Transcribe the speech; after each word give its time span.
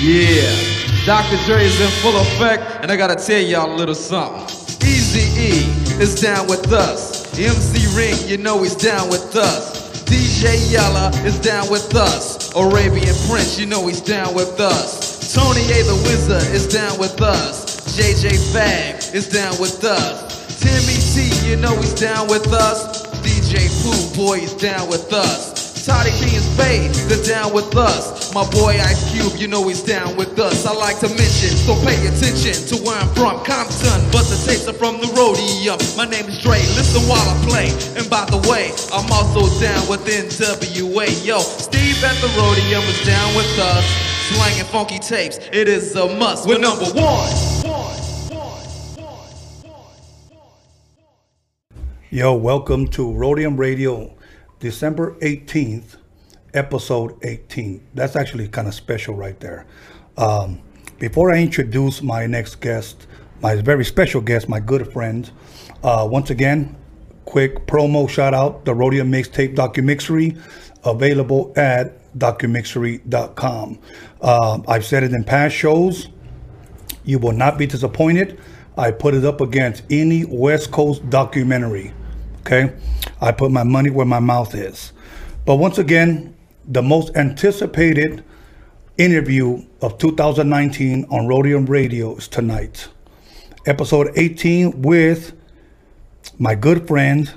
Yeah, 0.00 0.54
Dr. 1.04 1.36
Dre 1.44 1.64
is 1.64 1.80
in 1.80 1.90
full 2.02 2.16
effect, 2.20 2.62
and 2.82 2.92
I 2.92 2.96
gotta 2.96 3.16
tell 3.16 3.40
y'all 3.40 3.74
a 3.74 3.74
little 3.74 3.96
something. 3.96 4.44
Easy 4.86 5.26
E 5.34 6.00
is 6.00 6.20
down 6.20 6.46
with 6.46 6.72
us. 6.72 7.36
MC 7.36 7.84
Ren, 7.98 8.28
you 8.28 8.38
know 8.38 8.62
he's 8.62 8.76
down 8.76 9.08
with 9.08 9.34
us. 9.34 10.04
DJ 10.04 10.70
Yella 10.70 11.10
is 11.26 11.40
down 11.40 11.68
with 11.68 11.96
us. 11.96 12.54
Arabian 12.54 13.12
Prince, 13.28 13.58
you 13.58 13.66
know 13.66 13.88
he's 13.88 14.00
down 14.00 14.36
with 14.36 14.60
us. 14.60 15.34
Tony 15.34 15.62
A 15.62 15.82
the 15.82 16.00
Wizard 16.06 16.54
is 16.54 16.68
down 16.68 16.96
with 17.00 17.20
us. 17.20 17.98
JJ 17.98 18.52
Fad 18.52 19.02
is 19.12 19.28
down 19.28 19.58
with 19.60 19.82
us. 19.82 20.60
Timmy 20.60 20.94
T, 20.94 21.48
you 21.50 21.56
know 21.56 21.74
he's 21.74 21.94
down 21.94 22.28
with 22.28 22.46
us. 22.52 23.04
DJ 23.26 23.66
Pooh 23.82 24.16
Boy 24.16 24.38
is 24.38 24.54
down 24.54 24.88
with 24.88 25.12
us. 25.12 25.57
Toddy 25.88 26.12
B 26.20 26.36
and 26.36 26.44
Spade, 26.44 26.92
they're 27.08 27.24
down 27.24 27.54
with 27.54 27.74
us. 27.74 28.32
My 28.34 28.44
boy 28.50 28.76
Ice 28.76 29.10
Cube, 29.10 29.40
you 29.40 29.48
know 29.48 29.66
he's 29.66 29.82
down 29.82 30.16
with 30.16 30.38
us. 30.38 30.66
I 30.66 30.74
like 30.74 31.00
to 31.00 31.08
mention, 31.08 31.56
so 31.56 31.74
pay 31.80 31.96
attention 32.06 32.52
to 32.68 32.76
where 32.84 33.00
I'm 33.00 33.08
from, 33.16 33.42
Compton. 33.42 33.96
But 34.12 34.28
the 34.28 34.36
tapes 34.44 34.68
are 34.68 34.76
from 34.76 35.00
the 35.00 35.08
Roadium. 35.16 35.80
My 35.96 36.04
name 36.04 36.26
is 36.28 36.42
Dre, 36.42 36.60
listen 36.76 37.00
while 37.08 37.24
I 37.24 37.34
play. 37.48 37.68
And 37.96 38.04
by 38.10 38.26
the 38.28 38.36
way, 38.52 38.68
I'm 38.92 39.10
also 39.10 39.48
down 39.64 39.88
with 39.88 40.04
NWA. 40.04 41.08
Yo, 41.24 41.40
Steve 41.40 42.04
at 42.04 42.20
the 42.20 42.28
Roadium 42.36 42.84
is 42.84 43.06
down 43.06 43.34
with 43.34 43.58
us. 43.58 43.84
Slanging 44.28 44.68
funky 44.68 44.98
tapes, 44.98 45.38
it 45.52 45.68
is 45.68 45.96
a 45.96 46.04
must. 46.18 46.46
We're 46.46 46.58
number 46.58 46.84
one. 46.84 47.32
Yo, 52.10 52.34
welcome 52.34 52.86
to 52.88 53.06
Roadium 53.06 53.58
Radio, 53.58 54.17
December 54.60 55.14
18th, 55.20 55.96
episode 56.52 57.16
18. 57.22 57.86
That's 57.94 58.16
actually 58.16 58.48
kind 58.48 58.66
of 58.66 58.74
special 58.74 59.14
right 59.14 59.38
there. 59.40 59.66
Um, 60.16 60.60
before 60.98 61.32
I 61.32 61.38
introduce 61.38 62.02
my 62.02 62.26
next 62.26 62.56
guest, 62.56 63.06
my 63.40 63.54
very 63.56 63.84
special 63.84 64.20
guest, 64.20 64.48
my 64.48 64.58
good 64.58 64.92
friend, 64.92 65.30
uh, 65.84 66.08
once 66.10 66.30
again, 66.30 66.76
quick 67.24 67.66
promo 67.66 68.08
shout 68.08 68.34
out 68.34 68.64
the 68.64 68.72
Roadium 68.72 69.10
Mixtape 69.10 69.54
Documixery, 69.54 70.40
available 70.84 71.52
at 71.54 71.94
documixery.com. 72.18 73.78
Um, 74.22 74.64
I've 74.66 74.84
said 74.84 75.04
it 75.04 75.12
in 75.12 75.22
past 75.22 75.54
shows. 75.54 76.08
You 77.04 77.20
will 77.20 77.32
not 77.32 77.58
be 77.58 77.66
disappointed. 77.66 78.40
I 78.76 78.90
put 78.90 79.14
it 79.14 79.24
up 79.24 79.40
against 79.40 79.84
any 79.88 80.24
West 80.24 80.72
Coast 80.72 81.08
documentary. 81.10 81.92
Okay. 82.40 82.72
I 83.20 83.32
put 83.32 83.50
my 83.50 83.62
money 83.64 83.90
where 83.90 84.06
my 84.06 84.20
mouth 84.20 84.54
is. 84.54 84.92
But 85.44 85.56
once 85.56 85.78
again, 85.78 86.34
the 86.66 86.82
most 86.82 87.14
anticipated 87.16 88.24
interview 88.96 89.64
of 89.80 89.98
2019 89.98 91.06
on 91.10 91.26
Roadium 91.26 91.68
Radio 91.68 92.16
is 92.16 92.28
tonight. 92.28 92.88
Episode 93.66 94.12
18 94.16 94.82
with 94.82 95.32
my 96.38 96.54
good 96.54 96.86
friend, 96.86 97.32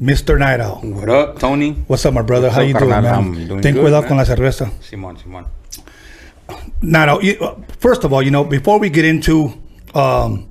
Mr. 0.00 0.38
Night 0.38 0.60
Owl. 0.60 0.80
What 0.84 1.08
up, 1.08 1.38
Tony? 1.38 1.72
What's 1.86 2.04
up, 2.06 2.14
my 2.14 2.22
brother? 2.22 2.48
What's 2.48 2.56
How 2.56 2.62
up, 2.62 2.68
you 2.68 2.74
doing, 2.74 2.90
carnal? 2.90 3.10
man? 3.10 3.14
I'm 3.40 3.46
doing 3.48 3.62
Ten 3.62 3.74
good, 3.74 3.80
cuidado 3.82 4.00
man. 4.02 4.08
con 4.08 4.16
la 4.18 4.24
cerveza. 4.24 4.70
Simon, 4.82 5.16
Simon. 5.18 5.44
Now, 6.80 7.18
you, 7.20 7.36
uh, 7.40 7.56
first 7.78 8.04
of 8.04 8.12
all, 8.12 8.22
you 8.22 8.30
know, 8.30 8.44
before 8.44 8.78
we 8.78 8.88
get 8.90 9.04
into 9.04 9.52
um, 9.94 10.48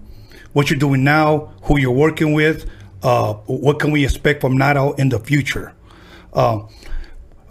what 0.53 0.69
you're 0.69 0.79
doing 0.79 1.03
now, 1.03 1.53
who 1.63 1.79
you're 1.79 1.91
working 1.91 2.33
with, 2.33 2.69
uh, 3.03 3.33
what 3.45 3.79
can 3.79 3.91
we 3.91 4.03
expect 4.03 4.41
from 4.41 4.57
Nato 4.57 4.93
in 4.93 5.09
the 5.09 5.19
future? 5.19 5.73
Um, 6.33 6.69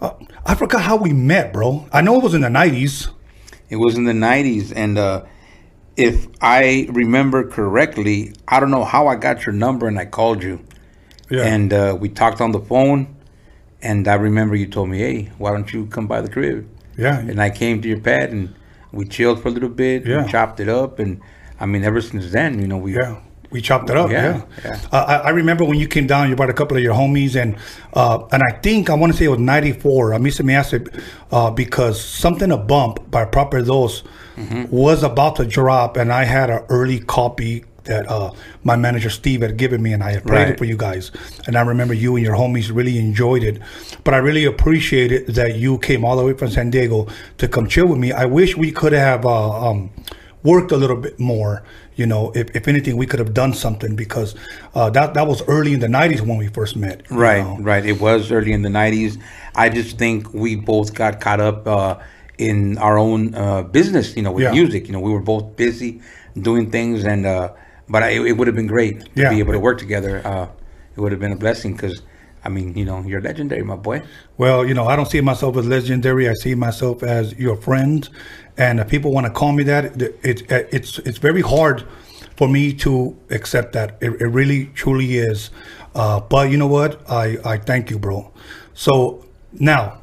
uh, 0.01 0.11
I 0.45 0.55
forgot 0.55 0.81
how 0.83 0.95
we 0.97 1.11
met, 1.13 1.51
bro. 1.53 1.87
I 1.91 2.01
know 2.01 2.17
it 2.17 2.23
was 2.23 2.33
in 2.33 2.41
the 2.41 2.47
'90s. 2.49 3.09
It 3.69 3.75
was 3.75 3.97
in 3.97 4.05
the 4.05 4.13
90s, 4.13 4.71
and 4.73 4.97
uh, 4.97 5.25
if 5.97 6.27
I 6.39 6.87
remember 6.89 7.45
correctly, 7.49 8.31
I 8.47 8.61
don't 8.61 8.71
know 8.71 8.85
how 8.85 9.07
I 9.07 9.15
got 9.15 9.45
your 9.45 9.51
number 9.51 9.87
and 9.89 9.99
I 9.99 10.05
called 10.05 10.41
you. 10.41 10.63
Yeah. 11.29 11.41
And 11.43 11.73
uh, 11.73 11.97
we 11.99 12.07
talked 12.07 12.39
on 12.39 12.53
the 12.53 12.61
phone, 12.61 13.13
and 13.81 14.07
I 14.07 14.13
remember 14.13 14.55
you 14.55 14.67
told 14.67 14.87
me, 14.87 14.99
hey, 14.99 15.31
why 15.37 15.51
don't 15.51 15.73
you 15.73 15.85
come 15.87 16.07
by 16.07 16.21
the 16.21 16.29
crib? 16.29 16.65
yeah, 16.97 17.19
And 17.19 17.41
I 17.41 17.49
came 17.49 17.81
to 17.81 17.89
your 17.89 17.99
pad, 17.99 18.29
and 18.31 18.55
we 18.93 19.03
chilled 19.05 19.41
for 19.41 19.49
a 19.49 19.51
little 19.51 19.67
bit, 19.67 20.05
Yeah. 20.07 20.23
we 20.23 20.31
chopped 20.31 20.61
it 20.61 20.69
up, 20.69 20.99
and 20.99 21.19
I 21.59 21.65
mean, 21.65 21.83
ever 21.83 21.99
since 21.99 22.31
then, 22.31 22.61
you 22.61 22.67
know, 22.67 22.77
we. 22.77 22.95
Yeah, 22.95 23.19
we 23.49 23.61
chopped 23.61 23.89
it 23.89 23.97
up. 23.97 24.09
Yeah, 24.09 24.37
Yeah, 24.37 24.41
yeah. 24.65 24.79
Uh, 24.91 25.05
I, 25.07 25.15
I 25.27 25.29
remember 25.29 25.63
when 25.63 25.79
you 25.79 25.87
came 25.87 26.07
down, 26.07 26.29
you 26.29 26.35
brought 26.35 26.49
a 26.49 26.53
couple 26.53 26.77
of 26.77 26.83
your 26.83 26.93
homies, 26.93 27.35
and 27.41 27.55
uh, 27.93 28.25
and 28.31 28.43
I 28.43 28.51
think 28.59 28.89
I 28.89 28.93
want 28.93 29.11
to 29.13 29.17
say 29.17 29.25
it 29.25 29.29
was 29.29 29.39
'94. 29.39 30.13
I 30.13 30.17
mí 30.17 30.31
se 30.31 30.43
me 30.43 30.53
hace 30.53 30.75
uh, 31.31 31.51
because 31.51 31.99
something 32.03 32.51
a 32.51 32.57
bump 32.57 33.09
by 33.11 33.25
Proper 33.25 33.61
Dos 33.61 34.03
Mm-hmm. 34.37 34.65
was 34.69 35.01
about 35.01 35.35
to 35.37 35.45
drop, 35.45 35.97
and 35.97 36.13
I 36.13 36.23
had 36.23 36.51
an 36.51 36.63
early 36.69 36.99
copy 36.99 37.65
that 37.85 38.07
uh, 38.07 38.31
my 38.63 38.75
manager 38.75 39.09
Steve 39.09 39.41
had 39.41 39.57
given 39.57 39.81
me, 39.81 39.93
and 39.93 40.03
I 40.03 40.11
had 40.11 40.23
played 40.25 40.49
it 40.49 40.59
for 40.59 40.65
you 40.65 40.77
guys. 40.77 41.09
And 41.47 41.55
I 41.57 41.61
remember 41.61 41.95
you 41.95 42.15
and 42.15 42.23
your 42.23 42.35
homies 42.35 42.69
really 42.71 42.99
enjoyed 42.99 43.41
it. 43.41 43.59
But 44.03 44.13
I 44.13 44.17
really 44.17 44.45
appreciated 44.45 45.33
that 45.33 45.55
you 45.55 45.79
came 45.79 46.05
all 46.05 46.15
the 46.15 46.23
way 46.23 46.33
from 46.33 46.51
San 46.51 46.69
Diego 46.69 47.07
to 47.39 47.47
come 47.47 47.67
chill 47.67 47.87
with 47.87 47.97
me. 47.97 48.11
I 48.11 48.25
wish 48.25 48.55
we 48.55 48.71
could 48.71 48.93
have 48.93 49.25
uh, 49.25 49.69
um, 49.71 49.89
worked 50.43 50.71
a 50.71 50.77
little 50.77 50.97
bit 50.97 51.19
more. 51.19 51.63
You 51.97 52.05
know, 52.05 52.31
if, 52.35 52.55
if 52.55 52.67
anything, 52.67 52.95
we 52.95 53.07
could 53.07 53.19
have 53.19 53.33
done 53.33 53.53
something 53.53 53.95
because 53.95 54.35
uh, 54.75 54.89
that 54.91 55.15
that 55.15 55.25
was 55.27 55.41
early 55.47 55.73
in 55.73 55.79
the 55.79 55.87
'90s 55.87 56.21
when 56.21 56.37
we 56.37 56.47
first 56.47 56.75
met. 56.75 57.01
Right, 57.09 57.43
know. 57.43 57.57
right. 57.59 57.83
It 57.83 57.99
was 57.99 58.31
early 58.31 58.53
in 58.53 58.61
the 58.61 58.69
'90s. 58.69 59.19
I 59.55 59.69
just 59.69 59.97
think 59.97 60.31
we 60.33 60.55
both 60.55 60.93
got 60.93 61.19
caught 61.19 61.41
up 61.41 61.67
uh, 61.67 61.97
in 62.37 62.77
our 62.77 62.97
own 62.99 63.33
uh, 63.33 63.63
business. 63.63 64.15
You 64.15 64.21
know, 64.21 64.31
with 64.31 64.43
Yeah. 64.43 64.51
music. 64.51 64.85
You 64.87 64.93
know, 64.93 64.99
we 64.99 65.11
were 65.11 65.25
both 65.33 65.55
busy 65.55 65.99
doing 66.39 66.69
things, 66.69 67.03
and 67.03 67.25
uh, 67.25 67.49
but 67.89 68.03
I, 68.03 68.09
it 68.11 68.37
would 68.37 68.45
have 68.47 68.55
been 68.55 68.67
great 68.67 68.99
to 69.15 69.21
Yeah. 69.23 69.29
be 69.33 69.39
able 69.39 69.53
to 69.53 69.59
work 69.59 69.79
together. 69.79 70.21
Uh, 70.23 70.47
it 70.95 70.99
would 71.01 71.11
have 71.11 71.19
been 71.21 71.31
a 71.33 71.41
blessing 71.45 71.73
because, 71.73 72.01
I 72.43 72.49
mean, 72.49 72.77
you 72.77 72.85
know, 72.85 73.01
you're 73.01 73.21
legendary, 73.21 73.63
my 73.63 73.75
boy. 73.75 74.03
Well, 74.37 74.65
you 74.65 74.73
know, 74.73 74.87
I 74.87 74.95
don't 74.95 75.09
see 75.09 75.21
myself 75.21 75.57
as 75.57 75.67
legendary. 75.67 76.29
I 76.29 76.33
see 76.33 76.55
myself 76.55 77.03
as 77.03 77.33
your 77.37 77.57
friend, 77.57 78.07
and 78.57 78.79
if 78.79 78.87
people 78.87 79.11
want 79.11 79.27
to 79.27 79.33
call 79.33 79.51
me 79.51 79.63
that, 79.63 80.01
it, 80.01 80.19
it, 80.23 80.51
it's 80.71 80.99
it's 80.99 81.17
very 81.17 81.41
hard 81.41 81.83
for 82.37 82.47
me 82.47 82.73
to 82.73 83.17
accept 83.31 83.73
that. 83.73 83.97
It, 84.01 84.21
it 84.21 84.27
really, 84.27 84.67
truly 84.75 85.17
is. 85.17 85.49
Uh, 85.95 86.19
but 86.19 86.49
you 86.51 86.57
know 86.57 86.67
what? 86.67 87.01
I 87.09 87.37
I 87.43 87.57
thank 87.57 87.89
you, 87.89 87.99
bro. 87.99 88.31
So 88.73 89.25
now, 89.53 89.99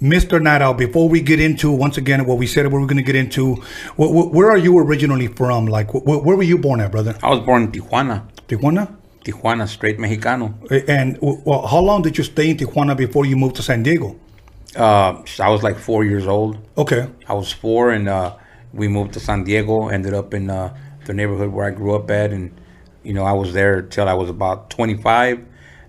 Mr. 0.00 0.40
Night 0.42 0.62
Owl, 0.62 0.74
before 0.74 1.08
we 1.08 1.20
get 1.20 1.40
into 1.40 1.70
once 1.70 1.96
again 1.98 2.24
what 2.26 2.38
we 2.38 2.46
said 2.46 2.66
what 2.66 2.78
we 2.78 2.84
are 2.84 2.86
going 2.86 2.96
to 2.96 3.02
get 3.02 3.16
into, 3.16 3.54
wh- 3.96 4.10
wh- 4.12 4.32
where 4.32 4.50
are 4.50 4.58
you 4.58 4.78
originally 4.78 5.26
from? 5.28 5.66
Like, 5.66 5.88
wh- 5.90 6.02
wh- 6.02 6.24
where 6.24 6.36
were 6.36 6.42
you 6.42 6.58
born 6.58 6.80
at, 6.80 6.90
brother? 6.90 7.16
I 7.22 7.30
was 7.30 7.40
born 7.40 7.62
in 7.64 7.72
Tijuana, 7.72 8.22
Tijuana. 8.48 8.95
Tijuana, 9.26 9.66
straight 9.66 9.98
Mexicano. 9.98 10.54
And 10.88 11.18
well, 11.20 11.66
how 11.66 11.80
long 11.80 12.02
did 12.02 12.16
you 12.16 12.24
stay 12.24 12.50
in 12.50 12.56
Tijuana 12.56 12.96
before 12.96 13.26
you 13.26 13.36
moved 13.36 13.56
to 13.56 13.62
San 13.62 13.82
Diego? 13.82 14.18
Uh, 14.76 15.22
I 15.40 15.48
was 15.48 15.62
like 15.62 15.78
four 15.78 16.04
years 16.04 16.26
old. 16.26 16.58
Okay. 16.76 17.08
I 17.26 17.32
was 17.34 17.50
four, 17.50 17.90
and 17.90 18.08
uh, 18.08 18.36
we 18.72 18.88
moved 18.88 19.14
to 19.14 19.20
San 19.20 19.44
Diego. 19.44 19.88
Ended 19.88 20.14
up 20.14 20.32
in 20.32 20.50
uh, 20.50 20.76
the 21.06 21.14
neighborhood 21.14 21.50
where 21.50 21.66
I 21.66 21.70
grew 21.70 21.94
up 21.94 22.10
at, 22.10 22.32
and 22.32 22.54
you 23.02 23.14
know 23.14 23.24
I 23.24 23.32
was 23.32 23.52
there 23.52 23.82
till 23.82 24.08
I 24.08 24.14
was 24.14 24.30
about 24.30 24.70
25. 24.70 25.44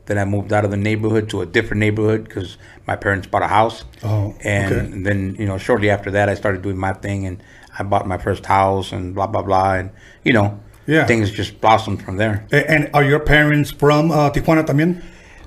Then 0.05 0.17
I 0.17 0.23
moved 0.23 0.53
out 0.53 0.63
of 0.63 0.71
the 0.71 0.77
neighborhood 0.77 1.29
to 1.31 1.41
a 1.41 1.45
different 1.45 1.81
neighborhood 1.81 2.23
because 2.23 2.57
my 2.87 2.95
parents 2.95 3.27
bought 3.27 3.43
a 3.43 3.47
house. 3.47 3.83
Oh, 4.03 4.33
and 4.41 4.73
okay. 4.73 5.01
then 5.03 5.35
you 5.37 5.45
know 5.45 5.57
shortly 5.57 5.89
after 5.89 6.11
that 6.11 6.29
I 6.29 6.33
started 6.33 6.61
doing 6.61 6.77
my 6.77 6.93
thing, 6.93 7.27
and 7.27 7.43
I 7.77 7.83
bought 7.83 8.07
my 8.07 8.17
first 8.17 8.45
house, 8.45 8.93
and 8.93 9.13
blah 9.13 9.27
blah 9.27 9.43
blah, 9.43 9.73
and 9.73 9.91
you 10.23 10.33
know 10.33 10.59
Yeah. 10.87 11.05
things 11.05 11.29
just 11.31 11.59
blossomed 11.59 12.01
from 12.01 12.15
there. 12.17 12.45
And 12.51 12.89
are 12.93 13.03
your 13.03 13.19
parents 13.19 13.71
from 13.71 14.09
uh, 14.11 14.29
Tijuana 14.31 14.65
también? 14.65 15.03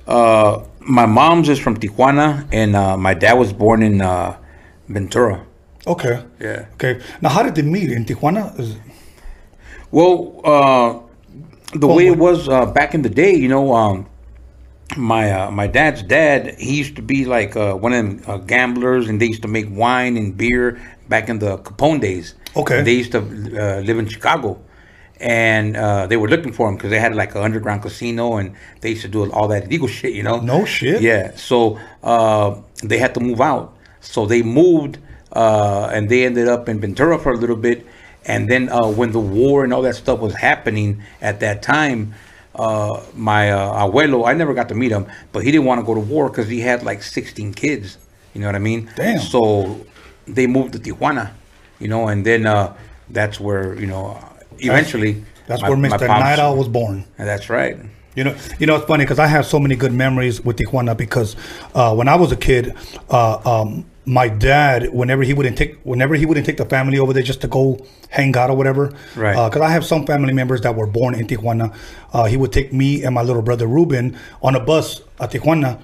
Uh, 0.07 0.63
my 0.79 1.05
mom's 1.07 1.49
is 1.49 1.57
from 1.59 1.77
Tijuana, 1.77 2.45
and 2.51 2.75
uh, 2.75 2.95
my 2.97 3.13
dad 3.15 3.33
was 3.33 3.51
born 3.53 3.81
in 3.81 4.01
uh, 4.01 4.37
Ventura. 4.87 5.43
Okay. 5.87 6.23
Yeah. 6.39 6.65
Okay. 6.73 7.01
Now, 7.21 7.29
how 7.29 7.41
did 7.43 7.55
they 7.55 7.63
meet 7.63 7.91
in 7.91 8.05
Tijuana? 8.05 8.53
Is- 8.59 8.75
Well, 9.91 10.39
uh, 10.45 10.99
the 11.77 11.87
way 11.87 12.07
it 12.07 12.17
was 12.17 12.47
uh, 12.47 12.65
back 12.67 12.93
in 12.93 13.01
the 13.01 13.09
day, 13.09 13.33
you 13.35 13.47
know, 13.49 13.73
um, 13.75 14.05
my 14.97 15.31
uh, 15.31 15.51
my 15.51 15.67
dad's 15.67 16.03
dad, 16.03 16.55
he 16.59 16.75
used 16.77 16.95
to 16.97 17.01
be 17.01 17.25
like 17.25 17.55
uh, 17.55 17.73
one 17.75 17.93
of 17.93 17.97
them 18.05 18.21
uh, 18.27 18.37
gamblers, 18.37 19.09
and 19.09 19.19
they 19.21 19.27
used 19.27 19.41
to 19.41 19.47
make 19.47 19.67
wine 19.69 20.17
and 20.17 20.37
beer 20.37 20.79
back 21.09 21.29
in 21.29 21.39
the 21.39 21.57
Capone 21.59 21.99
days. 21.99 22.35
Okay. 22.55 22.81
They 22.83 22.93
used 22.93 23.11
to 23.13 23.19
uh, 23.19 23.79
live 23.81 23.97
in 23.99 24.07
Chicago, 24.07 24.59
and 25.21 25.77
uh, 25.77 26.07
they 26.07 26.17
were 26.17 26.27
looking 26.27 26.51
for 26.51 26.67
him 26.67 26.75
because 26.75 26.89
they 26.89 26.99
had 26.99 27.15
like 27.15 27.35
an 27.35 27.41
underground 27.41 27.83
casino, 27.83 28.37
and 28.37 28.55
they 28.81 28.89
used 28.89 29.03
to 29.03 29.07
do 29.07 29.31
all 29.31 29.47
that 29.49 29.65
illegal 29.65 29.87
shit, 29.87 30.13
you 30.13 30.23
know. 30.23 30.39
No 30.39 30.65
shit? 30.65 31.01
Yeah. 31.01 31.35
So 31.35 31.79
uh, 32.03 32.59
they 32.83 32.97
had 32.97 33.13
to 33.13 33.19
move 33.19 33.39
out. 33.39 33.77
So 34.01 34.25
they 34.25 34.41
moved, 34.41 34.97
uh, 35.31 35.91
and 35.93 36.09
they 36.09 36.25
ended 36.25 36.47
up 36.47 36.67
in 36.67 36.79
Ventura 36.79 37.19
for 37.19 37.31
a 37.31 37.37
little 37.37 37.55
bit. 37.55 37.85
And 38.25 38.49
then 38.49 38.69
uh, 38.69 38.87
when 38.87 39.11
the 39.11 39.19
war 39.19 39.63
and 39.63 39.73
all 39.73 39.81
that 39.83 39.95
stuff 39.95 40.19
was 40.19 40.33
happening 40.35 41.03
at 41.21 41.39
that 41.39 41.61
time, 41.61 42.13
uh, 42.55 43.01
my 43.13 43.51
uh, 43.51 43.87
abuelo, 43.87 44.27
I 44.27 44.33
never 44.33 44.53
got 44.53 44.69
to 44.69 44.75
meet 44.75 44.91
him, 44.91 45.07
but 45.31 45.43
he 45.43 45.51
didn't 45.51 45.65
want 45.65 45.79
to 45.81 45.85
go 45.85 45.93
to 45.93 45.99
war 45.99 46.29
because 46.29 46.47
he 46.47 46.59
had 46.59 46.83
like 46.83 47.01
16 47.01 47.53
kids. 47.53 47.97
You 48.33 48.41
know 48.41 48.47
what 48.47 48.55
I 48.55 48.59
mean? 48.59 48.89
Damn. 48.95 49.19
So 49.19 49.85
they 50.27 50.47
moved 50.47 50.73
to 50.73 50.79
Tijuana, 50.79 51.31
you 51.79 51.87
know, 51.87 52.07
and 52.07 52.25
then 52.25 52.45
uh, 52.45 52.75
that's 53.09 53.39
where 53.39 53.79
you 53.79 53.87
know 53.87 54.17
eventually 54.61 55.23
That's 55.47 55.61
my- 55.61 55.69
where 55.69 55.77
Mr. 55.77 56.07
Night 56.07 56.39
Owl 56.39 56.57
was 56.57 56.67
born. 56.67 57.05
That's 57.17 57.49
right. 57.49 57.77
You 58.15 58.25
know, 58.25 58.35
you 58.59 58.67
know, 58.67 58.75
it's 58.75 58.85
funny 58.85 59.05
because 59.05 59.19
I 59.19 59.27
have 59.27 59.45
so 59.45 59.57
many 59.57 59.75
good 59.77 59.93
memories 59.93 60.41
with 60.43 60.57
Tijuana 60.57 60.97
because 60.97 61.35
uh, 61.73 61.95
when 61.95 62.09
I 62.09 62.15
was 62.15 62.31
a 62.33 62.35
kid, 62.35 62.75
uh, 63.09 63.37
um, 63.61 63.85
my 64.05 64.27
dad, 64.27 64.89
whenever 64.93 65.23
he 65.23 65.33
wouldn't 65.33 65.57
take, 65.57 65.77
whenever 65.83 66.15
he 66.15 66.25
wouldn't 66.25 66.45
take 66.45 66.57
the 66.57 66.65
family 66.65 66.99
over 66.99 67.13
there 67.13 67.23
just 67.23 67.39
to 67.41 67.47
go 67.47 67.79
hang 68.09 68.35
out 68.35 68.49
or 68.49 68.57
whatever, 68.57 68.91
Right. 69.15 69.47
Because 69.49 69.61
I 69.61 69.69
have 69.71 69.85
some 69.85 70.05
family 70.05 70.33
members 70.33 70.59
that 70.61 70.75
were 70.75 70.87
born 70.87 71.15
in 71.15 71.25
Tijuana. 71.25 71.73
Uh, 72.11 72.25
he 72.25 72.35
would 72.35 72.51
take 72.51 72.73
me 72.73 73.01
and 73.05 73.15
my 73.15 73.21
little 73.21 73.41
brother 73.41 73.65
Ruben 73.67 74.17
on 74.41 74.55
a 74.55 74.59
bus 74.59 75.01
at 75.21 75.31
Tijuana, 75.31 75.81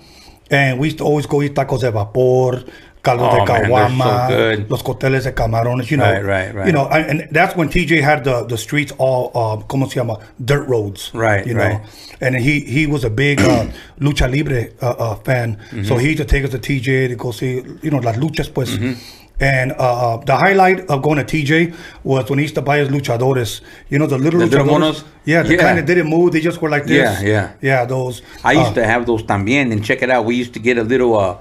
and 0.51 0.79
we 0.79 0.87
used 0.87 0.97
to 0.97 1.05
always 1.05 1.27
go 1.27 1.41
eat 1.41 1.53
tacos 1.55 1.79
de 1.79 1.91
vapor. 1.91 2.63
Caldo 3.07 3.23
Oh, 3.29 3.45
de 3.45 3.95
man, 3.95 4.57
so 4.57 4.65
los 4.69 4.83
coteles 4.83 5.23
de 5.23 5.31
camarones, 5.33 5.89
you 5.89 5.97
know, 5.97 6.05
Right, 6.11 6.23
right, 6.25 6.53
right. 6.55 6.67
you 6.67 6.73
know, 6.73 6.87
and, 6.89 7.21
and 7.21 7.29
that's 7.31 7.55
when 7.55 7.69
TJ 7.69 8.01
had 8.01 8.23
the, 8.23 8.43
the 8.45 8.57
streets 8.57 8.91
all, 8.97 9.31
uh, 9.33 9.57
como 9.67 9.87
se 9.87 9.95
llama, 9.99 10.17
dirt 10.43 10.67
roads, 10.67 11.11
Right, 11.13 11.45
you 11.47 11.53
know, 11.53 11.63
right. 11.63 11.81
and 12.21 12.35
he 12.35 12.61
he 12.61 12.87
was 12.87 13.03
a 13.05 13.09
big 13.09 13.39
uh, 13.41 13.65
lucha 13.99 14.27
libre 14.29 14.69
uh, 14.81 14.89
uh, 14.97 15.15
fan. 15.23 15.55
Mm-hmm. 15.55 15.83
So 15.85 15.95
he 15.97 16.07
used 16.07 16.17
to 16.19 16.25
take 16.25 16.43
us 16.43 16.51
to 16.51 16.59
TJ 16.59 17.07
to 17.09 17.15
go 17.15 17.31
see 17.31 17.63
you 17.81 17.91
know 17.91 17.99
las 17.99 18.17
luchas 18.17 18.49
pues. 18.53 18.69
Mm-hmm. 18.77 18.93
And 19.39 19.71
uh, 19.73 19.75
uh, 20.15 20.17
the 20.25 20.35
highlight 20.35 20.79
of 20.89 21.03
going 21.03 21.23
to 21.23 21.23
TJ 21.23 21.75
was 22.03 22.27
when 22.27 22.39
he 22.39 22.45
used 22.45 22.55
to 22.55 22.63
buy 22.63 22.79
his 22.79 22.89
luchadores. 22.89 23.61
You 23.87 23.99
know 23.99 24.07
the 24.07 24.17
little 24.17 24.39
The 24.39 24.47
luchadores. 24.47 25.03
Yeah, 25.25 25.43
the 25.43 25.53
Yeah. 25.53 25.61
kind 25.61 25.77
of 25.77 25.85
didn't 25.85 26.09
move. 26.09 26.31
They 26.31 26.41
just 26.41 26.59
were 26.59 26.71
like 26.71 26.85
this. 26.85 27.21
Yeah, 27.21 27.29
yeah. 27.29 27.51
yeah. 27.61 27.85
Those. 27.85 28.23
I 28.43 28.53
used 28.53 28.71
uh, 28.71 28.81
to 28.81 28.83
have 28.87 29.05
those 29.05 29.21
también, 29.23 29.71
and 29.71 29.85
check 29.85 30.01
it 30.01 30.09
out. 30.09 30.25
We 30.25 30.33
used 30.35 30.53
to 30.55 30.59
get 30.59 30.79
a 30.79 30.83
little 30.83 31.15
uh, 31.15 31.37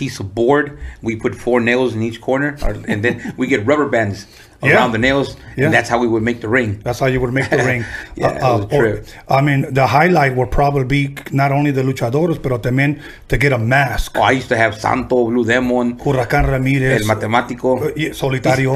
piece 0.00 0.20
of 0.20 0.26
board. 0.40 0.78
We 1.02 1.16
put 1.24 1.34
four 1.34 1.58
nails 1.60 1.94
in 1.96 2.00
each 2.08 2.20
corner, 2.20 2.50
or, 2.62 2.72
and 2.92 2.98
then 3.04 3.14
we 3.38 3.44
get 3.48 3.60
rubber 3.70 3.88
bands 3.96 4.26
Yeah. 4.62 4.72
around 4.72 4.92
the 4.96 5.02
nails, 5.08 5.28
Yeah. 5.56 5.64
and 5.66 5.72
that's 5.76 5.88
how 5.92 5.98
we 6.04 6.08
would 6.12 6.24
make 6.30 6.38
the 6.44 6.48
ring. 6.58 6.70
That's 6.86 7.00
how 7.02 7.08
you 7.12 7.20
would 7.22 7.32
make 7.38 7.48
the 7.56 7.62
ring. 7.70 7.82
Yeah, 8.20 8.36
it 8.36 8.42
was 8.42 8.64
a 8.72 8.76
or-. 8.76 9.02
I 9.38 9.40
mean, 9.48 9.60
the 9.78 9.86
highlight 9.98 10.32
would 10.38 10.50
probably 10.50 10.84
be 10.96 11.02
not 11.42 11.50
only 11.52 11.70
the 11.78 11.82
luchadores, 11.88 12.38
but 12.44 12.62
también 12.66 12.90
to 13.30 13.36
get 13.44 13.52
a 13.52 13.58
mask. 13.58 14.16
Oh, 14.16 14.22
I 14.30 14.32
used 14.40 14.48
to 14.54 14.56
have 14.56 14.72
Santo, 14.84 15.16
Blue 15.30 15.44
Demon, 15.44 15.98
Huracán 16.04 16.44
Ramirez. 16.54 17.02
El 17.02 17.06
Matemático. 17.12 17.68
uh, 17.76 17.92
yeah, 18.02 18.12
Solitario. 18.22 18.72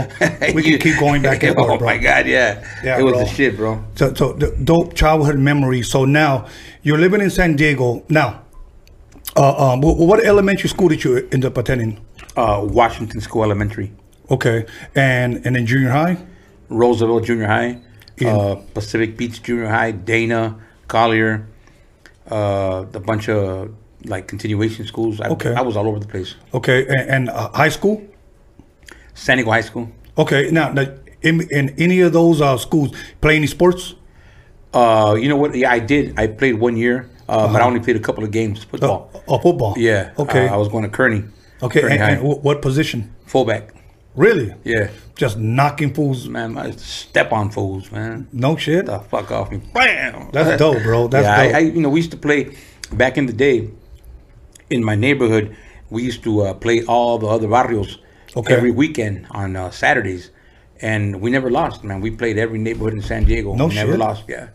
we 0.57 0.63
can 0.63 0.79
keep 0.85 0.97
going 1.01 1.23
back 1.23 1.43
and 1.45 1.57
oh 1.59 1.65
forth, 1.67 1.79
bro. 1.81 1.89
my 1.93 1.99
God, 1.99 2.27
yeah, 2.27 2.61
Yeah, 2.85 3.01
it 3.01 3.03
was 3.03 3.15
bro. 3.15 3.25
the 3.25 3.29
shit, 3.37 3.57
bro. 3.57 3.73
So, 3.99 4.13
so 4.15 4.25
the 4.43 4.49
dope 4.71 4.93
childhood 4.95 5.39
memories. 5.39 5.89
So 5.89 6.05
now 6.05 6.47
you're 6.83 6.99
living 7.07 7.23
in 7.23 7.31
San 7.31 7.57
Diego. 7.57 8.05
Now, 8.09 8.29
uh, 9.41 9.73
um, 9.73 9.83
wh- 9.83 9.99
what 10.09 10.19
elementary 10.25 10.69
school 10.69 10.89
did 10.89 11.03
you 11.05 11.29
end 11.33 11.45
up 11.45 11.57
attending? 11.57 11.93
Uh, 12.37 12.61
Washington 12.81 13.21
School 13.21 13.43
Elementary, 13.43 13.91
Okay, 14.31 14.67
and 14.95 15.31
and 15.47 15.57
in 15.57 15.67
junior 15.67 15.91
high. 15.91 16.17
Roosevelt 16.69 17.25
Junior 17.25 17.47
High, 17.49 17.79
uh, 18.25 18.55
Pacific 18.75 19.17
Beach 19.17 19.43
Junior 19.43 19.67
High, 19.69 19.91
Dana, 19.91 20.43
Collier, 20.87 21.49
uh, 22.31 22.85
a 22.95 23.01
bunch 23.01 23.29
of 23.29 23.75
like 24.05 24.29
continuation 24.29 24.87
schools. 24.87 25.21
I, 25.21 25.29
Okay. 25.31 25.53
I 25.53 25.63
was 25.63 25.77
all 25.77 25.87
over 25.89 25.99
the 25.99 26.07
place. 26.07 26.37
Okay, 26.55 26.87
and, 26.87 27.11
and 27.15 27.29
uh, 27.31 27.51
high 27.63 27.71
school. 27.71 28.01
San 29.15 29.37
Diego 29.39 29.51
High 29.51 29.63
School. 29.71 29.91
Okay, 30.17 30.51
now, 30.53 30.71
now 30.73 30.87
in, 31.23 31.41
in 31.51 31.75
any 31.77 32.01
of 32.01 32.13
those 32.13 32.41
uh, 32.41 32.57
schools, 32.57 32.95
play 33.21 33.35
any 33.37 33.49
sports? 33.49 33.95
Uh, 34.73 35.17
you 35.21 35.29
know 35.29 35.37
what? 35.37 35.55
Yeah, 35.55 35.73
I 35.73 35.81
did. 35.81 36.15
I 36.19 36.29
played 36.29 36.55
one 36.61 36.77
year, 36.77 37.11
uh, 37.31 37.53
but 37.53 37.61
I 37.63 37.65
only 37.65 37.81
played 37.81 37.97
a 37.97 38.01
couple 38.09 38.25
of 38.25 38.31
games 38.31 38.65
football. 38.65 39.11
uh, 39.29 39.39
football. 39.39 39.75
yeah. 39.79 40.13
Okay. 40.19 40.45
Uh, 40.49 40.55
I 40.55 40.57
was 40.57 40.69
going 40.69 40.85
to 40.89 40.91
Kearny. 40.99 41.23
okay, 41.63 41.81
Kearny 41.83 41.99
and, 41.99 42.21
and 42.21 42.43
what 42.47 42.61
position? 42.63 43.15
fullback. 43.27 43.65
Really? 44.17 44.53
Yeah. 44.65 44.91
Just 45.15 45.39
knocking 45.39 45.95
fools. 45.95 46.29
Man, 46.29 46.59
I 46.59 46.73
step 46.73 47.33
on 47.33 47.51
fools, 47.51 47.93
man. 47.93 48.27
No 48.33 48.57
shit. 48.57 48.87
The 48.87 48.99
fuck 48.99 49.31
off 49.31 49.51
me. 49.53 49.59
Bam. 49.73 50.31
That's 50.33 50.59
dope, 50.59 50.83
bro. 50.83 51.07
That's 51.09 51.25
yeah, 51.25 51.45
dope. 51.45 51.55
I, 51.55 51.59
I, 51.59 51.61
you 51.75 51.81
know, 51.81 51.91
we 51.91 52.01
used 52.01 52.11
to 52.11 52.17
play 52.17 52.57
back 52.93 53.17
in 53.17 53.27
the 53.27 53.33
day 53.33 53.71
in 54.69 54.83
my 54.83 54.97
neighborhood. 54.97 55.57
We 55.91 56.03
used 56.03 56.23
to 56.25 56.33
uh, 56.43 56.55
play 56.55 56.85
all 56.85 57.19
the 57.19 57.29
other 57.29 57.49
barrios 57.49 57.99
Okay. 58.37 58.55
every 58.55 58.71
weekend 58.73 59.27
on 59.31 59.57
uh, 59.57 59.71
Saturdays, 59.71 60.31
and 60.81 61.21
we 61.21 61.31
never 61.31 61.51
lost, 61.51 61.83
man. 61.85 62.01
We 62.01 62.11
played 62.13 62.37
every 62.39 62.59
neighborhood 62.59 62.95
in 62.95 63.03
San 63.03 63.25
Diego. 63.25 63.55
No 63.55 63.67
we 63.67 63.75
never 63.75 63.97
lost. 63.97 64.25
Yeah. 64.29 64.49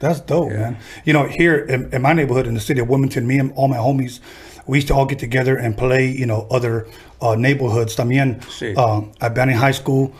That's 0.00 0.20
dope, 0.20 0.50
man. 0.50 0.76
You 1.04 1.12
know, 1.12 1.24
here 1.24 1.56
in, 1.56 1.92
in 1.94 2.02
my 2.02 2.12
neighborhood 2.12 2.46
in 2.46 2.54
the 2.54 2.60
city 2.60 2.80
of 2.80 2.88
Wilmington, 2.88 3.26
me 3.26 3.38
and 3.38 3.52
all 3.54 3.68
my 3.68 3.76
homies, 3.78 4.20
we 4.66 4.78
used 4.78 4.88
to 4.88 4.94
all 4.94 5.06
get 5.06 5.18
together 5.18 5.56
and 5.56 5.76
play, 5.76 6.10
you 6.10 6.26
know, 6.26 6.46
other 6.50 6.86
uh, 7.22 7.34
neighborhoods. 7.36 7.96
También 7.96 8.40
Sí. 8.44 8.76
um, 8.76 9.12
at 9.20 9.34
Banning 9.34 9.56
High 9.56 9.72
School, 9.72 10.12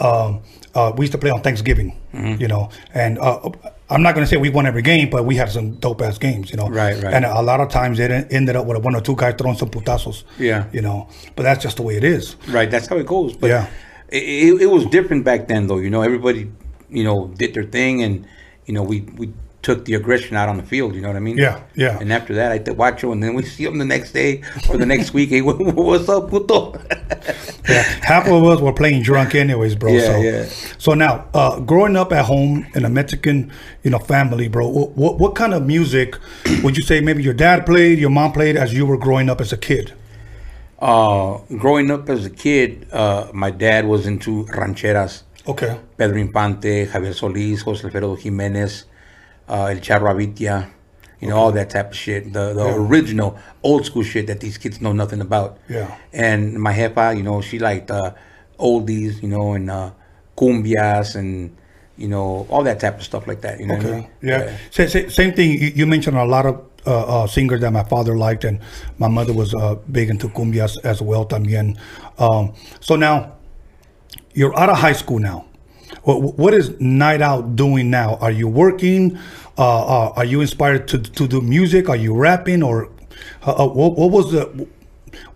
um, 0.00 0.40
uh, 0.74 0.92
we 0.96 1.04
used 1.04 1.12
to 1.12 1.18
play 1.18 1.30
on 1.30 1.40
Thanksgiving, 1.42 1.92
Mm-hmm. 2.14 2.40
you 2.42 2.48
know. 2.48 2.68
And 2.94 3.18
uh, 3.18 3.40
I'm 3.88 4.02
not 4.02 4.14
going 4.14 4.24
to 4.24 4.30
say 4.30 4.36
we 4.36 4.50
won 4.50 4.66
every 4.66 4.82
game, 4.82 5.08
but 5.10 5.24
we 5.24 5.34
had 5.36 5.50
some 5.50 5.76
dope 5.76 6.02
ass 6.02 6.18
games, 6.18 6.50
you 6.50 6.56
know. 6.56 6.68
Right, 6.68 7.02
right. 7.02 7.14
And 7.14 7.24
a 7.24 7.40
lot 7.42 7.60
of 7.60 7.68
times 7.70 7.98
it 7.98 8.10
ended 8.30 8.54
up 8.56 8.66
with 8.66 8.84
one 8.84 8.94
or 8.94 9.00
two 9.00 9.16
guys 9.16 9.34
throwing 9.38 9.56
some 9.56 9.70
putazos. 9.70 10.24
Yeah. 10.38 10.66
You 10.72 10.82
know, 10.82 11.08
but 11.36 11.42
that's 11.44 11.62
just 11.62 11.76
the 11.78 11.82
way 11.82 11.96
it 11.96 12.04
is. 12.04 12.36
Right, 12.48 12.70
that's 12.70 12.86
how 12.86 12.96
it 12.98 13.06
goes. 13.06 13.34
But 13.36 13.48
Yeah. 13.48 13.66
it, 14.08 14.22
it, 14.22 14.62
it 14.62 14.66
was 14.66 14.84
different 14.86 15.24
back 15.24 15.48
then, 15.48 15.66
though. 15.68 15.78
You 15.78 15.90
know, 15.90 16.02
everybody, 16.02 16.50
you 16.90 17.04
know, 17.04 17.28
did 17.38 17.54
their 17.54 17.64
thing, 17.64 18.02
and 18.02 18.26
you 18.66 18.74
know, 18.74 18.82
we 18.82 19.00
we 19.16 19.32
took 19.62 19.84
the 19.84 19.94
aggression 19.94 20.36
out 20.36 20.48
on 20.48 20.56
the 20.56 20.62
field. 20.62 20.94
You 20.94 21.00
know 21.00 21.08
what 21.08 21.16
I 21.16 21.20
mean? 21.20 21.38
Yeah, 21.38 21.62
yeah. 21.74 21.98
And 21.98 22.12
after 22.12 22.34
that, 22.34 22.52
I 22.52 22.58
did 22.58 22.76
watch 22.76 23.02
him, 23.02 23.12
and 23.12 23.22
then 23.22 23.34
we 23.34 23.44
see 23.44 23.64
them 23.64 23.78
the 23.78 23.84
next 23.84 24.12
day 24.12 24.42
or 24.68 24.76
the 24.76 24.86
next 24.86 25.14
week. 25.14 25.30
Hey, 25.30 25.40
what's 25.42 26.08
up, 26.08 26.30
puto? 26.30 26.78
Yeah, 27.68 27.82
half 28.02 28.26
of 28.26 28.42
us 28.42 28.60
were 28.60 28.72
playing 28.72 29.04
drunk 29.04 29.36
anyways, 29.36 29.76
bro. 29.76 29.92
Yeah, 29.92 30.06
so, 30.06 30.16
yeah. 30.20 30.44
so 30.78 30.94
now, 30.94 31.28
uh, 31.32 31.60
growing 31.60 31.94
up 31.94 32.12
at 32.12 32.24
home 32.24 32.66
in 32.74 32.84
a 32.84 32.88
Mexican, 32.88 33.52
you 33.84 33.90
know, 33.90 34.00
family, 34.00 34.48
bro. 34.48 34.66
What, 34.68 34.90
what 34.96 35.18
what 35.20 35.36
kind 35.36 35.54
of 35.54 35.64
music 35.64 36.18
would 36.64 36.76
you 36.76 36.82
say 36.82 37.00
maybe 37.00 37.22
your 37.22 37.34
dad 37.34 37.64
played, 37.64 38.00
your 38.00 38.10
mom 38.10 38.32
played 38.32 38.56
as 38.56 38.74
you 38.74 38.84
were 38.84 38.98
growing 38.98 39.30
up 39.30 39.40
as 39.40 39.52
a 39.52 39.56
kid? 39.56 39.92
uh, 40.82 41.38
growing 41.58 41.92
up 41.92 42.08
as 42.10 42.26
a 42.26 42.30
kid, 42.30 42.88
uh, 42.92 43.28
my 43.32 43.50
dad 43.50 43.86
was 43.86 44.04
into 44.04 44.44
rancheras. 44.46 45.22
Okay. 45.46 45.76
Pedro 45.96 46.18
Infante, 46.18 46.86
Javier 46.86 47.14
Solis, 47.14 47.62
José 47.64 47.84
Alfredo 47.84 48.16
Jiménez, 48.16 48.84
uh, 49.48 49.66
El 49.66 49.80
Charro 49.80 50.08
Avitia, 50.08 50.68
you 51.20 51.28
know, 51.28 51.36
all 51.36 51.52
that 51.52 51.70
type 51.70 51.90
of 51.90 51.96
shit. 51.96 52.32
The 52.32 52.52
the 52.54 52.74
original 52.74 53.36
old 53.62 53.84
school 53.86 54.02
shit 54.04 54.26
that 54.28 54.40
these 54.40 54.58
kids 54.58 54.80
know 54.80 54.92
nothing 54.92 55.20
about. 55.20 55.58
Yeah. 55.68 55.96
And 56.12 56.54
my 56.54 56.72
jefa, 56.74 57.16
you 57.16 57.22
know, 57.22 57.40
she 57.40 57.58
liked 57.58 57.90
uh, 57.90 58.12
oldies, 58.58 59.22
you 59.22 59.28
know, 59.28 59.54
and 59.54 59.70
uh, 59.70 59.90
cumbias 60.36 61.14
and, 61.16 61.56
you 61.96 62.08
know, 62.08 62.46
all 62.48 62.62
that 62.64 62.80
type 62.80 62.96
of 62.98 63.02
stuff 63.04 63.26
like 63.26 63.40
that. 63.42 63.58
You 63.60 63.66
know 63.66 63.74
what 63.74 63.84
I 63.84 63.88
Okay. 63.88 63.96
mean? 64.00 64.08
Yeah. 64.22 64.56
Sa- 64.70 64.86
sa- 64.86 65.08
same 65.08 65.32
thing. 65.32 65.50
You, 65.52 65.72
you 65.74 65.86
mentioned 65.86 66.16
a 66.16 66.24
lot 66.24 66.46
of 66.46 66.60
uh, 66.86 67.22
uh, 67.22 67.26
singers 67.26 67.60
that 67.60 67.72
my 67.72 67.84
father 67.84 68.16
liked, 68.16 68.44
and 68.44 68.58
my 68.98 69.06
mother 69.08 69.32
was 69.32 69.54
uh, 69.54 69.76
big 69.90 70.10
into 70.10 70.28
cumbias 70.28 70.76
as 70.84 71.00
well. 71.02 71.24
También. 71.26 71.78
Um, 72.18 72.54
so 72.80 72.96
now, 72.96 73.34
you're 74.34 74.58
out 74.58 74.68
of 74.68 74.78
high 74.78 74.92
school 74.92 75.18
now. 75.18 75.46
What, 76.04 76.38
what 76.38 76.54
is 76.54 76.78
Night 76.80 77.20
Owl 77.20 77.42
doing 77.42 77.90
now? 77.90 78.16
Are 78.16 78.30
you 78.30 78.48
working? 78.48 79.18
Uh, 79.58 79.84
uh, 79.84 80.12
are 80.16 80.24
you 80.24 80.40
inspired 80.40 80.88
to 80.88 80.98
to 80.98 81.28
do 81.28 81.40
music? 81.40 81.88
Are 81.88 81.96
you 81.96 82.14
rapping? 82.14 82.62
Or 82.62 82.88
uh, 83.46 83.64
uh, 83.64 83.68
what, 83.68 83.96
what 83.96 84.10
was 84.10 84.32
the 84.32 84.66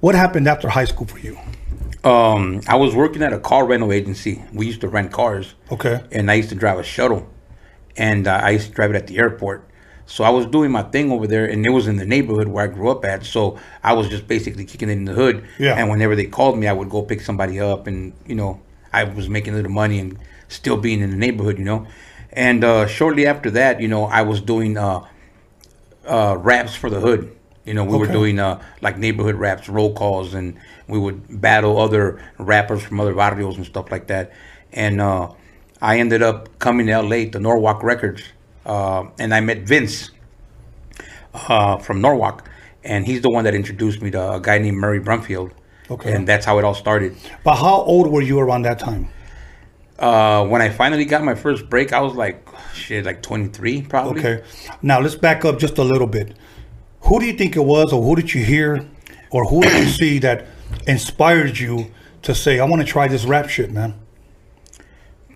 what 0.00 0.14
happened 0.14 0.48
after 0.48 0.68
high 0.68 0.86
school 0.86 1.06
for 1.06 1.18
you? 1.18 1.38
Um, 2.02 2.60
I 2.68 2.76
was 2.76 2.94
working 2.94 3.22
at 3.22 3.32
a 3.32 3.38
car 3.38 3.66
rental 3.66 3.92
agency. 3.92 4.42
We 4.52 4.66
used 4.66 4.80
to 4.82 4.88
rent 4.88 5.12
cars. 5.12 5.54
Okay. 5.70 6.02
And 6.12 6.30
I 6.30 6.34
used 6.34 6.48
to 6.50 6.54
drive 6.54 6.78
a 6.78 6.84
shuttle, 6.84 7.28
and 7.96 8.26
uh, 8.26 8.40
I 8.42 8.50
used 8.50 8.68
to 8.68 8.72
drive 8.72 8.90
it 8.90 8.96
at 8.96 9.06
the 9.06 9.18
airport. 9.18 9.68
So 10.06 10.22
I 10.22 10.30
was 10.30 10.46
doing 10.46 10.70
my 10.70 10.82
thing 10.82 11.10
over 11.10 11.26
there, 11.26 11.46
and 11.46 11.66
it 11.66 11.70
was 11.70 11.88
in 11.88 11.96
the 11.96 12.06
neighborhood 12.06 12.46
where 12.46 12.64
I 12.64 12.68
grew 12.68 12.90
up 12.90 13.04
at. 13.04 13.26
So 13.26 13.58
I 13.82 13.92
was 13.92 14.08
just 14.08 14.28
basically 14.28 14.64
kicking 14.64 14.88
it 14.88 14.92
in 14.92 15.04
the 15.04 15.12
hood. 15.12 15.44
Yeah. 15.58 15.74
And 15.74 15.90
whenever 15.90 16.14
they 16.14 16.26
called 16.26 16.56
me, 16.58 16.68
I 16.68 16.72
would 16.72 16.88
go 16.88 17.02
pick 17.02 17.20
somebody 17.20 17.58
up, 17.58 17.88
and 17.88 18.12
you 18.24 18.36
know, 18.36 18.60
I 18.96 19.04
was 19.04 19.28
making 19.28 19.52
a 19.52 19.56
little 19.56 19.70
money 19.70 19.98
and 19.98 20.18
still 20.48 20.76
being 20.76 21.00
in 21.00 21.10
the 21.10 21.16
neighborhood, 21.16 21.58
you 21.58 21.64
know. 21.64 21.86
And 22.32 22.64
uh, 22.64 22.86
shortly 22.86 23.26
after 23.26 23.50
that, 23.52 23.80
you 23.80 23.88
know, 23.88 24.04
I 24.04 24.22
was 24.22 24.40
doing 24.40 24.78
uh, 24.78 25.06
uh, 26.06 26.36
raps 26.38 26.74
for 26.74 26.88
the 26.88 27.00
hood. 27.00 27.36
You 27.66 27.74
know, 27.74 27.84
we 27.84 27.98
were 27.98 28.06
doing 28.06 28.38
uh, 28.38 28.62
like 28.80 28.96
neighborhood 28.96 29.34
raps, 29.34 29.68
roll 29.68 29.92
calls, 29.92 30.34
and 30.34 30.58
we 30.86 30.98
would 30.98 31.40
battle 31.40 31.78
other 31.78 32.22
rappers 32.38 32.82
from 32.82 33.00
other 33.00 33.12
barrios 33.12 33.56
and 33.56 33.66
stuff 33.66 33.90
like 33.90 34.06
that. 34.06 34.32
And 34.72 35.00
uh, 35.00 35.32
I 35.82 35.98
ended 35.98 36.22
up 36.22 36.58
coming 36.58 36.86
to 36.86 37.02
LA 37.02 37.24
to 37.32 37.40
Norwalk 37.40 37.82
Records, 37.82 38.22
uh, 38.64 39.06
and 39.18 39.34
I 39.34 39.40
met 39.40 39.62
Vince 39.62 40.10
uh, 41.34 41.78
from 41.78 42.00
Norwalk, 42.00 42.48
and 42.84 43.04
he's 43.04 43.20
the 43.20 43.30
one 43.30 43.44
that 43.44 43.54
introduced 43.54 44.00
me 44.00 44.10
to 44.12 44.34
a 44.34 44.40
guy 44.40 44.58
named 44.58 44.78
Murray 44.78 45.00
Brumfield. 45.00 45.50
Okay. 45.90 46.12
And 46.12 46.26
that's 46.26 46.44
how 46.44 46.58
it 46.58 46.64
all 46.64 46.74
started. 46.74 47.16
But 47.44 47.56
how 47.56 47.82
old 47.82 48.10
were 48.10 48.22
you 48.22 48.38
around 48.38 48.62
that 48.62 48.78
time? 48.78 49.08
Uh, 49.98 50.46
when 50.46 50.60
I 50.60 50.68
finally 50.68 51.04
got 51.04 51.24
my 51.24 51.34
first 51.34 51.70
break, 51.70 51.92
I 51.92 52.00
was 52.00 52.14
like, 52.14 52.46
shit, 52.74 53.04
like 53.04 53.22
23 53.22 53.82
probably. 53.82 54.20
Okay. 54.20 54.44
Now 54.82 55.00
let's 55.00 55.14
back 55.14 55.44
up 55.44 55.58
just 55.58 55.78
a 55.78 55.84
little 55.84 56.06
bit. 56.06 56.36
Who 57.02 57.20
do 57.20 57.26
you 57.26 57.34
think 57.34 57.56
it 57.56 57.64
was, 57.64 57.92
or 57.92 58.02
who 58.02 58.16
did 58.16 58.34
you 58.34 58.44
hear, 58.44 58.86
or 59.30 59.44
who 59.44 59.62
did 59.62 59.84
you 59.84 59.90
see 60.00 60.18
that 60.20 60.46
inspired 60.86 61.58
you 61.58 61.92
to 62.22 62.34
say, 62.34 62.58
I 62.58 62.64
want 62.64 62.82
to 62.82 62.88
try 62.88 63.08
this 63.08 63.24
rap 63.24 63.48
shit, 63.48 63.70
man? 63.70 63.94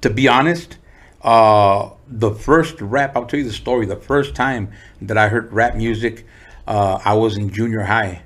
to 0.00 0.10
be 0.10 0.28
honest, 0.28 0.78
uh, 1.22 1.90
the 2.08 2.32
first 2.32 2.80
rap, 2.80 3.16
I'll 3.16 3.26
tell 3.26 3.38
you 3.38 3.46
the 3.46 3.52
story. 3.52 3.86
The 3.86 3.96
first 3.96 4.34
time 4.34 4.72
that 5.02 5.18
I 5.18 5.28
heard 5.28 5.52
rap 5.52 5.76
music, 5.76 6.26
uh, 6.66 7.00
I 7.04 7.14
was 7.14 7.36
in 7.36 7.50
junior 7.50 7.82
high. 7.82 8.22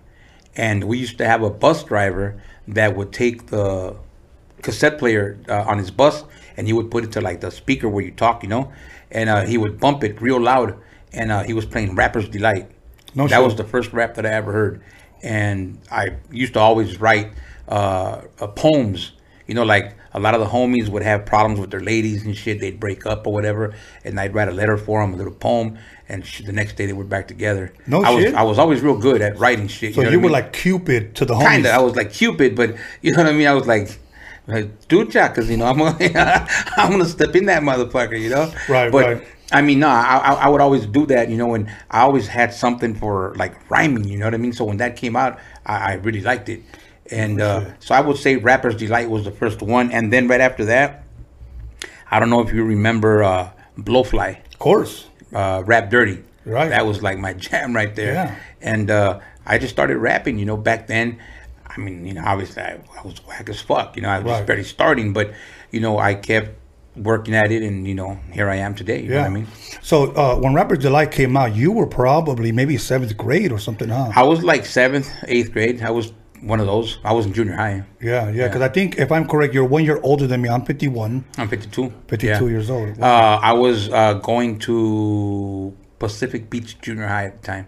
And 0.56 0.84
we 0.84 0.98
used 0.98 1.18
to 1.18 1.26
have 1.26 1.42
a 1.42 1.50
bus 1.50 1.82
driver 1.84 2.40
that 2.68 2.96
would 2.96 3.12
take 3.12 3.46
the 3.46 3.96
cassette 4.62 4.98
player 4.98 5.38
uh, 5.48 5.62
on 5.62 5.78
his 5.78 5.90
bus 5.90 6.24
and 6.56 6.66
he 6.66 6.72
would 6.72 6.90
put 6.90 7.04
it 7.04 7.12
to 7.12 7.20
like 7.20 7.40
the 7.40 7.50
speaker 7.50 7.88
where 7.88 8.04
you 8.04 8.12
talk, 8.12 8.42
you 8.42 8.48
know, 8.48 8.72
and 9.10 9.28
uh, 9.28 9.44
he 9.44 9.58
would 9.58 9.78
bump 9.78 10.04
it 10.04 10.20
real 10.20 10.40
loud. 10.40 10.78
And 11.12 11.30
uh, 11.30 11.42
he 11.44 11.52
was 11.52 11.64
playing 11.64 11.94
Rapper's 11.94 12.28
Delight. 12.28 12.70
No 13.14 13.28
that 13.28 13.36
shit. 13.36 13.44
was 13.44 13.54
the 13.54 13.64
first 13.64 13.92
rap 13.92 14.14
that 14.14 14.26
I 14.26 14.30
ever 14.30 14.52
heard. 14.52 14.82
And 15.22 15.80
I 15.90 16.16
used 16.30 16.54
to 16.54 16.60
always 16.60 17.00
write 17.00 17.32
uh, 17.68 18.22
uh, 18.40 18.46
poems. 18.48 19.12
You 19.46 19.54
know, 19.54 19.64
like 19.64 19.94
a 20.12 20.20
lot 20.20 20.34
of 20.34 20.40
the 20.40 20.46
homies 20.46 20.88
would 20.88 21.02
have 21.02 21.26
problems 21.26 21.60
with 21.60 21.70
their 21.70 21.80
ladies 21.80 22.24
and 22.24 22.36
shit. 22.36 22.60
They'd 22.60 22.80
break 22.80 23.04
up 23.04 23.26
or 23.26 23.32
whatever, 23.32 23.74
and 24.04 24.18
I'd 24.18 24.34
write 24.34 24.48
a 24.48 24.52
letter 24.52 24.76
for 24.76 25.00
them, 25.02 25.14
a 25.14 25.16
little 25.16 25.34
poem, 25.34 25.78
and 26.08 26.24
sh- 26.24 26.42
the 26.44 26.52
next 26.52 26.76
day 26.76 26.86
they 26.86 26.92
were 26.92 27.04
back 27.04 27.28
together. 27.28 27.72
No 27.86 28.02
I 28.02 28.10
was 28.10 28.24
shit? 28.24 28.34
I 28.34 28.42
was 28.42 28.58
always 28.58 28.80
real 28.80 28.96
good 28.96 29.20
at 29.20 29.38
writing 29.38 29.68
shit. 29.68 29.94
So 29.94 30.02
know 30.02 30.10
you, 30.10 30.18
were 30.18 30.24
mean? 30.24 30.32
like 30.32 30.52
Cupid 30.52 31.14
to 31.16 31.24
the 31.24 31.34
homies. 31.34 31.44
kind 31.44 31.66
of. 31.66 31.72
I 31.72 31.80
was 31.80 31.96
like 31.96 32.12
Cupid, 32.12 32.56
but 32.56 32.76
you 33.02 33.12
know 33.12 33.18
what 33.18 33.26
I 33.26 33.32
mean. 33.32 33.46
I 33.46 33.54
was 33.54 33.66
like, 33.66 33.98
like 34.46 34.88
ducha, 34.88 35.28
because 35.28 35.50
you 35.50 35.56
know 35.56 35.66
I'm 35.66 35.78
gonna, 35.78 35.96
I'm 36.76 36.90
gonna 36.90 37.04
step 37.04 37.34
in 37.34 37.46
that 37.46 37.62
motherfucker, 37.62 38.20
you 38.20 38.30
know. 38.30 38.52
Right, 38.68 38.90
but, 38.90 39.06
right. 39.06 39.28
I 39.52 39.62
mean, 39.62 39.78
no, 39.78 39.88
I, 39.88 40.16
I 40.16 40.32
I 40.34 40.48
would 40.48 40.60
always 40.60 40.86
do 40.86 41.06
that, 41.06 41.28
you 41.28 41.36
know, 41.36 41.54
and 41.54 41.68
I 41.90 42.00
always 42.00 42.26
had 42.26 42.52
something 42.52 42.94
for 42.94 43.34
like 43.36 43.70
rhyming, 43.70 44.04
you 44.04 44.18
know 44.18 44.26
what 44.26 44.34
I 44.34 44.38
mean. 44.38 44.52
So 44.52 44.64
when 44.64 44.78
that 44.78 44.96
came 44.96 45.16
out, 45.16 45.38
I, 45.66 45.92
I 45.92 45.92
really 45.94 46.20
liked 46.20 46.48
it, 46.48 46.62
and 47.10 47.40
uh, 47.40 47.70
so 47.80 47.94
I 47.94 48.00
would 48.00 48.16
say 48.16 48.36
"Rapper's 48.36 48.76
Delight" 48.76 49.08
was 49.10 49.24
the 49.24 49.30
first 49.30 49.62
one, 49.62 49.90
and 49.92 50.12
then 50.12 50.28
right 50.28 50.40
after 50.40 50.64
that, 50.66 51.04
I 52.10 52.20
don't 52.20 52.30
know 52.30 52.40
if 52.40 52.52
you 52.52 52.64
remember 52.64 53.22
uh, 53.22 53.50
"Blowfly." 53.78 54.38
Of 54.52 54.58
course. 54.58 55.06
uh, 55.34 55.62
rap 55.66 55.90
dirty. 55.90 56.22
Right. 56.46 56.68
That 56.68 56.86
was 56.86 57.02
like 57.02 57.18
my 57.18 57.32
jam 57.46 57.74
right 57.74 57.94
there. 57.96 58.14
Yeah. 58.14 58.36
And 58.62 58.90
uh, 58.90 59.20
I 59.46 59.58
just 59.58 59.72
started 59.72 59.96
rapping, 59.98 60.38
you 60.38 60.46
know, 60.46 60.56
back 60.56 60.86
then. 60.86 61.18
I 61.66 61.80
mean, 61.80 62.06
you 62.06 62.14
know, 62.14 62.22
obviously 62.24 62.62
I, 62.62 62.78
I 62.98 63.02
was 63.04 63.16
whack 63.26 63.48
as 63.48 63.60
fuck, 63.60 63.96
you 63.96 64.02
know, 64.02 64.08
I 64.08 64.20
was 64.20 64.30
Right. 64.38 64.46
barely 64.46 64.62
starting, 64.62 65.12
but, 65.12 65.32
you 65.72 65.80
know, 65.80 65.98
I 65.98 66.14
kept 66.14 66.50
working 66.94 67.34
at 67.34 67.50
it 67.50 67.64
and, 67.64 67.84
you 67.88 67.94
know, 67.96 68.16
here 68.30 68.48
I 68.48 68.56
am 68.56 68.76
today. 68.76 69.02
You 69.02 69.08
know 69.08 69.14
Yeah. 69.16 69.20
what 69.22 69.26
I 69.26 69.34
mean? 69.34 69.46
So 69.82 70.12
uh, 70.12 70.36
when 70.36 70.54
Rapper's 70.54 70.78
Delight 70.78 71.10
came 71.10 71.36
out, 71.36 71.56
you 71.56 71.72
were 71.72 71.86
probably 71.88 72.52
maybe 72.52 72.76
seventh 72.76 73.16
grade 73.16 73.50
or 73.50 73.58
something, 73.58 73.88
huh? 73.88 74.12
I 74.14 74.22
was 74.22 74.44
like 74.44 74.64
seventh, 74.66 75.10
eighth 75.26 75.52
grade. 75.52 75.82
I 75.82 75.90
was 75.90 76.12
one 76.46 76.60
of 76.60 76.66
those. 76.66 76.98
I 77.04 77.12
was 77.12 77.26
in 77.26 77.32
junior 77.32 77.54
high. 77.54 77.84
yeah, 78.00 78.28
yeah. 78.30 78.46
Because 78.48 78.62
I 78.62 78.68
think 78.68 78.98
if 78.98 79.10
I'm 79.10 79.26
correct, 79.26 79.54
you're 79.54 79.64
one 79.64 79.84
year 79.84 79.98
older 80.02 80.26
than 80.26 80.42
me. 80.42 80.48
I'm 80.48 80.64
51, 80.64 81.24
I'm 81.38 81.48
52. 81.48 81.92
52 82.08 82.26
Yeah. 82.26 82.40
years 82.50 82.70
old. 82.70 83.00
Uh, 83.00 83.38
I 83.42 83.52
was 83.52 83.88
uh, 83.90 84.14
going 84.14 84.58
to 84.60 85.74
Pacific 85.98 86.50
Beach 86.50 86.78
Junior 86.80 87.06
High 87.06 87.26
at 87.26 87.40
the 87.42 87.46
time. 87.46 87.66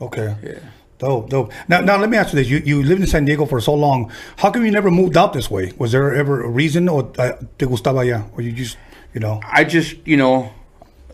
Okay. 0.00 0.34
Yeah. 0.42 0.58
Dope, 0.98 1.30
dope. 1.30 1.52
Now, 1.68 1.80
now 1.80 1.96
let 1.96 2.10
me 2.10 2.16
ask 2.18 2.32
you 2.32 2.38
this: 2.40 2.48
you 2.48 2.58
you 2.58 2.82
lived 2.82 3.00
in 3.00 3.06
San 3.06 3.24
Diego 3.24 3.46
for 3.46 3.60
so 3.60 3.72
long. 3.74 4.12
How 4.36 4.50
come 4.50 4.64
you 4.66 4.70
never 4.70 4.90
moved 4.90 5.16
out 5.16 5.32
this 5.32 5.50
way? 5.50 5.72
Was 5.78 5.92
there 5.92 6.14
ever 6.14 6.42
a 6.44 6.48
reason, 6.48 6.88
or 6.90 7.10
uh, 7.18 7.32
te 7.58 7.64
gustaba 7.66 8.04
allá, 8.04 8.28
or 8.36 8.42
you 8.42 8.52
just, 8.52 8.76
you 9.14 9.20
know? 9.20 9.40
I 9.50 9.64
just, 9.64 9.96
you 10.06 10.18
know, 10.18 10.52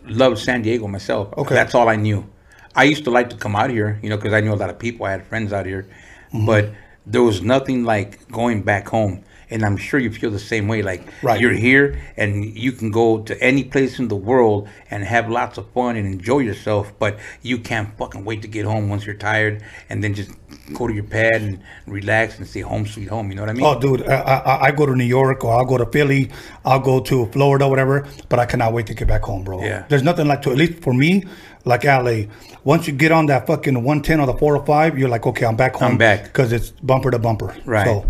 loved 0.05 0.39
San 0.39 0.61
Diego 0.61 0.87
myself. 0.87 1.31
Okay. 1.37 1.55
That's 1.55 1.73
all 1.73 1.87
I 1.87 1.95
knew. 1.95 2.27
I 2.75 2.83
used 2.83 3.05
to 3.05 3.11
like 3.11 3.29
to 3.31 3.37
come 3.37 3.55
out 3.55 3.69
here, 3.69 3.97
you 4.03 4.09
know, 4.09 4.17
because 4.17 4.33
I 4.33 4.41
knew 4.41 4.53
a 4.53 4.59
lot 4.59 4.69
of 4.69 4.77
people. 4.77 5.05
I 5.05 5.11
had 5.11 5.25
friends 5.25 5.53
out 5.53 5.65
here. 5.65 5.87
But 6.33 6.71
there 7.05 7.23
was 7.23 7.41
nothing 7.41 7.83
like 7.83 8.29
going 8.31 8.63
back 8.63 8.87
home. 8.89 9.23
And 9.49 9.63
I'm 9.63 9.77
sure 9.77 9.99
you 9.99 10.11
feel 10.11 10.29
the 10.31 10.39
same 10.39 10.67
way. 10.67 10.81
Like 10.81 11.03
Right. 11.23 11.39
you're 11.39 11.53
here 11.53 11.99
and 12.17 12.43
you 12.45 12.71
can 12.73 12.91
go 12.91 13.19
to 13.19 13.41
any 13.41 13.63
place 13.63 13.97
in 13.99 14.07
the 14.09 14.15
world 14.15 14.67
and 14.91 15.03
have 15.03 15.29
lots 15.29 15.57
of 15.57 15.65
fun 15.71 15.95
and 15.95 16.05
enjoy 16.05 16.39
yourself, 16.39 16.91
but 16.99 17.17
you 17.41 17.57
can't 17.57 17.89
fucking 17.97 18.25
wait 18.25 18.41
to 18.41 18.47
get 18.47 18.65
home 18.65 18.89
once 18.89 19.05
you're 19.05 19.15
tired 19.15 19.63
and 19.89 20.03
then 20.03 20.13
just 20.13 20.31
go 20.73 20.85
to 20.87 20.93
your 20.93 21.05
pad 21.05 21.41
and 21.41 21.59
relax 21.85 22.37
and 22.37 22.45
say 22.47 22.59
home 22.61 22.85
sweet 22.85 23.07
home. 23.07 23.29
You 23.29 23.35
know 23.35 23.43
what 23.43 23.49
I 23.49 23.53
mean? 23.53 23.65
Oh, 23.65 23.79
dude, 23.79 24.07
I, 24.07 24.15
I, 24.15 24.63
I 24.67 24.71
go 24.71 24.85
to 24.85 24.95
New 24.95 25.05
York 25.05 25.43
or 25.45 25.53
I'll 25.53 25.65
go 25.65 25.77
to 25.77 25.85
Philly, 25.85 26.29
I'll 26.65 26.79
go 26.81 26.99
to 27.01 27.25
Florida, 27.27 27.67
whatever. 27.67 28.05
But 28.29 28.39
I 28.39 28.45
cannot 28.45 28.73
wait 28.73 28.87
to 28.87 28.93
get 28.93 29.07
back 29.07 29.23
home, 29.23 29.43
bro. 29.45 29.61
Yeah. 29.63 29.85
There's 29.87 30.03
nothing 30.03 30.27
like 30.27 30.41
to 30.41 30.51
at 30.51 30.57
least 30.57 30.81
for 30.83 30.93
me, 30.93 31.23
like 31.63 31.85
LA. 31.85 32.23
Once 32.65 32.85
you 32.85 32.91
get 32.93 33.13
on 33.13 33.27
that 33.27 33.47
fucking 33.47 33.75
110 33.75 34.19
or 34.19 34.25
the 34.25 34.33
405, 34.33 34.97
you're 34.99 35.07
like, 35.07 35.25
okay, 35.25 35.45
I'm 35.45 35.55
back 35.55 35.75
home. 35.75 35.91
I'm 35.93 35.97
back. 35.97 36.23
because 36.25 36.51
it's 36.51 36.71
bumper 36.71 37.11
to 37.11 37.19
bumper. 37.19 37.55
Right. 37.65 37.85
So, 37.85 38.05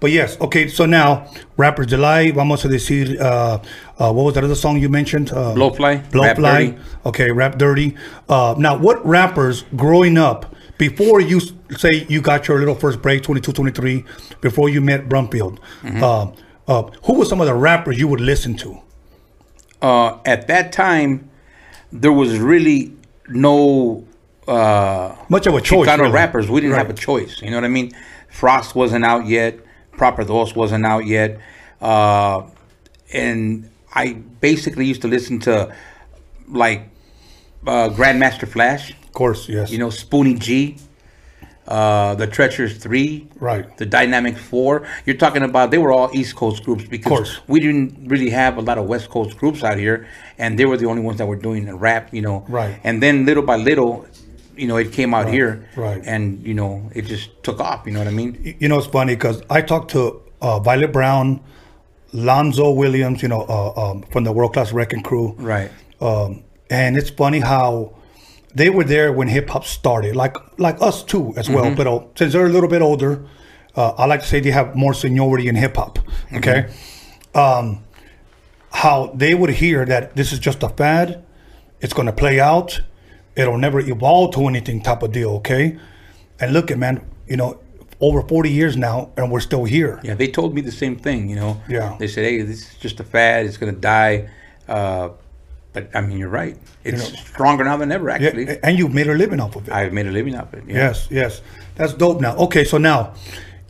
but 0.00 0.10
yes, 0.10 0.40
okay. 0.40 0.68
So 0.68 0.86
now, 0.86 1.30
Rapper's 1.56 1.86
Delight, 1.88 2.34
vamos 2.34 2.64
a 2.64 2.68
decir, 2.68 3.20
uh, 3.20 3.58
uh, 3.98 4.12
what 4.12 4.24
was 4.24 4.34
that 4.34 4.44
other 4.44 4.54
song 4.54 4.78
you 4.80 4.88
mentioned? 4.88 5.30
Uh, 5.30 5.54
Blowfly, 5.54 6.10
Blowfly. 6.10 6.78
Okay, 7.06 7.30
Rap 7.30 7.58
Dirty. 7.58 7.96
Uh, 8.28 8.54
now, 8.58 8.76
what 8.76 9.04
rappers 9.06 9.64
growing 9.76 10.16
up 10.18 10.54
before 10.78 11.20
you 11.20 11.40
say 11.76 12.06
you 12.08 12.20
got 12.22 12.48
your 12.48 12.58
little 12.58 12.74
first 12.74 13.02
break, 13.02 13.22
22, 13.22 13.52
23, 13.52 14.04
before 14.40 14.68
you 14.70 14.80
met 14.80 15.08
Brumfield, 15.08 15.58
Mm-hmm. 15.82 16.02
uh, 16.02 16.32
uh, 16.68 16.82
who 17.04 17.18
were 17.18 17.24
some 17.24 17.40
of 17.40 17.46
the 17.46 17.54
rappers 17.54 17.98
you 17.98 18.08
would 18.08 18.20
listen 18.20 18.56
to? 18.56 18.80
uh, 19.82 20.18
at 20.24 20.46
that 20.46 20.72
time, 20.72 21.28
there 21.92 22.12
was 22.12 22.38
really 22.38 22.94
no 23.28 24.06
uh, 24.46 25.14
Much 25.28 25.46
of 25.46 25.54
a 25.54 25.60
choice. 25.60 25.88
Chicano 25.88 26.00
really. 26.00 26.12
rappers. 26.12 26.48
We 26.48 26.60
didn't 26.60 26.76
have 26.76 26.90
a 26.90 26.94
choice. 26.94 27.40
You 27.42 27.50
know 27.50 27.56
what 27.56 27.64
I 27.64 27.68
mean? 27.68 27.92
Frost 28.28 28.74
wasn't 28.74 29.04
out 29.04 29.26
yet. 29.26 29.58
Proper 29.92 30.24
Dos 30.24 30.54
wasn't 30.54 30.86
out 30.86 31.06
yet. 31.06 31.40
Uh, 31.80 32.42
and 33.12 33.70
I 33.94 34.14
basically 34.40 34.86
used 34.86 35.02
to 35.02 35.08
listen 35.08 35.40
to 35.40 35.74
like 36.48 36.88
uh, 37.66 37.90
Grandmaster 37.90 38.48
Flash. 38.48 38.92
Of 38.92 39.12
course, 39.12 39.48
yes. 39.48 39.70
You 39.70 39.78
know, 39.78 39.88
Spoonie 39.88 40.38
G. 40.38 40.76
Uh, 41.68 42.16
the 42.16 42.26
Treacherous 42.26 42.78
Three, 42.78 43.28
Right. 43.38 43.76
The 43.76 43.86
Dynamic 43.86 44.36
Four. 44.36 44.88
You're 45.06 45.16
talking 45.16 45.42
about 45.42 45.70
they 45.70 45.78
were 45.78 45.92
all 45.92 46.10
East 46.12 46.34
Coast 46.34 46.64
groups 46.64 46.84
because 46.84 47.38
we 47.46 47.60
didn't 47.60 48.08
really 48.08 48.30
have 48.30 48.56
a 48.56 48.60
lot 48.60 48.76
of 48.76 48.86
West 48.86 49.08
Coast 49.08 49.36
groups 49.38 49.62
out 49.62 49.78
here, 49.78 50.08
and 50.36 50.58
they 50.58 50.64
were 50.64 50.76
the 50.76 50.86
only 50.86 51.02
ones 51.02 51.18
that 51.18 51.26
were 51.26 51.36
doing 51.36 51.66
the 51.66 51.76
rap, 51.76 52.12
you 52.12 52.22
know. 52.22 52.44
Right. 52.48 52.80
And 52.82 53.00
then 53.00 53.24
little 53.24 53.44
by 53.44 53.54
little, 53.54 54.04
you 54.56 54.66
know, 54.66 54.76
it 54.76 54.92
came 54.92 55.14
out 55.14 55.28
here, 55.28 55.68
right. 55.76 56.02
And 56.04 56.46
you 56.46 56.54
know, 56.54 56.90
it 56.94 57.02
just 57.06 57.30
took 57.42 57.60
off. 57.60 57.86
You 57.86 57.92
know 57.92 58.00
what 58.00 58.08
I 58.08 58.12
mean? 58.12 58.56
you 58.58 58.68
know, 58.68 58.78
it's 58.78 58.86
funny 58.86 59.14
because 59.14 59.42
I 59.50 59.62
talked 59.62 59.90
to 59.92 60.22
uh, 60.40 60.58
Violet 60.60 60.92
Brown, 60.92 61.40
Lonzo 62.12 62.70
Williams, 62.70 63.22
you 63.22 63.28
know, 63.28 63.42
uh, 63.48 63.90
um, 63.90 64.02
from 64.10 64.24
the 64.24 64.32
World 64.32 64.52
Class 64.52 64.72
Wrecking 64.72 65.02
Crew. 65.02 65.34
Right. 65.38 65.70
um, 66.00 66.44
and 66.70 66.96
it's 66.96 67.10
funny 67.10 67.40
how 67.40 67.96
they 68.54 68.70
were 68.70 68.84
there 68.84 69.12
when 69.12 69.28
hip 69.28 69.50
hop 69.50 69.64
started, 69.64 70.16
like 70.16 70.36
like 70.58 70.80
us 70.80 71.02
too 71.02 71.34
as 71.36 71.48
well. 71.50 71.74
But 71.74 71.86
uh, 71.86 72.04
since 72.14 72.32
they're 72.32 72.46
a 72.46 72.48
little 72.48 72.68
bit 72.68 72.82
older, 72.82 73.26
uh, 73.76 73.90
I 73.90 74.06
like 74.06 74.20
to 74.20 74.26
say 74.26 74.40
they 74.40 74.50
have 74.50 74.74
more 74.74 74.94
seniority 74.94 75.48
in 75.48 75.56
hip 75.56 75.76
hop. 75.76 75.98
Okay, 76.32 76.72
um, 77.34 77.84
how 78.72 79.12
they 79.14 79.34
would 79.34 79.50
hear 79.50 79.84
that 79.84 80.16
this 80.16 80.32
is 80.32 80.38
just 80.38 80.62
a 80.62 80.68
fad, 80.68 81.24
it's 81.80 81.92
going 81.92 82.06
to 82.06 82.12
play 82.12 82.40
out, 82.40 82.80
it'll 83.36 83.58
never 83.58 83.80
evolve 83.80 84.34
to 84.34 84.46
anything 84.46 84.82
type 84.82 85.02
of 85.02 85.12
deal. 85.12 85.30
Okay, 85.36 85.78
and 86.38 86.52
look 86.52 86.70
at 86.70 86.78
man, 86.78 87.04
you 87.26 87.36
know, 87.36 87.60
over 88.00 88.22
forty 88.22 88.50
years 88.50 88.76
now, 88.76 89.10
and 89.16 89.30
we're 89.30 89.40
still 89.40 89.64
here. 89.64 90.00
Yeah, 90.02 90.14
they 90.14 90.28
told 90.28 90.54
me 90.54 90.60
the 90.60 90.72
same 90.72 90.96
thing. 90.96 91.28
You 91.28 91.36
know. 91.36 91.62
Yeah. 91.68 91.96
They 91.98 92.08
said, 92.08 92.24
"Hey, 92.24 92.42
this 92.42 92.70
is 92.70 92.74
just 92.76 93.00
a 93.00 93.04
fad. 93.04 93.46
It's 93.46 93.56
gonna 93.56 93.72
die." 93.72 94.28
Uh, 94.68 95.10
but 95.72 95.88
I 95.94 96.00
mean, 96.00 96.18
you're 96.18 96.28
right. 96.28 96.56
It's 96.84 97.18
stronger 97.18 97.64
now 97.64 97.76
than 97.76 97.92
ever. 97.92 98.10
actually. 98.10 98.46
Yeah, 98.46 98.56
and 98.62 98.78
you've 98.78 98.92
made 98.92 99.08
a 99.08 99.14
living 99.14 99.40
off 99.40 99.56
of 99.56 99.68
it. 99.68 99.74
I've 99.74 99.92
made 99.92 100.06
a 100.06 100.10
living 100.10 100.34
off 100.34 100.52
it. 100.54 100.64
Yeah. 100.66 100.74
Yes, 100.74 101.08
yes, 101.10 101.42
that's 101.76 101.94
dope. 101.94 102.20
Now, 102.20 102.36
okay, 102.36 102.64
so 102.64 102.78
now 102.78 103.14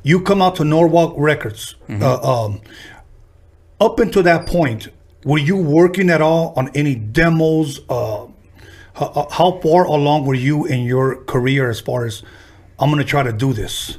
you 0.02 0.20
come 0.22 0.40
out 0.40 0.56
to 0.56 0.64
Norwalk 0.64 1.14
Records. 1.16 1.74
Mm-hmm. 1.88 2.02
Uh, 2.02 2.44
um, 2.44 2.60
up 3.80 3.98
until 3.98 4.22
that 4.22 4.46
point, 4.46 4.88
were 5.24 5.38
you 5.38 5.56
working 5.56 6.10
at 6.10 6.22
all 6.22 6.54
on 6.56 6.70
any 6.74 6.94
demos? 6.94 7.80
Uh, 7.88 8.26
how, 9.00 9.28
how 9.30 9.60
far 9.60 9.84
along 9.84 10.26
were 10.26 10.34
you 10.34 10.66
in 10.66 10.80
your 10.84 11.24
career 11.24 11.70
as 11.70 11.80
far 11.80 12.04
as 12.04 12.22
I'm 12.78 12.90
gonna 12.90 13.04
try 13.04 13.22
to 13.22 13.32
do 13.32 13.52
this? 13.52 13.98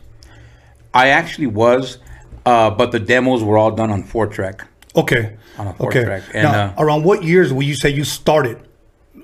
I 0.93 1.09
actually 1.09 1.47
was, 1.47 1.97
uh, 2.45 2.69
but 2.69 2.91
the 2.91 2.99
demos 2.99 3.43
were 3.43 3.57
all 3.57 3.71
done 3.71 3.91
on 3.91 4.03
four 4.03 4.27
track. 4.27 4.67
Okay, 4.95 5.37
On 5.57 5.67
a 5.67 5.73
four 5.73 5.87
okay. 5.87 6.03
track, 6.03 6.23
and, 6.33 6.43
now, 6.43 6.51
uh, 6.51 6.83
around 6.83 7.03
what 7.03 7.23
years 7.23 7.53
would 7.53 7.65
you 7.65 7.75
say 7.75 7.89
you 7.89 8.03
started 8.03 8.57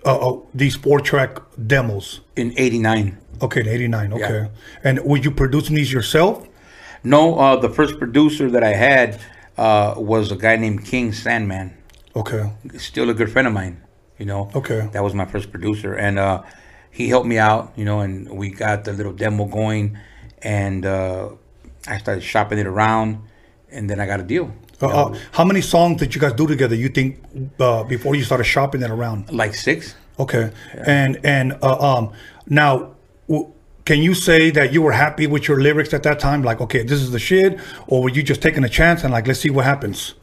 uh, 0.05 0.29
uh, 0.29 0.39
these 0.53 0.75
four 0.75 0.99
track 0.99 1.39
demos? 1.67 2.21
in 2.35 2.53
'89. 2.57 3.17
Okay, 3.41 3.61
in 3.61 3.67
'89. 3.67 4.13
Okay, 4.13 4.49
and 4.83 4.99
were 5.03 5.17
you 5.17 5.31
producing 5.31 5.75
these 5.75 5.91
yourself? 5.91 6.47
No, 7.03 7.37
uh, 7.37 7.55
the 7.57 7.69
first 7.69 7.99
producer 7.99 8.49
that 8.49 8.63
I 8.63 8.73
had 8.73 9.19
uh, 9.57 9.95
was 9.97 10.31
a 10.31 10.35
guy 10.35 10.55
named 10.55 10.85
King 10.85 11.13
Sandman. 11.13 11.75
Okay, 12.15 12.51
Still 12.77 13.09
a 13.09 13.13
good 13.13 13.31
friend 13.31 13.47
of 13.47 13.53
mine. 13.53 13.81
You 14.17 14.25
know. 14.25 14.49
Okay. 14.55 14.89
That 14.91 15.03
was 15.03 15.13
my 15.13 15.25
first 15.25 15.51
producer, 15.51 15.93
and 15.93 16.17
uh, 16.19 16.43
he 16.91 17.09
helped 17.09 17.27
me 17.27 17.37
out. 17.37 17.73
You 17.75 17.85
know, 17.85 17.99
and 18.01 18.29
we 18.29 18.49
got 18.49 18.83
the 18.83 18.93
little 18.93 19.13
demo 19.13 19.45
going, 19.45 19.97
and 20.41 20.85
uh, 20.85 21.29
I 21.87 21.97
started 21.99 22.21
shopping 22.21 22.59
it 22.59 22.67
around, 22.67 23.21
and 23.71 23.89
then 23.89 23.99
I 23.99 24.05
got 24.05 24.19
a 24.19 24.23
deal. 24.23 24.53
Uh, 24.81 24.87
uh, 24.87 25.17
how 25.31 25.43
many 25.43 25.61
songs 25.61 25.99
did 25.99 26.13
you 26.13 26.21
guys 26.21 26.33
do 26.33 26.45
together? 26.45 26.75
You 26.75 26.89
think 26.89 27.23
uh, 27.59 27.83
before 27.83 28.15
you 28.15 28.23
started 28.23 28.43
shopping 28.43 28.81
it 28.83 28.91
around? 28.91 29.31
Like 29.31 29.55
six. 29.55 29.95
Okay, 30.19 30.51
and 30.73 31.19
and 31.23 31.57
uh, 31.63 31.97
um, 31.97 32.13
now, 32.47 32.95
w- 33.27 33.51
can 33.85 34.01
you 34.01 34.13
say 34.13 34.49
that 34.51 34.73
you 34.73 34.81
were 34.81 34.91
happy 34.91 35.27
with 35.27 35.47
your 35.47 35.61
lyrics 35.61 35.93
at 35.93 36.03
that 36.03 36.19
time? 36.19 36.43
Like, 36.43 36.59
okay, 36.61 36.83
this 36.83 37.01
is 37.01 37.11
the 37.11 37.19
shit, 37.19 37.59
or 37.87 38.03
were 38.03 38.09
you 38.09 38.23
just 38.23 38.41
taking 38.41 38.63
a 38.63 38.69
chance 38.69 39.03
and 39.03 39.13
like, 39.13 39.27
let's 39.27 39.39
see 39.39 39.49
what 39.49 39.65
happens? 39.65 40.13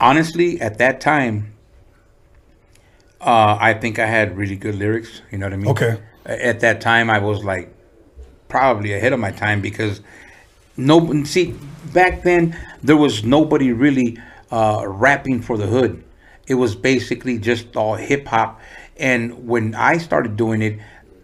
Honestly, 0.00 0.60
at 0.60 0.78
that 0.78 1.00
time, 1.00 1.53
uh, 3.24 3.56
I 3.60 3.74
think 3.74 3.98
I 3.98 4.06
had 4.06 4.36
really 4.36 4.56
good 4.56 4.74
lyrics. 4.74 5.22
You 5.30 5.38
know 5.38 5.46
what 5.46 5.52
I 5.52 5.56
mean? 5.56 5.68
Okay. 5.68 6.00
At 6.26 6.60
that 6.60 6.80
time, 6.80 7.10
I 7.10 7.18
was 7.18 7.44
like 7.44 7.74
probably 8.48 8.92
ahead 8.92 9.12
of 9.12 9.20
my 9.20 9.30
time 9.30 9.60
because 9.60 10.00
no, 10.76 11.24
see, 11.24 11.54
back 11.92 12.22
then 12.22 12.56
there 12.82 12.96
was 12.96 13.24
nobody 13.24 13.72
really 13.72 14.18
uh, 14.50 14.84
rapping 14.86 15.40
for 15.40 15.56
the 15.56 15.66
hood. 15.66 16.04
It 16.46 16.54
was 16.54 16.74
basically 16.74 17.38
just 17.38 17.76
all 17.76 17.94
hip 17.94 18.26
hop. 18.26 18.60
And 18.96 19.48
when 19.48 19.74
I 19.74 19.98
started 19.98 20.36
doing 20.36 20.62
it, 20.62 20.78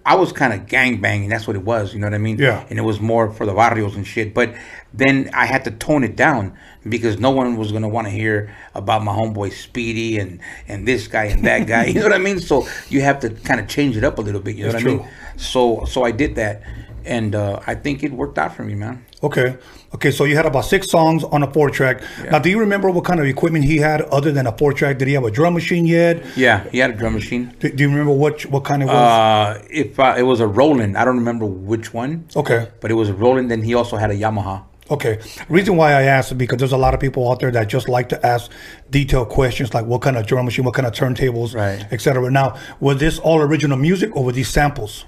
I 0.04 0.14
was 0.14 0.32
kind 0.32 0.52
of 0.52 0.66
gang 0.66 1.00
banging. 1.00 1.28
That's 1.28 1.46
what 1.46 1.56
it 1.56 1.64
was. 1.64 1.92
You 1.92 2.00
know 2.00 2.06
what 2.06 2.14
I 2.14 2.18
mean? 2.18 2.38
Yeah. 2.38 2.64
And 2.70 2.78
it 2.78 2.82
was 2.82 3.00
more 3.00 3.30
for 3.30 3.44
the 3.44 3.52
barrios 3.52 3.96
and 3.96 4.06
shit. 4.06 4.32
But 4.34 4.54
then 4.94 5.30
I 5.34 5.46
had 5.46 5.64
to 5.64 5.70
tone 5.70 6.04
it 6.04 6.16
down 6.16 6.56
because 6.88 7.18
no 7.18 7.30
one 7.30 7.56
was 7.56 7.72
gonna 7.72 7.88
want 7.88 8.06
to 8.06 8.10
hear 8.10 8.54
about 8.74 9.04
my 9.04 9.12
homeboy 9.12 9.52
Speedy 9.52 10.18
and 10.18 10.40
and 10.68 10.88
this 10.88 11.06
guy 11.06 11.24
and 11.24 11.44
that 11.44 11.66
guy. 11.66 11.84
you 11.86 11.94
know 11.94 12.04
what 12.04 12.12
I 12.12 12.18
mean? 12.18 12.38
So 12.38 12.66
you 12.88 13.02
have 13.02 13.20
to 13.20 13.30
kind 13.30 13.60
of 13.60 13.68
change 13.68 13.96
it 13.96 14.04
up 14.04 14.18
a 14.18 14.22
little 14.22 14.40
bit. 14.40 14.56
You 14.56 14.66
know 14.66 14.72
That's 14.72 14.84
what 14.84 14.92
I 14.92 14.96
mean? 14.96 15.08
So 15.36 15.84
so 15.84 16.02
I 16.02 16.10
did 16.10 16.34
that, 16.36 16.62
and 17.04 17.34
uh, 17.34 17.60
I 17.66 17.74
think 17.74 18.02
it 18.02 18.12
worked 18.12 18.38
out 18.38 18.54
for 18.54 18.64
me, 18.64 18.74
man. 18.74 19.04
Okay, 19.22 19.56
okay. 19.94 20.10
So 20.10 20.24
you 20.24 20.34
had 20.36 20.46
about 20.46 20.64
six 20.64 20.90
songs 20.90 21.24
on 21.24 21.42
a 21.42 21.52
four 21.52 21.68
track. 21.70 22.02
Now, 22.30 22.38
do 22.38 22.48
you 22.48 22.58
remember 22.58 22.90
what 22.90 23.04
kind 23.04 23.20
of 23.20 23.26
equipment 23.26 23.64
he 23.64 23.76
had 23.76 24.00
other 24.02 24.32
than 24.32 24.46
a 24.46 24.56
four 24.56 24.72
track? 24.72 24.98
Did 24.98 25.08
he 25.08 25.14
have 25.14 25.24
a 25.24 25.30
drum 25.30 25.54
machine 25.54 25.84
yet? 25.86 26.24
Yeah, 26.36 26.64
he 26.70 26.78
had 26.78 26.90
a 26.90 26.94
drum 26.94 27.14
machine. 27.14 27.54
Do, 27.60 27.70
do 27.70 27.82
you 27.84 27.90
remember 27.90 28.12
what 28.12 28.42
what 28.46 28.64
kind 28.64 28.82
it 28.82 28.86
was? 28.86 28.94
Uh, 28.94 29.62
if 29.70 30.00
uh, 30.00 30.14
it 30.16 30.22
was 30.22 30.40
a 30.40 30.46
Roland, 30.46 30.96
I 30.96 31.04
don't 31.04 31.18
remember 31.18 31.44
which 31.46 31.92
one, 31.92 32.26
okay. 32.34 32.68
but 32.80 32.90
it 32.90 32.94
was 32.94 33.08
a 33.08 33.14
Roland. 33.14 33.50
Then 33.50 33.62
he 33.62 33.74
also 33.74 33.96
had 33.96 34.10
a 34.10 34.14
Yamaha. 34.16 34.64
Okay. 34.90 35.20
Reason 35.48 35.76
why 35.76 35.92
I 35.92 36.02
asked 36.02 36.32
is 36.32 36.36
because 36.38 36.58
there's 36.58 36.72
a 36.72 36.76
lot 36.78 36.94
of 36.94 37.00
people 37.00 37.30
out 37.30 37.38
there 37.38 37.52
that 37.52 37.68
just 37.68 37.88
like 37.88 38.08
to 38.08 38.26
ask 38.26 38.50
detailed 38.90 39.28
questions 39.28 39.72
like 39.72 39.86
what 39.86 40.02
kind 40.02 40.16
of 40.16 40.26
drum 40.26 40.46
machine, 40.46 40.64
what 40.64 40.74
kind 40.74 40.86
of 40.86 40.92
turntables, 40.92 41.54
Right. 41.54 41.86
etc. 41.92 42.28
Now, 42.30 42.56
was 42.80 42.98
this 42.98 43.18
all 43.20 43.40
original 43.40 43.76
music 43.78 44.14
or 44.16 44.24
were 44.24 44.32
these 44.32 44.48
samples? 44.48 45.04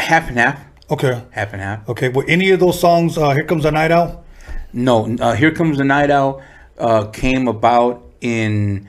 Half 0.00 0.28
and 0.28 0.38
half, 0.38 0.60
Okay. 0.90 1.22
half 1.30 1.52
and 1.52 1.62
half. 1.62 1.88
Okay. 1.88 2.08
Were 2.08 2.24
any 2.28 2.50
of 2.50 2.60
those 2.60 2.78
songs 2.78 3.16
uh, 3.18 3.30
"Here 3.30 3.44
Comes 3.44 3.62
the 3.64 3.72
Night 3.72 3.90
Owl"? 3.90 4.24
No, 4.72 5.16
uh, 5.20 5.34
here 5.34 5.52
comes 5.52 5.78
the 5.78 5.84
night 5.84 6.10
owl. 6.10 6.42
Uh, 6.76 7.04
came 7.06 7.46
about 7.46 8.02
in 8.20 8.88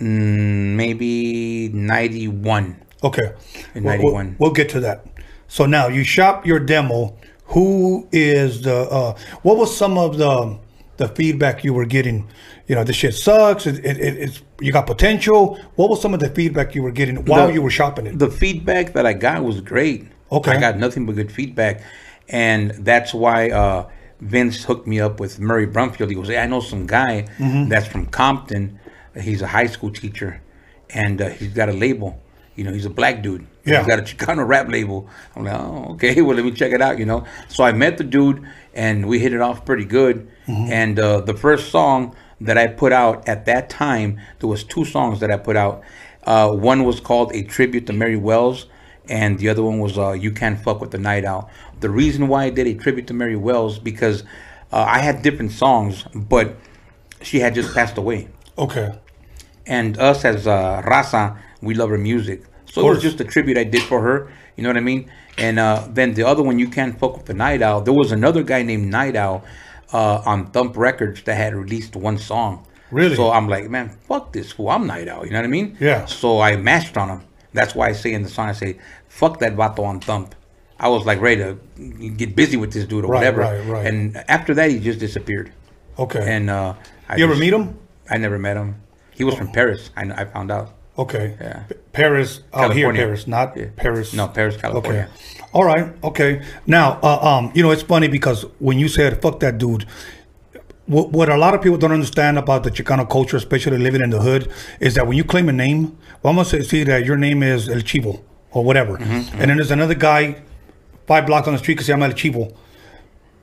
mm, 0.00 0.74
maybe 0.74 1.68
ninety 1.68 2.28
one. 2.28 2.76
Okay. 3.04 3.32
In 3.74 3.84
We'll- 3.84 3.98
we'll- 3.98 4.12
91. 4.14 4.36
We'll, 4.38 4.50
get 4.52 4.68
to 4.70 4.80
that. 4.80 5.04
So 5.48 5.66
now 5.66 5.88
you 5.88 6.02
shop 6.04 6.46
your 6.46 6.58
demo. 6.60 7.14
Who 7.46 8.08
is 8.12 8.62
the? 8.62 8.74
Uh, 8.90 9.14
what 9.42 9.58
was 9.58 9.76
some 9.76 9.98
of 9.98 10.16
the 10.16 10.58
the 10.96 11.08
feedback 11.08 11.62
you 11.62 11.74
were 11.74 11.84
getting? 11.84 12.26
You 12.66 12.76
know, 12.76 12.84
this 12.84 12.96
shit 12.96 13.14
sucks. 13.14 13.66
It, 13.66 13.84
it, 13.84 13.98
it, 13.98 14.16
it's 14.18 14.42
you 14.60 14.72
got 14.72 14.86
potential. 14.86 15.58
What 15.74 15.90
was 15.90 16.00
some 16.00 16.14
of 16.14 16.20
the 16.20 16.30
feedback 16.30 16.74
you 16.74 16.82
were 16.82 16.92
getting 16.92 17.16
while 17.26 17.48
The- 17.48 17.52
you 17.54 17.60
were 17.62 17.70
shopping 17.70 18.06
it? 18.06 18.18
The 18.18 18.30
feedback 18.30 18.94
that 18.94 19.04
I 19.04 19.12
got 19.12 19.44
was 19.44 19.60
great. 19.60 20.06
Okay. 20.32 20.52
I 20.52 20.60
got 20.60 20.78
nothing 20.78 21.06
but 21.06 21.14
good 21.14 21.30
feedback, 21.32 21.82
and 22.28 22.70
that's 22.70 23.12
why 23.14 23.50
uh, 23.50 23.88
Vince 24.20 24.64
hooked 24.64 24.86
me 24.86 25.00
up 25.00 25.20
with 25.20 25.38
Murray 25.40 25.66
Brumfield. 25.66 26.08
He 26.08 26.14
goes, 26.14 26.28
"Hey, 26.28 26.38
I 26.38 26.46
know 26.46 26.60
some 26.60 26.86
guy 26.86 27.26
Mm-hmm. 27.38 27.68
that's 27.68 27.86
from 27.86 28.06
Compton. 28.06 28.78
He's 29.20 29.42
a 29.42 29.46
high 29.46 29.66
school 29.66 29.90
teacher, 29.92 30.40
and 30.90 31.20
uh, 31.20 31.28
he's 31.30 31.52
got 31.52 31.68
a 31.68 31.72
label. 31.72 32.18
You 32.56 32.64
know, 32.64 32.72
he's 32.72 32.86
a 32.86 32.90
black 32.90 33.22
dude. 33.22 33.46
Yeah. 33.64 33.78
He's 33.78 33.86
got 33.86 33.98
a 33.98 34.02
Chicano 34.02 34.46
rap 34.46 34.68
label. 34.68 35.08
I'm 35.36 35.44
like, 35.44 35.54
oh, 35.54 35.92
okay. 35.94 36.20
Well, 36.22 36.36
let 36.36 36.44
me 36.44 36.50
check 36.52 36.72
it 36.72 36.80
out. 36.82 36.98
You 36.98 37.06
know. 37.06 37.24
So 37.48 37.64
I 37.64 37.72
met 37.72 37.98
the 37.98 38.04
dude, 38.04 38.42
and 38.74 39.06
we 39.08 39.18
hit 39.18 39.32
it 39.34 39.40
off 39.40 39.64
pretty 39.64 39.84
good. 39.84 40.28
Mm-hmm. 40.46 40.72
And 40.72 40.98
uh, 40.98 41.20
the 41.20 41.34
first 41.34 41.70
song 41.70 42.14
that 42.40 42.56
I 42.58 42.66
put 42.68 42.92
out 42.92 43.28
at 43.28 43.44
that 43.46 43.68
time, 43.70 44.18
there 44.40 44.48
was 44.48 44.64
two 44.64 44.84
songs 44.84 45.20
that 45.20 45.30
I 45.30 45.36
put 45.36 45.56
out. 45.56 45.82
Uh, 46.24 46.52
one 46.52 46.84
was 46.84 47.00
called 47.00 47.32
a 47.34 47.42
tribute 47.42 47.86
to 47.86 47.92
Mary 47.92 48.16
Wells, 48.16 48.66
and 49.08 49.38
the 49.38 49.48
other 49.48 49.62
one 49.62 49.78
was 49.78 49.98
uh, 49.98 50.12
"You 50.12 50.30
Can't 50.32 50.58
Fuck 50.60 50.80
with 50.80 50.90
the 50.90 50.98
Night 50.98 51.24
Owl." 51.24 51.50
The 51.80 51.90
reason 51.90 52.28
why 52.28 52.44
I 52.44 52.50
did 52.50 52.66
a 52.66 52.74
tribute 52.74 53.06
to 53.08 53.14
Mary 53.14 53.36
Wells 53.36 53.78
because 53.78 54.22
uh, 54.72 54.84
I 54.88 54.98
had 54.98 55.22
different 55.22 55.52
songs, 55.52 56.04
but 56.14 56.56
she 57.20 57.40
had 57.40 57.54
just 57.54 57.74
passed 57.74 57.98
away 57.98 58.28
okay. 58.58 58.98
and 59.66 59.98
us 59.98 60.24
as 60.24 60.46
uh, 60.46 60.82
Raza, 60.84 61.38
we 61.60 61.74
love 61.74 61.90
her 61.90 61.98
music. 61.98 62.42
So 62.66 62.86
it 62.86 62.90
was 62.90 63.02
just 63.02 63.20
a 63.20 63.24
tribute 63.24 63.58
I 63.58 63.64
did 63.64 63.82
for 63.82 64.00
her. 64.00 64.32
You 64.56 64.62
know 64.62 64.70
what 64.70 64.78
I 64.78 64.80
mean? 64.80 65.10
And 65.36 65.58
uh, 65.58 65.86
then 65.90 66.14
the 66.14 66.22
other 66.24 66.42
one, 66.42 66.58
you 66.58 66.68
can't 66.68 66.98
fuck 66.98 67.16
with 67.16 67.26
the 67.26 67.34
Night 67.34 67.60
Owl. 67.62 67.82
There 67.82 67.92
was 67.92 68.12
another 68.12 68.42
guy 68.42 68.62
named 68.62 68.90
Night 68.90 69.14
Owl 69.14 69.44
uh, 69.92 70.22
on 70.24 70.50
Thump 70.50 70.76
Records 70.76 71.22
that 71.24 71.34
had 71.34 71.54
released 71.54 71.96
one 71.96 72.18
song. 72.18 72.66
Really? 72.90 73.16
So 73.16 73.30
I'm 73.30 73.48
like, 73.48 73.68
man, 73.70 73.90
fuck 73.90 74.32
this 74.32 74.52
fool. 74.52 74.70
I'm 74.70 74.86
Night 74.86 75.08
Owl. 75.08 75.24
You 75.24 75.32
know 75.32 75.38
what 75.38 75.44
I 75.44 75.48
mean? 75.48 75.76
Yeah. 75.80 76.06
So 76.06 76.40
I 76.40 76.56
matched 76.56 76.96
on 76.96 77.08
him. 77.08 77.22
That's 77.52 77.74
why 77.74 77.88
I 77.88 77.92
say 77.92 78.12
in 78.12 78.22
the 78.22 78.28
song, 78.28 78.48
I 78.48 78.52
say, 78.52 78.78
fuck 79.08 79.38
that 79.40 79.54
vato 79.56 79.84
on 79.84 80.00
Thump. 80.00 80.34
I 80.78 80.88
was 80.88 81.04
like 81.06 81.20
ready 81.20 81.42
to 81.42 82.10
get 82.10 82.34
busy 82.34 82.56
with 82.56 82.72
this 82.72 82.84
dude 82.86 83.04
or 83.04 83.08
Right, 83.08 83.18
whatever. 83.18 83.40
right, 83.42 83.60
right. 83.66 83.86
And 83.86 84.16
after 84.28 84.54
that, 84.54 84.70
he 84.70 84.80
just 84.80 84.98
disappeared. 84.98 85.52
Okay. 85.98 86.24
And 86.26 86.50
uh, 86.50 86.74
I 87.08 87.16
you 87.16 87.24
ever 87.24 87.34
just- 87.34 87.40
meet 87.40 87.52
him? 87.52 87.78
I 88.10 88.16
never 88.18 88.38
met 88.38 88.56
him. 88.56 88.76
He 89.12 89.24
was 89.24 89.34
from 89.34 89.52
Paris. 89.52 89.90
I, 89.96 90.02
I 90.10 90.24
found 90.24 90.50
out. 90.50 90.72
Okay. 90.98 91.36
Yeah. 91.40 91.62
Paris, 91.92 92.40
out 92.52 92.74
here, 92.74 92.92
Paris, 92.92 93.26
not 93.26 93.56
Yeah. 93.56 93.66
Paris. 93.76 94.12
No, 94.12 94.28
Paris, 94.28 94.56
California. 94.56 95.08
Okay. 95.12 95.48
All 95.52 95.64
right. 95.64 95.92
Okay. 96.02 96.42
Now, 96.66 96.98
uh, 97.02 97.18
um, 97.38 97.52
you 97.54 97.62
know, 97.62 97.70
it's 97.70 97.82
funny 97.82 98.08
because 98.08 98.42
when 98.58 98.78
you 98.78 98.88
said 98.88 99.22
"fuck 99.22 99.40
that 99.40 99.56
dude," 99.58 99.86
what, 100.92 101.10
what 101.10 101.28
a 101.28 101.36
lot 101.36 101.54
of 101.54 101.62
people 101.62 101.78
don't 101.78 101.92
understand 101.92 102.38
about 102.38 102.62
the 102.64 102.70
Chicano 102.70 103.08
culture, 103.08 103.36
especially 103.36 103.78
living 103.78 104.02
in 104.02 104.10
the 104.10 104.20
hood, 104.20 104.50
is 104.80 104.94
that 104.94 105.06
when 105.06 105.16
you 105.16 105.24
claim 105.24 105.48
a 105.48 105.52
name, 105.52 105.96
vamos 106.22 106.52
a 106.52 106.58
decir 106.58 106.84
that 106.86 107.04
your 107.04 107.16
name 107.16 107.42
is 107.42 107.68
El 107.68 107.78
Chivo 107.80 108.22
or 108.52 108.62
whatever, 108.64 108.98
Mm-hmm, 108.98 109.40
and 109.40 109.50
then 109.50 109.56
there's 109.56 109.70
another 109.70 109.94
guy 109.94 110.42
five 111.06 111.26
blocks 111.26 111.46
on 111.48 111.54
the 111.54 111.58
street 111.58 111.78
que 111.78 111.92
I'm 111.94 112.02
El 112.02 112.12
Chivo. 112.12 112.54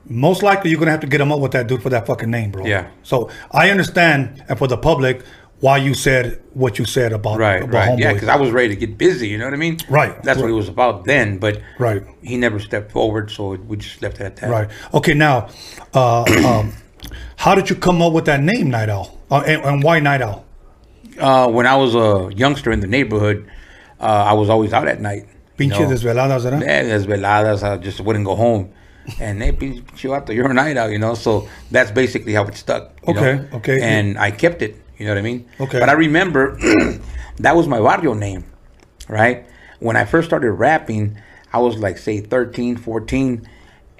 Most 0.06 0.42
likely, 0.42 0.70
you're 0.70 0.78
gonna 0.78 0.90
have 0.92 1.00
to 1.00 1.06
get 1.06 1.20
him 1.20 1.30
up 1.30 1.40
with 1.40 1.52
that 1.52 1.66
dude 1.66 1.82
for 1.82 1.90
that 1.90 2.06
fucking 2.06 2.30
name, 2.30 2.50
bro. 2.50 2.64
Yeah. 2.64 2.88
So 3.02 3.28
I 3.50 3.70
understand, 3.70 4.42
and 4.48 4.58
for 4.58 4.66
the 4.66 4.78
public, 4.78 5.22
why 5.60 5.76
you 5.76 5.92
said 5.92 6.40
what 6.54 6.78
you 6.78 6.84
said 6.86 7.12
about 7.12 7.38
Right, 7.38 7.62
about 7.62 7.74
right. 7.74 7.98
Yeah, 7.98 8.12
because 8.14 8.28
I 8.28 8.36
was 8.36 8.50
ready 8.50 8.68
to 8.68 8.76
get 8.76 8.96
busy. 8.96 9.28
You 9.28 9.36
know 9.38 9.44
what 9.44 9.52
I 9.52 9.58
mean? 9.58 9.76
Right, 9.90 10.20
That's 10.22 10.40
what 10.40 10.48
it 10.48 10.54
was 10.54 10.68
about 10.68 11.04
then. 11.04 11.36
But 11.38 11.60
Right. 11.78 12.02
he 12.22 12.38
never 12.38 12.58
stepped 12.58 12.90
forward, 12.92 13.30
so 13.30 13.50
we 13.56 13.76
just 13.76 14.00
left 14.00 14.20
it 14.20 14.24
at 14.24 14.36
that. 14.36 14.50
Right. 14.50 14.68
Okay. 14.94 15.12
Now, 15.14 15.48
uh, 15.92 16.22
um, 16.46 16.72
how 17.36 17.54
did 17.54 17.68
you 17.70 17.76
come 17.76 18.02
up 18.02 18.12
with 18.12 18.24
that 18.26 18.40
name, 18.42 18.70
Night 18.70 18.88
Owl, 18.88 19.18
uh, 19.30 19.42
and, 19.46 19.62
and 19.62 19.82
why 19.82 20.00
Night 20.00 20.22
Owl? 20.22 20.44
Uh, 21.18 21.48
when 21.48 21.66
I 21.66 21.76
was 21.76 21.94
a 21.94 22.34
youngster 22.34 22.70
in 22.72 22.80
the 22.80 22.86
neighborhood, 22.86 23.48
uh, 24.00 24.04
I 24.04 24.32
was 24.34 24.48
always 24.48 24.72
out 24.72 24.88
at 24.88 25.00
night. 25.00 25.26
you 25.58 25.68
Pinche 25.68 25.80
know. 25.80 25.88
desveladas, 25.90 26.42
¿verdad? 26.44 26.62
Yeah, 26.62 26.82
desveladas. 26.84 27.62
I 27.62 27.76
just 27.76 28.00
wouldn't 28.00 28.24
go 28.24 28.34
home. 28.36 28.72
And 29.20 29.42
hey, 29.42 29.52
pinche 29.52 30.08
vato, 30.08 30.34
you're 30.34 30.50
a 30.50 30.54
night 30.54 30.76
out, 30.76 30.90
you 30.90 30.98
know. 30.98 31.14
So 31.14 31.48
that's 31.70 31.90
basically 31.90 32.32
how 32.34 32.44
it 32.46 32.54
stuck. 32.56 32.92
you 33.06 33.14
Okay, 33.14 33.34
know? 33.50 33.56
okay. 33.58 33.80
And 33.82 34.18
I 34.18 34.30
kept 34.30 34.62
it. 34.62 34.76
You 34.98 35.06
know 35.06 35.12
what 35.12 35.18
I 35.18 35.22
mean? 35.22 35.46
Okay. 35.58 35.80
But 35.80 35.88
I 35.88 35.92
remember 35.92 36.56
that 37.38 37.56
was 37.56 37.66
my 37.66 37.78
barrio 37.80 38.14
name, 38.14 38.44
right? 39.08 39.46
When 39.80 39.96
I 39.96 40.04
first 40.04 40.28
started 40.28 40.52
rapping, 40.52 41.16
I 41.52 41.58
was 41.58 41.76
like, 41.78 41.96
say, 41.98 42.20
13, 42.20 42.76
14. 42.76 43.48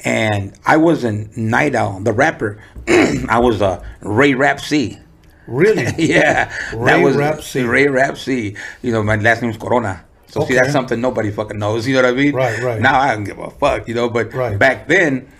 And 0.04 0.58
I 0.64 0.76
wasn't 0.78 1.36
Night 1.36 1.74
Owl, 1.74 2.00
the 2.00 2.12
rapper. 2.12 2.62
I 2.88 3.38
was 3.38 3.60
uh, 3.60 3.84
Ray 4.00 4.34
Rap 4.34 4.60
C. 4.60 4.98
Really? 5.46 5.86
yeah, 5.98 6.52
Ray 6.74 7.04
Rap 7.12 7.42
C. 7.42 7.62
Ray 7.62 7.88
Rap 7.88 8.16
C. 8.16 8.56
You 8.82 8.92
know, 8.92 9.02
my 9.02 9.16
last 9.16 9.42
name's 9.42 9.56
Corona. 9.56 10.04
So 10.28 10.44
see, 10.44 10.54
that's 10.54 10.70
something 10.72 11.00
nobody 11.00 11.30
fucking 11.30 11.58
knows. 11.58 11.86
You 11.88 11.94
know 11.96 12.02
what 12.02 12.12
I 12.12 12.16
mean? 12.16 12.34
Right, 12.34 12.62
right. 12.62 12.80
Now 12.80 13.00
I 13.00 13.14
don't 13.14 13.24
give 13.24 13.38
a 13.38 13.50
fuck. 13.50 13.88
You 13.88 13.94
know, 13.94 14.08
but 14.08 14.32
Right. 14.32 14.58
back 14.58 14.86
then, 14.88 15.30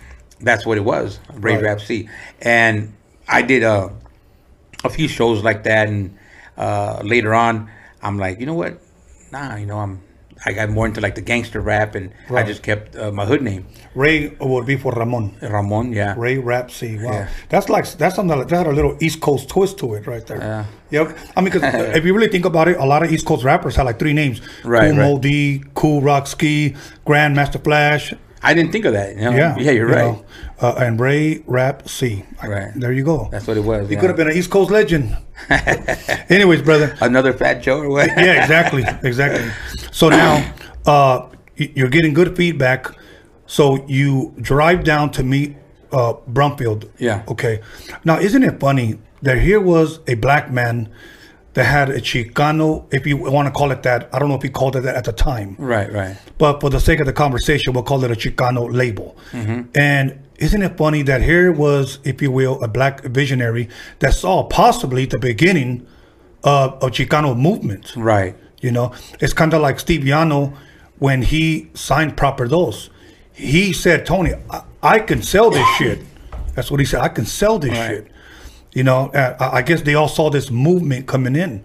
that's 0.41 0.65
what 0.65 0.77
it 0.77 0.81
was. 0.83 1.19
Ray 1.33 1.55
Right. 1.55 1.63
Rap 1.63 1.81
C. 1.81 2.09
And 2.41 2.93
I 3.27 3.41
did 3.41 3.63
uh, 3.63 3.89
a 4.83 4.89
few 4.89 5.07
shows 5.07 5.43
like 5.43 5.63
that, 5.63 5.87
and 5.87 6.17
uh, 6.57 7.01
later 7.03 7.33
on, 7.33 7.71
I'm 8.03 8.17
like, 8.19 8.39
you 8.39 8.45
know 8.45 8.53
what? 8.55 8.79
Nah, 9.31 9.55
you 9.55 9.65
know, 9.65 9.77
I'm. 9.79 10.01
I 10.43 10.53
got 10.53 10.69
more 10.69 10.87
into 10.87 11.01
like 11.01 11.15
the 11.15 11.21
gangster 11.21 11.61
rap, 11.61 11.93
and 11.93 12.11
I 12.29 12.43
just 12.43 12.63
kept 12.63 12.95
uh, 12.95 13.11
my 13.11 13.25
hood 13.25 13.41
name, 13.43 13.67
Ray 13.93 14.29
would 14.39 14.65
be 14.65 14.75
for 14.75 14.91
Ramon. 14.91 15.35
Ramon. 15.41 15.93
Yeah. 15.93 16.15
Ray 16.17 16.37
Rap 16.37 16.71
C. 16.71 16.97
Wow. 16.97 17.11
Yeah. 17.11 17.29
That's 17.49 17.69
like 17.69 17.87
that's 17.93 18.15
something 18.15 18.37
that 18.39 18.49
had 18.49 18.65
a 18.67 18.71
little 18.71 18.97
East 19.01 19.21
Coast 19.21 19.49
twist 19.49 19.77
to 19.79 19.93
it 19.93 20.07
right 20.07 20.25
there. 20.25 20.37
Yeah. 20.37 20.65
Yep. 20.89 21.17
I 21.35 21.41
mean, 21.41 21.51
because 21.51 21.63
if 21.95 22.05
you 22.05 22.13
really 22.15 22.29
think 22.29 22.45
about 22.45 22.67
it, 22.67 22.77
a 22.77 22.85
lot 22.85 23.03
of 23.03 23.11
East 23.11 23.25
Coast 23.25 23.43
rappers 23.43 23.75
had 23.75 23.85
like 23.85 23.99
three 23.99 24.13
names: 24.13 24.41
Right, 24.63 24.91
Cool 24.91 25.13
right. 25.13 25.21
D, 25.21 25.63
Kool 25.75 26.01
Rock-Ski, 26.01 26.75
Grandmaster 27.05 27.63
Flash. 27.63 28.13
I 28.43 28.53
didn't 28.55 28.71
think 28.71 28.85
of 28.85 28.93
that. 28.93 29.15
You 29.15 29.21
know? 29.21 29.31
Yeah, 29.31 29.57
yeah, 29.57 29.71
you're 29.71 29.89
you 29.89 29.95
right. 29.95 30.13
know. 30.13 30.25
Uh, 30.61 30.75
and 30.77 30.99
Ray 30.99 31.43
Rap 31.47 31.89
C. 31.89 32.23
Right. 32.43 32.71
There 32.75 32.91
you 32.91 33.03
go. 33.03 33.29
That's 33.31 33.47
what 33.47 33.57
it 33.57 33.63
was. 33.63 33.89
He 33.89 33.95
yeah. 33.95 33.99
could 33.99 34.09
have 34.11 34.17
been 34.17 34.29
an 34.29 34.37
East 34.37 34.51
Coast 34.51 34.69
legend. 34.69 35.17
Anyways, 36.29 36.61
brother. 36.61 36.95
another 37.01 37.33
Fat 37.33 37.63
Joe 37.63 37.79
or 37.79 37.89
what? 37.89 38.07
Yeah, 38.09 38.43
exactly, 38.43 38.83
exactly. 39.01 39.49
So 39.91 40.09
now 40.09 40.53
uh, 40.85 41.29
you're 41.55 41.89
getting 41.89 42.13
good 42.13 42.37
feedback. 42.37 42.87
So 43.47 43.83
you 43.87 44.35
drive 44.39 44.83
down 44.83 45.11
to 45.13 45.23
meet 45.23 45.55
uh, 45.91 46.13
Brumfield. 46.29 46.89
Yeah. 46.99 47.23
Okay. 47.27 47.61
Now, 48.05 48.19
isn't 48.19 48.43
it 48.43 48.59
funny 48.59 48.99
that 49.23 49.39
here 49.39 49.59
was 49.59 49.99
a 50.07 50.13
black 50.13 50.51
man 50.51 50.89
that 51.53 51.65
had 51.65 51.89
a 51.89 51.99
Chicano, 51.99 52.85
if 52.93 53.05
you 53.05 53.17
want 53.17 53.47
to 53.47 53.51
call 53.51 53.71
it 53.71 53.83
that. 53.83 54.09
I 54.13 54.19
don't 54.19 54.29
know 54.29 54.35
if 54.35 54.41
he 54.41 54.49
called 54.49 54.75
it 54.77 54.81
that 54.81 54.95
at 54.95 55.03
the 55.03 55.11
time. 55.11 55.55
Right, 55.59 55.91
right. 55.91 56.17
But 56.37 56.61
for 56.61 56.69
the 56.69 56.79
sake 56.79 56.99
of 56.99 57.05
the 57.05 57.13
conversation, 57.13 57.73
we'll 57.73 57.83
call 57.83 58.03
it 58.05 58.11
a 58.11 58.15
Chicano 58.15 58.73
label. 58.73 59.17
Mm-hmm. 59.31 59.69
And 59.75 60.20
isn't 60.41 60.61
it 60.61 60.75
funny 60.77 61.01
that 61.03 61.21
here 61.21 61.51
was, 61.51 61.99
if 62.03 62.21
you 62.21 62.31
will, 62.31 62.61
a 62.63 62.67
black 62.67 63.01
visionary 63.03 63.69
that 63.99 64.13
saw 64.13 64.43
possibly 64.43 65.05
the 65.05 65.19
beginning 65.19 65.85
of 66.43 66.73
a 66.83 66.87
Chicano 66.89 67.37
movement? 67.37 67.95
Right. 67.95 68.35
You 68.61 68.71
know, 68.71 68.93
it's 69.19 69.33
kind 69.33 69.53
of 69.53 69.61
like 69.61 69.79
Steve 69.79 70.01
Yano 70.01 70.55
when 70.99 71.21
he 71.21 71.69
signed 71.73 72.17
Proper 72.17 72.47
Dos. 72.47 72.89
He 73.33 73.71
said, 73.73 74.05
Tony, 74.05 74.33
I, 74.49 74.63
I 74.83 74.99
can 74.99 75.21
sell 75.21 75.49
this 75.51 75.67
shit. 75.77 75.99
That's 76.55 76.69
what 76.69 76.79
he 76.79 76.85
said. 76.85 77.01
I 77.01 77.09
can 77.09 77.25
sell 77.25 77.57
this 77.59 77.71
Right. 77.71 77.87
shit. 77.87 78.07
You 78.73 78.83
know, 78.83 79.11
I 79.13 79.59
I 79.59 79.61
guess 79.63 79.81
they 79.81 79.95
all 79.95 80.07
saw 80.07 80.29
this 80.29 80.49
movement 80.49 81.05
coming 81.07 81.35
in. 81.35 81.63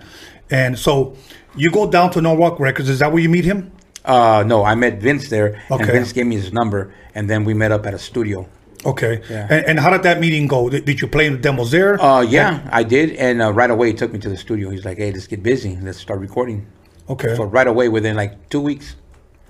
And 0.50 0.78
so 0.78 1.16
you 1.56 1.70
go 1.70 1.90
down 1.90 2.10
to 2.12 2.20
Norwalk 2.20 2.58
Records. 2.60 2.88
Is 2.88 2.98
that 2.98 3.12
where 3.12 3.22
you 3.22 3.28
meet 3.28 3.44
him? 3.44 3.70
Uh, 4.04 4.44
no, 4.46 4.64
I 4.64 4.74
met 4.76 5.00
Vince 5.00 5.28
there, 5.28 5.60
and 5.70 5.84
Vince 5.86 6.12
gave 6.12 6.26
me 6.26 6.36
his 6.36 6.52
number, 6.52 6.92
and 7.14 7.28
then 7.28 7.44
we 7.44 7.54
met 7.54 7.72
up 7.72 7.86
at 7.86 7.94
a 7.94 7.98
studio. 7.98 8.46
Okay. 8.86 9.22
Yeah. 9.28 9.46
And, 9.50 9.66
and 9.66 9.80
how 9.80 9.90
did 9.90 10.02
that 10.04 10.20
meeting 10.20 10.46
go? 10.46 10.68
Did, 10.70 10.84
did 10.84 11.00
you 11.00 11.08
play 11.08 11.28
the 11.28 11.36
demos 11.38 11.70
there? 11.70 12.00
Uh, 12.00 12.22
yeah, 12.22 12.66
I 12.70 12.82
did, 12.84 13.10
and 13.16 13.42
uh, 13.42 13.52
right 13.52 13.70
away 13.70 13.88
he 13.88 13.94
took 13.94 14.12
me 14.12 14.18
to 14.20 14.28
the 14.28 14.36
studio. 14.36 14.70
He's 14.70 14.84
like, 14.84 14.98
"Hey, 14.98 15.12
let's 15.12 15.26
get 15.26 15.42
busy. 15.42 15.76
Let's 15.82 15.98
start 15.98 16.20
recording." 16.20 16.66
okay. 17.08 17.34
So 17.36 17.44
right 17.44 17.66
away, 17.66 17.88
within 17.88 18.16
like 18.16 18.48
two 18.48 18.60
weeks, 18.60 18.96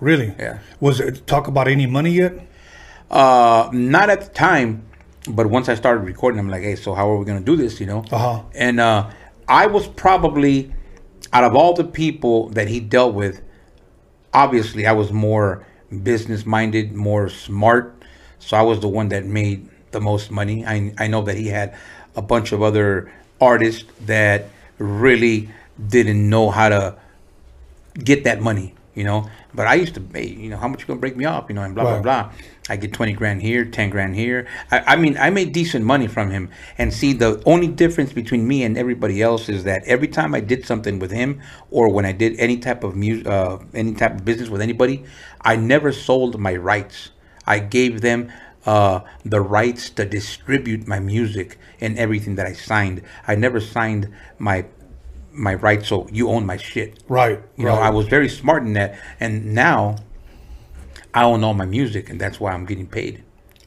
really? 0.01 0.35
Yeah. 0.39 0.59
Was 0.81 1.01
it 1.01 1.27
talk 1.27 1.47
about 1.49 1.69
any 1.69 1.87
money 1.87 2.13
yet? 2.13 2.33
uh, 3.11 3.69
not 3.73 4.11
at 4.11 4.21
the 4.23 4.31
time, 4.31 4.83
but 5.29 5.47
once 5.47 5.69
I 5.69 5.75
started 5.75 6.01
recording, 6.01 6.39
I'm 6.41 6.49
like, 6.49 6.63
"Hey, 6.63 6.77
so 6.77 6.95
how 6.95 7.11
are 7.11 7.17
we 7.19 7.25
gonna 7.25 7.41
do 7.41 7.57
this?" 7.57 7.81
You 7.81 7.87
know? 7.87 8.05
Uh-huh. 8.11 8.43
And 8.55 8.81
uh, 8.81 9.11
I 9.49 9.67
was 9.67 9.87
probably 9.87 10.73
out 11.33 11.45
of 11.45 11.55
all 11.55 11.75
the 11.75 11.85
people 11.85 12.49
that 12.51 12.69
he 12.69 12.81
dealt 12.81 13.15
with, 13.15 13.43
obviously 14.33 14.87
I 14.87 14.93
was 14.93 15.13
more 15.13 15.67
business 16.03 16.47
minded, 16.47 16.93
more 16.93 17.29
smart. 17.29 17.96
So 18.39 18.57
I 18.57 18.63
was 18.63 18.81
the 18.81 18.89
one 18.89 19.09
that 19.09 19.25
made 19.25 19.69
the 19.93 20.01
most 20.01 20.31
money. 20.31 20.65
I 20.67 20.93
I 20.99 21.07
know 21.09 21.23
that 21.23 21.37
he 21.37 21.49
had 21.49 21.75
a 22.15 22.23
bunch 22.23 22.53
of 22.53 22.63
other 22.63 23.13
artists 23.41 23.85
that 24.07 24.47
really 24.79 25.49
didn't 25.89 26.29
know 26.29 26.51
how 26.51 26.69
to 26.69 26.97
get 28.03 28.25
that 28.25 28.41
money, 28.41 28.75
you 28.95 29.05
know. 29.05 29.29
But 29.55 29.67
I 29.67 29.75
used 29.75 29.95
to, 29.95 30.03
hey, 30.13 30.27
you 30.27 30.51
know, 30.51 30.59
how 30.59 30.69
much 30.69 30.81
you 30.83 30.87
gonna 30.87 31.01
break 31.01 31.17
me 31.17 31.25
off, 31.25 31.47
you 31.49 31.55
know, 31.55 31.63
and 31.63 31.75
blah 31.75 31.85
Right. 31.85 32.03
blah 32.03 32.25
blah. 32.25 32.33
I 32.69 32.77
get 32.77 32.93
twenty 32.93 33.13
grand 33.13 33.43
here, 33.43 33.65
ten 33.65 33.91
grand 33.91 34.17
here. 34.17 34.47
I, 34.71 34.81
I 34.95 34.97
mean, 34.97 35.17
I 35.19 35.31
made 35.31 35.53
decent 35.53 35.85
money 35.85 36.07
from 36.09 36.31
him. 36.31 36.51
And 36.79 36.93
see, 36.93 37.13
the 37.15 37.43
only 37.47 37.69
difference 37.69 38.13
between 38.13 38.47
me 38.47 38.65
and 38.65 38.77
everybody 38.77 39.23
else 39.23 39.49
is 39.49 39.65
that 39.65 39.83
every 39.87 40.09
time 40.09 40.35
I 40.35 40.41
did 40.41 40.67
something 40.67 40.99
with 40.99 41.11
him, 41.11 41.41
or 41.71 41.89
when 41.89 42.05
I 42.05 42.13
did 42.13 42.39
any 42.39 42.59
type 42.59 42.85
of 42.85 42.97
music, 42.97 43.27
uh, 43.27 43.59
any 43.73 43.95
type 43.95 44.17
of 44.17 44.25
business 44.25 44.51
with 44.51 44.61
anybody, 44.61 45.05
I 45.41 45.57
never 45.57 45.93
sold 45.93 46.39
my 46.39 46.55
rights. 46.57 47.11
I 47.47 47.59
gave 47.61 48.01
them 48.01 48.33
uh, 48.67 49.01
the 49.25 49.41
rights 49.41 49.91
to 49.91 50.05
distribute 50.05 50.87
my 50.87 50.99
music 50.99 51.59
and 51.81 51.99
everything 51.99 52.35
that 52.35 52.47
I 52.47 52.53
signed. 52.53 53.03
I 53.27 53.37
never 53.37 53.61
signed 53.61 54.13
my 54.39 54.67
my 55.33 55.55
rights, 55.55 55.89
so 55.89 56.09
you 56.11 56.31
own 56.31 56.47
my 56.47 56.57
shit. 56.57 57.03
Right. 57.09 57.43
You 57.57 57.67
right. 57.67 57.75
know, 57.75 57.81
I 57.81 57.91
was 57.91 58.09
very 58.09 58.29
smart 58.29 58.63
in 58.63 58.73
that, 58.73 58.99
and 59.21 59.55
now 59.55 59.97
I 61.13 61.25
own 61.25 61.45
all 61.45 61.55
my 61.55 61.67
music, 61.67 62.09
and 62.09 62.21
that's 62.21 62.41
why 62.41 62.53
I'm 62.53 62.65
getting 62.65 62.87
paid. 62.87 63.23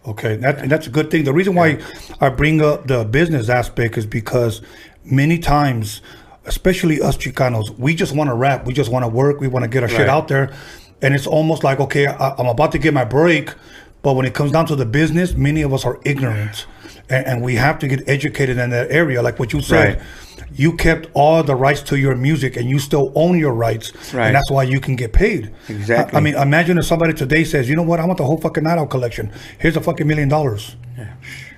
Okay, 0.08 0.38
that, 0.38 0.60
and 0.60 0.72
that's 0.72 0.88
a 0.88 0.90
good 0.90 1.12
thing. 1.12 1.26
The 1.26 1.34
reason 1.34 1.56
why 1.56 1.80
I 2.20 2.30
bring 2.30 2.62
up 2.62 2.88
the 2.88 3.06
business 3.06 3.50
aspect 3.50 3.98
is 3.98 4.06
because 4.06 4.62
many 5.04 5.38
times, 5.38 6.02
especially 6.46 7.02
us 7.02 7.18
Chicanos, 7.18 7.78
we 7.78 7.94
just 7.94 8.16
want 8.16 8.30
to 8.30 8.34
rap, 8.34 8.66
we 8.66 8.74
just 8.74 8.92
want 8.92 9.04
to 9.04 9.10
work, 9.10 9.40
we 9.40 9.48
want 9.48 9.64
to 9.64 9.70
get 9.70 9.84
our 9.84 9.90
shit 9.90 10.10
out 10.10 10.28
there, 10.28 10.54
and 11.02 11.14
it's 11.16 11.28
almost 11.28 11.64
like 11.64 11.80
okay, 11.80 12.08
I, 12.08 12.36
I'm 12.38 12.48
about 12.48 12.72
to 12.74 12.78
get 12.80 12.94
my 12.94 13.06
break, 13.06 13.54
but 14.02 14.14
when 14.14 14.26
it 14.26 14.34
comes 14.34 14.52
down 14.52 14.66
to 14.68 14.76
the 14.76 14.86
business, 14.86 15.34
many 15.34 15.62
of 15.62 15.74
us 15.74 15.86
are 15.86 16.00
ignorant, 16.06 16.66
and, 17.10 17.26
and 17.26 17.42
we 17.42 17.56
have 17.56 17.80
to 17.80 17.88
get 17.88 18.08
educated 18.08 18.58
in 18.58 18.70
that 18.72 18.92
area. 18.92 19.22
Like 19.22 19.40
what 19.40 19.54
you 19.54 19.62
said, 19.62 19.98
Right. 19.98 20.50
you 20.54 20.74
kept 20.76 21.08
all 21.14 21.44
the 21.44 21.56
rights 21.56 21.82
to 21.84 21.98
your 21.98 22.16
music, 22.16 22.56
and 22.58 22.70
you 22.70 22.80
still 22.80 23.12
own 23.16 23.38
your 23.40 23.54
rights, 23.54 23.92
Right. 24.14 24.28
and 24.28 24.36
that's 24.36 24.50
why 24.52 24.64
you 24.64 24.80
can 24.80 24.96
get 24.96 25.14
paid. 25.14 25.52
Exactly. 25.68 26.16
I, 26.16 26.20
I 26.20 26.24
mean, 26.24 26.36
imagine 26.36 26.78
if 26.78 26.86
somebody 26.86 27.14
today 27.14 27.44
says, 27.44 27.70
you 27.70 27.76
know 27.76 27.84
what, 27.84 28.00
I 28.00 28.06
want 28.06 28.18
the 28.18 28.26
whole 28.26 28.38
fucking 28.40 28.64
night 28.64 28.78
owl 28.78 28.88
collection. 28.88 29.32
Here's 29.60 29.76
a 29.78 29.82
fucking 29.82 30.08
million 30.08 30.30
dollars. 30.30 30.76
yeah 30.98 31.14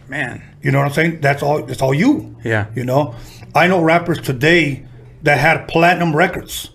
Man, 0.09 0.41
You 0.61 0.71
know 0.71 0.79
what 0.79 0.87
I'm 0.87 0.93
saying? 0.93 1.21
That's 1.21 1.41
all. 1.41 1.59
It's 1.71 1.81
all 1.81 1.93
you. 1.93 2.35
Yeah. 2.43 2.65
You 2.75 2.83
know, 2.83 3.15
I 3.55 3.67
know 3.67 3.81
rappers 3.81 4.19
today 4.19 4.83
that 5.23 5.37
had 5.39 5.67
platinum 5.69 6.13
records, 6.15 6.71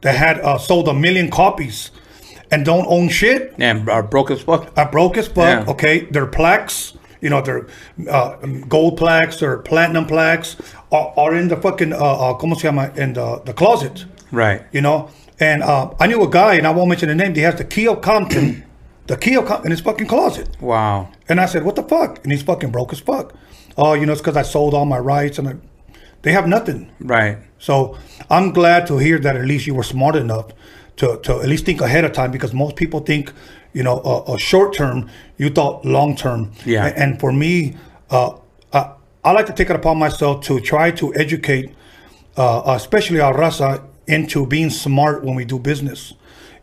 that 0.00 0.14
had 0.16 0.40
uh, 0.40 0.56
sold 0.56 0.88
a 0.88 0.94
million 0.94 1.30
copies, 1.30 1.90
and 2.50 2.64
don't 2.64 2.86
own 2.88 3.08
shit. 3.08 3.54
and 3.58 3.88
are 3.88 4.02
broke 4.02 4.30
as 4.30 4.40
fuck. 4.40 4.76
Are 4.76 4.90
broke 4.90 5.16
as 5.16 5.28
fuck. 5.28 5.66
Yeah. 5.66 5.72
Okay, 5.72 6.00
their 6.10 6.26
plaques, 6.26 6.94
you 7.20 7.30
know, 7.30 7.40
their 7.40 7.66
uh, 8.08 8.36
gold 8.68 8.96
plaques 8.96 9.42
or 9.42 9.58
platinum 9.58 10.06
plaques 10.06 10.56
are, 10.92 11.12
are 11.16 11.34
in 11.34 11.48
the 11.48 11.56
fucking 11.56 11.92
uh, 11.92 11.96
uh, 11.96 12.38
¿cómo 12.38 12.56
se 12.56 12.68
llama? 12.68 12.92
In 12.96 13.12
the, 13.14 13.40
the 13.44 13.52
closet. 13.52 14.04
Right. 14.30 14.62
You 14.72 14.80
know, 14.80 15.10
and 15.40 15.62
uh, 15.62 15.94
I 16.00 16.06
knew 16.06 16.22
a 16.22 16.28
guy, 16.28 16.54
and 16.54 16.66
I 16.66 16.70
won't 16.70 16.88
mention 16.88 17.08
the 17.08 17.14
name. 17.14 17.34
He 17.34 17.42
has 17.42 17.56
the 17.56 17.64
key 17.64 17.86
of 17.88 18.00
Compton, 18.02 18.64
the 19.06 19.16
key 19.16 19.36
of 19.36 19.46
Compton 19.46 19.66
in 19.66 19.70
his 19.70 19.80
fucking 19.80 20.06
closet. 20.06 20.48
Wow. 20.60 21.10
And 21.28 21.40
I 21.40 21.46
said, 21.46 21.64
"What 21.64 21.76
the 21.76 21.82
fuck?" 21.82 22.22
And 22.22 22.32
he's 22.32 22.42
fucking 22.42 22.70
broke 22.70 22.92
as 22.92 23.00
fuck. 23.00 23.34
Oh, 23.76 23.94
you 23.94 24.06
know, 24.06 24.12
it's 24.12 24.20
because 24.20 24.36
I 24.36 24.42
sold 24.42 24.74
all 24.74 24.84
my 24.84 24.98
rights, 24.98 25.38
and 25.38 25.48
I, 25.48 25.54
they 26.22 26.32
have 26.32 26.48
nothing. 26.48 26.90
Right. 27.00 27.38
So 27.58 27.96
I'm 28.28 28.52
glad 28.52 28.86
to 28.88 28.98
hear 28.98 29.18
that 29.20 29.36
at 29.36 29.44
least 29.44 29.66
you 29.66 29.74
were 29.74 29.84
smart 29.84 30.16
enough 30.16 30.46
to, 30.98 31.18
to 31.24 31.40
at 31.40 31.48
least 31.48 31.64
think 31.64 31.80
ahead 31.80 32.04
of 32.04 32.12
time 32.12 32.30
because 32.30 32.52
most 32.54 32.76
people 32.76 33.00
think, 33.00 33.32
you 33.72 33.82
know, 33.82 33.98
a, 34.04 34.34
uh, 34.34 34.36
short 34.36 34.74
term. 34.74 35.08
You 35.36 35.50
thought 35.50 35.84
long 35.84 36.14
term. 36.16 36.52
Yeah. 36.66 36.86
A- 36.86 36.94
And, 37.02 37.18
for 37.20 37.32
me, 37.32 37.76
uh, 38.10 38.36
I, 38.72 38.92
I 39.24 39.32
like 39.32 39.46
to 39.46 39.52
take 39.52 39.70
it 39.70 39.76
upon 39.76 39.98
myself 39.98 40.44
to 40.46 40.60
try 40.60 40.90
to 40.92 41.14
educate, 41.14 41.74
uh, 42.36 42.62
especially 42.66 43.20
our 43.20 43.34
raza, 43.34 43.82
into 44.06 44.46
being 44.46 44.70
smart 44.70 45.24
when 45.24 45.34
we 45.34 45.44
do 45.44 45.58
business. 45.58 46.14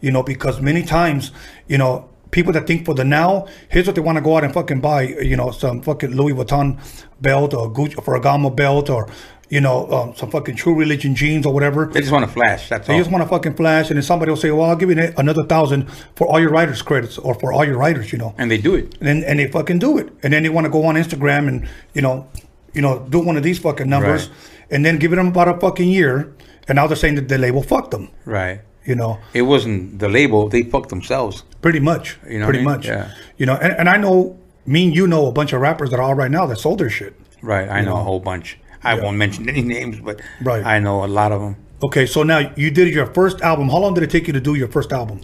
You 0.01 0.11
know, 0.11 0.23
because 0.23 0.61
many 0.61 0.83
times, 0.83 1.31
you 1.67 1.77
know, 1.77 2.09
people 2.31 2.51
that 2.53 2.67
think 2.67 2.85
for 2.85 2.93
the 2.93 3.05
now, 3.05 3.47
here's 3.69 3.87
what 3.87 3.95
they 3.95 4.01
want 4.01 4.17
to 4.17 4.21
go 4.21 4.35
out 4.37 4.43
and 4.43 4.53
fucking 4.53 4.81
buy, 4.81 5.03
you 5.03 5.37
know, 5.37 5.51
some 5.51 5.81
fucking 5.81 6.11
Louis 6.11 6.33
Vuitton 6.33 6.77
belt 7.21 7.53
or 7.53 7.71
Gucci 7.71 7.95
Ferragamo 7.95 8.53
belt 8.53 8.89
or, 8.89 9.07
you 9.49 9.61
know, 9.61 9.87
um, 9.91 10.15
some 10.15 10.31
fucking 10.31 10.55
True 10.55 10.73
Religion 10.75 11.13
jeans 11.15 11.45
or 11.45 11.53
whatever. 11.53 11.85
They 11.91 11.99
just 12.01 12.11
want 12.11 12.25
to 12.25 12.31
flash. 12.31 12.67
That's 12.69 12.87
They 12.87 12.93
all. 12.93 12.97
They 12.97 13.01
just 13.03 13.11
want 13.11 13.23
to 13.23 13.29
fucking 13.29 13.53
flash, 13.55 13.89
and 13.89 13.97
then 13.97 14.03
somebody 14.03 14.31
will 14.31 14.37
say, 14.37 14.51
"Well, 14.51 14.69
I'll 14.69 14.75
give 14.75 14.89
you 14.89 15.13
another 15.17 15.43
thousand 15.43 15.89
for 16.15 16.27
all 16.27 16.39
your 16.39 16.49
writers' 16.49 16.81
credits 16.81 17.17
or 17.17 17.35
for 17.35 17.53
all 17.53 17.63
your 17.65 17.77
writers," 17.77 18.11
you 18.11 18.17
know. 18.17 18.33
and 18.37 18.49
they 18.49 18.57
do 18.57 18.73
it. 18.75 18.95
And 18.99 19.07
then, 19.07 19.23
and 19.23 19.39
they 19.39 19.47
fucking 19.47 19.79
do 19.79 19.97
it, 19.97 20.09
and 20.23 20.33
then 20.33 20.43
they 20.43 20.49
want 20.49 20.65
to 20.65 20.71
go 20.71 20.85
on 20.85 20.95
Instagram 20.95 21.47
and 21.47 21.67
you 21.93 22.01
know, 22.01 22.27
you 22.73 22.81
know, 22.81 23.05
do 23.09 23.19
one 23.19 23.37
of 23.37 23.43
these 23.43 23.59
fucking 23.59 23.87
numbers, 23.89 24.27
Right. 24.29 24.37
and 24.71 24.85
then 24.85 24.97
give 24.97 25.13
it 25.13 25.17
them 25.17 25.27
about 25.27 25.47
a 25.47 25.57
fucking 25.59 25.89
year, 25.89 26.33
and 26.67 26.75
now 26.77 26.87
they're 26.87 26.95
saying 26.97 27.15
that 27.15 27.27
the 27.29 27.37
label 27.37 27.61
fucked 27.63 27.91
them, 27.91 28.09
Right. 28.25 28.61
you 28.83 28.95
know, 28.95 29.19
It 29.33 29.43
wasn't 29.43 29.99
the 29.99 30.09
label. 30.09 30.49
They 30.49 30.63
fucked 30.63 30.89
themselves. 30.89 31.43
pretty 31.61 31.79
much, 31.79 32.17
You 32.29 32.39
know 32.39 32.45
pretty 32.45 32.59
I 32.59 32.63
mean? 32.63 32.71
much, 32.73 32.85
Yeah. 32.87 33.09
you 33.37 33.45
know, 33.45 33.55
and, 33.61 33.73
and 33.79 33.89
I 33.89 33.97
know, 33.97 34.37
me 34.65 34.85
and 34.85 34.95
you 34.95 35.07
know 35.07 35.27
a 35.27 35.31
bunch 35.31 35.53
of 35.53 35.61
rappers 35.61 35.89
that 35.91 35.99
are 35.99 36.09
out 36.11 36.17
right 36.17 36.29
now 36.31 36.45
that 36.47 36.57
sold 36.57 36.79
their 36.79 36.89
shit. 36.89 37.13
Right. 37.41 37.69
I 37.69 37.81
know, 37.81 37.93
know. 37.95 38.01
a 38.01 38.03
whole 38.03 38.19
bunch. 38.19 38.57
I 38.85 38.95
won't 39.01 39.17
mention 39.17 39.49
any 39.49 39.61
names, 39.75 39.99
but 39.99 40.21
Right. 40.41 40.63
I 40.65 40.79
know 40.79 41.03
a 41.03 41.07
lot 41.07 41.31
of 41.31 41.41
them. 41.41 41.55
Okay, 41.83 42.05
so 42.05 42.23
now 42.23 42.39
you 42.55 42.71
did 42.71 42.93
your 42.93 43.07
first 43.07 43.41
album. 43.41 43.69
How 43.69 43.79
long 43.79 43.93
did 43.93 44.03
it 44.03 44.09
take 44.09 44.27
you 44.27 44.33
to 44.33 44.39
do 44.41 44.55
your 44.55 44.67
first 44.69 44.93
album? 44.93 45.19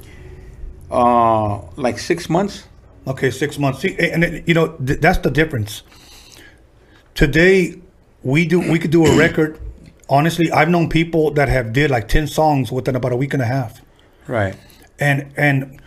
Uh, 0.90 1.62
like 1.78 1.98
six 2.00 2.30
months. 2.30 2.68
Okay, 3.08 3.32
six 3.32 3.58
months. 3.58 3.80
See, 3.80 3.96
and 3.98 4.24
it, 4.24 4.48
you 4.48 4.54
know 4.54 4.68
th- 4.86 5.00
that's 5.00 5.20
the 5.20 5.32
difference. 5.32 5.84
Today, 7.16 7.80
we 8.24 8.46
do 8.46 8.60
we 8.60 8.80
could 8.80 8.92
do 8.92 9.06
a 9.06 9.18
record. 9.18 9.60
Honestly, 10.10 10.52
I've 10.52 10.70
known 10.70 10.90
people 10.90 11.32
that 11.32 11.48
have 11.50 11.72
did 11.74 11.90
like 11.90 12.08
ten 12.08 12.28
songs 12.28 12.72
within 12.72 12.96
about 12.96 13.12
a 13.12 13.16
week 13.16 13.34
and 13.34 13.42
a 13.42 13.46
half, 13.46 13.82
Right. 14.28 14.56
and 15.00 15.32
and 15.38 15.80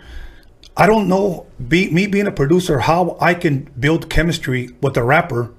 I 0.77 0.87
don't 0.87 1.09
know. 1.09 1.47
Be, 1.69 1.91
me 1.91 2.07
being 2.07 2.27
a 2.27 2.33
producer, 2.33 2.81
how 2.81 3.17
I 3.21 3.35
can 3.35 3.71
build 3.79 4.09
chemistry 4.11 4.71
with 4.81 4.97
a 4.97 5.05
rapper 5.05 5.53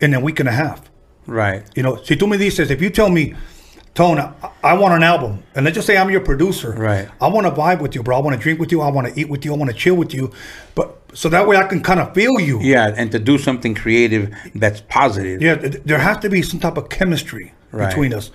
in 0.00 0.12
a 0.14 0.20
week 0.20 0.38
and 0.40 0.48
a 0.48 0.52
half. 0.52 0.90
Right. 1.26 1.64
You 1.74 1.82
know, 1.82 1.96
si 1.96 2.16
tú 2.16 2.28
me 2.28 2.36
dices, 2.36 2.70
if 2.70 2.80
you 2.82 2.90
tell 2.90 3.08
me, 3.10 3.34
Tone, 3.94 4.18
I, 4.18 4.32
I 4.64 4.74
want 4.74 4.92
an 4.94 5.04
album, 5.04 5.44
and 5.54 5.64
let's 5.64 5.76
just 5.76 5.86
say 5.86 5.96
I'm 5.96 6.10
your 6.10 6.20
producer. 6.20 6.72
Right. 6.72 7.08
I 7.20 7.28
want 7.28 7.46
to 7.46 7.52
vibe 7.52 7.80
with 7.80 7.94
you, 7.94 8.02
bro. 8.02 8.16
I 8.16 8.20
want 8.20 8.34
to 8.36 8.42
drink 8.42 8.58
with 8.58 8.72
you. 8.72 8.80
I 8.80 8.90
want 8.90 9.06
to 9.06 9.20
eat 9.20 9.28
with 9.28 9.44
you. 9.44 9.54
I 9.54 9.56
want 9.56 9.70
to 9.70 9.76
chill 9.76 9.94
with 9.94 10.12
you, 10.12 10.32
but 10.74 10.98
so 11.14 11.28
that 11.28 11.46
way 11.46 11.56
I 11.56 11.62
can 11.68 11.80
kind 11.80 12.00
of 12.00 12.12
feel 12.12 12.40
you. 12.40 12.60
Yeah, 12.60 12.92
and 12.96 13.12
to 13.12 13.20
do 13.20 13.38
something 13.38 13.72
creative 13.72 14.34
that's 14.56 14.80
positive. 14.88 15.40
Yeah, 15.40 15.54
th- 15.54 15.80
there 15.84 15.98
has 15.98 16.18
to 16.18 16.28
be 16.28 16.42
some 16.42 16.58
type 16.58 16.76
of 16.76 16.88
chemistry 16.88 17.52
Right. 17.70 17.88
between 17.88 18.12
us. 18.12 18.32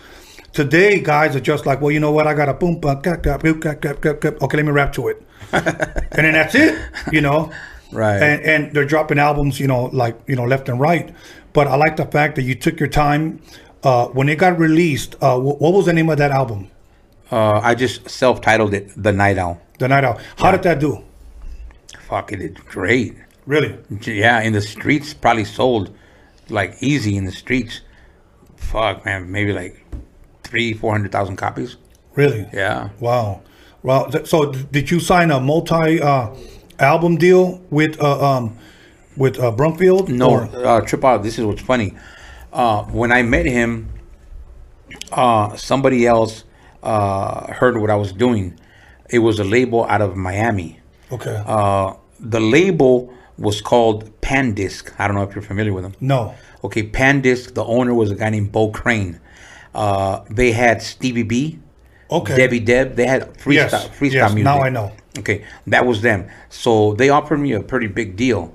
Today, 0.53 1.01
guys 1.01 1.35
are 1.35 1.41
just 1.41 1.65
like, 1.65 1.81
well, 1.81 1.91
you 1.91 1.99
know 1.99 2.11
what? 2.11 2.25
I 2.25 2.33
got 2.33 2.47
a 2.47 2.53
boom, 2.53 2.79
gap. 2.79 3.25
Okay, 3.25 4.57
let 4.57 4.65
me 4.65 4.71
rap 4.71 4.93
to 4.93 5.09
it, 5.09 5.21
and 5.51 6.25
then 6.25 6.33
that's 6.33 6.55
it. 6.55 6.79
You 7.11 7.19
know, 7.19 7.51
Right. 7.91 8.21
And 8.21 8.41
and 8.43 8.73
they're 8.73 8.85
dropping 8.85 9.17
albums, 9.19 9.59
you 9.59 9.67
know, 9.67 9.85
like 9.85 10.15
you 10.27 10.35
know, 10.35 10.45
left 10.45 10.69
and 10.69 10.79
right. 10.79 11.13
But 11.53 11.67
I 11.67 11.75
like 11.75 11.95
the 11.97 12.05
fact 12.05 12.35
that 12.35 12.43
you 12.43 12.55
took 12.55 12.79
your 12.79 12.89
time. 12.89 13.41
Uh, 13.81 14.07
when 14.07 14.27
it 14.27 14.35
got 14.37 14.59
released, 14.59 15.15
uh, 15.21 15.37
wh- 15.37 15.61
what 15.61 15.73
was 15.73 15.85
the 15.85 15.93
name 15.93 16.09
of 16.09 16.17
that 16.17 16.31
album? 16.31 16.69
Uh, 17.31 17.59
I 17.63 17.75
just 17.75 18.09
self-titled 18.09 18.73
it 18.73 18.91
"The 19.01 19.13
Night 19.13 19.37
Owl." 19.37 19.61
The 19.77 19.87
Night 19.87 20.03
Owl. 20.03 20.19
How 20.37 20.51
did 20.51 20.63
that 20.63 20.79
do? 20.79 21.03
Fuck, 22.09 22.33
it 22.33 22.37
did 22.37 22.65
great. 22.65 23.15
Really? 23.45 23.77
Yeah, 24.01 24.41
in 24.41 24.51
the 24.53 24.61
streets, 24.61 25.13
probably 25.13 25.45
sold 25.45 25.95
like 26.49 26.75
easy 26.81 27.15
in 27.15 27.23
the 27.25 27.31
streets. 27.31 27.81
Fuck, 28.57 29.05
man, 29.05 29.31
maybe 29.31 29.53
like 29.53 29.81
three, 30.43 30.73
four 30.73 30.91
hundred 30.91 31.11
thousand 31.13 31.37
copies. 31.37 31.77
Really? 32.15 32.47
Yeah. 32.51 32.89
Wow. 32.99 33.41
Well, 33.81 34.11
so 34.25 34.51
did 34.51 34.91
you 34.91 34.99
sign 34.99 35.31
a 35.31 35.39
multi 35.39 36.01
uh, 36.01 36.35
album 36.79 37.15
deal 37.15 37.61
with 37.69 37.97
uh, 38.01 38.37
um, 38.37 38.57
with 39.19 39.37
uh, 39.39 39.51
Brumfield? 39.51 40.09
No, 40.09 40.31
Or- 40.31 40.65
uh, 40.65 40.81
Trip 40.81 41.03
Out. 41.05 41.21
This 41.21 41.37
is 41.37 41.45
what's 41.45 41.61
funny. 41.61 41.93
Uh, 42.51 42.83
when 42.85 43.11
I 43.11 43.21
met 43.21 43.45
him, 43.45 43.89
uh, 45.11 45.55
somebody 45.55 46.07
else 46.07 46.43
uh, 46.81 47.51
heard 47.53 47.77
what 47.77 47.89
I 47.91 47.95
was 47.95 48.11
doing. 48.11 48.59
It 49.09 49.19
was 49.19 49.39
a 49.39 49.43
label 49.43 49.85
out 49.85 50.01
of 50.01 50.15
Miami. 50.15 50.79
Okay. 51.11 51.43
Uh, 51.45 51.93
the 52.19 52.39
label 52.39 53.13
was 53.37 53.61
called 53.61 54.09
Pandisc. 54.21 54.93
I 54.99 55.07
don't 55.07 55.15
know 55.15 55.23
if 55.23 55.35
you're 55.35 55.41
familiar 55.43 55.73
with 55.73 55.83
them. 55.83 55.93
no. 55.99 56.33
Okay, 56.61 56.83
Pandisc. 56.83 57.53
The 57.53 57.63
owner 57.63 57.93
was 57.93 58.11
a 58.11 58.15
guy 58.15 58.29
named 58.29 58.51
Bo 58.51 58.69
Crane. 58.71 59.21
Uh, 59.73 60.25
they 60.29 60.51
had 60.51 60.81
Stevie 60.81 61.23
B, 61.23 61.59
Okay. 62.11 62.35
Debbie 62.35 62.59
Deb. 62.59 62.95
They 62.95 63.05
had 63.07 63.33
freestyle, 63.37 63.53
Yes, 63.53 63.87
freestyle 63.97 64.11
yes, 64.13 64.33
music. 64.33 64.43
now 64.43 64.59
I 64.61 64.67
know. 64.67 64.91
Okay, 65.19 65.45
that 65.67 65.85
was 65.85 66.01
them. 66.01 66.27
So 66.49 66.95
they 66.95 67.07
offered 67.09 67.39
me 67.39 67.53
a 67.53 67.61
pretty 67.61 67.87
big 67.87 68.17
deal, 68.17 68.53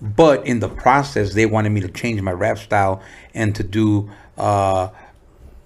but 0.00 0.46
in 0.46 0.60
the 0.60 0.68
process, 0.68 1.34
they 1.34 1.46
wanted 1.46 1.70
me 1.70 1.80
to 1.80 1.88
change 1.88 2.20
my 2.20 2.32
rap 2.32 2.58
style 2.58 3.02
and 3.34 3.54
to 3.56 3.62
do 3.62 4.10
uh, 4.36 4.88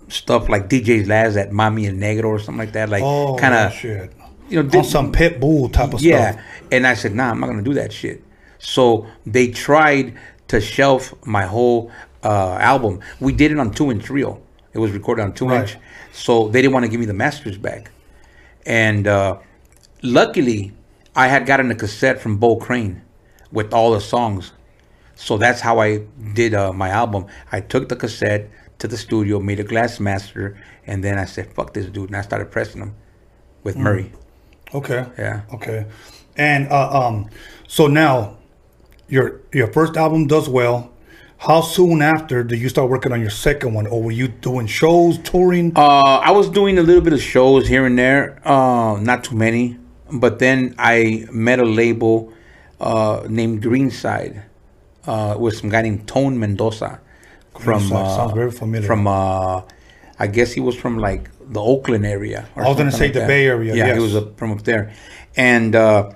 stuff 0.09 0.49
like 0.49 0.69
DJ 0.69 1.07
Laz 1.07 1.37
at 1.37 1.51
Mami 1.51 1.89
and 1.89 2.01
Negro 2.01 2.27
or 2.27 2.39
something 2.39 2.59
like 2.59 2.73
that. 2.73 2.89
Like 2.89 3.03
Oh, 3.03 3.37
kind 3.39 3.55
of 3.55 3.73
shit. 3.73 4.13
you 4.49 4.57
know, 4.57 4.63
On 4.63 4.69
did- 4.69 4.85
some 4.87 5.13
Pitbull 5.13 5.73
type 5.73 5.95
of 5.95 6.01
yeah. 6.01 6.33
stuff. 6.33 6.45
And 6.71 6.87
I 6.87 6.95
said, 6.95 7.15
nah, 7.15 7.31
I'm 7.31 7.41
not 7.41 7.47
gonna 7.49 7.63
do 7.63 7.75
that 7.75 7.93
shit. 7.93 8.23
So 8.59 9.07
they 9.27 9.49
tried 9.49 10.15
to 10.49 10.61
shelf 10.61 11.15
my 11.27 11.45
whole 11.47 11.91
uh, 12.25 12.55
album. 12.61 13.01
We 13.21 13.33
did 13.33 13.53
it 13.53 13.59
on 13.59 13.71
two 13.71 13.91
inch 13.91 14.09
reel. 14.11 14.43
It 14.73 14.79
was 14.79 14.91
recorded 14.93 15.23
on 15.23 15.33
two 15.33 15.49
Right. 15.49 15.61
inch. 15.63 15.77
So 16.13 16.49
they 16.49 16.63
didn't 16.63 16.75
want 16.75 16.85
to 16.85 16.91
give 16.91 17.01
me 17.01 17.07
the 17.07 17.13
masters 17.15 17.57
back. 17.59 17.91
And 18.67 19.07
uh, 19.07 19.39
luckily, 20.03 20.73
I 21.15 21.29
had 21.29 21.47
gotten 21.47 21.71
a 21.71 21.75
cassette 21.75 22.21
from 22.21 22.39
Bo 22.39 22.57
Crane 22.57 23.03
with 23.53 23.73
all 23.73 23.93
the 23.93 24.01
songs. 24.01 24.53
So 25.15 25.37
that's 25.37 25.61
how 25.61 25.81
I 25.81 25.99
did 26.35 26.55
uh, 26.55 26.73
my 26.73 26.91
album. 26.91 27.27
I 27.51 27.61
took 27.61 27.89
the 27.89 27.97
cassette 27.97 28.51
to 28.79 28.87
the 28.89 28.97
studio, 28.97 29.41
made 29.41 29.59
a 29.59 29.65
glass 29.65 29.99
master, 29.99 30.57
and 30.87 31.03
then 31.03 31.19
I 31.19 31.25
said, 31.25 31.53
"Fuck 31.55 31.75
this 31.75 31.87
dude," 31.87 32.09
and 32.11 32.17
I 32.17 32.21
started 32.23 32.51
pressing 32.51 32.81
them 32.81 32.95
with 33.65 33.77
Mm. 33.77 33.81
Murray. 33.81 34.13
Okay. 34.75 35.05
Yeah. 35.19 35.41
Okay. 35.55 35.87
And 36.37 36.69
uh, 36.69 36.91
um, 37.07 37.31
so 37.67 37.87
now 37.89 38.37
your 39.09 39.41
your 39.53 39.73
first 39.73 39.97
album 39.97 40.27
does 40.27 40.49
well. 40.49 40.93
How 41.39 41.61
soon 41.61 42.03
after 42.03 42.43
did 42.43 42.59
you 42.61 42.69
start 42.69 42.91
working 42.91 43.13
on 43.13 43.21
your 43.21 43.31
second 43.31 43.73
one, 43.73 43.87
or 43.87 44.03
were 44.03 44.11
you 44.13 44.29
doing 44.29 44.67
shows, 44.67 45.19
touring? 45.19 45.73
Uh, 45.77 46.19
I 46.19 46.33
was 46.33 46.49
doing 46.51 46.79
a 46.79 46.83
little 46.83 47.01
bit 47.01 47.13
of 47.13 47.23
shows 47.23 47.69
here 47.69 47.87
and 47.87 47.97
there, 47.97 48.41
uh, 48.45 48.99
not 49.01 49.23
too 49.25 49.37
many. 49.37 49.79
But 50.13 50.39
then 50.41 50.75
I 50.79 51.27
met 51.31 51.59
a 51.61 51.65
label 51.65 52.33
uh, 52.81 53.27
named 53.29 53.63
Greenside 53.63 54.43
uh, 55.07 55.37
with 55.39 55.57
some 55.57 55.69
guy 55.71 55.83
named 55.83 56.07
Tone 56.07 56.39
Mendoza 56.39 57.01
from 57.59 57.93
uh, 57.93 58.17
sounds 58.17 58.33
very 58.33 58.51
familiar. 58.51 58.87
From 58.87 59.07
uh, 59.07 59.63
I 60.19 60.27
guess 60.27 60.53
he 60.53 60.61
was 60.61 60.77
from 60.77 60.99
like 60.99 61.31
the 61.41 61.61
Oakland 61.61 62.05
area. 62.07 62.49
Or 62.57 62.65
I 62.65 62.69
was 62.69 62.77
gonna 62.77 62.93
say 62.93 63.11
the 63.11 63.21
that. 63.21 63.29
Bay 63.29 63.47
Area, 63.47 63.75
Yeah, 63.75 63.87
yes. 63.87 63.97
he 63.97 64.03
was 64.03 64.25
from 64.37 64.53
up 64.53 64.63
there, 64.63 64.93
and 65.37 65.75
uh, 65.75 66.11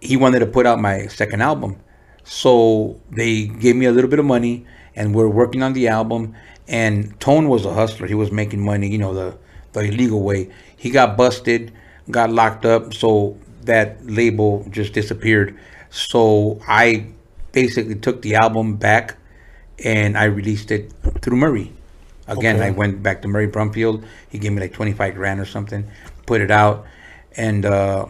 he 0.00 0.16
wanted 0.16 0.40
to 0.40 0.46
put 0.46 0.66
out 0.66 0.80
my 0.80 1.06
second 1.06 1.42
album. 1.42 1.76
So 2.24 3.00
they 3.10 3.46
gave 3.46 3.76
me 3.76 3.86
a 3.86 3.92
little 3.92 4.10
bit 4.10 4.18
of 4.18 4.24
money, 4.24 4.66
and 4.94 5.14
we're 5.14 5.28
working 5.28 5.62
on 5.62 5.72
the 5.72 5.88
album. 5.88 6.34
And 6.68 7.18
Tone 7.20 7.48
was 7.48 7.64
a 7.64 7.72
hustler; 7.74 8.06
he 8.06 8.14
was 8.14 8.30
making 8.30 8.64
money, 8.64 8.88
you 8.88 8.98
know, 8.98 9.12
the 9.12 9.36
the 9.72 9.80
illegal 9.80 10.22
way. 10.22 10.50
He 10.76 10.90
got 10.90 11.16
busted, 11.16 11.72
got 12.10 12.30
locked 12.30 12.64
up, 12.64 12.94
so 12.94 13.36
that 13.64 14.04
label 14.06 14.66
just 14.70 14.92
disappeared. 14.92 15.58
So 15.92 16.58
I 16.66 17.06
basically 17.52 17.94
took 17.96 18.22
the 18.22 18.34
album 18.34 18.76
back, 18.76 19.16
and 19.84 20.16
I 20.16 20.24
released 20.24 20.70
it 20.72 20.90
through 21.20 21.36
Murray. 21.36 21.72
Again, 22.26 22.56
Okay. 22.56 22.66
I 22.66 22.70
went 22.70 23.02
back 23.02 23.20
to 23.22 23.28
Murray 23.28 23.46
Brumfield. 23.46 24.02
He 24.30 24.38
gave 24.38 24.52
me 24.52 24.60
like 24.60 24.72
twenty 24.72 24.92
five 24.92 25.14
grand 25.14 25.38
or 25.38 25.44
something, 25.44 25.84
put 26.26 26.40
it 26.40 26.50
out, 26.50 26.86
and. 27.36 27.64
uh 27.64 28.06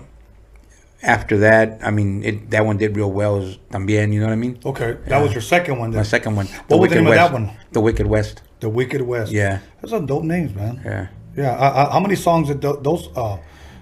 after 1.04 1.38
that, 1.38 1.80
I 1.82 1.90
mean, 1.90 2.22
it, 2.22 2.50
that 2.50 2.64
one 2.64 2.76
did 2.78 2.94
real 2.96 3.10
well. 3.10 3.42
También, 3.72 4.12
you 4.12 4.20
know 4.20 4.26
what 4.26 4.34
I 4.34 4.36
mean? 4.36 4.60
okay, 4.64 4.96
that 5.08 5.20
was 5.20 5.32
your 5.32 5.40
second 5.42 5.80
one. 5.80 5.90
Then. 5.90 5.98
My 5.98 6.04
second 6.04 6.36
one. 6.36 6.46
What 6.68 6.78
was 6.78 6.90
the 6.90 7.02
name 7.02 7.08
of 7.08 7.14
that 7.14 7.32
one? 7.32 7.50
The 7.72 7.80
Wicked 7.80 8.06
West. 8.06 8.42
The 8.60 8.68
Wicked 8.68 9.02
West. 9.02 9.32
Yeah. 9.32 9.58
Those 9.80 9.94
are 9.94 10.00
dope 10.00 10.22
names, 10.22 10.54
man. 10.54 10.80
Yeah. 10.84 11.08
Yeah. 11.36 11.58
I, 11.58 11.66
I, 11.88 11.92
how 11.94 11.98
many 11.98 12.14
songs 12.14 12.46
did 12.46 12.60
those? 12.62 13.08
Uh, 13.16 13.38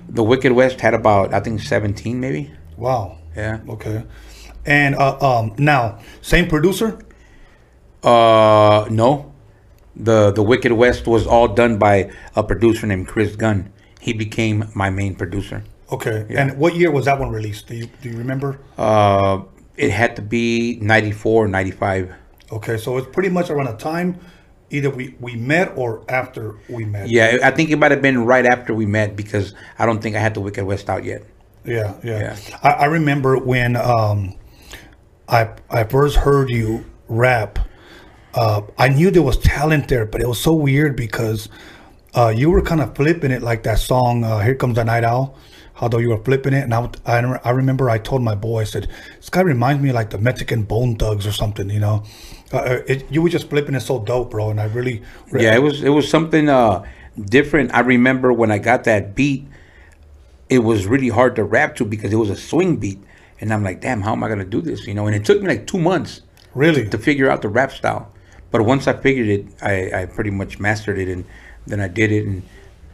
The 0.08 0.22
Wicked 0.24 0.52
West 0.52 0.80
had 0.80 0.94
about, 0.94 1.34
I 1.34 1.40
think, 1.40 1.60
17 1.60 2.18
maybe. 2.18 2.52
wow. 2.78 3.18
Yeah. 3.36 3.60
Okay. 3.68 4.04
And 4.66 4.94
uh, 4.94 5.18
um, 5.20 5.54
now, 5.58 5.98
same 6.20 6.48
producer. 6.48 6.98
Uh, 8.02 8.86
no. 8.90 9.32
The 9.96 10.30
The 10.30 10.42
Wicked 10.42 10.72
West 10.72 11.06
was 11.06 11.26
all 11.26 11.48
done 11.48 11.78
by 11.78 12.10
a 12.36 12.42
producer 12.42 12.86
named 12.86 13.08
Chris 13.08 13.36
Gunn. 13.36 13.72
He 14.00 14.12
became 14.12 14.70
my 14.74 14.88
main 14.90 15.14
producer. 15.14 15.62
Okay. 15.92 16.26
And 16.30 16.56
what 16.56 16.76
year 16.76 16.90
was 16.90 17.06
that 17.06 17.18
one 17.18 17.30
released? 17.30 17.66
Do 17.66 17.74
you 17.74 17.88
do 18.00 18.10
you 18.10 18.16
remember? 18.16 18.60
Uh, 18.78 19.42
it 19.76 19.90
had 19.90 20.16
to 20.16 20.22
be 20.22 20.78
94 20.80 21.48
95. 21.48 22.14
Okay, 22.52 22.76
so 22.76 22.96
it's 22.96 23.08
pretty 23.08 23.28
much 23.28 23.48
around 23.50 23.66
the 23.66 23.76
time 23.76 24.18
either 24.70 24.90
we 24.90 25.14
we 25.20 25.36
met 25.36 25.72
or 25.76 26.04
after 26.08 26.56
we 26.68 26.84
met. 26.84 27.08
Yeah, 27.08 27.38
I 27.42 27.50
think 27.50 27.70
it 27.70 27.76
might 27.76 27.90
have 27.90 28.02
been 28.02 28.24
right 28.24 28.46
after 28.46 28.72
we 28.72 28.86
met 28.86 29.16
because 29.16 29.54
I 29.78 29.86
don't 29.86 30.00
think 30.00 30.16
I 30.16 30.20
had 30.20 30.34
the 30.34 30.40
Wicked 30.40 30.64
West 30.64 30.88
out 30.88 31.04
yet. 31.04 31.24
Yeah, 31.64 31.94
yeah. 32.02 32.18
Yeah. 32.20 32.58
I, 32.62 32.70
I 32.70 32.84
remember 32.86 33.36
when 33.38 33.76
um, 33.76 34.34
I 35.28 35.50
I 35.70 35.84
first 35.84 36.16
heard 36.16 36.50
you 36.50 36.84
rap. 37.08 37.58
Uh, 38.34 38.62
I 38.78 38.88
knew 38.88 39.10
there 39.10 39.22
was 39.22 39.38
talent 39.38 39.88
there, 39.88 40.06
but 40.06 40.20
it 40.20 40.28
was 40.28 40.40
so 40.40 40.54
weird 40.54 40.96
because 40.96 41.48
uh, 42.14 42.32
you 42.34 42.50
were 42.50 42.62
kind 42.62 42.80
of 42.80 42.94
flipping 42.94 43.30
it 43.32 43.42
like 43.42 43.62
that 43.64 43.78
song 43.78 44.24
uh, 44.24 44.38
"Here 44.40 44.54
Comes 44.54 44.76
the 44.76 44.84
Night 44.84 45.04
Owl." 45.04 45.36
Although 45.80 45.98
you 45.98 46.10
were 46.10 46.22
flipping 46.22 46.52
it, 46.52 46.62
and 46.62 46.74
I, 46.74 46.90
I, 47.06 47.20
I 47.42 47.50
remember 47.50 47.88
I 47.88 47.96
told 47.96 48.22
my 48.22 48.34
boy, 48.34 48.60
I 48.60 48.64
said, 48.64 48.88
"This 49.16 49.30
guy 49.30 49.40
reminds 49.40 49.82
me 49.82 49.88
of 49.90 49.94
like 49.94 50.10
the 50.10 50.18
Mexican 50.18 50.62
Bone 50.62 50.96
Thugs 50.96 51.26
or 51.26 51.32
something," 51.32 51.70
you 51.70 51.80
know. 51.80 52.04
Uh, 52.52 52.80
it, 52.86 53.10
you 53.10 53.22
were 53.22 53.28
just 53.28 53.48
flipping 53.48 53.74
it 53.74 53.80
so 53.80 54.00
dope, 54.00 54.30
bro, 54.30 54.50
and 54.50 54.60
I 54.60 54.64
really, 54.66 55.02
Yeah, 55.32 55.54
it 55.54 55.62
was 55.62 55.82
it 55.82 55.88
was 55.90 56.08
something 56.08 56.48
uh 56.48 56.84
different. 57.18 57.72
I 57.74 57.80
remember 57.80 58.32
when 58.32 58.50
I 58.50 58.58
got 58.58 58.84
that 58.84 59.14
beat, 59.14 59.46
it 60.50 60.58
was 60.58 60.86
really 60.86 61.08
hard 61.08 61.36
to 61.36 61.44
rap 61.44 61.76
to 61.76 61.84
because 61.84 62.12
it 62.12 62.16
was 62.16 62.28
a 62.28 62.36
swing 62.36 62.76
beat, 62.76 62.98
and 63.40 63.52
I'm 63.52 63.62
like, 63.62 63.80
damn, 63.80 64.02
how 64.02 64.12
am 64.12 64.22
I 64.22 64.28
gonna 64.28 64.44
do 64.44 64.60
this? 64.60 64.86
You 64.86 64.94
know, 64.94 65.06
and 65.06 65.16
it 65.16 65.24
took 65.24 65.40
me 65.40 65.48
like 65.48 65.66
two 65.66 65.78
months 65.78 66.20
really. 66.54 66.88
to 66.88 66.98
figure 66.98 67.30
out 67.30 67.42
the 67.42 67.48
rap 67.48 67.72
style. 67.72 68.12
But 68.50 68.62
once 68.62 68.88
I 68.88 68.94
figured 68.94 69.28
it, 69.28 69.46
I, 69.62 70.02
I 70.02 70.06
pretty 70.06 70.30
much 70.30 70.58
mastered 70.58 70.98
it, 70.98 71.08
and 71.08 71.24
then 71.66 71.80
I 71.80 71.86
did 71.86 72.10
it, 72.10 72.26
and 72.26 72.42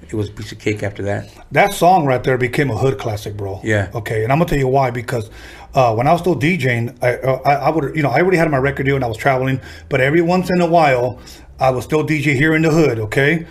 it 0.02 0.14
was 0.14 0.28
a 0.28 0.32
piece 0.32 0.52
of 0.52 0.58
cake 0.58 0.82
after 0.82 1.02
that. 1.04 1.32
That 1.50 1.72
song 1.72 2.04
right 2.04 2.22
there 2.22 2.36
became 2.36 2.70
a 2.70 2.76
hood 2.76 2.98
classic, 2.98 3.36
bro. 3.36 3.60
Yeah. 3.64 3.90
Okay, 3.94 4.22
and 4.22 4.32
I'm 4.32 4.38
gonna 4.38 4.50
tell 4.50 4.58
you 4.58 4.68
why 4.68 4.90
because 4.90 5.30
uh, 5.74 5.94
when 5.94 6.06
I 6.06 6.12
was 6.12 6.20
still 6.20 6.36
DJing, 6.36 6.96
I, 7.02 7.16
uh, 7.16 7.40
I 7.44 7.54
I 7.54 7.70
would 7.70 7.96
you 7.96 8.02
know 8.02 8.10
I 8.10 8.20
already 8.20 8.36
had 8.36 8.50
my 8.50 8.58
record 8.58 8.84
deal 8.84 8.96
and 8.96 9.04
I 9.04 9.08
was 9.08 9.16
traveling, 9.16 9.60
but 9.88 10.00
every 10.00 10.20
once 10.20 10.50
in 10.50 10.60
a 10.60 10.66
while 10.66 11.18
I 11.58 11.70
was 11.70 11.84
still 11.84 12.04
DJ 12.04 12.34
here 12.34 12.54
in 12.54 12.62
the 12.62 12.70
hood. 12.70 12.98
Okay. 12.98 13.46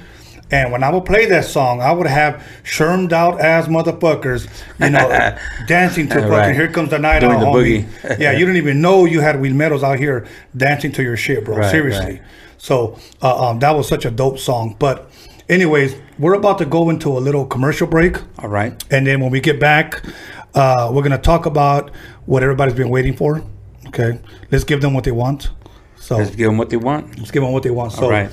And 0.52 0.72
when 0.72 0.84
I 0.84 0.92
would 0.92 1.06
play 1.06 1.26
that 1.28 1.46
song, 1.46 1.82
I 1.82 1.92
would 1.92 2.06
have 2.08 2.44
shermed 2.64 3.14
out 3.14 3.42
ass 3.42 3.68
motherfuckers, 3.68 4.48
you 4.80 4.92
know, 4.92 5.08
dancing 5.68 6.08
to 6.10 6.16
fucking 6.16 6.30
Right. 6.30 6.56
"Here 6.56 6.68
Comes 6.72 6.92
the 6.92 7.00
Night" 7.00 7.20
Doing 7.22 7.40
the 7.40 7.46
homie. 7.46 8.20
yeah, 8.20 8.32
you 8.38 8.40
didn't 8.46 8.58
even 8.58 8.80
know 8.82 9.06
you 9.06 9.22
had 9.22 9.42
Wheel 9.42 9.54
Meadows 9.56 9.84
out 9.84 9.98
here 9.98 10.28
dancing 10.56 10.92
to 10.94 11.04
your 11.04 11.18
shit, 11.18 11.44
bro. 11.46 11.58
Right, 11.58 11.72
Seriously. 11.72 12.06
right. 12.14 12.22
So 12.58 13.00
uh, 13.24 13.50
um, 13.50 13.60
that 13.60 13.72
was 13.76 13.88
such 13.88 14.06
a 14.06 14.12
dope 14.12 14.38
song. 14.38 14.76
But 14.78 15.10
anyways, 15.50 15.96
we're 16.20 16.34
about 16.36 16.60
to 16.60 16.66
go 16.66 16.90
into 16.92 17.10
a 17.10 17.20
little 17.20 17.46
commercial 17.46 17.88
break. 17.88 18.18
All 18.40 18.50
right. 18.50 18.72
And 18.92 19.06
then 19.08 19.22
when 19.22 19.32
we 19.32 19.40
get 19.40 19.60
back, 19.60 20.04
uh, 20.54 20.92
we're 20.94 21.04
gonna 21.04 21.18
talk 21.18 21.46
about 21.48 21.90
what 22.28 22.44
everybody's 22.44 22.76
been 22.76 22.90
waiting 22.90 23.16
for. 23.16 23.44
Okay, 23.88 24.20
let's 24.52 24.64
give 24.64 24.82
them 24.82 24.94
what 24.94 25.04
they 25.06 25.12
want. 25.12 25.50
So 25.98 26.18
Let's 26.18 26.36
give 26.36 26.48
them 26.48 26.58
what 26.60 26.70
they 26.70 26.78
want. 26.78 27.18
let's 27.18 27.32
give 27.32 27.42
them 27.42 27.52
what 27.52 27.64
they 27.64 27.72
want. 27.72 27.94
So 27.94 28.08
right. 28.10 28.30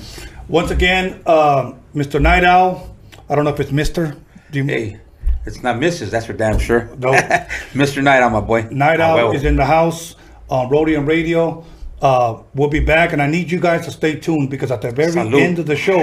once 0.47 0.69
again, 0.69 1.19
um, 1.25 1.79
Mr. 1.95 2.19
Night 2.19 2.43
Owl. 2.43 2.95
I 3.29 3.35
don't 3.35 3.45
know 3.45 3.51
if 3.53 3.59
it's 3.59 3.71
Mister. 3.71 4.15
Do 4.51 4.59
you, 4.59 4.65
Hey, 4.65 4.99
it's 5.45 5.61
not 5.61 5.75
Mrs. 5.77 6.09
That's 6.09 6.25
for 6.25 6.33
damn 6.33 6.57
sure. 6.57 6.89
No. 6.97 7.11
Mr. 7.73 8.03
Night 8.03 8.21
Owl, 8.21 8.31
my 8.31 8.41
boy. 8.41 8.67
Night 8.71 8.99
Owl 8.99 9.15
well. 9.15 9.31
is 9.31 9.43
in 9.43 9.55
the 9.55 9.65
house 9.65 10.15
on 10.49 10.69
Roadium 10.69 11.07
Radio. 11.07 11.63
Uh, 12.01 12.41
we'll 12.55 12.69
be 12.69 12.79
back, 12.79 13.13
and 13.13 13.21
I 13.21 13.27
need 13.27 13.51
you 13.51 13.59
guys 13.59 13.85
to 13.85 13.91
stay 13.91 14.19
tuned 14.19 14.49
because 14.49 14.71
at 14.71 14.81
the 14.81 14.91
very 14.91 15.11
Salud. 15.11 15.39
end 15.39 15.59
of 15.59 15.67
the 15.67 15.75
show, 15.75 15.97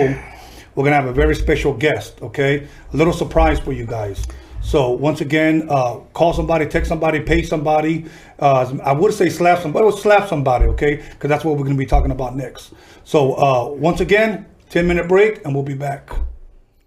we're 0.74 0.84
gonna 0.84 0.96
have 0.96 1.06
a 1.06 1.12
very 1.12 1.34
special 1.34 1.74
guest. 1.74 2.22
Okay, 2.22 2.68
a 2.92 2.96
little 2.96 3.12
surprise 3.12 3.58
for 3.58 3.72
you 3.72 3.84
guys. 3.84 4.24
So 4.62 4.90
once 4.92 5.20
again, 5.20 5.66
uh, 5.68 5.96
call 6.12 6.32
somebody, 6.32 6.66
text 6.66 6.88
somebody, 6.88 7.20
pay 7.20 7.42
somebody. 7.42 8.06
Uh, 8.38 8.78
I 8.84 8.92
would 8.92 9.12
say 9.12 9.28
slap 9.28 9.60
somebody, 9.60 9.86
but 9.90 9.98
slap 9.98 10.28
somebody, 10.28 10.66
okay? 10.66 10.96
Because 10.96 11.28
that's 11.28 11.44
what 11.44 11.56
we're 11.56 11.64
gonna 11.64 11.76
be 11.76 11.86
talking 11.86 12.12
about 12.12 12.36
next. 12.36 12.72
So 13.04 13.34
uh, 13.34 13.68
once 13.70 14.00
again, 14.00 14.46
ten 14.70 14.86
minute 14.86 15.08
break, 15.08 15.44
and 15.44 15.52
we'll 15.52 15.64
be 15.64 15.74
back. 15.74 16.10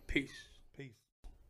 Peace. 0.08 0.32
Peace. 0.78 0.94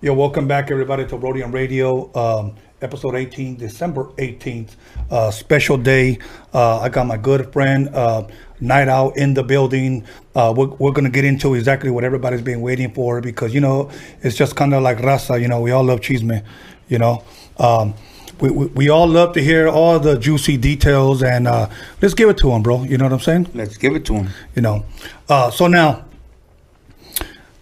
Yo, 0.02 0.15
welcome 0.15 0.48
back, 0.48 0.72
everybody, 0.72 1.06
to 1.06 1.15
Roadium 1.15 1.54
Radio, 1.54 2.12
um, 2.15 2.56
episode 2.82 3.13
18, 3.13 3.56
December 3.56 4.06
18th, 4.17 4.72
uh, 5.12 5.30
special 5.30 5.78
day. 5.78 6.17
Uh, 6.52 6.80
I 6.80 6.89
got 6.89 7.06
my 7.06 7.17
good 7.17 7.54
friend, 7.54 7.88
uh, 7.89 8.28
Night 8.60 8.88
Owl 8.88 9.12
in 9.12 9.36
the 9.36 9.43
building. 9.43 10.06
Uh, 10.34 10.52
we're 10.58 10.69
we're 10.80 10.91
going 10.91 11.06
to 11.06 11.12
get 11.12 11.24
into 11.24 11.54
exactly 11.54 11.91
what 11.91 12.04
everybody's 12.04 12.41
been 12.41 12.62
waiting 12.62 12.91
for 12.91 13.22
because, 13.22 13.54
you 13.54 13.62
know, 13.62 13.91
it's 14.24 14.36
just 14.36 14.56
kind 14.56 14.74
of 14.74 14.82
like 14.82 15.02
Rasa, 15.02 15.39
you 15.39 15.48
know, 15.48 15.62
we 15.62 15.69
all 15.69 15.84
love 15.84 16.00
chisme, 16.00 16.43
you 16.88 16.98
know. 16.98 17.24
Um, 17.60 17.93
we, 18.41 18.50
we, 18.50 18.65
we 18.67 18.89
all 18.89 19.08
love 19.08 19.34
to 19.34 19.41
hear 19.41 19.67
all 19.67 20.00
the 20.00 20.17
juicy 20.17 20.58
details 20.58 21.22
and 21.22 21.48
uh, 21.48 21.69
let's 22.02 22.15
give 22.15 22.28
it 22.30 22.38
to 22.38 22.50
them, 22.50 22.63
bro. 22.63 22.82
You 22.86 22.98
know 22.98 23.06
what 23.06 23.13
I'm 23.13 23.19
saying? 23.19 23.52
Let's 23.54 23.78
give 23.78 23.96
it 23.96 24.04
to 24.06 24.15
him. 24.15 24.30
you 24.56 24.63
know. 24.63 24.84
Uh, 25.30 25.52
so 25.52 25.67
now, 25.67 26.06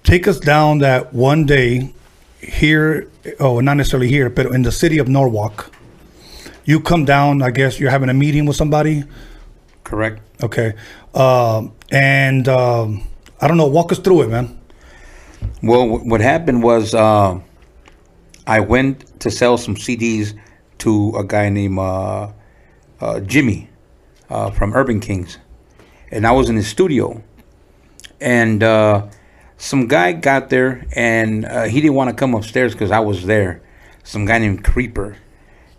take 0.03 0.27
us 0.27 0.39
down 0.39 0.79
that 0.79 1.13
one 1.13 1.45
day 1.45 1.93
here, 2.39 3.09
oh, 3.39 3.59
not 3.59 3.77
necessarily 3.77 4.07
here, 4.07 4.29
but 4.29 4.47
in 4.47 4.63
the 4.63 4.71
city 4.71 4.97
of 4.97 5.07
Norwalk. 5.07 5.71
You 6.65 6.79
come 6.79 7.05
down, 7.05 7.41
I 7.41 7.51
guess 7.51 7.79
you're 7.79 7.91
having 7.91 8.09
a 8.09 8.13
meeting 8.13 8.45
with 8.45 8.55
somebody. 8.55 9.03
Correct. 9.83 10.21
Okay. 10.43 10.73
Um, 11.13 11.73
and 11.91 12.47
um, 12.47 13.07
I 13.39 13.47
don't 13.47 13.57
know, 13.57 13.67
walk 13.67 13.91
us 13.91 13.99
through 13.99 14.23
it, 14.23 14.29
man. 14.29 14.59
Well, 15.63 15.87
wh- 15.87 16.05
what 16.05 16.21
happened 16.21 16.63
was 16.63 16.93
uh, 16.93 17.39
I 18.47 18.59
went 18.59 19.19
to 19.21 19.31
sell 19.31 19.57
some 19.57 19.75
CDs 19.75 20.37
to 20.79 21.13
a 21.17 21.23
guy 21.23 21.49
named 21.49 21.77
uh, 21.79 22.31
uh, 22.99 23.19
Jimmy 23.21 23.69
uh, 24.29 24.51
from 24.51 24.73
Urban 24.73 24.99
Kings, 24.99 25.37
and 26.11 26.25
I 26.25 26.31
was 26.31 26.49
in 26.49 26.55
his 26.55 26.67
studio, 26.67 27.21
and 28.19 28.63
uh, 28.63 29.07
some 29.61 29.87
guy 29.87 30.11
got 30.13 30.49
there, 30.49 30.87
and 30.93 31.45
uh, 31.45 31.63
he 31.65 31.81
didn't 31.81 31.93
want 31.93 32.09
to 32.09 32.15
come 32.15 32.33
upstairs 32.33 32.73
because 32.73 32.89
I 32.89 32.99
was 32.99 33.27
there. 33.27 33.61
Some 34.03 34.25
guy 34.25 34.39
named 34.39 34.63
Creeper, 34.63 35.17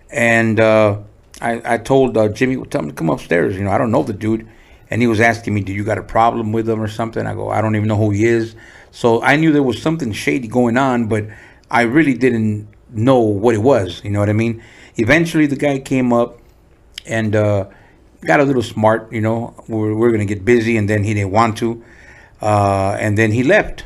and 0.08 0.60
uh, 0.60 1.00
I, 1.40 1.74
I 1.74 1.78
told 1.78 2.16
uh, 2.16 2.28
Jimmy, 2.28 2.56
well, 2.56 2.66
tell 2.66 2.82
him 2.82 2.90
to 2.90 2.94
come 2.94 3.10
upstairs. 3.10 3.56
You 3.56 3.64
know, 3.64 3.72
I 3.72 3.78
don't 3.78 3.90
know 3.90 4.04
the 4.04 4.12
dude. 4.12 4.48
And 4.88 5.00
he 5.00 5.08
was 5.08 5.20
asking 5.20 5.54
me, 5.54 5.62
do 5.62 5.72
you 5.72 5.82
got 5.84 5.98
a 5.98 6.02
problem 6.02 6.52
with 6.52 6.68
him 6.68 6.80
or 6.80 6.86
something? 6.86 7.26
I 7.26 7.34
go, 7.34 7.48
I 7.48 7.60
don't 7.60 7.74
even 7.74 7.88
know 7.88 7.96
who 7.96 8.10
he 8.10 8.24
is. 8.24 8.54
So 8.92 9.20
I 9.22 9.36
knew 9.36 9.50
there 9.50 9.62
was 9.62 9.80
something 9.82 10.12
shady 10.12 10.46
going 10.46 10.76
on, 10.76 11.08
but 11.08 11.24
I 11.70 11.82
really 11.82 12.14
didn't 12.14 12.68
know 12.90 13.18
what 13.18 13.54
it 13.54 13.62
was. 13.62 14.04
You 14.04 14.10
know 14.10 14.20
what 14.20 14.28
I 14.28 14.34
mean? 14.34 14.62
Eventually, 14.96 15.46
the 15.46 15.56
guy 15.56 15.78
came 15.80 16.12
up 16.12 16.38
and 17.06 17.34
uh, 17.34 17.66
got 18.20 18.38
a 18.38 18.44
little 18.44 18.62
smart. 18.62 19.10
You 19.12 19.22
know, 19.22 19.54
we 19.66 19.76
we're, 19.76 19.94
we 19.94 20.06
are 20.06 20.10
going 20.10 20.26
to 20.26 20.34
get 20.34 20.44
busy, 20.44 20.76
and 20.76 20.88
then 20.88 21.02
he 21.02 21.14
didn't 21.14 21.32
want 21.32 21.56
to. 21.58 21.82
Uh, 22.42 22.96
and 23.00 23.16
then 23.16 23.30
he 23.32 23.42
left. 23.42 23.84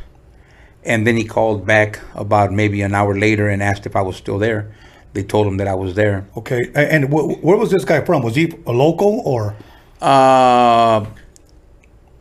And 0.84 1.06
then 1.06 1.16
he 1.16 1.24
called 1.24 1.66
back 1.66 2.00
about 2.14 2.52
maybe 2.52 2.80
an 2.82 2.94
hour 2.94 3.16
later 3.18 3.48
and 3.48 3.62
asked 3.62 3.86
if 3.86 3.94
I 3.96 4.02
was 4.02 4.16
still 4.16 4.38
there. 4.38 4.72
They 5.14 5.22
told 5.24 5.46
him 5.46 5.56
that 5.58 5.66
I 5.68 5.74
was 5.74 5.94
there. 5.94 6.26
Okay. 6.36 6.70
And 6.74 7.06
wh- 7.06 7.42
where 7.44 7.56
was 7.56 7.70
this 7.70 7.84
guy 7.84 8.00
from? 8.04 8.22
Was 8.22 8.34
he 8.36 8.52
a 8.66 8.72
local 8.72 9.20
or? 9.24 9.56
Uh, 10.00 11.06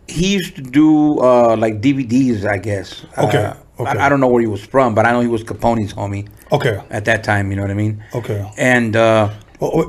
he 0.08 0.34
used 0.34 0.56
to 0.56 0.62
do 0.62 1.20
uh, 1.20 1.56
like 1.58 1.82
DVDs, 1.82 2.46
I 2.46 2.58
guess. 2.58 3.06
Okay, 3.18 3.44
Uh, 3.46 3.54
okay. 3.80 4.00
I, 4.00 4.06
I 4.06 4.10
don't 4.10 4.20
know 4.20 4.28
where 4.28 4.42
he 4.42 4.48
was 4.48 4.64
from, 4.66 4.96
but 4.96 5.06
I 5.06 5.12
know 5.12 5.22
he 5.22 5.28
was 5.28 5.44
Capone's 5.44 5.94
homie 5.94 6.28
Okay. 6.52 6.80
at 6.90 7.06
that 7.06 7.24
time. 7.24 7.50
You 7.52 7.58
know 7.58 7.64
what 7.64 7.72
I 7.72 7.76
mean? 7.76 8.04
Okay. 8.14 8.50
And 8.58 8.96
uh, 8.96 9.30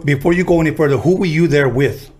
Before 0.04 0.32
you 0.32 0.44
go 0.44 0.60
any 0.60 0.70
further, 0.72 0.96
who 0.98 1.16
were 1.16 1.26
you 1.38 1.46
there 1.48 1.68
with? 1.68 2.10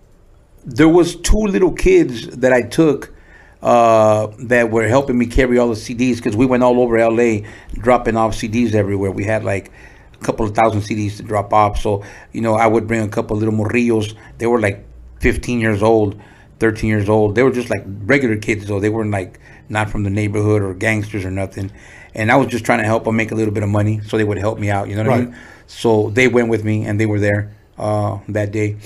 there 0.65 0.89
was 0.89 1.15
two 1.15 1.37
little 1.55 1.71
kids 1.71 2.27
that 2.35 2.51
I 2.51 2.61
took 2.61 3.13
uh, 3.61 4.27
that 4.39 4.69
were 4.69 4.87
helping 4.87 5.17
me 5.17 5.25
carry 5.25 5.57
all 5.57 5.69
the 5.69 5.75
CDs 5.75 6.17
because 6.17 6.35
we 6.35 6.45
went 6.45 6.63
all 6.63 6.79
over 6.79 6.97
LA 6.99 7.47
dropping 7.73 8.15
off 8.15 8.35
CDs 8.35 8.73
everywhere. 8.73 9.11
We 9.11 9.23
had 9.23 9.43
like 9.43 9.71
a 10.13 10.23
couple 10.23 10.45
of 10.45 10.55
thousand 10.55 10.81
CDs 10.81 11.17
to 11.17 11.23
drop 11.23 11.53
off. 11.53 11.79
So, 11.79 12.03
you 12.31 12.41
know, 12.41 12.55
I 12.55 12.67
would 12.67 12.87
bring 12.87 13.01
a 13.01 13.07
couple 13.07 13.35
of 13.35 13.43
little 13.43 13.57
morrillos. 13.57 14.15
They 14.37 14.47
were 14.47 14.59
like 14.59 14.85
15 15.21 15.59
years 15.59 15.81
old, 15.81 16.19
13 16.59 16.89
years 16.89 17.09
old. 17.09 17.35
They 17.35 17.43
were 17.43 17.51
just 17.51 17.69
like 17.69 17.83
regular 17.85 18.37
kids, 18.37 18.67
though. 18.67 18.79
They 18.79 18.89
weren't 18.89 19.11
like 19.11 19.39
not 19.69 19.89
from 19.89 20.03
the 20.03 20.09
neighborhood 20.09 20.61
or 20.61 20.73
gangsters 20.73 21.25
or 21.25 21.31
nothing. 21.31 21.71
And 22.13 22.31
I 22.31 22.35
was 22.35 22.47
just 22.47 22.65
trying 22.65 22.79
to 22.79 22.85
help 22.85 23.03
them 23.03 23.15
make 23.15 23.31
a 23.31 23.35
little 23.35 23.53
bit 23.53 23.63
of 23.63 23.69
money 23.69 24.01
so 24.01 24.17
they 24.17 24.23
would 24.23 24.37
help 24.37 24.59
me 24.59 24.69
out. 24.69 24.87
You 24.87 24.95
know 24.95 25.03
what 25.03 25.13
I 25.13 25.21
mean? 25.25 25.35
So 25.67 26.09
they 26.09 26.27
went 26.27 26.49
with 26.49 26.63
me 26.63 26.85
and 26.85 26.99
they 26.99 27.05
were 27.05 27.19
there 27.19 27.55
uh, 27.77 28.19
that 28.29 28.51
day. 28.51 28.77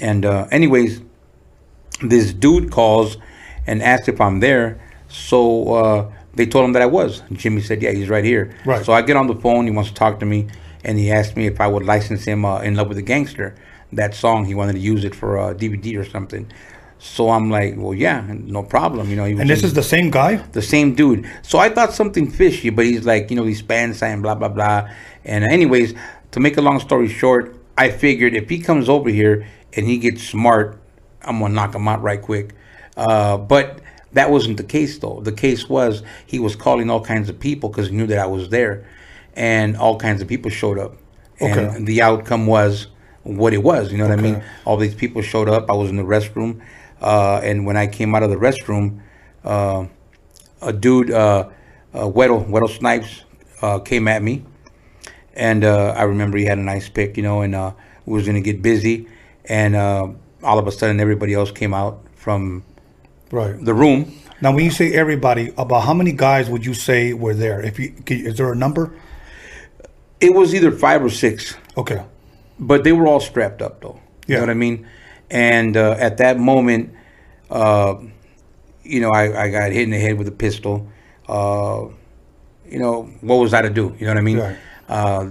And, 0.00 0.24
uh, 0.24 0.46
anyways, 0.50 1.00
this 2.02 2.32
dude 2.32 2.70
calls 2.70 3.16
and 3.66 3.82
asked 3.82 4.08
if 4.08 4.20
I'm 4.20 4.40
there. 4.40 4.80
So 5.08 5.72
uh, 5.74 6.12
they 6.34 6.46
told 6.46 6.64
him 6.64 6.72
that 6.74 6.82
I 6.82 6.86
was. 6.86 7.22
Jimmy 7.32 7.60
said, 7.62 7.82
"Yeah, 7.82 7.92
he's 7.92 8.08
right 8.08 8.24
here." 8.24 8.54
Right. 8.64 8.84
So 8.84 8.92
I 8.92 9.02
get 9.02 9.16
on 9.16 9.26
the 9.26 9.34
phone. 9.36 9.64
He 9.66 9.70
wants 9.70 9.90
to 9.90 9.94
talk 9.96 10.20
to 10.20 10.26
me, 10.26 10.48
and 10.84 10.98
he 10.98 11.10
asked 11.10 11.36
me 11.36 11.46
if 11.46 11.60
I 11.60 11.66
would 11.66 11.84
license 11.84 12.24
him 12.24 12.44
uh, 12.44 12.60
"In 12.60 12.74
Love 12.76 12.88
with 12.88 12.98
a 12.98 13.02
Gangster." 13.02 13.54
That 13.92 14.14
song 14.14 14.44
he 14.46 14.54
wanted 14.54 14.72
to 14.74 14.80
use 14.80 15.04
it 15.04 15.14
for 15.14 15.38
a 15.38 15.54
DVD 15.54 15.96
or 15.98 16.04
something. 16.04 16.50
So 16.98 17.30
I'm 17.30 17.50
like, 17.50 17.74
"Well, 17.76 17.94
yeah, 17.94 18.24
no 18.28 18.62
problem." 18.62 19.08
You 19.10 19.16
know, 19.16 19.24
he 19.24 19.34
was 19.34 19.40
And 19.42 19.50
this 19.50 19.60
in- 19.60 19.66
is 19.66 19.74
the 19.74 19.82
same 19.82 20.10
guy? 20.10 20.36
the 20.52 20.62
same 20.62 20.94
dude. 20.94 21.28
So 21.42 21.58
I 21.58 21.68
thought 21.68 21.92
something 21.92 22.30
fishy, 22.30 22.70
but 22.70 22.84
he's 22.84 23.04
like, 23.06 23.30
you 23.30 23.36
know, 23.36 23.44
he's 23.44 23.58
Spanish 23.60 23.98
sign, 23.98 24.22
blah 24.22 24.34
blah 24.34 24.48
blah. 24.48 24.88
And 25.24 25.44
anyways, 25.44 25.94
to 26.32 26.40
make 26.40 26.56
a 26.56 26.62
long 26.62 26.80
story 26.80 27.08
short, 27.08 27.54
I 27.78 27.90
figured 27.90 28.34
if 28.34 28.48
he 28.48 28.58
comes 28.58 28.88
over 28.88 29.08
here 29.08 29.46
and 29.74 29.86
he 29.86 29.98
gets 29.98 30.22
smart, 30.22 30.78
I'm 31.22 31.38
gonna 31.40 31.54
knock 31.54 31.74
him 31.74 31.86
out 31.86 32.02
right 32.02 32.20
quick. 32.20 32.54
Uh, 32.96 33.36
but 33.36 33.80
that 34.12 34.30
wasn't 34.30 34.56
the 34.56 34.64
case 34.64 34.98
though. 34.98 35.20
The 35.20 35.32
case 35.32 35.68
was 35.68 36.02
he 36.26 36.38
was 36.38 36.56
calling 36.56 36.90
all 36.90 37.00
kinds 37.04 37.28
of 37.28 37.38
people 37.38 37.68
because 37.68 37.88
he 37.88 37.96
knew 37.96 38.06
that 38.06 38.18
I 38.18 38.26
was 38.26 38.48
there, 38.48 38.86
and 39.34 39.76
all 39.76 39.98
kinds 39.98 40.22
of 40.22 40.28
people 40.28 40.50
showed 40.50 40.78
up. 40.78 40.96
Okay. 41.40 41.66
And 41.66 41.86
the 41.86 42.02
outcome 42.02 42.46
was 42.46 42.86
what 43.22 43.52
it 43.52 43.62
was. 43.62 43.92
You 43.92 43.98
know 43.98 44.08
what 44.08 44.18
I 44.18 44.22
mean? 44.22 44.36
Okay. 44.36 44.46
All 44.64 44.76
these 44.76 44.94
people 44.94 45.20
showed 45.20 45.48
up. 45.48 45.70
I 45.70 45.74
was 45.74 45.90
in 45.90 45.96
the 45.96 46.02
restroom, 46.02 46.62
uh, 47.00 47.40
and 47.42 47.66
when 47.66 47.76
I 47.76 47.86
came 47.86 48.14
out 48.14 48.22
of 48.22 48.30
the 48.30 48.36
restroom, 48.36 49.00
uh, 49.44 49.86
a 50.62 50.72
dude, 50.72 51.10
uh, 51.10 51.48
uh, 51.92 52.00
Weddle, 52.00 52.48
Weddle 52.48 52.70
Snipes, 52.70 53.24
uh, 53.62 53.78
came 53.80 54.08
at 54.08 54.22
me. 54.22 54.44
And 55.34 55.64
uh, 55.64 55.88
I 55.88 56.04
remember 56.04 56.38
he 56.38 56.46
had 56.46 56.56
a 56.56 56.62
nice 56.62 56.88
pick, 56.88 57.18
you 57.18 57.22
know, 57.22 57.42
and 57.42 57.54
uh, 57.54 57.72
was 58.06 58.24
going 58.24 58.36
to 58.36 58.40
get 58.40 58.62
busy. 58.62 59.06
And 59.44 59.76
uh, 59.76 60.08
all 60.42 60.58
of 60.58 60.66
a 60.66 60.72
sudden, 60.72 60.98
everybody 60.98 61.34
else 61.34 61.50
came 61.50 61.74
out 61.74 62.02
from 62.14 62.64
Right. 63.30 63.62
the 63.64 63.74
room. 63.74 64.12
Now, 64.40 64.54
when 64.54 64.64
you 64.64 64.70
say 64.70 64.92
everybody, 64.92 65.52
about 65.56 65.80
how 65.80 65.94
many 65.94 66.12
guys 66.12 66.48
would 66.50 66.64
you 66.66 66.74
say 66.74 67.12
were 67.12 67.34
there? 67.34 67.60
If 67.60 67.78
you, 67.78 67.94
is 68.08 68.36
there 68.36 68.52
a 68.52 68.56
number? 68.56 68.92
It 70.20 70.34
was 70.34 70.54
either 70.54 70.70
five 70.70 71.02
or 71.04 71.10
six, 71.10 71.56
Okay. 71.76 72.02
but 72.58 72.84
they 72.84 72.92
were 72.92 73.06
all 73.06 73.20
strapped 73.20 73.62
up, 73.62 73.80
though. 73.80 73.98
You 74.26 74.34
Yeah. 74.34 74.36
know 74.36 74.42
what 74.42 74.50
I 74.50 74.54
mean? 74.54 74.86
And 75.30 75.76
uh, 75.76 75.96
at 75.98 76.18
that 76.18 76.38
moment, 76.38 76.92
uh, 77.50 77.96
you 78.84 79.00
know, 79.00 79.10
I, 79.10 79.44
I 79.44 79.50
got 79.50 79.72
hit 79.72 79.82
in 79.82 79.90
the 79.90 79.98
head 79.98 80.18
with 80.18 80.28
a 80.28 80.32
pistol. 80.32 80.86
Uh, 81.28 81.86
you 82.68 82.78
know, 82.78 83.02
what 83.20 83.36
was 83.36 83.52
I 83.54 83.62
to 83.62 83.70
do? 83.70 83.94
You 83.98 84.06
know 84.06 84.12
what 84.12 84.18
I 84.18 84.22
mean? 84.22 84.38
Right. 84.38 84.56
Uh, 84.88 85.30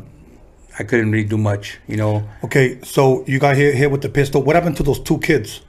I 0.78 0.84
couldn't 0.84 1.12
really 1.12 1.28
do 1.28 1.38
much, 1.38 1.80
you 1.88 1.96
know. 1.96 2.28
Okay. 2.44 2.80
So 2.84 3.24
you 3.28 3.40
got 3.40 3.56
hit, 3.56 3.76
hit 3.76 3.90
with 3.92 4.02
the 4.02 4.10
pistol. 4.10 4.44
What 4.44 4.56
happened 4.56 4.76
to 4.78 4.84
those 4.84 5.00
two 5.00 5.20
kids? 5.20 5.62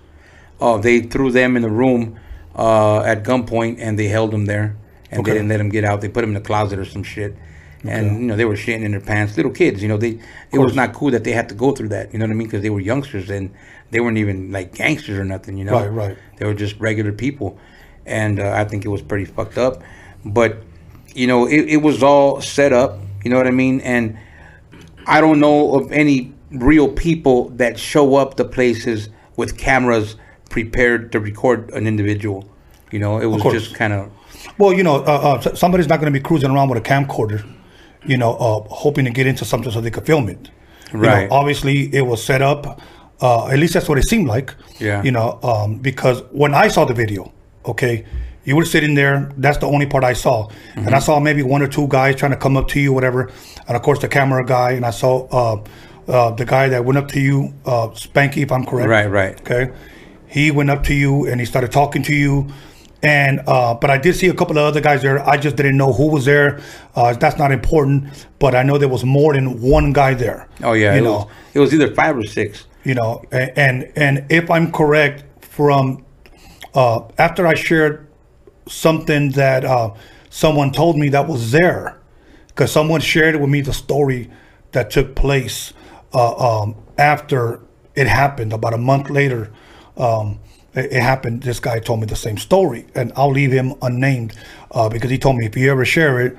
Oh, 0.61 0.79
they 0.79 1.01
threw 1.01 1.31
them 1.31 1.57
in 1.57 1.63
the 1.63 1.71
room 1.71 2.19
uh, 2.55 3.01
at 3.01 3.23
gunpoint 3.25 3.77
and 3.81 3.99
they 3.99 4.09
held 4.09 4.31
them 4.31 4.47
there 4.47 4.77
and 5.11 5.21
Okay. 5.21 5.31
they 5.33 5.37
didn't 5.39 5.49
let 5.49 5.59
them 5.59 5.69
get 5.69 5.85
out. 5.85 6.01
They 6.01 6.09
put 6.09 6.23
them 6.23 6.31
in 6.31 6.35
the 6.35 6.41
closet 6.41 6.79
or 6.79 6.85
some 6.85 7.03
shit. 7.03 7.37
And 7.85 8.21
you 8.23 8.27
know 8.27 8.35
they 8.35 8.45
were 8.47 8.55
shitting 8.57 8.83
in 8.83 8.91
their 8.91 9.01
pants, 9.01 9.37
little 9.37 9.53
kids. 9.53 9.81
You 9.81 9.87
know 9.89 9.97
they 9.97 10.19
it 10.51 10.59
was 10.59 10.75
not 10.75 10.93
cool 10.93 11.13
that 11.13 11.23
they 11.23 11.31
had 11.31 11.49
to 11.51 11.55
go 11.55 11.71
through 11.73 11.91
that. 11.91 12.13
You 12.13 12.19
know 12.19 12.25
what 12.25 12.33
I 12.33 12.35
mean? 12.35 12.49
Because 12.49 12.63
they 12.63 12.71
were 12.71 12.81
youngsters 12.81 13.31
and 13.31 13.53
they 13.93 14.01
weren't 14.01 14.19
even 14.19 14.51
like 14.51 14.75
gangsters 14.75 15.17
or 15.19 15.25
nothing. 15.25 15.57
You 15.57 15.67
know, 15.67 15.73
Right, 15.75 15.87
right. 15.89 16.19
They 16.39 16.47
were 16.47 16.55
just 16.55 16.81
regular 16.81 17.13
people, 17.13 17.59
and 18.05 18.41
uh, 18.41 18.51
I 18.51 18.65
think 18.65 18.85
it 18.85 18.89
was 18.89 19.03
pretty 19.03 19.25
fucked 19.27 19.57
up. 19.57 19.85
But 20.25 20.57
you 21.15 21.29
know, 21.29 21.47
it, 21.47 21.69
it 21.69 21.77
was 21.77 22.03
all 22.03 22.41
set 22.41 22.73
up. 22.73 22.99
You 23.23 23.31
know 23.31 23.37
what 23.37 23.47
I 23.47 23.53
mean? 23.53 23.81
And 23.83 24.19
I 25.07 25.21
don't 25.21 25.39
know 25.39 25.77
of 25.77 25.93
any 25.93 26.33
real 26.51 26.89
people 26.89 27.51
that 27.51 27.79
show 27.79 28.17
up 28.17 28.35
to 28.39 28.45
places 28.45 29.11
with 29.37 29.57
cameras 29.59 30.17
prepared 30.61 31.13
to 31.13 31.19
record 31.21 31.59
an 31.79 31.87
individual. 31.87 32.39
You 32.93 33.01
know, 33.03 33.13
it 33.25 33.27
was 33.27 33.43
just 33.59 33.75
kind 33.75 33.93
of 33.93 34.11
Well, 34.59 34.73
you 34.79 34.83
know, 34.89 34.97
uh, 35.13 35.29
uh, 35.45 35.55
somebody's 35.55 35.89
not 35.93 35.99
going 36.01 36.13
to 36.13 36.19
be 36.21 36.23
cruising 36.29 36.51
around 36.51 36.69
with 36.71 36.79
a 36.85 36.87
camcorder, 36.93 37.41
you 38.13 38.17
know, 38.23 38.33
uh, 38.47 38.61
hoping 38.83 39.05
to 39.09 39.11
get 39.19 39.27
into 39.27 39.45
something 39.45 39.71
so 39.73 39.81
they 39.81 39.91
could 39.97 40.07
film 40.07 40.29
it. 40.35 40.43
You 40.93 41.01
know, 41.01 41.09
Right. 41.09 41.29
obviously, 41.31 41.77
it 41.99 42.05
was 42.11 42.19
set 42.31 42.43
up. 42.53 42.81
Uh, 43.21 43.49
at 43.55 43.59
least 43.59 43.75
that's 43.75 43.89
what 43.91 43.99
it 43.99 44.07
seemed 44.13 44.29
like. 44.29 44.49
Yeah. 44.79 45.03
You 45.07 45.13
know, 45.17 45.29
um, 45.51 45.71
because 45.89 46.19
when 46.43 46.53
I 46.65 46.69
saw 46.69 46.85
the 46.87 46.95
video, 46.95 47.23
okay, 47.73 48.05
you 48.45 48.55
were 48.57 48.65
sitting 48.75 48.95
there. 48.95 49.17
That's 49.45 49.59
the 49.59 49.67
only 49.67 49.87
part 49.87 50.05
I 50.05 50.15
saw, 50.15 50.37
and 50.77 50.87
Mm-hmm. 50.87 50.95
I 50.95 51.01
saw 51.01 51.15
maybe 51.29 51.43
one 51.55 51.63
or 51.67 51.69
two 51.77 51.87
guys 51.89 52.15
trying 52.21 52.35
to 52.39 52.41
come 52.45 52.57
up 52.61 52.69
to 52.75 52.79
you, 52.85 52.93
whatever. 52.93 53.21
And 53.67 53.75
of 53.77 53.83
course, 53.83 54.01
the 54.01 54.09
camera 54.09 54.45
guy, 54.57 54.71
and 54.79 54.85
I 54.87 54.93
saw 54.93 55.13
uh, 55.41 55.57
uh, 56.17 56.31
the 56.41 56.45
guy 56.45 56.69
that 56.73 56.85
went 56.85 56.99
up 57.03 57.09
to 57.15 57.21
you, 57.21 57.37
uh, 57.73 57.89
Spanky, 58.05 58.43
if 58.47 58.51
I'm 58.53 58.65
correct. 58.65 58.89
Right, 58.89 59.11
right. 59.21 59.35
Okay, 59.41 59.73
he 60.37 60.51
went 60.51 60.69
up 60.69 60.85
to 60.85 60.93
you 60.93 61.27
and 61.27 61.41
he 61.41 61.47
started 61.47 61.73
talking 61.73 62.03
to 62.03 62.15
you, 62.15 62.47
and 63.03 63.41
uh, 63.47 63.73
but 63.73 63.89
I 63.89 63.97
did 63.97 64.15
see 64.17 64.29
a 64.29 64.35
couple 64.35 64.59
of 64.59 64.65
other 64.65 64.83
guys 64.83 65.01
there. 65.01 65.27
I 65.27 65.39
just 65.39 65.57
didn't 65.57 65.79
know 65.79 65.95
who 65.95 66.09
was 66.11 66.27
there. 66.27 66.61
Uh, 66.95 67.15
that's 67.15 67.39
not 67.39 67.53
important, 67.53 68.27
but 68.39 68.55
I 68.55 68.63
know 68.63 68.77
there 68.77 68.91
was 68.97 69.03
more 69.03 69.33
than 69.33 69.63
one 69.63 69.95
guy 69.95 70.13
there. 70.13 70.47
oh 70.63 70.75
yeah, 70.75 70.93
you 70.93 71.01
it 71.01 71.05
know, 71.05 71.17
was 71.17 71.27
it 71.55 71.59
was 71.61 71.73
either 71.75 71.95
five 71.95 72.19
or 72.19 72.25
six. 72.25 72.67
you 72.85 72.95
know, 72.95 73.23
and 73.33 73.51
and, 73.57 73.93
and 73.97 74.15
if 74.31 74.51
I'm 74.51 74.71
correct, 74.73 75.25
from 75.43 76.05
uh, 76.75 77.01
after 77.17 77.47
I 77.47 77.55
shared 77.55 78.07
something 78.69 79.31
that 79.31 79.65
uh, 79.65 79.95
someone 80.29 80.71
told 80.71 80.99
me 80.99 81.09
that 81.17 81.27
was 81.27 81.51
there, 81.51 81.99
because 82.49 82.71
someone 82.71 83.01
shared 83.01 83.37
with 83.41 83.49
me 83.49 83.63
the 83.63 83.73
story 83.73 84.29
that 84.73 84.91
took 84.91 85.15
place 85.15 85.73
uh, 86.13 86.35
um, 86.63 86.75
after 86.99 87.61
it 87.95 88.07
happened. 88.07 88.53
About 88.53 88.75
a 88.75 88.79
month 88.93 89.09
later, 89.09 89.51
um, 89.97 90.39
it, 90.75 90.93
it 90.93 91.03
happened. 91.03 91.43
This 91.43 91.61
guy 91.61 91.79
told 91.81 92.01
me 92.01 92.07
the 92.07 92.17
same 92.17 92.39
story, 92.39 92.87
and 92.95 93.13
I'll 93.17 93.31
leave 93.31 93.53
him 93.53 93.75
unnamed 93.83 94.35
uh, 94.71 94.89
because 94.89 95.11
he 95.11 95.19
told 95.19 95.37
me 95.37 95.47
if 95.47 95.57
you 95.57 95.71
ever 95.71 95.85
share 95.85 96.21
it, 96.21 96.37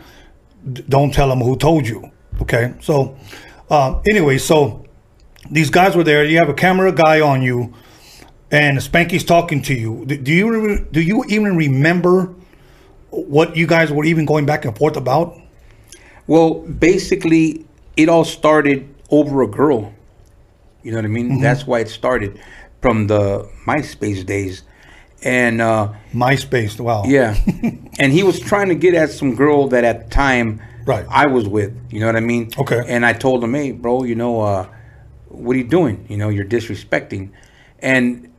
d- 0.72 0.84
don't 0.88 1.14
tell 1.14 1.32
him 1.32 1.40
who 1.40 1.56
told 1.58 1.88
you. 1.88 2.12
Okay, 2.42 2.74
so 2.82 3.18
um, 3.70 4.02
anyway, 4.08 4.38
so 4.38 4.86
these 5.50 5.70
guys 5.70 5.96
were 5.96 6.04
there. 6.04 6.24
You 6.24 6.38
have 6.38 6.50
a 6.50 6.54
camera 6.54 6.92
guy 6.92 7.22
on 7.22 7.42
you, 7.42 7.74
and 8.52 8.78
Spanky's 8.78 9.24
talking 9.24 9.62
to 9.64 9.74
you. 9.74 10.06
Do 10.06 10.18
do 10.18 10.34
you 10.34 10.68
re- 10.68 10.86
do 10.92 11.02
you 11.02 11.24
even 11.28 11.56
remember 11.58 12.34
what 13.10 13.56
you 13.56 13.66
guys 13.66 13.92
were 13.92 14.06
even 14.06 14.26
going 14.26 14.46
back 14.46 14.66
and 14.66 14.78
forth 14.78 14.98
about? 14.98 15.40
Well, 16.28 16.56
basically, 16.60 17.66
it 17.96 18.10
all 18.10 18.26
started 18.26 18.94
over 19.10 19.42
a 19.44 19.48
girl. 19.48 19.94
You 20.84 20.92
know 20.92 20.98
what 20.98 21.06
I 21.06 21.10
mean? 21.10 21.30
Mm-hmm. 21.32 21.42
That's 21.42 21.66
why 21.66 21.80
it 21.80 21.90
started 21.90 22.40
from 22.82 23.08
the 23.08 23.50
MySpace 23.66 24.26
days, 24.26 24.64
and 25.24 25.62
uh, 25.62 25.94
MySpace. 26.14 26.80
Wow. 26.80 27.04
yeah, 27.06 27.36
and 28.00 28.12
he 28.12 28.24
was 28.24 28.40
trying 28.40 28.70
to 28.70 28.76
get 28.76 28.94
at 28.94 29.10
some 29.10 29.36
girl 29.36 29.68
that 29.70 29.84
at 29.84 30.06
the 30.06 30.10
time 30.10 30.62
Right. 30.88 31.06
I 31.10 31.28
was 31.28 31.48
with. 31.50 31.78
You 31.92 32.00
know 32.00 32.06
what 32.06 32.16
I 32.16 32.22
mean? 32.22 32.50
Okay. 32.58 32.82
And 32.88 33.06
I 33.06 33.12
told 33.12 33.44
him, 33.44 33.54
hey, 33.54 33.74
bro, 33.74 34.04
you 34.04 34.16
know, 34.16 34.40
uh, 34.40 34.70
what 35.28 35.54
are 35.56 35.60
you 35.60 35.68
doing? 35.68 36.06
You 36.08 36.16
know, 36.16 36.30
you're 36.30 36.46
disrespecting, 36.46 37.32
and 37.80 38.32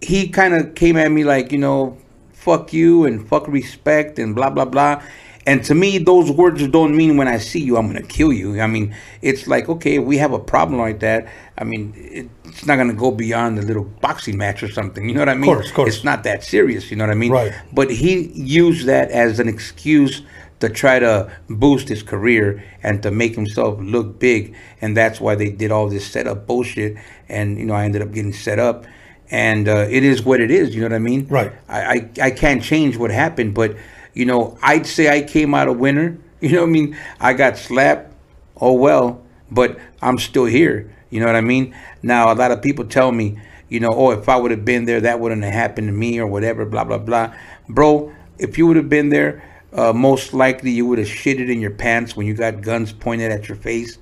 he 0.00 0.28
kind 0.28 0.54
of 0.54 0.76
came 0.76 0.96
at 0.96 1.10
me 1.10 1.24
like, 1.24 1.50
you 1.50 1.58
know, 1.58 1.98
fuck 2.32 2.72
you 2.72 3.04
and 3.04 3.28
fuck 3.28 3.48
respect 3.48 4.18
and 4.20 4.34
blah 4.34 4.50
blah 4.50 4.64
blah. 4.64 5.02
And 5.44 5.64
to 5.64 5.74
me, 5.74 5.98
those 5.98 6.30
words 6.30 6.66
don't 6.68 6.96
mean 6.96 7.16
when 7.16 7.26
I 7.26 7.38
see 7.38 7.58
you, 7.60 7.76
I'm 7.76 7.88
gonna 7.88 8.02
kill 8.02 8.32
you. 8.32 8.60
I 8.60 8.68
mean, 8.68 8.94
it's 9.20 9.48
like 9.48 9.68
okay, 9.68 9.98
we 9.98 10.18
have 10.18 10.32
a 10.32 10.38
problem 10.38 10.78
like 10.78 11.00
that. 11.00 11.26
I 11.58 11.64
mean, 11.64 11.94
it, 11.96 12.28
it's 12.52 12.66
not 12.66 12.76
gonna 12.76 12.92
go 12.92 13.10
beyond 13.10 13.58
a 13.58 13.62
little 13.62 13.84
boxing 13.84 14.36
match 14.36 14.62
or 14.62 14.70
something. 14.70 15.08
You 15.08 15.14
know 15.14 15.22
what 15.22 15.28
I 15.28 15.34
mean? 15.34 15.42
Of 15.50 15.56
course, 15.56 15.68
of 15.68 15.74
course. 15.74 15.94
It's 15.96 16.04
not 16.04 16.22
that 16.24 16.44
serious. 16.44 16.90
You 16.90 16.96
know 16.96 17.04
what 17.04 17.10
I 17.10 17.14
mean? 17.14 17.32
Right. 17.32 17.52
But 17.72 17.90
he 17.90 18.28
used 18.34 18.86
that 18.86 19.10
as 19.10 19.40
an 19.40 19.48
excuse 19.48 20.22
to 20.60 20.68
try 20.68 20.98
to 20.98 21.32
boost 21.48 21.88
his 21.88 22.02
career 22.02 22.62
and 22.82 23.02
to 23.02 23.10
make 23.10 23.34
himself 23.34 23.80
look 23.80 24.20
big, 24.20 24.54
and 24.80 24.96
that's 24.96 25.20
why 25.20 25.34
they 25.34 25.50
did 25.50 25.72
all 25.72 25.88
this 25.88 26.06
setup 26.06 26.46
bullshit. 26.46 26.96
And 27.28 27.58
you 27.58 27.64
know, 27.64 27.74
I 27.74 27.84
ended 27.84 28.02
up 28.02 28.12
getting 28.12 28.32
set 28.32 28.58
up, 28.58 28.84
and 29.30 29.66
uh, 29.68 29.86
it 29.90 30.04
is 30.04 30.22
what 30.22 30.40
it 30.40 30.50
is. 30.50 30.74
You 30.74 30.82
know 30.82 30.88
what 30.88 30.96
I 30.96 30.98
mean? 30.98 31.26
Right. 31.28 31.52
I, 31.68 31.80
I 31.82 32.10
I 32.26 32.30
can't 32.30 32.62
change 32.62 32.96
what 32.96 33.10
happened, 33.10 33.54
but 33.54 33.76
you 34.12 34.26
know, 34.26 34.58
I'd 34.62 34.86
say 34.86 35.08
I 35.08 35.22
came 35.22 35.54
out 35.54 35.68
a 35.68 35.72
winner. 35.72 36.18
You 36.42 36.54
know 36.56 36.62
what 36.62 36.70
I 36.70 36.72
mean? 36.72 36.96
I 37.20 37.34
got 37.34 37.56
slapped. 37.56 38.12
Oh 38.56 38.72
well, 38.72 39.22
but 39.48 39.78
I'm 40.02 40.18
still 40.18 40.44
here. 40.44 40.90
You 41.12 41.20
know 41.20 41.26
what 41.26 41.36
I 41.36 41.42
mean? 41.42 41.74
Now 42.02 42.32
a 42.32 42.34
lot 42.34 42.50
of 42.50 42.62
people 42.62 42.86
tell 42.86 43.12
me, 43.12 43.38
you 43.68 43.80
know, 43.80 43.90
oh, 43.92 44.10
if 44.10 44.28
I 44.28 44.36
would 44.36 44.50
have 44.50 44.64
been 44.64 44.86
there, 44.86 45.00
that 45.02 45.20
wouldn't 45.20 45.44
have 45.44 45.52
happened 45.52 45.88
to 45.88 45.92
me 45.92 46.18
or 46.18 46.26
whatever. 46.26 46.64
Blah 46.64 46.84
blah 46.84 46.98
blah, 46.98 47.34
bro. 47.68 48.12
If 48.38 48.56
you 48.56 48.66
would 48.66 48.76
have 48.76 48.88
been 48.88 49.10
there, 49.10 49.44
uh, 49.74 49.92
most 49.92 50.32
likely 50.32 50.70
you 50.70 50.86
would 50.86 50.98
have 50.98 51.06
shitted 51.06 51.50
in 51.50 51.60
your 51.60 51.70
pants 51.70 52.16
when 52.16 52.26
you 52.26 52.34
got 52.34 52.62
guns 52.62 52.92
pointed 52.92 53.30
at 53.30 53.46
your 53.48 53.56
face. 53.56 53.98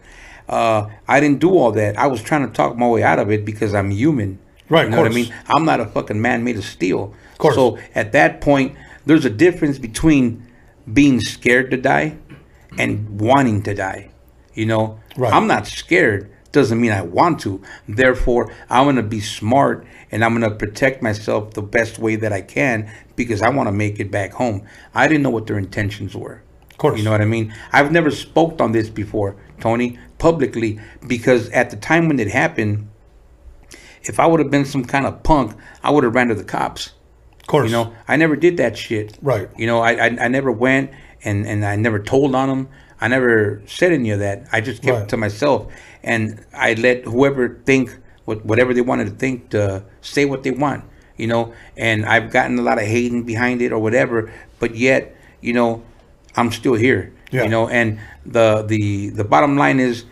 Uh, 0.49 0.89
I 1.09 1.21
didn't 1.21 1.41
do 1.41 1.51
all 1.51 1.73
that. 1.73 1.99
I 1.99 2.07
was 2.07 2.23
trying 2.23 2.47
to 2.47 2.53
talk 2.53 2.77
my 2.77 2.89
way 2.89 3.03
out 3.03 3.19
of 3.19 3.31
it 3.31 3.45
because 3.45 3.75
I'm 3.75 3.91
human. 3.91 4.39
Right, 4.69 4.85
You 4.85 4.91
know 4.91 5.03
what 5.03 5.11
I 5.11 5.15
mean? 5.15 5.35
I'm 5.49 5.65
not 5.65 5.81
a 5.81 5.87
fucking 5.87 6.21
man 6.21 6.45
made 6.45 6.57
of 6.57 6.65
steel. 6.65 7.13
course. 7.39 7.57
So 7.57 7.79
at 7.95 8.13
that 8.13 8.41
point, 8.41 8.77
there's 9.05 9.25
a 9.25 9.31
difference 9.31 9.79
between 9.79 10.47
being 10.93 11.21
scared 11.21 11.71
to 11.73 11.77
die 11.77 12.17
and 12.79 13.21
wanting 13.21 13.63
to 13.65 13.75
die. 13.75 14.11
You 14.55 14.67
know, 14.67 15.01
Right. 15.17 15.33
I'm 15.33 15.47
not 15.49 15.67
scared. 15.67 16.31
Doesn't 16.53 16.80
mean 16.80 16.90
I 16.92 17.03
want 17.03 17.38
to. 17.40 17.62
Therefore, 17.88 18.53
I'm 18.68 18.86
gonna 18.86 19.03
be 19.03 19.20
smart 19.20 19.86
and 20.11 20.24
I'm 20.24 20.32
gonna 20.32 20.51
protect 20.51 21.03
myself 21.03 21.55
the 21.55 21.62
best 21.62 21.98
way 21.98 22.16
that 22.16 22.32
I 22.32 22.40
can 22.40 22.90
because 23.16 23.40
I 23.42 23.51
want 23.51 23.68
to 23.68 23.72
make 23.72 24.01
it 24.01 24.11
back 24.11 24.32
home. 24.32 24.66
I 24.94 25.07
didn't 25.07 25.22
know 25.22 25.30
what 25.30 25.46
their 25.46 25.59
intentions 25.59 26.14
were. 26.16 26.42
Of 26.70 26.76
course. 26.78 26.98
You 26.98 27.05
know 27.05 27.12
what 27.12 27.20
I 27.20 27.26
mean? 27.26 27.55
I've 27.72 27.92
never 27.92 28.11
spoke 28.11 28.61
on 28.61 28.72
this 28.72 28.88
before, 28.88 29.36
Tony, 29.61 29.98
publicly, 30.18 30.80
because 31.07 31.48
at 31.51 31.70
the 31.70 31.76
time 31.76 32.09
when 32.09 32.18
it 32.18 32.28
happened, 32.28 32.88
if 34.03 34.18
I 34.18 34.26
would 34.26 34.40
have 34.40 34.51
been 34.51 34.64
some 34.64 34.84
kind 34.84 35.07
of 35.07 35.22
punk, 35.22 35.55
I 35.84 35.90
would 35.90 36.05
have 36.05 36.14
ran 36.14 36.28
to 36.28 36.34
the 36.34 36.44
cops. 36.44 36.92
Of 37.40 37.46
course. 37.46 37.70
You 37.70 37.76
know, 37.76 37.94
I 38.09 38.16
never 38.16 38.34
did 38.34 38.57
that 38.57 38.76
shit. 38.76 39.18
Right. 39.22 39.48
You 39.57 39.66
know, 39.66 39.80
I 39.80 39.92
I, 39.92 40.07
I 40.24 40.28
never 40.28 40.51
went 40.51 40.90
and 41.22 41.46
and 41.46 41.64
I 41.64 41.76
never 41.76 41.98
told 42.01 42.34
on 42.34 42.48
them. 42.48 42.68
I 43.03 43.09
never 43.09 43.62
said 43.66 43.92
any 43.92 44.11
of 44.11 44.18
that. 44.18 44.46
I 44.53 44.61
just 44.61 44.82
kept 44.82 44.94
Right. 44.94 45.03
it 45.05 45.09
to 45.11 45.16
myself, 45.16 45.72
and 46.03 46.44
I 46.55 46.74
let 46.74 47.05
whoever 47.05 47.61
think 47.64 47.98
what 48.24 48.44
whatever 48.44 48.74
they 48.74 48.80
wanted 48.80 49.07
to 49.07 49.11
think 49.12 49.51
to 49.51 49.84
say 50.01 50.24
what 50.24 50.42
they 50.42 50.51
want. 50.51 50.84
You 51.16 51.26
know, 51.26 51.53
and 51.76 52.07
I've 52.07 52.30
gotten 52.30 52.59
a 52.59 52.62
lot 52.62 52.78
of 52.78 52.84
hating 52.84 53.24
behind 53.24 53.61
it 53.61 53.72
or 53.72 53.78
whatever, 53.78 54.32
but 54.59 54.74
yet, 54.74 55.14
you 55.42 55.53
know, 55.53 55.82
I'm 56.34 56.51
still 56.51 56.74
here. 56.74 57.12
Yeah. 57.30 57.44
You 57.44 57.51
know, 57.51 57.68
and 57.68 58.01
the 58.24 58.62
the 58.62 59.11
the 59.11 59.24
bottom 59.24 59.57
line 59.57 59.80
is 59.80 60.05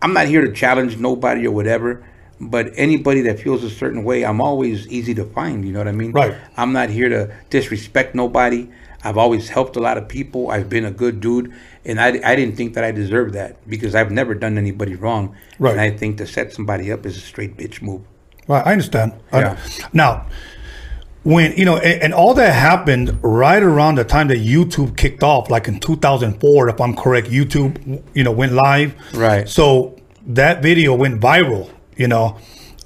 I'm 0.00 0.12
not 0.12 0.26
here 0.26 0.40
to 0.42 0.52
challenge 0.52 0.98
nobody 0.98 1.46
or 1.46 1.50
whatever, 1.50 2.06
but 2.40 2.70
anybody 2.76 3.22
that 3.22 3.40
feels 3.40 3.64
a 3.64 3.70
certain 3.70 4.04
way, 4.04 4.24
I'm 4.24 4.40
always 4.40 4.86
easy 4.88 5.14
to 5.14 5.24
find. 5.24 5.64
You 5.64 5.72
know 5.72 5.80
what 5.80 5.88
I 5.88 5.92
mean? 5.92 6.12
Right. 6.12 6.34
I'm 6.56 6.72
not 6.72 6.90
here 6.90 7.08
to 7.08 7.34
disrespect 7.50 8.14
nobody. 8.14 8.68
I've 9.02 9.16
always 9.18 9.48
helped 9.48 9.76
a 9.76 9.80
lot 9.80 9.98
of 9.98 10.08
people. 10.08 10.50
I've 10.50 10.68
been 10.68 10.84
a 10.84 10.90
good 10.90 11.20
dude, 11.20 11.52
and 11.86 12.00
I, 12.00 12.08
I 12.24 12.36
didn't 12.36 12.56
think 12.56 12.74
that 12.74 12.84
I 12.84 12.90
deserved 12.92 13.34
that 13.34 13.66
because 13.68 13.94
I've 13.94 14.10
never 14.10 14.34
done 14.34 14.58
anybody 14.58 14.94
wrong. 14.94 15.34
Right. 15.58 15.72
And 15.72 15.80
I 15.80 15.90
think 15.90 16.18
to 16.18 16.26
set 16.26 16.52
somebody 16.52 16.92
up 16.92 17.06
is 17.06 17.16
a 17.16 17.20
straight 17.20 17.56
bitch 17.56 17.80
move. 17.82 18.02
Right, 18.48 18.66
I 18.66 18.72
understand. 18.72 19.12
I- 19.32 19.40
Yeah. 19.40 19.56
now, 19.92 20.26
when 21.22 21.56
you 21.56 21.64
know, 21.64 21.76
and, 21.78 22.02
and 22.02 22.14
all 22.14 22.34
that 22.34 22.52
happened 22.52 23.18
right 23.22 23.62
around 23.62 23.96
the 23.96 24.04
time 24.04 24.28
that 24.28 24.38
YouTube 24.38 24.96
kicked 24.96 25.22
off, 25.22 25.50
like 25.50 25.66
in 25.68 25.80
2004, 25.80 26.68
if 26.68 26.80
I'm 26.80 26.94
correct. 26.94 27.28
YouTube, 27.28 28.02
you 28.14 28.22
know, 28.22 28.30
went 28.32 28.52
live. 28.52 28.94
Right. 29.14 29.48
So 29.48 29.96
that 30.26 30.62
video 30.62 30.94
went 30.94 31.20
viral. 31.20 31.70
You 31.96 32.08
know, 32.08 32.36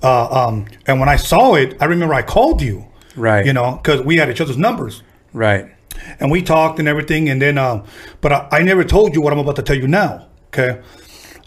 uh, 0.03 0.47
um, 0.47 0.67
and 0.87 1.01
when 1.01 1.09
I 1.09 1.17
saw 1.17 1.55
it, 1.57 1.77
I 1.81 1.87
remember 1.87 2.15
I 2.15 2.23
called 2.23 2.63
you. 2.63 2.87
Right. 3.17 3.45
You 3.45 3.53
know, 3.53 3.73
because 3.83 4.03
we 4.03 4.17
had 4.17 4.31
each 4.31 4.41
other's 4.41 4.57
numbers 4.57 5.03
Right. 5.33 5.67
And 6.19 6.31
we 6.31 6.43
talked 6.43 6.79
and 6.79 6.89
everything 6.89 7.29
and 7.29 7.41
then 7.41 7.59
um 7.59 7.85
but 8.21 8.33
I, 8.33 8.49
I 8.53 8.63
never 8.63 8.85
told 8.85 9.15
you 9.15 9.21
what 9.23 9.33
i'm 9.33 9.39
about 9.39 9.57
to 9.57 9.63
tell 9.63 9.77
you 9.77 9.89
now 9.89 10.27
okay 10.49 10.81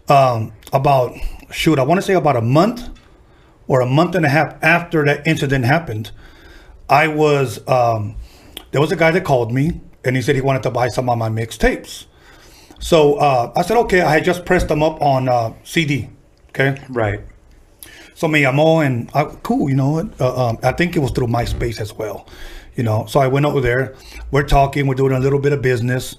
um 0.10 0.54
about 0.72 1.14
shoot 1.52 1.80
i 1.80 1.84
want 1.84 1.98
to 2.00 2.02
say 2.02 2.14
about 2.14 2.36
a 2.36 2.41
month 2.41 2.89
or 3.68 3.82
a 3.82 3.86
month 3.86 4.16
and 4.16 4.26
a 4.26 4.30
half 4.30 4.56
after 4.64 5.06
that 5.06 5.26
incident 5.28 5.66
happened 5.66 6.12
i 6.89 7.08
was 7.08 7.66
um 7.68 8.16
there 8.72 8.82
was 8.82 8.91
a 8.91 8.96
guy 8.96 9.12
that 9.12 9.24
called 9.24 9.52
me 9.52 9.82
and 10.04 10.16
he 10.16 10.22
said 10.22 10.36
he 10.36 10.41
wanted 10.41 10.64
to 10.64 10.72
buy 10.72 10.88
some 10.88 11.10
of 11.10 11.18
my 11.18 11.30
mixtapes 11.30 12.06
so 12.80 13.16
uh 13.16 13.52
i 13.56 13.62
said 13.62 13.78
okay 13.78 14.02
i 14.02 14.12
had 14.12 14.24
just 14.24 14.46
pressed 14.46 14.68
them 14.68 14.84
up 14.84 15.02
on 15.02 15.30
uh 15.30 15.54
cd 15.64 16.10
okay 16.50 16.78
Right. 16.89 17.22
so 18.16 18.28
me 18.28 18.41
llamó 18.44 18.86
and 18.86 19.10
I, 19.14 19.26
cool, 19.44 19.70
you 19.70 19.76
know 19.76 19.89
what? 19.91 20.22
Uh, 20.22 20.50
um, 20.50 20.58
I 20.64 20.72
think 20.72 20.96
it 20.96 21.00
was 21.00 21.12
through 21.12 21.28
MySpace 21.28 21.80
as 21.82 21.94
well. 21.94 22.28
You 22.76 22.84
know, 22.84 23.06
so 23.06 23.20
I 23.20 23.28
went 23.28 23.46
over 23.46 23.62
there. 23.62 23.96
We're 24.32 24.48
talking. 24.48 24.88
We're 24.88 24.96
doing 24.96 25.14
a 25.14 25.20
little 25.20 25.40
bit 25.40 25.54
of 25.54 25.62
business, 25.62 26.16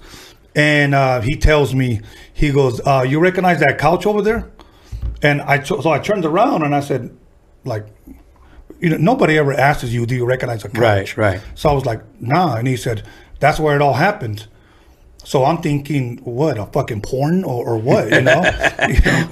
and 0.55 0.95
uh, 0.95 1.21
he 1.21 1.35
tells 1.35 1.73
me, 1.75 2.01
he 2.33 2.51
goes, 2.51 2.79
uh, 2.85 3.05
"You 3.07 3.19
recognize 3.19 3.59
that 3.59 3.77
couch 3.77 4.05
over 4.05 4.21
there?" 4.21 4.49
And 5.21 5.41
I 5.41 5.57
t- 5.57 5.81
so 5.81 5.89
I 5.89 5.99
turned 5.99 6.25
around 6.25 6.63
and 6.63 6.75
I 6.75 6.79
said, 6.79 7.15
like, 7.63 7.85
you 8.79 8.89
know, 8.89 8.97
nobody 8.97 9.37
ever 9.37 9.53
asks 9.53 9.89
you, 9.89 10.05
"Do 10.05 10.15
you 10.15 10.25
recognize 10.25 10.63
a 10.63 10.69
couch?" 10.69 10.77
Right, 10.77 11.17
right. 11.17 11.41
So 11.55 11.69
I 11.69 11.73
was 11.73 11.85
like, 11.85 12.01
"Nah," 12.21 12.55
and 12.55 12.67
he 12.67 12.77
said, 12.77 13.03
"That's 13.39 13.59
where 13.59 13.75
it 13.75 13.81
all 13.81 13.93
happened." 13.93 14.47
So 15.25 15.43
I'm 15.43 15.57
thinking, 15.57 16.17
what 16.17 16.59
a 16.59 16.67
fucking 16.67 17.01
porn 17.01 17.43
or, 17.43 17.65
or 17.65 17.77
what, 17.79 18.11
you 18.11 18.21
know? 18.21 18.43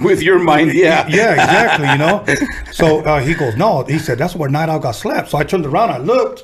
With 0.00 0.22
your 0.22 0.40
mind, 0.40 0.74
yeah. 0.74 1.06
yeah, 1.06 1.34
exactly. 1.34 1.88
You 1.88 1.98
know. 1.98 2.24
So 2.74 3.04
uh, 3.04 3.20
he 3.20 3.34
goes, 3.34 3.56
no. 3.56 3.84
He 3.84 4.00
said 4.00 4.18
that's 4.18 4.34
where 4.34 4.50
Night 4.50 4.68
Owl 4.68 4.80
got 4.80 4.96
slapped. 4.96 5.30
So 5.30 5.38
I 5.38 5.44
turned 5.44 5.64
around, 5.64 5.90
I 5.90 5.98
looked, 5.98 6.42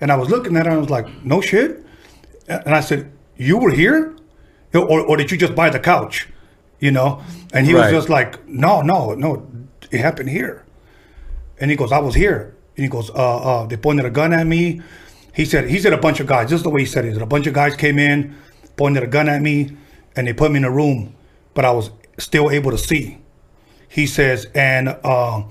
and 0.00 0.10
I 0.12 0.16
was 0.16 0.28
looking 0.30 0.56
at 0.56 0.66
it, 0.66 0.70
and 0.70 0.76
I 0.76 0.78
was 0.78 0.90
like, 0.90 1.06
no 1.24 1.40
shit. 1.40 1.84
And 2.48 2.74
I 2.74 2.80
said, 2.80 3.10
you 3.36 3.56
were 3.58 3.70
here, 3.70 4.14
or, 4.74 5.00
or 5.00 5.16
did 5.16 5.30
you 5.30 5.36
just 5.36 5.54
buy 5.54 5.70
the 5.70 5.78
couch? 5.80 6.28
You 6.78 6.90
know. 6.90 7.22
And 7.52 7.66
he 7.66 7.74
Right. 7.74 7.82
was 7.84 7.90
just 7.92 8.08
like, 8.08 8.46
no, 8.48 8.82
no, 8.82 9.14
no, 9.14 9.46
it 9.90 10.00
happened 10.00 10.28
here. 10.30 10.64
And 11.60 11.70
he 11.70 11.76
goes, 11.76 11.92
I 11.92 11.98
was 11.98 12.14
here. 12.14 12.54
And 12.76 12.84
he 12.84 12.88
goes, 12.88 13.10
uh, 13.10 13.14
uh, 13.62 13.66
they 13.66 13.76
pointed 13.76 14.06
a 14.06 14.10
gun 14.10 14.32
at 14.32 14.46
me. 14.46 14.80
He 15.34 15.44
said, 15.44 15.68
he 15.68 15.78
said 15.78 15.92
a 15.92 15.98
bunch 15.98 16.20
of 16.20 16.26
guys. 16.26 16.50
This 16.50 16.58
is 16.58 16.62
the 16.62 16.70
way 16.70 16.80
he 16.80 16.86
said 16.86 17.04
it. 17.04 17.12
Said, 17.12 17.22
A 17.22 17.26
bunch 17.26 17.46
of 17.46 17.54
guys 17.54 17.76
came 17.76 17.98
in, 17.98 18.34
pointed 18.76 19.02
a 19.02 19.06
gun 19.06 19.28
at 19.28 19.42
me, 19.42 19.76
and 20.16 20.26
they 20.26 20.32
put 20.32 20.50
me 20.50 20.56
in 20.58 20.64
a 20.64 20.70
room, 20.70 21.14
but 21.54 21.64
I 21.64 21.70
was 21.70 21.90
still 22.18 22.50
able 22.50 22.70
to 22.70 22.78
see. 22.78 23.18
He 23.88 24.06
says, 24.06 24.46
and 24.54 24.88
uh, 24.88 25.42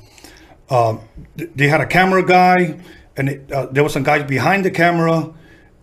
uh, 0.70 0.97
they 1.36 1.68
had 1.68 1.82
a 1.82 1.86
camera 1.86 2.26
guy, 2.26 2.80
and 3.20 3.30
it, 3.30 3.52
uh, 3.52 3.68
there 3.74 3.84
were 3.84 3.90
some 3.90 4.04
guys 4.04 4.24
behind 4.28 4.66
the 4.66 4.72
camera, 4.72 5.32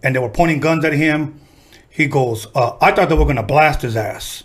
and 0.02 0.14
they 0.14 0.18
were 0.18 0.28
pointing 0.40 0.60
guns 0.60 0.84
at 0.84 0.92
him. 0.92 1.38
He 1.88 2.06
goes, 2.06 2.46
uh, 2.54 2.76
I 2.80 2.92
thought 2.92 3.08
they 3.08 3.14
were 3.14 3.24
gonna 3.26 3.42
blast 3.54 3.82
his 3.82 3.96
ass. 3.96 4.44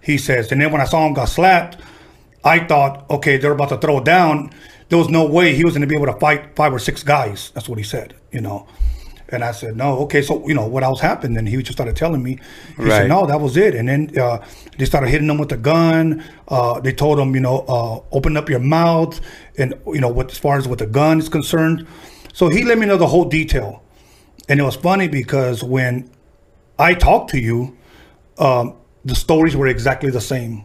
He 0.00 0.16
says, 0.18 0.50
and 0.52 0.60
then 0.60 0.72
when 0.72 0.80
I 0.80 0.84
saw 0.84 1.06
him 1.06 1.12
got 1.14 1.26
slapped, 1.26 1.76
I 2.44 2.60
thought, 2.60 3.04
okay, 3.10 3.36
they're 3.36 3.52
about 3.52 3.68
to 3.70 3.78
throw 3.78 4.00
down. 4.00 4.50
There 4.88 4.98
was 4.98 5.08
no 5.08 5.26
way 5.26 5.54
he 5.54 5.64
was 5.64 5.74
gonna 5.74 5.86
be 5.86 5.96
able 5.96 6.06
to 6.06 6.18
fight 6.18 6.56
five 6.56 6.72
or 6.72 6.78
six 6.78 7.02
guys. 7.02 7.50
That's 7.54 7.68
what 7.68 7.78
he 7.78 7.84
said, 7.84 8.14
you 8.32 8.40
know. 8.40 8.66
And 9.30 9.44
I 9.44 9.52
said, 9.52 9.76
no, 9.76 9.98
okay. 10.04 10.22
So, 10.22 10.48
you 10.48 10.54
know, 10.54 10.66
what 10.66 10.82
else 10.82 11.00
happened? 11.00 11.36
And 11.36 11.46
he 11.46 11.56
just 11.58 11.72
started 11.76 11.94
telling 11.96 12.22
me. 12.22 12.38
He 12.78 12.82
Right. 12.84 12.90
said, 12.92 13.08
no, 13.08 13.26
that 13.26 13.38
was 13.42 13.58
it. 13.58 13.74
And 13.74 13.86
then 13.86 14.10
uh, 14.18 14.38
they 14.78 14.86
started 14.86 15.10
hitting 15.10 15.28
him 15.28 15.36
with 15.36 15.52
a 15.52 15.58
gun. 15.58 16.24
Uh, 16.48 16.80
they 16.80 16.92
told 16.94 17.18
him, 17.18 17.34
you 17.34 17.40
know, 17.42 17.58
uh, 17.68 18.00
open 18.16 18.38
up 18.38 18.48
your 18.48 18.58
mouth. 18.60 19.20
And, 19.58 19.74
you 19.86 20.00
know, 20.00 20.08
what, 20.08 20.30
as 20.32 20.38
far 20.38 20.56
as 20.56 20.66
with 20.66 20.78
the 20.78 20.86
gun 20.86 21.18
is 21.18 21.28
concerned. 21.28 21.86
So 22.38 22.48
he 22.48 22.62
let 22.62 22.78
me 22.78 22.86
know 22.86 22.96
the 22.96 23.08
whole 23.08 23.24
detail. 23.24 23.82
And 24.48 24.60
it 24.60 24.62
was 24.62 24.76
funny 24.76 25.08
because 25.08 25.64
when 25.64 26.08
I 26.78 26.94
talked 26.94 27.30
to 27.30 27.40
you, 27.40 27.76
um, 28.38 28.76
the 29.04 29.16
stories 29.16 29.56
were 29.56 29.66
exactly 29.66 30.10
the 30.12 30.20
same, 30.20 30.62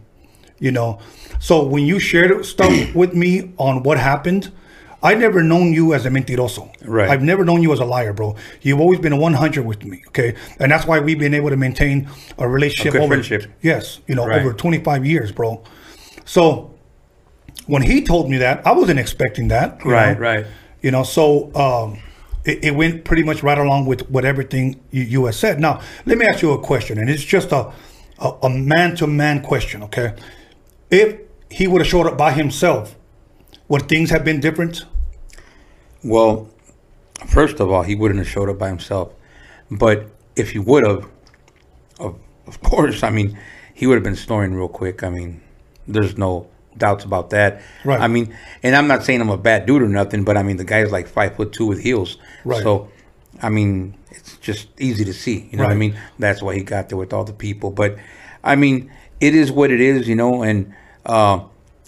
you 0.60 0.72
know. 0.72 1.00
So 1.40 1.66
when 1.66 1.84
you 1.84 1.98
shared 1.98 2.46
stuff 2.46 2.72
with 2.96 3.16
me 3.16 3.54
on 3.58 3.82
what 3.82 3.98
happened, 3.98 4.52
I 5.02 5.16
never 5.16 5.42
known 5.42 5.74
you 5.74 5.96
as 5.96 6.06
a 6.06 6.12
mentiroso. 6.12 6.72
Right. 6.86 7.10
I've 7.10 7.24
never 7.24 7.44
known 7.44 7.64
you 7.64 7.74
as 7.74 7.80
a 7.80 7.86
liar, 7.86 8.14
bro. 8.14 8.36
You've 8.62 8.80
always 8.80 9.00
been 9.00 9.12
a 9.12 9.18
100 9.18 9.66
with 9.66 9.84
me, 9.84 10.04
okay? 10.10 10.36
And 10.60 10.72
that's 10.72 10.86
why 10.86 11.00
we've 11.00 11.18
been 11.18 11.34
able 11.34 11.50
to 11.50 11.58
maintain 11.58 12.08
a 12.38 12.48
relationship 12.48 12.92
good 12.92 13.02
over 13.02 13.16
friendship. 13.16 13.52
yes, 13.64 14.00
you 14.06 14.14
know, 14.14 14.28
Right. 14.28 14.42
over 14.42 14.54
25 14.54 15.08
years, 15.08 15.32
bro. 15.32 15.64
So 16.24 16.76
when 17.66 17.82
he 17.82 18.04
told 18.04 18.30
me 18.30 18.38
that, 18.38 18.62
I 18.64 18.74
wasn't 18.74 19.00
expecting 19.00 19.48
that. 19.48 19.84
Right, 19.84 20.14
know? 20.14 20.20
right. 20.20 20.46
You 20.84 20.92
know, 20.92 21.02
so 21.02 21.52
um, 21.56 22.00
it, 22.46 22.66
it 22.66 22.76
went 22.76 23.06
pretty 23.06 23.24
much 23.24 23.42
right 23.42 23.58
along 23.58 23.88
with 23.88 24.08
what 24.12 24.26
everything 24.26 24.80
you, 24.92 25.02
you 25.02 25.26
had 25.26 25.34
said. 25.34 25.60
Now, 25.60 25.82
let 26.06 26.20
me 26.20 26.28
ask 26.28 26.44
you 26.44 26.52
a 26.52 26.62
question, 26.62 27.00
and 27.00 27.10
it's 27.10 27.24
just 27.24 27.52
a 27.52 27.74
a, 28.20 28.32
a 28.44 28.50
man-to-man 28.50 29.42
question, 29.42 29.84
okay? 29.84 30.16
If 30.90 31.20
he 31.50 31.68
would 31.68 31.82
have 31.82 31.88
showed 31.88 32.08
up 32.08 32.18
by 32.18 32.32
himself, 32.32 32.96
would 33.68 33.90
things 33.90 34.10
have 34.10 34.24
been 34.24 34.40
different? 34.40 34.86
Well, 36.04 36.50
first 37.28 37.60
of 37.60 37.72
all, 37.72 37.84
he 37.84 37.96
wouldn't 37.96 38.20
have 38.20 38.30
showed 38.30 38.50
up 38.50 38.60
by 38.60 38.70
himself. 38.70 39.14
But 39.70 40.08
if 40.36 40.52
he 40.52 40.60
would 40.60 40.86
have, 40.86 41.08
of, 42.00 42.20
of 42.48 42.62
course, 42.62 43.04
I 43.04 43.10
mean, 43.10 43.38
he 43.74 43.88
would 43.88 43.96
have 43.96 44.04
been 44.04 44.16
snoring 44.16 44.54
real 44.54 44.68
quick. 44.68 45.04
I 45.04 45.10
mean, 45.10 45.42
there's 45.88 46.18
no 46.18 46.48
doubts 46.78 47.04
about 47.04 47.30
that. 47.32 47.62
Right. 47.84 48.00
I 48.00 48.08
mean, 48.08 48.36
and 48.62 48.76
I'm 48.76 48.88
not 48.88 49.04
saying 49.04 49.22
I'm 49.22 49.30
a 49.30 49.38
bad 49.38 49.66
dude 49.66 49.82
or 49.82 49.90
nothing, 49.90 50.24
but 50.24 50.38
I 50.38 50.44
mean, 50.44 50.58
the 50.58 50.64
guy's 50.64 50.92
like 50.92 51.08
five 51.08 51.36
foot 51.36 51.54
two 51.54 51.66
with 51.66 51.82
heels. 51.82 52.18
Right. 52.46 52.62
So, 52.62 52.90
I 53.42 53.50
mean, 53.50 53.96
it's 54.12 54.38
just 54.38 54.68
easy 54.80 55.06
to 55.06 55.14
see. 55.14 55.50
You 55.52 55.58
know 55.58 55.64
what 55.64 55.72
I 55.72 55.76
mean? 55.76 55.98
That's 56.20 56.42
why 56.42 56.56
he 56.56 56.64
got 56.64 56.90
there 56.90 56.98
with 56.98 57.14
all 57.14 57.24
the 57.24 57.34
people. 57.34 57.72
But, 57.72 57.98
I 58.44 58.56
mean, 58.56 58.92
it 59.20 59.36
is 59.36 59.52
what 59.52 59.72
it 59.72 59.82
is, 59.82 60.08
you 60.08 60.16
know, 60.16 60.44
and 60.44 60.74
uh, 61.06 61.44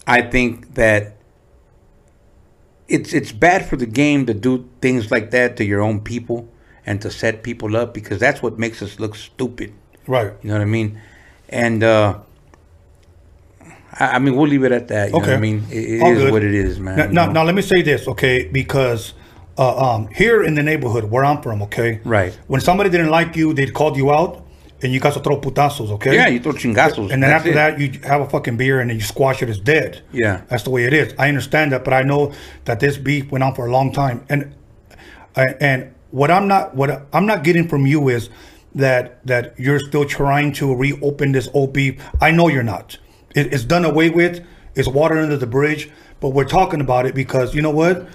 I 0.07 0.21
think 0.21 0.75
that 0.75 1.17
it's 2.87 3.13
it's 3.13 3.31
bad 3.31 3.65
for 3.65 3.77
the 3.77 3.85
game 3.85 4.25
to 4.27 4.33
do 4.33 4.69
things 4.81 5.09
like 5.09 5.31
that 5.31 5.57
to 5.57 5.65
your 5.65 5.81
own 5.81 6.01
people 6.01 6.47
and 6.85 7.01
to 7.01 7.09
set 7.09 7.41
people 7.43 7.75
up 7.75 7.93
because 7.93 8.19
that's 8.19 8.41
what 8.43 8.59
makes 8.59 8.81
us 8.81 8.99
look 8.99 9.15
stupid. 9.15 9.73
Right. 10.07 10.33
You 10.43 10.49
know 10.49 10.55
what 10.55 10.61
I 10.61 10.65
mean? 10.65 11.01
And 11.49 11.83
uh, 11.83 12.19
I, 13.99 14.15
I 14.15 14.19
mean, 14.19 14.35
we'll 14.35 14.47
leave 14.47 14.63
it 14.63 14.71
at 14.71 14.87
that. 14.89 15.07
You 15.07 15.13
know 15.13 15.19
what 15.19 15.29
I 15.29 15.37
mean? 15.37 15.63
It, 15.69 15.77
it 15.77 16.01
is 16.03 16.19
good. 16.19 16.31
what 16.31 16.43
it 16.43 16.53
is, 16.53 16.79
man. 16.79 16.97
Now, 16.97 17.25
now, 17.25 17.31
now 17.31 17.43
let 17.43 17.55
me 17.55 17.61
say 17.61 17.81
this, 17.81 18.07
okay? 18.07 18.47
Because 18.47 19.13
uh, 19.57 19.95
um, 19.95 20.07
here 20.07 20.43
in 20.43 20.55
the 20.55 20.63
neighborhood 20.63 21.05
where 21.05 21.23
I'm 21.23 21.41
from, 21.41 21.61
okay? 21.63 22.01
Right. 22.03 22.37
When 22.47 22.61
somebody 22.61 22.89
didn't 22.89 23.09
like 23.09 23.35
you, 23.35 23.53
they'd 23.53 23.73
called 23.73 23.97
you 23.97 24.11
out, 24.11 24.45
and 24.81 24.93
you 24.93 24.99
got 24.99 25.13
to 25.13 25.19
throw 25.19 25.39
putazos, 25.39 25.89
okay? 25.91 26.13
yeah, 26.13 26.27
you 26.27 26.39
throw 26.39 26.51
chingazos. 26.51 27.11
And 27.11 27.23
then 27.23 27.31
That's 27.31 27.45
after 27.45 27.51
it. 27.51 27.53
that, 27.53 27.79
you 27.79 27.99
have 28.01 28.21
a 28.21 28.29
fucking 28.29 28.57
beer 28.57 28.81
and 28.81 28.89
then 28.89 28.97
you 28.97 29.03
squash 29.03 29.41
it 29.41 29.49
as 29.49 29.59
dead. 29.59 30.03
Yeah. 30.11 30.41
That's 30.49 30.63
the 30.63 30.69
way 30.69 30.83
it 30.83 30.93
is. 30.93 31.13
I 31.17 31.29
understand 31.29 31.71
that, 31.71 31.83
but 31.83 31.93
I 31.93 32.03
know 32.03 32.33
that 32.65 32.79
this 32.79 32.97
beef 32.97 33.31
went 33.31 33.43
on 33.43 33.55
for 33.55 33.65
a 33.65 33.71
long 33.71 33.93
time. 33.93 34.25
And 34.29 34.53
and 35.35 35.93
what 36.11 36.29
I'm 36.29 36.47
not 36.47 36.75
what 36.75 37.07
I'm 37.13 37.25
not 37.25 37.43
getting 37.43 37.67
from 37.67 37.85
you 37.85 38.09
is 38.09 38.29
that 38.75 39.25
that 39.25 39.57
you're 39.57 39.79
still 39.79 40.05
trying 40.05 40.53
to 40.53 40.75
reopen 40.75 41.31
this 41.31 41.49
old 41.53 41.73
beef. 41.73 42.01
I 42.21 42.31
know 42.31 42.47
you're 42.47 42.63
not. 42.63 42.97
It, 43.35 43.53
it's 43.53 43.63
done 43.63 43.85
away 43.85 44.09
with. 44.09 44.43
It's 44.73 44.87
water 44.87 45.17
under 45.19 45.37
the 45.37 45.47
bridge. 45.47 45.91
But 46.19 46.29
we're 46.29 46.45
talking 46.45 46.81
about 46.81 47.05
it 47.05 47.13
because 47.13 47.53
you 47.53 47.61
know 47.61 47.69
what? 47.71 48.07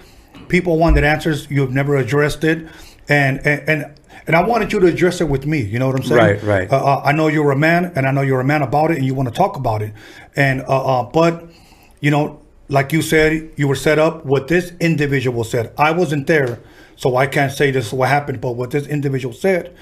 People 0.49 0.79
wanted 0.79 1.05
answers. 1.05 1.49
You've 1.51 1.71
never 1.71 1.97
addressed 1.97 2.43
it, 2.43 2.67
and 3.09 3.39
and. 3.47 3.69
and 3.69 3.95
and 4.27 4.37
I 4.37 4.47
wanted 4.47 4.73
you 4.73 4.79
to 4.81 4.87
address 4.87 5.21
it 5.21 5.29
with 5.29 5.47
me. 5.47 5.61
You 5.61 5.79
know 5.79 5.89
what 5.89 5.97
I'm 5.97 6.03
saying? 6.05 6.21
Right, 6.21 6.43
right. 6.43 6.71
Uh, 6.71 6.77
uh, 6.77 7.03
I 7.05 7.13
know 7.13 7.27
you're 7.27 7.51
a 7.51 7.57
man, 7.57 7.91
and 7.97 8.07
I 8.07 8.13
know 8.13 8.21
you're 8.21 8.41
a 8.41 8.45
man 8.45 8.63
about 8.63 8.91
it, 8.91 8.99
and 8.99 9.07
you 9.07 9.15
want 9.15 9.29
to 9.29 9.35
talk 9.35 9.57
about 9.57 9.83
it. 9.83 9.93
And 10.37 10.61
uh, 10.63 11.01
uh, 11.01 11.03
but 11.05 11.49
you 12.01 12.11
know, 12.11 12.41
like 12.69 12.93
you 12.93 13.03
said, 13.03 13.51
you 13.57 13.67
were 13.67 13.75
set 13.75 13.99
up. 13.99 14.25
What 14.25 14.47
this 14.47 14.73
individual 14.79 15.43
said, 15.43 15.73
I 15.77 15.91
wasn't 15.91 16.27
there, 16.29 16.61
so 16.95 17.17
I 17.17 17.27
can't 17.27 17.51
say 17.51 17.71
this 17.71 17.89
is 17.89 17.93
what 17.93 18.09
happened. 18.09 18.41
But 18.41 18.53
what 18.53 18.71
this 18.71 18.87
individual 18.87 19.35
said, 19.35 19.75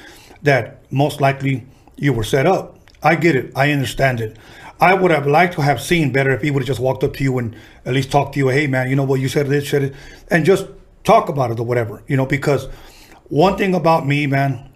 that 0.42 0.82
most 0.90 1.20
likely 1.20 1.66
you 1.96 2.12
were 2.12 2.24
set 2.24 2.46
up. 2.46 2.78
I 3.02 3.16
get 3.16 3.36
it. 3.36 3.52
I 3.54 3.72
understand 3.72 4.20
it. 4.20 4.36
I 4.80 4.94
would 4.94 5.10
have 5.10 5.26
liked 5.26 5.54
to 5.54 5.62
have 5.62 5.80
seen 5.80 6.12
better 6.12 6.30
if 6.30 6.42
he 6.42 6.50
would 6.50 6.62
have 6.62 6.68
just 6.68 6.80
walked 6.80 7.02
up 7.02 7.14
to 7.14 7.24
you 7.24 7.38
and 7.38 7.56
at 7.84 7.94
least 7.94 8.12
talked 8.12 8.34
to 8.34 8.38
you. 8.38 8.48
Hey, 8.48 8.66
man, 8.66 8.88
you 8.88 8.96
know 8.96 9.04
what 9.04 9.20
you 9.20 9.28
said 9.28 9.48
this, 9.48 9.68
said 9.68 9.82
it, 9.82 9.94
and 10.30 10.44
just 10.44 10.66
talk 11.04 11.28
about 11.28 11.50
it 11.50 11.58
or 11.58 11.66
whatever. 11.66 12.02
You 12.06 12.16
know, 12.16 12.26
because 12.26 12.66
one 13.28 13.56
thing 13.56 13.74
about 13.74 14.06
me, 14.06 14.26
man, 14.26 14.68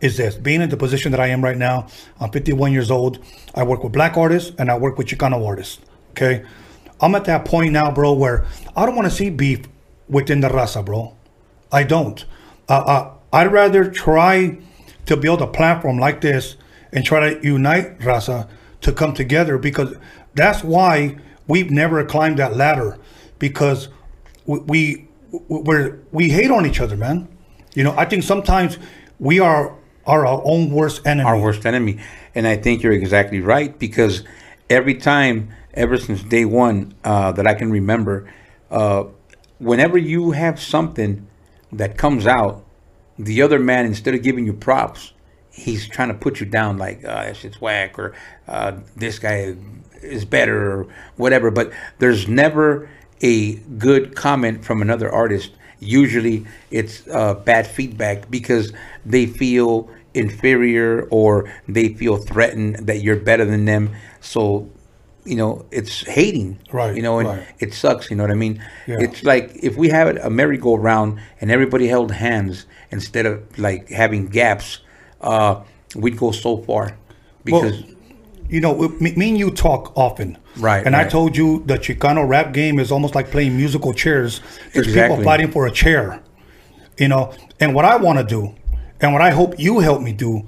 is 0.00 0.16
this 0.16 0.34
being 0.34 0.60
in 0.60 0.70
the 0.70 0.76
position 0.76 1.12
that 1.12 1.20
I 1.20 1.28
am 1.28 1.42
right 1.42 1.56
now. 1.56 1.88
I'm 2.18 2.30
51 2.30 2.72
years 2.72 2.90
old. 2.90 3.18
I 3.54 3.62
work 3.62 3.82
with 3.82 3.92
black 3.92 4.16
artists 4.16 4.52
and 4.58 4.70
I 4.70 4.78
work 4.78 4.98
with 4.98 5.08
Chicano 5.08 5.46
artists. 5.46 5.78
Okay. 6.10 6.44
I'm 7.00 7.14
at 7.14 7.24
that 7.24 7.44
point 7.44 7.72
now, 7.72 7.90
bro, 7.90 8.12
where 8.12 8.46
I 8.76 8.84
don't 8.86 8.94
want 8.94 9.08
to 9.08 9.14
see 9.14 9.30
beef 9.30 9.62
within 10.08 10.40
the 10.40 10.48
raza, 10.48 10.84
bro. 10.84 11.16
I 11.72 11.84
don't. 11.84 12.24
Uh, 12.68 13.10
I'd 13.32 13.52
rather 13.52 13.90
try 13.90 14.58
to 15.06 15.16
build 15.16 15.40
a 15.40 15.46
platform 15.46 15.98
like 15.98 16.20
this 16.20 16.56
and 16.92 17.04
try 17.04 17.34
to 17.34 17.46
unite 17.46 17.98
raza 18.00 18.48
to 18.80 18.92
come 18.92 19.14
together 19.14 19.58
because 19.58 19.96
that's 20.34 20.64
why 20.64 21.16
we've 21.46 21.70
never 21.70 22.04
climbed 22.04 22.38
that 22.38 22.56
ladder 22.56 22.98
because 23.38 23.88
we, 24.46 24.60
we 25.48 25.92
we 26.10 26.28
hate 26.30 26.50
on 26.50 26.66
each 26.66 26.80
other, 26.80 26.96
man. 26.96 27.28
You 27.74 27.84
know, 27.84 27.94
I 27.96 28.04
think 28.04 28.22
sometimes 28.22 28.78
we 29.18 29.38
are 29.40 29.76
are 30.06 30.26
our 30.26 30.42
own 30.44 30.70
worst 30.70 31.06
enemy. 31.06 31.28
our 31.28 31.38
worst 31.38 31.66
enemy. 31.66 31.98
And 32.34 32.46
I 32.46 32.56
think 32.56 32.82
you're 32.82 32.92
exactly 32.92 33.40
right 33.40 33.78
because 33.78 34.24
every 34.68 34.94
time, 34.94 35.52
ever 35.74 35.96
since 35.96 36.22
day 36.22 36.44
one 36.44 36.94
uh, 37.04 37.32
that 37.32 37.46
I 37.46 37.54
can 37.54 37.70
remember, 37.70 38.32
uh, 38.70 39.04
whenever 39.58 39.98
you 39.98 40.32
have 40.32 40.60
something 40.60 41.26
that 41.72 41.96
comes 41.96 42.26
out, 42.26 42.64
the 43.18 43.42
other 43.42 43.58
man, 43.58 43.84
instead 43.84 44.14
of 44.14 44.22
giving 44.22 44.46
you 44.46 44.52
props, 44.52 45.12
he's 45.50 45.88
trying 45.88 46.08
to 46.08 46.14
put 46.14 46.40
you 46.40 46.46
down 46.46 46.78
like, 46.78 47.04
uh, 47.04 47.24
that 47.24 47.36
shit's 47.36 47.60
whack 47.60 47.98
or 47.98 48.14
uh, 48.48 48.72
this 48.96 49.18
guy 49.18 49.54
is 50.02 50.24
better 50.24 50.72
or 50.72 50.86
whatever. 51.16 51.50
But 51.50 51.72
there's 51.98 52.28
never 52.28 52.88
a 53.20 53.54
good 53.56 54.16
comment 54.16 54.64
from 54.64 54.80
another 54.82 55.10
artist. 55.12 55.52
usually 55.80 56.46
it's 56.70 57.06
uh, 57.08 57.34
bad 57.34 57.66
feedback 57.66 58.30
because 58.30 58.72
they 59.04 59.26
feel 59.26 59.90
inferior 60.14 61.06
or 61.10 61.52
they 61.68 61.88
feel 61.94 62.16
threatened 62.16 62.76
that 62.86 63.00
you're 63.00 63.16
better 63.16 63.44
than 63.44 63.64
them. 63.64 63.94
So, 64.20 64.70
you 65.24 65.36
know, 65.36 65.64
it's 65.70 66.02
hating. 66.06 66.58
Right, 66.72 66.94
You 66.94 67.02
know, 67.02 67.18
and 67.18 67.28
right. 67.28 67.46
it 67.58 67.74
sucks. 67.74 68.10
You 68.10 68.16
know 68.16 68.24
what 68.24 68.30
I 68.30 68.34
mean? 68.34 68.62
Yeah. 68.86 69.00
It's 69.00 69.22
like 69.24 69.50
if 69.62 69.76
we 69.76 69.88
have 69.88 70.16
a 70.16 70.30
merry-go-round 70.30 71.20
and 71.40 71.50
everybody 71.50 71.86
held 71.88 72.12
hands 72.12 72.66
instead 72.90 73.26
of 73.26 73.58
like 73.58 73.88
having 73.88 74.26
gaps, 74.26 74.80
uh, 75.20 75.62
we'd 75.94 76.16
go 76.16 76.30
so 76.30 76.58
far. 76.58 76.96
Because 77.44 77.82
you 78.48 78.60
know, 78.60 78.76
me, 79.00 79.14
me 79.14 79.28
and 79.30 79.38
you 79.38 79.50
talk 79.50 79.92
often. 79.96 80.36
Right, 80.56 80.84
And 80.84 80.96
I 80.96 81.04
told 81.08 81.36
you 81.36 81.62
the 81.66 81.74
Chicano 81.78 82.28
rap 82.28 82.52
game 82.52 82.80
is 82.80 82.90
almost 82.90 83.14
like 83.14 83.30
playing 83.30 83.56
musical 83.56 83.94
chairs. 83.94 84.40
There's 84.72 84.88
Exactly. 84.88 85.16
people 85.18 85.24
fighting 85.24 85.50
for 85.52 85.66
a 85.66 85.70
chair. 85.70 86.20
You 86.98 87.08
know, 87.08 87.32
and 87.60 87.74
what 87.74 87.84
I 87.84 87.96
want 87.96 88.18
to 88.18 88.24
do, 88.24 88.54
and 89.00 89.12
what 89.12 89.22
I 89.22 89.30
hope 89.30 89.58
you 89.58 89.78
help 89.78 90.02
me 90.02 90.12
do, 90.12 90.46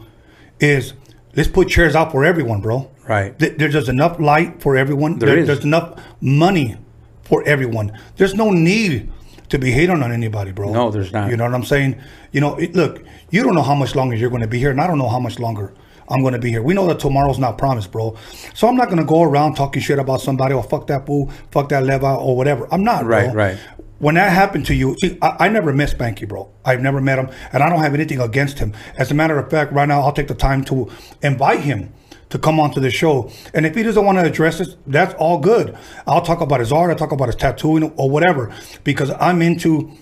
is 0.60 0.94
let's 1.36 1.48
put 1.48 1.68
chairs 1.68 1.94
out 1.94 2.10
for 2.10 2.24
everyone, 2.24 2.60
bro. 2.60 2.90
Right. 3.08 3.38
There's 3.38 3.72
just 3.72 3.88
enough 3.88 4.18
light 4.20 4.60
for 4.60 4.76
everyone. 4.76 5.18
There 5.18 5.38
is. 5.38 5.46
There's 5.46 5.64
enough 5.64 6.00
money 6.20 6.76
for 7.22 7.42
everyone. 7.44 7.98
There's 8.16 8.34
no 8.34 8.50
need 8.50 9.10
to 9.52 9.58
be 9.58 9.70
hating 9.70 10.02
on 10.02 10.12
anybody, 10.12 10.50
bro. 10.52 10.72
No, 10.72 10.90
there's 10.90 11.12
not. 11.12 11.30
You 11.30 11.36
know 11.36 11.44
what 11.44 11.54
I'm 11.54 11.64
saying? 11.64 12.00
You 12.32 12.40
know, 12.40 12.56
it, 12.56 12.74
look, 12.74 13.02
you 13.30 13.42
don't 13.42 13.54
know 13.54 13.62
how 13.62 13.74
much 13.74 13.94
longer 13.94 14.14
you're 14.16 14.30
going 14.30 14.42
to 14.42 14.48
be 14.48 14.58
here, 14.58 14.70
and 14.70 14.80
I 14.80 14.86
don't 14.86 14.98
know 14.98 15.08
how 15.08 15.20
much 15.20 15.38
longer 15.38 15.72
I'm 16.08 16.20
going 16.20 16.34
to 16.34 16.38
be 16.40 16.50
here. 16.50 16.62
We 16.62 16.74
know 16.74 16.86
that 16.88 16.98
tomorrow's 16.98 17.38
not 17.38 17.56
promised, 17.58 17.92
bro. 17.92 18.16
So 18.54 18.68
I'm 18.68 18.76
not 18.76 18.86
going 18.86 18.98
to 18.98 19.04
go 19.04 19.22
around 19.22 19.54
talking 19.54 19.80
shit 19.80 19.98
about 19.98 20.20
somebody 20.20 20.52
or 20.54 20.62
fuck 20.62 20.86
that 20.88 21.06
fool, 21.06 21.30
fuck 21.50 21.68
that 21.70 21.84
leva 21.84 22.14
or 22.14 22.36
whatever. 22.36 22.66
I'm 22.72 22.82
not, 22.84 23.04
Right, 23.06 23.26
bro. 23.26 23.34
right. 23.34 23.58
When 23.98 24.16
that 24.16 24.32
happened 24.32 24.66
to 24.66 24.74
you, 24.74 24.96
see, 25.00 25.16
I, 25.22 25.46
I 25.46 25.48
never 25.48 25.72
met 25.72 25.90
Spanky, 25.90 26.26
bro. 26.26 26.50
I've 26.64 26.80
never 26.80 27.00
met 27.00 27.20
him, 27.20 27.30
and 27.52 27.62
I 27.62 27.68
don't 27.68 27.78
have 27.78 27.94
anything 27.94 28.20
against 28.20 28.58
him. 28.58 28.74
As 28.98 29.12
a 29.12 29.14
matter 29.14 29.38
of 29.38 29.48
fact, 29.48 29.72
right 29.72 29.86
now, 29.86 30.00
I'll 30.00 30.12
take 30.12 30.26
the 30.26 30.34
time 30.34 30.64
to 30.64 30.90
invite 31.22 31.60
him 31.60 31.92
to 32.32 32.38
come 32.38 32.58
onto 32.58 32.80
the 32.80 32.90
show. 32.90 33.30
And 33.52 33.66
if 33.66 33.74
he 33.74 33.82
doesn't 33.82 34.04
want 34.04 34.16
to 34.18 34.24
address 34.24 34.58
it, 34.58 34.74
that's 34.86 35.12
all 35.14 35.38
good. 35.38 35.76
I'll 36.06 36.22
talk 36.22 36.40
about 36.40 36.60
his 36.60 36.72
art, 36.72 36.90
I'll 36.90 36.96
talk 36.96 37.12
about 37.12 37.28
his 37.28 37.36
tattooing 37.36 37.92
or 37.96 38.08
whatever, 38.08 38.50
because 38.84 39.10
I'm 39.20 39.42
into 39.42 39.92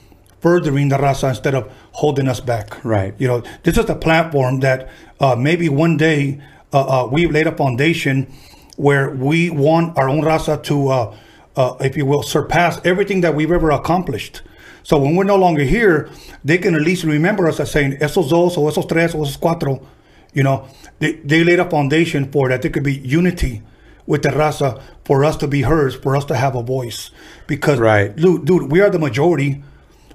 furthering 0.40 0.88
the 0.88 0.96
raza 0.96 1.30
instead 1.30 1.56
of 1.56 1.70
holding 1.90 2.28
us 2.28 2.38
back. 2.38 2.84
Right. 2.84 3.14
You 3.18 3.26
know, 3.26 3.42
this 3.64 3.76
is 3.76 3.90
a 3.90 3.96
platform 3.96 4.60
that 4.60 4.88
uh, 5.18 5.34
maybe 5.34 5.68
one 5.68 5.96
day 5.96 6.40
uh, 6.72 7.04
uh, 7.04 7.08
we've 7.08 7.32
laid 7.32 7.48
a 7.48 7.56
foundation 7.56 8.32
where 8.76 9.10
we 9.10 9.50
want 9.50 9.98
our 9.98 10.08
own 10.08 10.22
raza 10.22 10.62
to, 10.62 10.88
uh, 10.88 11.16
uh, 11.56 11.74
if 11.80 11.96
you 11.96 12.06
will, 12.06 12.22
surpass 12.22 12.80
everything 12.84 13.22
that 13.22 13.34
we've 13.34 13.50
ever 13.50 13.72
accomplished. 13.72 14.42
So 14.84 15.00
when 15.00 15.16
we're 15.16 15.24
no 15.24 15.36
longer 15.36 15.64
here, 15.64 16.08
they 16.44 16.58
can 16.58 16.76
at 16.76 16.82
least 16.82 17.02
remember 17.02 17.48
us 17.48 17.58
as 17.58 17.72
saying, 17.72 17.98
esos 18.00 18.30
dos, 18.30 18.56
o 18.56 18.62
esos 18.70 18.88
tres, 18.88 19.14
o 19.16 19.18
esos 19.18 19.36
cuatro. 19.36 19.84
You 20.32 20.42
know, 20.42 20.68
they, 21.00 21.12
they 21.14 21.42
laid 21.44 21.58
a 21.60 21.68
foundation 21.68 22.30
for 22.30 22.48
that 22.48 22.62
there 22.62 22.70
could 22.70 22.84
be 22.84 22.94
unity 22.94 23.62
with 24.06 24.22
the 24.22 24.30
raza 24.30 24.80
for 25.04 25.24
us 25.24 25.36
to 25.38 25.46
be 25.48 25.62
heard, 25.62 25.94
for 26.02 26.16
us 26.16 26.24
to 26.26 26.36
have 26.36 26.54
a 26.54 26.62
voice. 26.62 27.10
Because, 27.46 27.78
Right. 27.78 28.14
dude, 28.14 28.44
dude, 28.44 28.70
we 28.70 28.80
are 28.80 28.90
the 28.90 28.98
majority, 28.98 29.62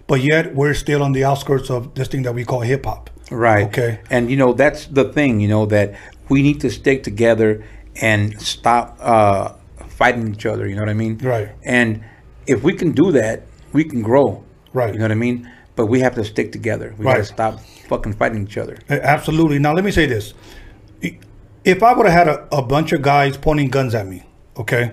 but 0.08 0.22
yet 0.22 0.56
we're 0.56 0.74
still 0.74 1.02
on 1.04 1.12
the 1.12 1.24
outskirts 1.24 1.70
of 1.70 1.94
this 1.96 2.08
thing 2.08 2.24
that 2.24 2.34
we 2.34 2.46
call 2.46 2.62
hip 2.62 2.86
hop. 2.86 3.10
Right. 3.32 3.66
Okay. 3.68 4.00
And 4.10 4.30
you 4.30 4.38
know 4.38 4.54
that's 4.54 4.86
the 4.86 5.06
thing. 5.12 5.40
You 5.40 5.48
know 5.48 5.66
that 5.68 5.96
we 6.30 6.42
need 6.44 6.62
to 6.62 6.70
stick 6.70 7.02
together 7.04 7.64
and 8.02 8.40
stop 8.40 8.98
uh, 9.02 9.54
fighting 9.88 10.28
each 10.32 10.46
other. 10.46 10.68
You 10.68 10.76
know 10.76 10.82
what 10.84 10.90
I 10.90 10.94
mean? 10.94 11.18
Right. 11.18 11.50
And 11.64 12.04
if 12.46 12.62
we 12.64 12.74
can 12.74 12.92
do 12.92 13.12
that, 13.14 13.44
we 13.74 13.84
can 13.84 14.02
grow. 14.04 14.44
Right. 14.74 14.94
You 14.94 15.00
know 15.00 15.06
what 15.06 15.12
I 15.12 15.16
mean? 15.16 15.50
But 15.76 15.88
we 15.88 16.02
have 16.02 16.14
to 16.16 16.24
stick 16.24 16.52
together. 16.52 16.94
We 17.00 17.06
Right. 17.06 17.14
gotta 17.14 17.26
stop 17.26 17.60
fucking 17.88 18.14
fighting 18.14 18.44
each 18.44 18.58
other. 18.58 18.78
Absolutely. 18.90 19.60
Now, 19.60 19.74
let 19.74 19.84
me 19.86 19.92
say 19.92 20.06
this. 20.06 20.34
If 21.64 21.82
I 21.82 21.94
would 21.94 22.06
have 22.06 22.28
had 22.28 22.28
a, 22.28 22.58
a 22.58 22.62
bunch 22.62 22.92
of 22.92 23.02
guys 23.02 23.38
pointing 23.38 23.70
guns 23.70 23.96
at 23.96 24.06
me, 24.06 24.24
okay, 24.58 24.92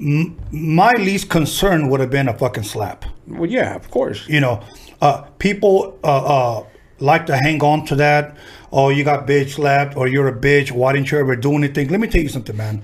m- 0.00 0.38
my 0.52 0.92
least 0.92 1.30
concern 1.30 1.88
would 1.88 2.00
have 2.00 2.10
been 2.10 2.28
a 2.28 2.36
fucking 2.36 2.64
slap. 2.64 3.04
Well, 3.26 3.48
yeah, 3.50 3.74
of 3.74 3.90
course. 3.90 4.28
You 4.28 4.40
know, 4.40 4.62
uh, 5.00 5.22
people 5.38 5.98
uh, 6.04 6.58
uh, 6.58 6.66
like 6.98 7.26
to 7.26 7.36
hang 7.36 7.62
on 7.62 7.86
to 7.86 7.94
that. 7.96 8.36
Oh, 8.72 8.90
you 8.90 9.04
got 9.04 9.26
bitch 9.26 9.50
slapped, 9.50 9.96
or 9.96 10.06
you're 10.08 10.28
a 10.28 10.36
bitch. 10.38 10.70
Why 10.70 10.92
didn't 10.92 11.10
you 11.10 11.18
ever 11.18 11.36
do 11.36 11.54
anything? 11.54 11.88
Let 11.88 12.00
me 12.00 12.08
tell 12.08 12.20
you 12.22 12.28
something, 12.28 12.56
man. 12.56 12.82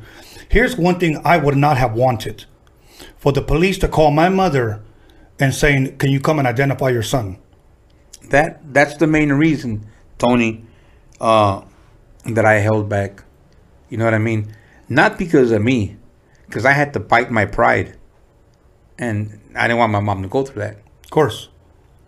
Here's 0.49 0.77
one 0.77 0.99
thing 0.99 1.21
I 1.25 1.37
would 1.37 1.57
not 1.57 1.77
have 1.77 1.95
wanted 1.95 2.45
for 3.19 3.33
the 3.33 3.43
police 3.43 3.77
to 3.79 3.89
call 3.89 4.11
my 4.11 4.29
mother 4.29 4.83
and 5.39 5.55
saying, 5.55 5.99
Can 5.99 6.11
you 6.11 6.21
come 6.21 6.39
and 6.39 6.49
identify 6.49 6.89
your 6.91 7.03
son? 7.03 7.39
That 8.31 8.73
that's 8.73 8.97
the 8.97 9.07
main 9.07 9.33
reason, 9.33 9.87
Tony, 10.19 10.65
uh, 11.21 11.63
that 12.25 12.45
I 12.45 12.55
held 12.55 12.89
back. 12.89 13.25
You 13.89 13.99
know 13.99 14.05
what 14.05 14.15
I 14.15 14.19
mean? 14.19 14.55
Not 14.89 15.19
because 15.19 15.51
of 15.53 15.63
me, 15.63 15.97
because 16.47 16.65
I 16.65 16.73
had 16.73 16.93
to 16.95 17.01
bite 17.01 17.31
my 17.31 17.45
pride, 17.45 17.97
and 18.99 19.41
I 19.55 19.67
didn't 19.67 19.79
want 19.79 19.93
my 19.93 20.01
mom 20.01 20.23
to 20.23 20.29
go 20.29 20.45
through 20.45 20.63
that. 20.63 20.79
Of 21.05 21.11
course. 21.11 21.49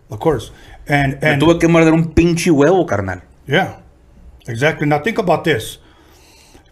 Of 0.09 0.19
course. 0.19 0.51
And, 0.87 1.17
and 1.23 1.41
tuve 1.41 1.59
que 1.59 1.67
morder 1.67 1.93
un 1.93 2.13
pinche 2.13 2.51
huevo, 2.51 2.87
carnal. 2.87 3.21
Yeah, 3.47 3.81
exactly. 4.47 4.87
Now 4.87 4.99
think 4.99 5.17
about 5.17 5.43
this. 5.43 5.77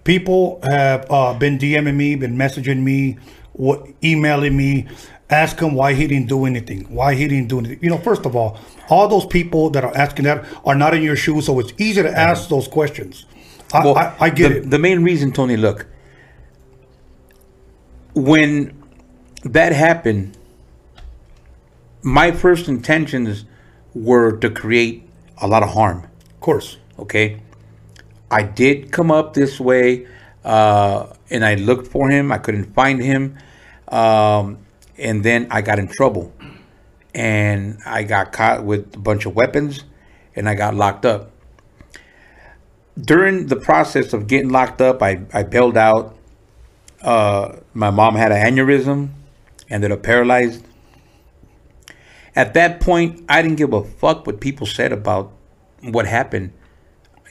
People 0.03 0.59
have 0.63 1.05
uh, 1.09 1.33
been 1.33 1.57
DMing 1.57 1.95
me, 1.95 2.15
been 2.15 2.35
messaging 2.35 2.83
me, 2.83 3.17
what, 3.53 3.85
emailing 4.03 4.55
me, 4.57 4.87
asking 5.31 5.73
why 5.73 5.93
he 5.93 6.07
didn't 6.07 6.27
do 6.27 6.45
anything, 6.45 6.83
why 6.89 7.15
he 7.15 7.27
didn't 7.27 7.47
do 7.47 7.59
anything. 7.59 7.79
You 7.81 7.89
know, 7.89 7.97
first 7.97 8.25
of 8.25 8.35
all, 8.35 8.59
all 8.89 9.07
those 9.07 9.25
people 9.25 9.69
that 9.71 9.83
are 9.83 9.95
asking 9.95 10.25
that 10.25 10.45
are 10.65 10.75
not 10.75 10.93
in 10.93 11.01
your 11.01 11.15
shoes, 11.15 11.45
so 11.45 11.59
it's 11.59 11.73
easy 11.77 12.03
to 12.03 12.11
ask 12.11 12.49
those 12.49 12.67
questions. 12.67 13.25
I, 13.73 13.85
Well, 13.85 13.97
I, 13.97 14.15
I 14.19 14.29
get 14.29 14.49
the, 14.49 14.57
it. 14.57 14.69
The 14.69 14.79
main 14.79 15.03
reason, 15.03 15.31
Tony, 15.31 15.55
look, 15.57 15.87
when 18.13 18.77
that 19.43 19.71
happened, 19.71 20.37
my 22.03 22.31
first 22.31 22.67
intentions 22.67 23.45
were 23.93 24.37
to 24.37 24.49
create 24.49 25.07
a 25.37 25.47
lot 25.47 25.63
of 25.63 25.69
harm. 25.69 26.03
of 26.29 26.39
course. 26.39 26.77
Okay, 26.99 27.41
I 28.29 28.43
did 28.43 28.91
come 28.91 29.11
up 29.11 29.33
this 29.33 29.59
way, 29.59 30.07
uh, 30.43 31.07
and 31.29 31.43
I 31.43 31.55
looked 31.55 31.87
for 31.87 32.09
him. 32.09 32.31
I 32.31 32.37
couldn't 32.37 32.73
find 32.73 33.01
him, 33.01 33.37
um, 33.87 34.59
and 35.01 35.23
then 35.23 35.47
I 35.49 35.61
got 35.61 35.79
in 35.79 35.87
trouble, 35.87 36.31
and 37.13 37.79
I 37.85 38.03
got 38.03 38.31
caught 38.31 38.63
with 38.63 38.95
a 38.95 38.99
bunch 38.99 39.25
of 39.25 39.35
weapons, 39.35 39.83
and 40.35 40.47
I 40.47 40.55
got 40.55 40.75
locked 40.75 41.05
up. 41.05 41.31
During 42.99 43.47
the 43.47 43.55
process 43.55 44.13
of 44.13 44.27
getting 44.27 44.49
locked 44.49 44.81
up, 44.81 45.01
I, 45.01 45.21
I 45.33 45.43
bailed 45.43 45.77
out. 45.77 46.15
Uh, 47.01 47.57
my 47.73 47.89
mom 47.89 48.15
had 48.15 48.31
an 48.31 48.53
aneurysm, 48.53 49.09
ended 49.69 49.91
up 49.91 50.03
paralyzed. 50.03 50.63
At 52.35 52.53
that 52.53 52.79
point, 52.79 53.25
I 53.27 53.41
didn't 53.41 53.57
give 53.57 53.73
a 53.73 53.83
fuck 53.83 54.27
what 54.27 54.39
people 54.39 54.67
said 54.67 54.93
about 54.93 55.31
what 55.81 56.05
happened. 56.05 56.53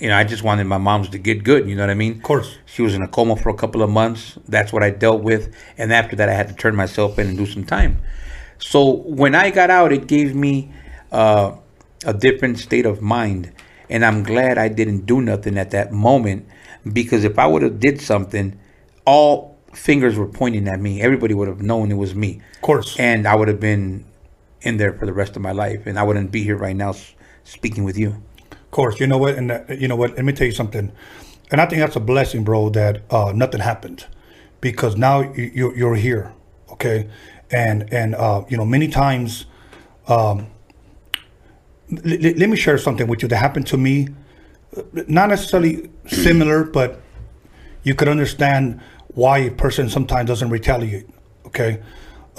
You 0.01 0.09
know, 0.09 0.17
I 0.17 0.25
just 0.25 0.43
wanted 0.43 0.65
my 0.65 0.79
mom's 0.79 1.11
to 1.11 1.19
get 1.19 1.45
good. 1.45 1.69
You 1.69 1.77
know 1.77 1.83
what 1.83 1.91
I 1.91 1.95
mean? 1.95 2.17
Of 2.17 2.23
course. 2.23 2.57
She 2.65 2.81
was 2.81 2.95
in 2.95 3.03
a 3.03 3.09
coma 3.09 3.37
for 3.37 3.51
a 3.51 3.55
couple 3.55 3.83
of 3.83 3.91
months. 3.91 4.39
That's 4.49 4.73
what 4.73 4.83
I 4.83 4.89
dealt 4.89 5.23
with. 5.23 5.55
And 5.77 5.93
after 5.93 6.17
that, 6.17 6.29
I 6.31 6.33
had 6.33 6.49
to 6.49 6.55
turn 6.55 6.75
myself 6.75 7.19
in 7.19 7.29
and 7.29 7.37
do 7.37 7.45
some 7.45 7.65
time. 7.65 8.01
So 8.59 8.91
when 8.91 9.35
I 9.35 9.51
got 9.51 9.69
out, 9.69 9.93
it 9.93 10.07
gave 10.07 10.35
me 10.35 10.73
uh, 11.13 11.55
a 12.07 12.15
different 12.15 12.59
state 12.59 12.87
of 12.87 13.03
mind. 13.03 13.53
And 13.91 14.05
I'm 14.05 14.23
glad 14.23 14.57
I 14.57 14.69
didn't 14.69 15.05
do 15.05 15.21
nothing 15.21 15.59
at 15.59 15.71
that 15.73 15.93
moment 15.93 16.49
because 16.91 17.25
if 17.25 17.39
I 17.39 17.47
would 17.47 17.61
have 17.61 17.79
did 17.79 18.01
something, 18.01 18.59
all 19.05 19.59
fingers 19.75 20.17
were 20.17 20.29
pointing 20.29 20.67
at 20.67 20.81
me. 20.81 21.03
Everybody 21.03 21.35
would 21.35 21.49
have 21.49 21.61
known 21.61 21.91
it 21.91 21.97
was 21.97 22.15
me. 22.15 22.41
Of 22.55 22.63
course. 22.63 22.99
And 22.99 23.27
I 23.27 23.35
would 23.35 23.49
have 23.49 23.61
been 23.61 24.07
in 24.63 24.79
there 24.79 24.95
for 24.95 25.05
the 25.05 25.13
rest 25.13 25.37
of 25.37 25.43
my 25.43 25.53
life. 25.53 25.87
And 25.87 25.99
I 25.99 26.05
wouldn't 26.05 26.31
be 26.31 26.43
here 26.43 26.57
right 26.57 26.77
now 26.77 26.95
speaking 27.45 27.85
with 27.85 27.99
you. 27.99 28.23
Course, 28.71 29.01
you 29.01 29.07
know 29.09 29.19
what, 29.19 29.35
and 29.35 29.51
uh, 29.51 29.63
you 29.69 29.89
know 29.89 29.97
what. 29.97 30.15
Let 30.15 30.25
me 30.25 30.33
tell 30.33 30.47
you 30.47 30.53
something, 30.53 30.93
and 31.51 31.61
I 31.61 31.67
think 31.67 31.81
that's 31.81 31.97
a 31.97 32.01
blessing, 32.01 32.45
bro. 32.45 32.69
That 32.71 33.03
uh, 33.11 33.33
nothing 33.35 33.61
happened, 33.61 34.07
because 34.61 34.97
now 34.97 35.33
you 35.33 35.73
you're 35.75 35.97
here, 35.97 36.33
okay, 36.73 37.09
and 37.51 37.93
and 37.93 38.15
uh, 38.15 38.45
you 38.49 38.57
know 38.57 38.65
many 38.65 38.87
times. 38.87 39.47
Um, 40.07 40.47
l- 41.93 42.13
l- 42.13 42.35
let 42.37 42.49
me 42.49 42.57
share 42.57 42.79
something 42.79 43.07
with 43.07 43.23
you 43.23 43.29
that 43.29 43.37
happened 43.37 43.67
to 43.69 43.77
me, 43.77 44.09
not 45.07 45.29
necessarily 45.29 45.91
similar, 46.07 46.65
but 46.79 47.01
you 47.83 47.95
could 47.95 48.09
understand 48.09 48.81
why 49.09 49.39
a 49.39 49.51
person 49.51 49.89
sometimes 49.89 50.29
doesn't 50.29 50.51
retaliate. 50.51 51.09
Okay, 51.47 51.81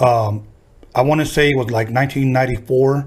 um, 0.00 0.46
I 0.94 1.02
want 1.02 1.20
to 1.20 1.26
say 1.26 1.50
it 1.50 1.56
was 1.56 1.70
like 1.70 1.90
1994, 1.90 3.06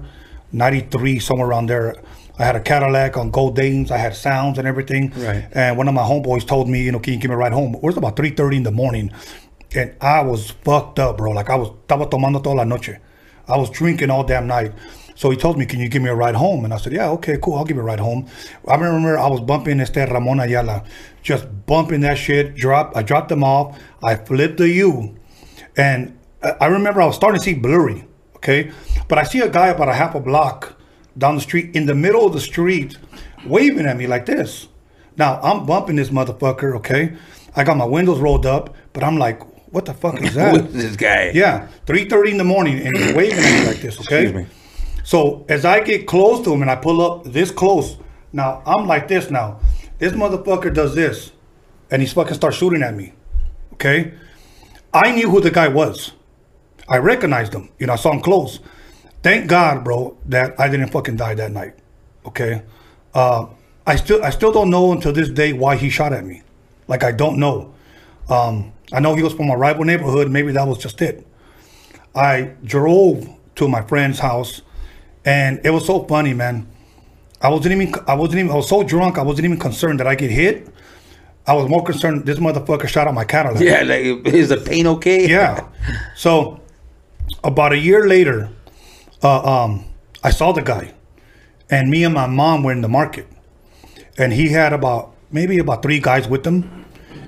93, 0.52 1.18
somewhere 1.18 1.48
around 1.48 1.68
there. 1.68 1.96
I 2.38 2.44
had 2.44 2.56
a 2.56 2.60
Cadillac 2.60 3.16
on 3.16 3.30
gold 3.30 3.56
dames. 3.56 3.90
I 3.90 3.96
had 3.96 4.14
sounds 4.14 4.58
and 4.58 4.68
everything. 4.68 5.12
Right. 5.16 5.48
And 5.52 5.76
one 5.76 5.88
of 5.88 5.94
my 5.94 6.02
homeboys 6.02 6.46
told 6.46 6.68
me, 6.68 6.82
you 6.82 6.92
know, 6.92 6.98
can 6.98 7.14
you 7.14 7.18
give 7.18 7.30
me 7.30 7.34
a 7.34 7.38
ride 7.38 7.52
home? 7.52 7.74
It 7.74 7.82
was 7.82 7.96
about 7.96 8.16
3.30 8.16 8.56
in 8.56 8.62
the 8.62 8.70
morning. 8.70 9.10
And 9.74 9.94
I 10.00 10.22
was 10.22 10.50
fucked 10.50 10.98
up, 10.98 11.18
bro. 11.18 11.32
Like 11.32 11.50
I 11.50 11.56
was, 11.56 11.70
estaba 11.70 12.08
tomando 12.10 12.42
toda 12.42 12.56
la 12.56 12.64
noche. 12.64 12.98
I 13.48 13.56
was 13.56 13.70
drinking 13.70 14.10
all 14.10 14.24
damn 14.24 14.46
night. 14.46 14.72
So 15.14 15.30
he 15.30 15.36
told 15.36 15.56
me, 15.56 15.64
"Can 15.64 15.80
you 15.80 15.88
give 15.88 16.02
me 16.02 16.10
a 16.10 16.14
ride 16.14 16.34
home?" 16.34 16.64
And 16.64 16.74
I 16.74 16.76
said, 16.76 16.92
"Yeah, 16.92 17.08
okay, 17.12 17.38
cool. 17.40 17.54
I'll 17.54 17.64
give 17.64 17.76
you 17.76 17.82
a 17.82 17.86
ride 17.86 18.00
home." 18.00 18.26
I 18.68 18.74
remember 18.74 19.18
I 19.18 19.28
was 19.28 19.40
bumping 19.40 19.80
este 19.80 19.96
Ramon 19.96 20.40
Ayala, 20.40 20.84
just 21.22 21.46
bumping 21.66 22.02
that 22.02 22.18
shit. 22.18 22.54
Drop. 22.54 22.94
I 22.94 23.02
dropped 23.02 23.30
them 23.30 23.42
off. 23.42 23.78
I 24.02 24.16
flipped 24.16 24.58
the 24.58 24.68
U, 24.68 25.16
and 25.76 26.18
I 26.42 26.56
I 26.60 26.66
remember 26.66 27.00
I 27.00 27.06
was 27.06 27.16
starting 27.16 27.40
to 27.40 27.44
see 27.44 27.54
blurry. 27.54 28.04
Okay, 28.36 28.70
but 29.08 29.18
I 29.18 29.24
see 29.24 29.40
a 29.40 29.48
guy 29.48 29.68
about 29.68 29.88
a 29.88 29.94
half 29.94 30.14
a 30.14 30.20
block 30.20 30.75
down 31.18 31.34
the 31.36 31.40
street 31.40 31.74
in 31.74 31.86
the 31.86 31.94
middle 31.94 32.26
of 32.26 32.32
the 32.32 32.40
street, 32.40 32.96
waving 33.46 33.86
at 33.86 33.96
me 33.96 34.06
like 34.06 34.26
this. 34.26 34.68
Now 35.16 35.40
I'm 35.42 35.66
bumping 35.66 35.96
this 35.96 36.10
motherfucker. 36.10 36.76
Okay, 36.76 37.16
I 37.54 37.64
got 37.64 37.76
my 37.76 37.84
windows 37.84 38.18
rolled 38.20 38.46
up, 38.46 38.74
but 38.92 39.02
I'm 39.02 39.16
like, 39.16 39.40
"What 39.72 39.86
the 39.86 39.94
fuck 39.94 40.20
is 40.22 40.34
that?" 40.40 40.60
Who's 40.60 40.72
this 40.72 40.96
guy? 40.96 41.30
Yeah, 41.34 41.68
three 41.86 42.08
thirty 42.08 42.30
in 42.32 42.38
the 42.38 42.44
morning, 42.44 42.78
and 42.86 42.96
he's 42.96 43.14
waving 43.14 43.38
at 43.38 43.60
me 43.60 43.66
like 43.66 43.78
this. 43.80 43.98
Okay. 44.00 44.22
Excuse 44.22 44.34
me. 44.34 44.46
So 45.04 45.44
as 45.48 45.64
I 45.64 45.80
get 45.80 46.06
close 46.06 46.44
to 46.44 46.52
him 46.52 46.62
and 46.62 46.70
I 46.70 46.76
pull 46.76 47.00
up 47.00 47.24
this 47.24 47.50
close, 47.50 47.96
now 48.32 48.62
I'm 48.66 48.86
like 48.86 49.08
this. 49.08 49.30
Now 49.30 49.60
this 49.98 50.12
motherfucker 50.12 50.74
does 50.74 50.94
this, 50.94 51.32
and 51.90 52.02
he's 52.02 52.12
fucking 52.12 52.34
starts 52.34 52.56
shooting 52.56 52.82
at 52.82 52.94
me. 52.94 53.12
Okay. 53.74 54.12
I 54.92 55.12
knew 55.14 55.30
who 55.30 55.40
the 55.40 55.50
guy 55.50 55.68
was. 55.68 56.12
I 56.88 56.98
recognized 56.98 57.52
him. 57.52 57.68
You 57.78 57.86
know, 57.86 57.92
I 57.94 57.96
saw 57.96 58.12
him 58.12 58.20
close. 58.20 58.60
Thank 59.26 59.48
God, 59.48 59.82
bro, 59.82 60.16
that 60.26 60.54
I 60.56 60.68
didn't 60.68 60.90
fucking 60.90 61.16
die 61.16 61.34
that 61.34 61.50
night. 61.50 61.74
Okay. 62.26 62.62
Uh, 63.12 63.46
I 63.84 63.96
still 63.96 64.22
I 64.22 64.30
still 64.30 64.52
don't 64.52 64.70
know 64.70 64.92
until 64.92 65.12
this 65.12 65.28
day 65.28 65.52
why 65.52 65.74
he 65.74 65.90
shot 65.90 66.12
at 66.12 66.24
me. 66.24 66.42
Like 66.86 67.02
I 67.02 67.10
don't 67.10 67.40
know. 67.40 67.74
Um, 68.28 68.72
I 68.92 69.00
know 69.00 69.16
he 69.16 69.24
was 69.24 69.32
from 69.32 69.50
a 69.50 69.56
rival 69.56 69.84
neighborhood. 69.84 70.30
Maybe 70.30 70.52
that 70.52 70.68
was 70.68 70.78
just 70.78 71.02
it. 71.02 71.26
I 72.14 72.52
drove 72.62 73.28
to 73.56 73.66
my 73.66 73.82
friend's 73.82 74.20
house, 74.20 74.62
and 75.24 75.60
it 75.64 75.70
was 75.70 75.84
so 75.84 76.04
funny, 76.04 76.32
man. 76.32 76.68
I 77.42 77.48
wasn't 77.48 77.74
even 77.74 78.00
I 78.06 78.14
wasn't 78.14 78.38
even 78.38 78.52
I 78.52 78.54
was 78.54 78.68
so 78.68 78.84
drunk 78.84 79.18
I 79.18 79.22
wasn't 79.22 79.46
even 79.46 79.58
concerned 79.58 79.98
that 79.98 80.06
I 80.06 80.14
get 80.14 80.30
hit. 80.30 80.68
I 81.48 81.54
was 81.54 81.68
more 81.68 81.82
concerned 81.82 82.26
this 82.26 82.38
motherfucker 82.38 82.86
shot 82.86 83.08
out 83.08 83.14
my 83.14 83.24
Cadillac. 83.24 83.60
Yeah, 83.70 83.82
like 83.82 84.24
is 84.32 84.50
the 84.50 84.58
pain 84.58 84.86
okay? 84.86 85.28
Yeah. 85.28 85.66
So 86.14 86.60
about 87.42 87.72
a 87.72 87.78
year 87.78 88.06
later, 88.06 88.50
uh, 89.22 89.64
um, 89.64 89.84
I 90.22 90.30
saw 90.30 90.52
the 90.52 90.62
guy, 90.62 90.94
and 91.70 91.90
me 91.90 92.04
and 92.04 92.14
my 92.14 92.26
mom 92.26 92.62
were 92.62 92.72
in 92.72 92.80
the 92.80 92.88
market, 92.88 93.26
and 94.18 94.32
he 94.32 94.48
had 94.48 94.72
about 94.72 95.14
maybe 95.30 95.58
about 95.58 95.82
three 95.82 96.00
guys 96.00 96.28
with 96.28 96.46
him, 96.46 96.84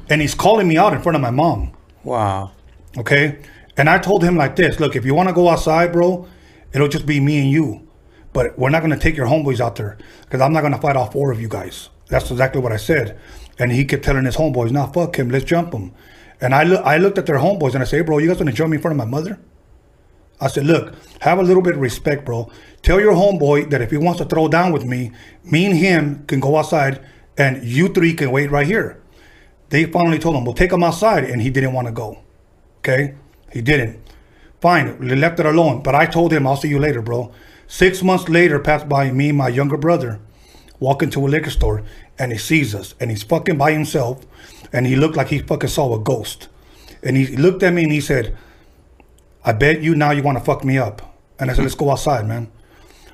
and 0.08 0.20
he's 0.20 0.34
calling 0.34 0.68
me 0.68 0.76
out 0.76 0.92
in 0.92 1.02
front 1.02 1.16
of 1.16 1.22
my 1.22 1.30
mom. 1.30 1.72
Wow. 2.04 2.52
Okay. 2.96 3.38
And 3.76 3.88
I 3.88 3.98
told 3.98 4.24
him 4.24 4.36
like 4.36 4.56
this 4.56 4.80
look, 4.80 4.96
if 4.96 5.04
you 5.04 5.14
want 5.14 5.28
to 5.28 5.34
go 5.34 5.48
outside, 5.48 5.92
bro, 5.92 6.26
it'll 6.72 6.88
just 6.88 7.06
be 7.06 7.20
me 7.20 7.40
and 7.40 7.50
you. 7.50 7.86
But 8.32 8.58
we're 8.58 8.70
not 8.70 8.80
going 8.80 8.92
to 8.92 8.98
take 8.98 9.16
your 9.16 9.26
homeboys 9.26 9.60
out 9.60 9.76
there 9.76 9.96
because 10.22 10.40
I'm 10.40 10.52
not 10.52 10.60
going 10.60 10.72
to 10.72 10.80
fight 10.80 10.96
all 10.96 11.10
four 11.10 11.30
of 11.32 11.40
you 11.40 11.48
guys. 11.48 11.88
That's 12.08 12.30
exactly 12.30 12.60
what 12.60 12.72
I 12.72 12.76
said. 12.76 13.18
And 13.58 13.72
he 13.72 13.84
kept 13.84 14.04
telling 14.04 14.24
his 14.24 14.36
homeboys, 14.36 14.70
nah, 14.70 14.86
fuck 14.86 15.18
him, 15.18 15.30
let's 15.30 15.44
jump 15.44 15.72
him. 15.72 15.92
And 16.40 16.54
I, 16.54 16.62
look, 16.62 16.84
I 16.84 16.98
looked 16.98 17.18
at 17.18 17.26
their 17.26 17.38
homeboys 17.38 17.74
and 17.74 17.82
I 17.82 17.84
said, 17.84 17.98
hey, 17.98 18.02
bro, 18.02 18.18
you 18.18 18.28
guys 18.28 18.36
going 18.36 18.46
to 18.46 18.52
jump 18.52 18.70
me 18.70 18.76
in 18.76 18.82
front 18.82 18.92
of 18.92 18.98
my 18.98 19.10
mother? 19.10 19.40
I 20.40 20.46
said, 20.48 20.66
look, 20.66 20.94
have 21.20 21.38
a 21.38 21.42
little 21.42 21.62
bit 21.62 21.74
of 21.74 21.80
respect, 21.80 22.24
bro. 22.24 22.50
Tell 22.82 23.00
your 23.00 23.14
homeboy 23.14 23.70
that 23.70 23.82
if 23.82 23.90
he 23.90 23.96
wants 23.96 24.18
to 24.20 24.24
throw 24.24 24.48
down 24.48 24.72
with 24.72 24.84
me, 24.84 25.10
me 25.44 25.66
and 25.66 25.76
him 25.76 26.24
can 26.26 26.40
go 26.40 26.56
outside 26.56 27.04
and 27.36 27.64
you 27.64 27.88
three 27.88 28.14
can 28.14 28.30
wait 28.30 28.50
right 28.50 28.66
here. 28.66 29.00
They 29.70 29.84
finally 29.84 30.18
told 30.18 30.36
him, 30.36 30.44
we'll 30.44 30.54
take 30.54 30.72
him 30.72 30.82
outside. 30.82 31.24
And 31.24 31.42
he 31.42 31.50
didn't 31.50 31.72
want 31.72 31.86
to 31.86 31.92
go. 31.92 32.18
Okay? 32.78 33.14
He 33.52 33.60
didn't. 33.60 34.00
Fine, 34.60 34.98
We 34.98 35.14
left 35.14 35.38
it 35.38 35.46
alone. 35.46 35.82
But 35.82 35.94
I 35.94 36.06
told 36.06 36.32
him, 36.32 36.46
I'll 36.46 36.56
see 36.56 36.68
you 36.68 36.78
later, 36.78 37.02
bro. 37.02 37.32
Six 37.66 38.02
months 38.02 38.28
later, 38.28 38.58
passed 38.58 38.88
by 38.88 39.10
me 39.12 39.28
and 39.28 39.38
my 39.38 39.48
younger 39.48 39.76
brother, 39.76 40.20
walk 40.80 41.02
into 41.02 41.24
a 41.24 41.28
liquor 41.28 41.50
store, 41.50 41.84
and 42.18 42.32
he 42.32 42.38
sees 42.38 42.74
us. 42.74 42.94
And 42.98 43.10
he's 43.10 43.22
fucking 43.22 43.58
by 43.58 43.72
himself. 43.72 44.24
And 44.72 44.86
he 44.86 44.96
looked 44.96 45.16
like 45.16 45.28
he 45.28 45.38
fucking 45.38 45.68
saw 45.68 45.94
a 45.94 46.00
ghost. 46.00 46.48
And 47.02 47.16
he 47.16 47.36
looked 47.36 47.62
at 47.62 47.72
me 47.72 47.84
and 47.84 47.92
he 47.92 48.00
said, 48.00 48.36
I 49.44 49.52
bet 49.52 49.82
you 49.82 49.94
now 49.94 50.10
you 50.10 50.22
want 50.22 50.38
to 50.38 50.44
fuck 50.44 50.64
me 50.64 50.78
up. 50.78 51.16
And 51.38 51.50
I 51.50 51.54
said, 51.54 51.62
let's 51.62 51.74
go 51.74 51.90
outside, 51.90 52.26
man. 52.26 52.50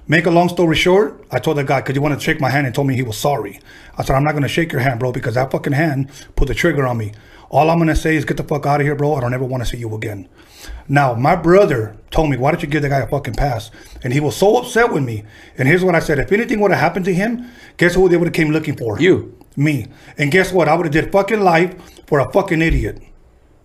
Make 0.07 0.27
a 0.27 0.31
long 0.31 0.51
story 0.51 0.77
short, 0.77 1.25
I 1.31 1.39
told 1.39 1.57
the 1.57 1.65
guy, 1.65 1.81
because 1.81 1.95
he 1.95 1.99
wanted 1.99 2.17
to 2.17 2.21
shake 2.21 2.39
my 2.41 2.51
hand 2.51 2.67
and 2.67 2.75
told 2.75 2.87
me 2.87 2.95
he 2.95 3.03
was 3.03 3.17
sorry. 3.17 3.61
I 3.97 4.05
said, 4.05 4.17
I'm 4.17 4.25
not 4.25 4.33
going 4.33 4.43
to 4.43 4.49
shake 4.49 4.71
your 4.71 4.83
hand, 4.83 5.01
bro, 5.01 5.13
because 5.13 5.35
that 5.35 5.51
fucking 5.51 5.73
hand 5.73 6.11
put 6.37 6.49
the 6.49 6.55
trigger 6.55 6.87
on 6.87 6.99
me. 6.99 7.13
All 7.49 7.71
I'm 7.71 7.79
going 7.79 7.89
to 7.89 7.97
say 7.97 8.17
is 8.17 8.25
get 8.25 8.37
the 8.37 8.45
fuck 8.45 8.67
out 8.67 8.81
of 8.81 8.87
here, 8.87 8.95
bro. 8.95 9.15
I 9.15 9.21
don't 9.21 9.33
ever 9.33 9.45
want 9.45 9.63
to 9.63 9.69
see 9.69 9.79
you 9.79 9.95
again. 9.95 10.29
Now, 10.89 11.15
my 11.15 11.37
brother 11.37 11.97
told 12.11 12.29
me, 12.29 12.37
why 12.37 12.51
don't 12.51 12.63
you 12.63 12.69
give 12.69 12.83
the 12.83 12.89
guy 12.89 12.99
a 12.99 13.07
fucking 13.07 13.35
pass? 13.35 13.71
And 14.03 14.13
he 14.13 14.21
was 14.21 14.37
so 14.37 14.57
upset 14.59 14.93
with 14.93 15.05
me. 15.05 15.25
And 15.57 15.69
here's 15.69 15.85
what 15.85 15.95
I 15.95 16.01
said. 16.01 16.19
If 16.19 16.33
anything 16.33 16.61
would 16.61 16.71
have 16.71 16.81
happened 16.81 17.05
to 17.07 17.15
him, 17.15 17.51
guess 17.77 17.95
who 17.95 18.09
they 18.09 18.17
would 18.17 18.27
have 18.27 18.35
came 18.35 18.51
looking 18.51 18.77
for? 18.77 19.01
You. 19.01 19.39
Me. 19.57 19.87
And 20.19 20.31
guess 20.31 20.53
what? 20.53 20.69
I 20.69 20.75
would 20.75 20.87
have 20.87 20.93
did 20.93 21.13
fucking 21.13 21.41
life 21.41 21.75
for 22.07 22.19
a 22.19 22.31
fucking 22.31 22.61
idiot. 22.61 23.01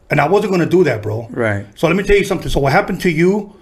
And 0.09 0.19
I 0.19 0.27
wasn't 0.27 0.51
going 0.51 0.61
to 0.63 0.69
do 0.69 0.83
that, 0.85 1.03
bro. 1.03 1.27
Right. 1.29 1.65
So 1.75 1.87
let 1.87 1.95
me 1.95 2.03
tell 2.03 2.17
you 2.17 2.23
something. 2.23 2.49
So 2.49 2.59
what 2.59 2.71
happened 2.71 3.01
to 3.01 3.11
you, 3.11 3.55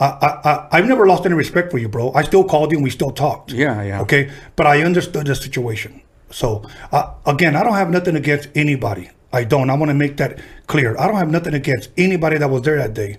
I, 0.00 0.06
I, 0.06 0.50
I, 0.50 0.68
I've 0.72 0.86
never 0.86 1.06
lost 1.06 1.24
any 1.26 1.34
respect 1.34 1.70
for 1.70 1.78
you, 1.78 1.88
bro. 1.88 2.12
I 2.12 2.22
still 2.22 2.44
called 2.44 2.72
you 2.72 2.78
and 2.78 2.84
we 2.84 2.90
still 2.90 3.12
talked. 3.12 3.52
Yeah, 3.52 3.82
yeah. 3.82 4.00
Okay. 4.02 4.30
But 4.56 4.66
I 4.66 4.82
understood 4.82 5.26
the 5.26 5.34
situation. 5.34 6.02
So 6.30 6.68
uh, 6.90 7.14
again, 7.26 7.54
I 7.54 7.62
don't 7.62 7.74
have 7.74 7.90
nothing 7.90 8.16
against 8.16 8.48
anybody. 8.54 9.10
I 9.32 9.44
don't. 9.44 9.70
I 9.70 9.74
want 9.74 9.88
to 9.88 9.94
make 9.94 10.18
that 10.18 10.38
clear. 10.66 10.96
I 10.98 11.06
don't 11.06 11.16
have 11.16 11.30
nothing 11.30 11.54
against 11.54 11.90
anybody 11.96 12.36
that 12.38 12.50
was 12.50 12.62
there 12.62 12.76
that 12.76 12.94
day 12.94 13.18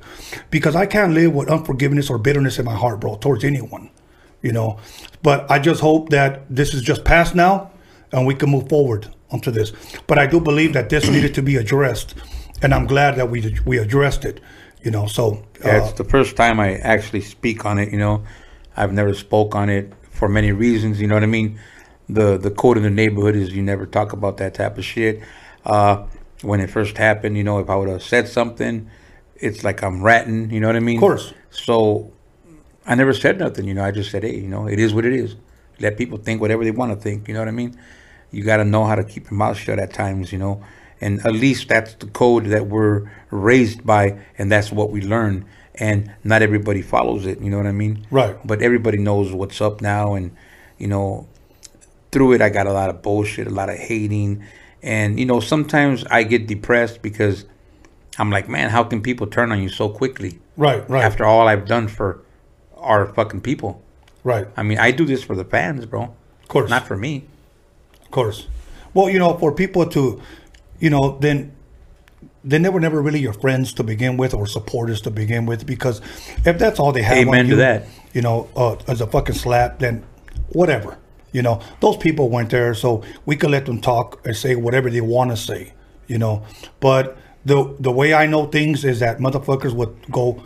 because 0.52 0.76
I 0.76 0.86
can't 0.86 1.14
live 1.14 1.34
with 1.34 1.50
unforgiveness 1.50 2.10
or 2.10 2.20
bitterness 2.20 2.60
in 2.60 2.66
my 2.66 2.76
heart, 2.76 3.00
bro, 3.00 3.16
towards 3.16 3.44
anyone, 3.44 3.90
you 4.42 4.52
know. 4.52 4.78
But 5.24 5.50
I 5.50 5.58
just 5.58 5.82
hope 5.82 6.10
that 6.10 6.44
this 6.50 6.74
is 6.74 6.84
just 6.84 7.04
past 7.04 7.34
now 7.34 7.72
and 8.12 8.28
we 8.28 8.36
can 8.36 8.52
move 8.52 8.70
forward 8.70 9.08
onto 9.32 9.50
this. 9.50 9.74
But 10.06 10.20
I 10.20 10.28
do 10.28 10.40
believe 10.40 10.74
that 10.74 10.90
this 10.90 11.10
needed 11.10 11.34
to 11.34 11.42
be 11.42 11.56
addressed, 11.56 12.14
and 12.64 12.74
I'm 12.74 12.88
glad 12.88 13.16
that 13.18 13.30
we 13.30 13.56
we 13.66 13.78
addressed 13.78 14.26
it, 14.26 14.40
you 14.82 14.92
know. 14.92 15.06
So 15.06 15.44
Yeah, 15.64 15.78
uh, 15.78 15.86
it's 15.86 15.94
the 15.94 16.04
first 16.04 16.36
time 16.36 16.60
I 16.60 16.78
actually 16.78 17.22
speak 17.22 17.66
on 17.66 17.78
it. 17.78 17.92
You 17.92 18.00
know, 18.00 18.24
I've 18.76 18.94
never 18.94 19.14
spoke 19.14 19.56
on 19.56 19.70
it 19.70 19.94
for 20.10 20.28
many 20.28 20.52
reasons. 20.52 21.00
You 21.00 21.08
know 21.08 21.16
what 21.16 21.24
I 21.24 21.28
mean? 21.28 21.60
The 22.10 22.38
the 22.38 22.52
code 22.52 22.78
in 22.78 22.84
the 22.84 22.90
neighborhood 22.90 23.36
is 23.36 23.54
you 23.54 23.62
never 23.62 23.86
talk 23.86 24.14
about 24.14 24.38
that 24.38 24.54
type 24.54 24.78
of 24.78 24.86
shit. 24.86 25.22
Uh, 25.66 26.06
when 26.42 26.60
it 26.60 26.70
first 26.70 26.98
happened, 26.98 27.38
you 27.38 27.44
know, 27.44 27.60
if 27.60 27.70
I 27.70 27.76
would 27.76 27.90
have 27.90 28.04
said 28.04 28.28
something, 28.28 28.90
it's 29.36 29.64
like 29.64 29.84
I'm 29.84 30.02
ratting. 30.02 30.50
You 30.52 30.60
know 30.60 30.68
what 30.68 30.76
I 30.76 30.80
mean? 30.80 30.98
Of 30.98 31.02
course. 31.02 31.34
So 31.52 32.12
I 32.86 32.96
never 32.96 33.14
said 33.14 33.40
nothing. 33.40 33.66
You 33.68 33.74
know, 33.74 33.84
I 33.84 33.92
just 33.92 34.12
said, 34.12 34.24
hey, 34.24 34.36
you 34.36 34.48
know, 34.48 34.68
it 34.68 34.80
is 34.80 34.94
what 34.94 35.06
it 35.06 35.14
is. 35.14 35.36
Let 35.80 35.98
people 35.98 36.18
think 36.18 36.42
whatever 36.42 36.64
they 36.64 36.72
want 36.72 36.92
to 36.92 37.00
think. 37.02 37.28
You 37.28 37.34
know 37.34 37.40
what 37.40 37.48
I 37.48 37.52
mean? 37.52 37.80
You 38.32 38.44
got 38.44 38.58
to 38.58 38.66
know 38.66 38.84
how 38.86 38.96
to 38.96 39.04
keep 39.04 39.30
your 39.30 39.38
mouth 39.38 39.58
shut 39.58 39.80
at 39.80 39.94
times. 39.94 40.32
You 40.32 40.40
know, 40.40 40.64
and 41.04 41.20
at 41.26 41.34
least 41.34 41.68
that's 41.68 41.94
the 41.96 42.08
code 42.08 42.46
that 42.46 42.68
we're 42.68 43.12
raised 43.30 43.86
by, 43.86 44.18
and 44.38 44.50
that's 44.50 44.72
what 44.72 44.90
we 44.90 45.02
learn. 45.02 45.46
And 45.76 46.14
not 46.24 46.42
everybody 46.42 46.82
follows 46.82 47.26
it. 47.26 47.42
You 47.42 47.50
know 47.50 47.58
what 47.58 47.66
I 47.68 47.74
mean? 47.74 48.08
Right. 48.10 48.38
But 48.48 48.62
everybody 48.62 49.00
knows 49.00 49.34
what's 49.34 49.60
up 49.60 49.82
now, 49.82 50.14
and 50.14 50.32
you 50.78 50.88
know, 50.88 51.28
through 52.14 52.34
it, 52.34 52.42
I 52.42 52.50
got 52.50 52.68
a 52.68 52.74
lot 52.74 52.90
of 52.90 53.02
bullshit, 53.02 53.48
a 53.48 53.50
lot 53.50 53.70
of 53.70 53.78
hating, 53.78 54.44
and 54.82 55.20
you 55.20 55.26
know, 55.26 55.42
sometimes 55.42 56.06
I 56.06 56.24
get 56.24 56.48
depressed 56.48 57.02
because 57.02 57.46
I'm 58.18 58.30
like, 58.30 58.48
man, 58.48 58.70
how 58.70 58.84
can 58.86 59.02
people 59.02 59.28
turn 59.28 59.52
on 59.52 59.62
you 59.62 59.70
so 59.70 59.90
quickly? 59.90 60.40
right, 60.56 60.88
right, 60.90 61.04
after 61.04 61.26
all 61.26 61.48
I've 61.48 61.66
done 61.66 61.88
for 61.88 62.22
our 62.78 63.08
fucking 63.08 63.42
people. 63.42 63.82
right. 64.24 64.48
I 64.56 64.64
mean, 64.64 64.78
I 64.78 64.92
do 64.92 65.06
this 65.06 65.24
for 65.24 65.36
the 65.36 65.46
fans, 65.46 65.86
bro. 65.86 66.04
Of 66.44 66.48
course. 66.48 66.70
Not 66.70 66.88
for 66.88 66.96
me. 66.96 67.26
Of 68.04 68.12
course. 68.12 68.48
Well, 68.94 69.10
you 69.10 69.18
know, 69.18 69.38
for 69.38 69.52
people 69.52 69.86
to, 69.88 70.22
you 70.84 70.90
know, 70.90 71.18
then 71.20 71.54
then 72.44 72.62
they 72.62 72.68
were 72.68 72.82
never 72.82 73.02
really 73.02 73.22
your 73.22 73.32
friends 73.32 73.72
to 73.76 73.84
begin 73.84 74.18
with 74.18 74.34
or 74.34 74.46
supporters 74.46 75.00
to 75.02 75.10
begin 75.10 75.46
with 75.46 75.66
because 75.66 76.02
if 76.46 76.60
that's 76.60 76.78
all 76.78 76.92
they 76.92 77.02
have 77.02 77.20
Amen 77.20 77.40
on 77.40 77.46
to 77.46 77.52
you, 77.52 77.56
that. 77.56 77.88
you 78.14 78.22
know, 78.22 78.50
uh, 78.58 78.76
as 78.90 79.00
a 79.00 79.08
fucking 79.08 79.36
slap, 79.36 79.80
then 79.80 80.04
whatever. 80.50 80.98
You 81.32 81.42
know, 81.42 81.62
those 81.80 81.96
people 81.96 82.30
weren't 82.30 82.50
there, 82.50 82.74
so 82.74 83.02
we 83.26 83.38
could 83.38 83.50
let 83.50 83.66
them 83.66 83.80
talk 83.80 84.20
and 84.26 84.36
say 84.36 84.56
whatever 84.58 84.90
they 84.90 85.00
want 85.00 85.32
to 85.32 85.38
say. 85.38 85.72
You 86.08 86.18
know, 86.18 86.44
but 86.82 87.18
the 87.46 87.74
the 87.80 87.92
way 87.92 88.14
I 88.14 88.28
know 88.28 88.46
things 88.46 88.84
is 88.84 89.00
that 89.00 89.20
motherfuckers 89.20 89.74
would 89.74 89.96
go 90.12 90.44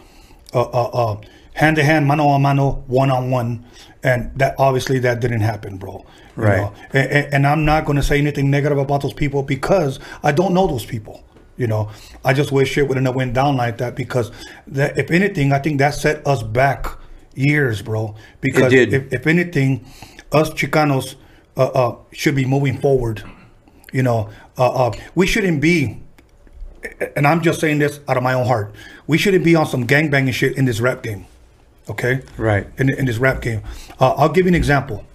uh, 0.54 0.62
uh, 0.62 0.90
uh, 0.94 1.22
hand 1.56 1.78
to 1.78 1.84
hand, 1.84 2.06
mano 2.06 2.28
a 2.30 2.38
mano, 2.38 2.84
one 2.86 3.10
on 3.10 3.32
one, 3.32 3.66
and 4.04 4.32
that 4.38 4.54
obviously 4.60 5.00
that 5.00 5.20
didn't 5.20 5.42
happen, 5.42 5.78
bro. 5.78 6.06
Right. 6.38 6.72
And, 6.92 7.34
and- 7.34 7.48
I'm 7.48 7.66
not 7.66 7.86
going 7.86 7.96
to 7.96 8.04
say 8.04 8.18
anything 8.18 8.50
negative 8.50 8.78
about 8.78 9.02
those 9.02 9.14
people 9.14 9.44
because 9.44 10.00
I 10.24 10.32
don't 10.32 10.54
know 10.54 10.68
those 10.68 10.86
people. 10.86 11.24
You 11.58 11.66
know, 11.66 11.90
I 12.24 12.34
just 12.34 12.52
wish 12.52 12.70
shit 12.70 12.88
wouldn't 12.88 13.08
have 13.08 13.16
went 13.16 13.34
down 13.34 13.58
like 13.58 13.80
that 13.80 13.96
because 13.96 14.32
that, 14.68 14.98
if 14.98 15.10
anything, 15.10 15.52
I 15.52 15.60
think 15.60 15.80
that 15.80 15.96
set 15.96 16.26
us 16.28 16.44
back 16.44 16.86
years, 17.34 17.82
bro. 17.82 18.16
Because 18.42 18.72
did. 18.72 18.94
If, 18.94 19.12
if 19.12 19.26
anything, 19.26 19.84
us 20.32 20.52
Chicanos 20.52 21.16
uh, 21.56 21.66
uh, 21.66 21.96
should 22.12 22.36
be 22.36 22.46
moving 22.46 22.80
forward. 22.80 23.24
You 23.92 24.04
know, 24.04 24.30
uh, 24.58 24.88
uh, 24.88 24.92
we 25.16 25.26
shouldn't 25.26 25.62
be 25.62 26.04
and 27.16 27.28
I'm 27.28 27.42
just 27.42 27.60
saying 27.60 27.80
this 27.80 28.00
out 28.08 28.18
of 28.18 28.24
my 28.24 28.34
own 28.34 28.46
heart. 28.46 28.74
We 29.08 29.18
shouldn't 29.18 29.44
be 29.44 29.56
on 29.56 29.66
some 29.66 29.88
gangbanging 29.88 30.34
shit 30.34 30.58
in 30.58 30.66
this 30.66 30.80
rap 30.80 31.04
game. 31.04 31.26
Okay. 31.90 32.22
Right. 32.38 32.68
In, 32.78 32.90
in 32.90 33.06
this 33.06 33.18
rap 33.18 33.42
game, 33.42 33.62
uh, 34.00 34.12
I'll 34.14 34.30
give 34.30 34.46
you 34.46 34.50
an 34.50 34.56
example. 34.56 35.06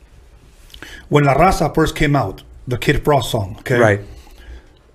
When 1.12 1.24
La 1.24 1.34
Raza 1.34 1.74
first 1.74 1.94
came 1.94 2.16
out, 2.16 2.42
the 2.66 2.78
Kid 2.78 3.04
Frost 3.04 3.32
song. 3.32 3.56
Okay. 3.58 3.78
Right. 3.78 4.00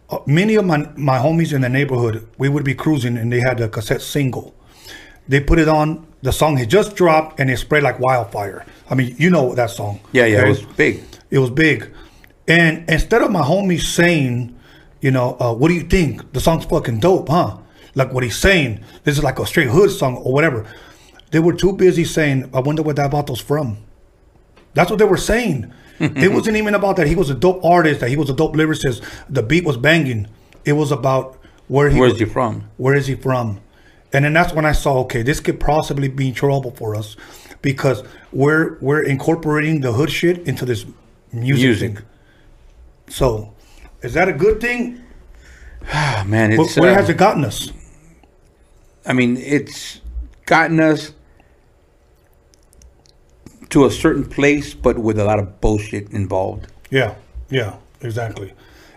Uh, 0.09 0.18
many 0.26 0.55
of 0.55 0.65
my 0.65 0.78
my 0.95 1.20
homies 1.20 1.53
in 1.53 1.61
the 1.61 1.70
neighborhood, 1.70 2.28
we 2.39 2.49
would 2.49 2.63
be 2.63 2.74
cruising 2.74 3.18
and 3.18 3.32
they 3.32 3.39
had 3.39 3.59
the 3.59 3.70
cassette 3.70 4.01
single. 4.01 4.55
They 5.28 5.39
put 5.39 5.59
it 5.59 5.68
on. 5.68 6.07
The 6.24 6.32
song 6.32 6.57
had 6.57 6.72
just 6.72 6.95
dropped 6.95 7.39
and 7.39 7.51
it 7.51 7.57
spread 7.57 7.84
like 7.84 7.99
wildfire. 7.99 8.65
I 8.89 8.95
mean, 8.95 9.15
you 9.20 9.30
know 9.30 9.53
that 9.53 9.70
song. 9.70 9.99
Yeah, 10.11 10.26
yeah, 10.26 10.38
okay? 10.39 10.45
it 10.45 10.49
was 10.49 10.61
big. 10.76 11.03
It 11.30 11.38
was 11.38 11.51
big. 11.51 11.93
And 12.47 12.89
instead 12.89 13.22
of 13.22 13.30
my 13.30 13.43
homies 13.43 13.84
saying, 13.84 14.57
you 15.01 15.11
know, 15.11 15.38
uh, 15.39 15.53
what 15.53 15.68
do 15.68 15.76
you 15.76 15.84
think? 15.84 16.34
The 16.34 16.39
song's 16.39 16.65
fucking 16.65 16.99
dope, 16.99 17.30
huh? 17.30 17.57
Like 17.93 18.11
what 18.11 18.24
he's 18.24 18.39
saying, 18.39 18.84
this 19.03 19.20
is 19.20 19.24
like 19.24 19.38
a 19.38 19.45
straight 19.45 19.70
hood 19.70 19.91
song 19.91 20.15
or 20.18 20.34
whatever. 20.34 20.65
They 21.30 21.39
were 21.39 21.53
too 21.53 21.74
busy 21.74 22.05
saying, 22.05 22.49
I 22.55 22.61
wonder 22.61 22.82
where 22.82 22.95
that 22.95 23.11
bottle's 23.11 23.39
from. 23.39 23.78
That's 24.78 24.91
what 24.91 24.99
they 24.99 25.05
were 25.05 25.17
saying. 25.17 25.73
it 25.99 26.32
wasn't 26.32 26.55
even 26.55 26.75
about 26.75 26.97
that 26.97 27.07
he 27.07 27.15
was 27.15 27.32
a 27.32 27.34
dope 27.34 27.65
artist, 27.65 27.99
that 28.01 28.09
he 28.09 28.15
was 28.15 28.30
a 28.30 28.34
dope 28.34 28.53
lyricist, 28.53 29.03
the 29.28 29.41
beat 29.41 29.65
was 29.65 29.75
banging. 29.75 30.28
It 30.65 30.73
was 30.73 30.91
about 30.91 31.39
where 31.67 31.89
he 31.89 31.99
Where's 31.99 32.19
he 32.19 32.25
from? 32.25 32.69
where 32.78 32.93
is 32.93 33.07
he 33.07 33.15
from? 33.15 33.59
And 34.13 34.23
then 34.23 34.34
that's 34.34 34.53
when 34.53 34.65
I 34.65 34.73
saw, 34.73 34.99
okay, 34.99 35.23
this 35.23 35.39
could 35.39 35.59
possibly 35.59 36.07
be 36.07 36.32
trouble 36.32 36.71
for 36.71 36.95
us 36.95 37.17
because 37.63 38.03
we're 38.32 38.78
we're 38.80 39.01
incorporating 39.01 39.82
the 39.82 39.93
hood 39.93 40.11
shit 40.11 40.47
into 40.47 40.63
this 40.63 40.86
music. 41.34 41.63
Music. 41.63 41.95
thing. 41.95 42.05
So, 43.09 43.55
is 44.03 44.13
that 44.13 44.30
a 44.30 44.34
good 44.34 44.61
thing? 44.61 45.01
Ah, 45.91 46.23
man, 46.28 46.55
Where, 46.55 46.67
where 46.75 46.91
uh, 46.91 46.95
has 46.95 47.09
it 47.09 47.17
gotten 47.17 47.43
us? 47.43 47.71
I 49.07 49.13
mean, 49.13 49.38
it's 49.38 50.01
gotten 50.45 50.80
us 50.80 51.13
to 53.70 53.86
a 53.86 53.91
certain 53.91 54.26
place, 54.26 54.74
but 54.74 54.97
with 54.97 55.20
a 55.20 55.26
lot 55.26 55.39
of 55.39 55.59
bullshit 55.61 56.11
involved. 56.11 56.68
Yeah, 56.89 57.15
yeah, 57.49 57.76
exactly, 58.01 58.53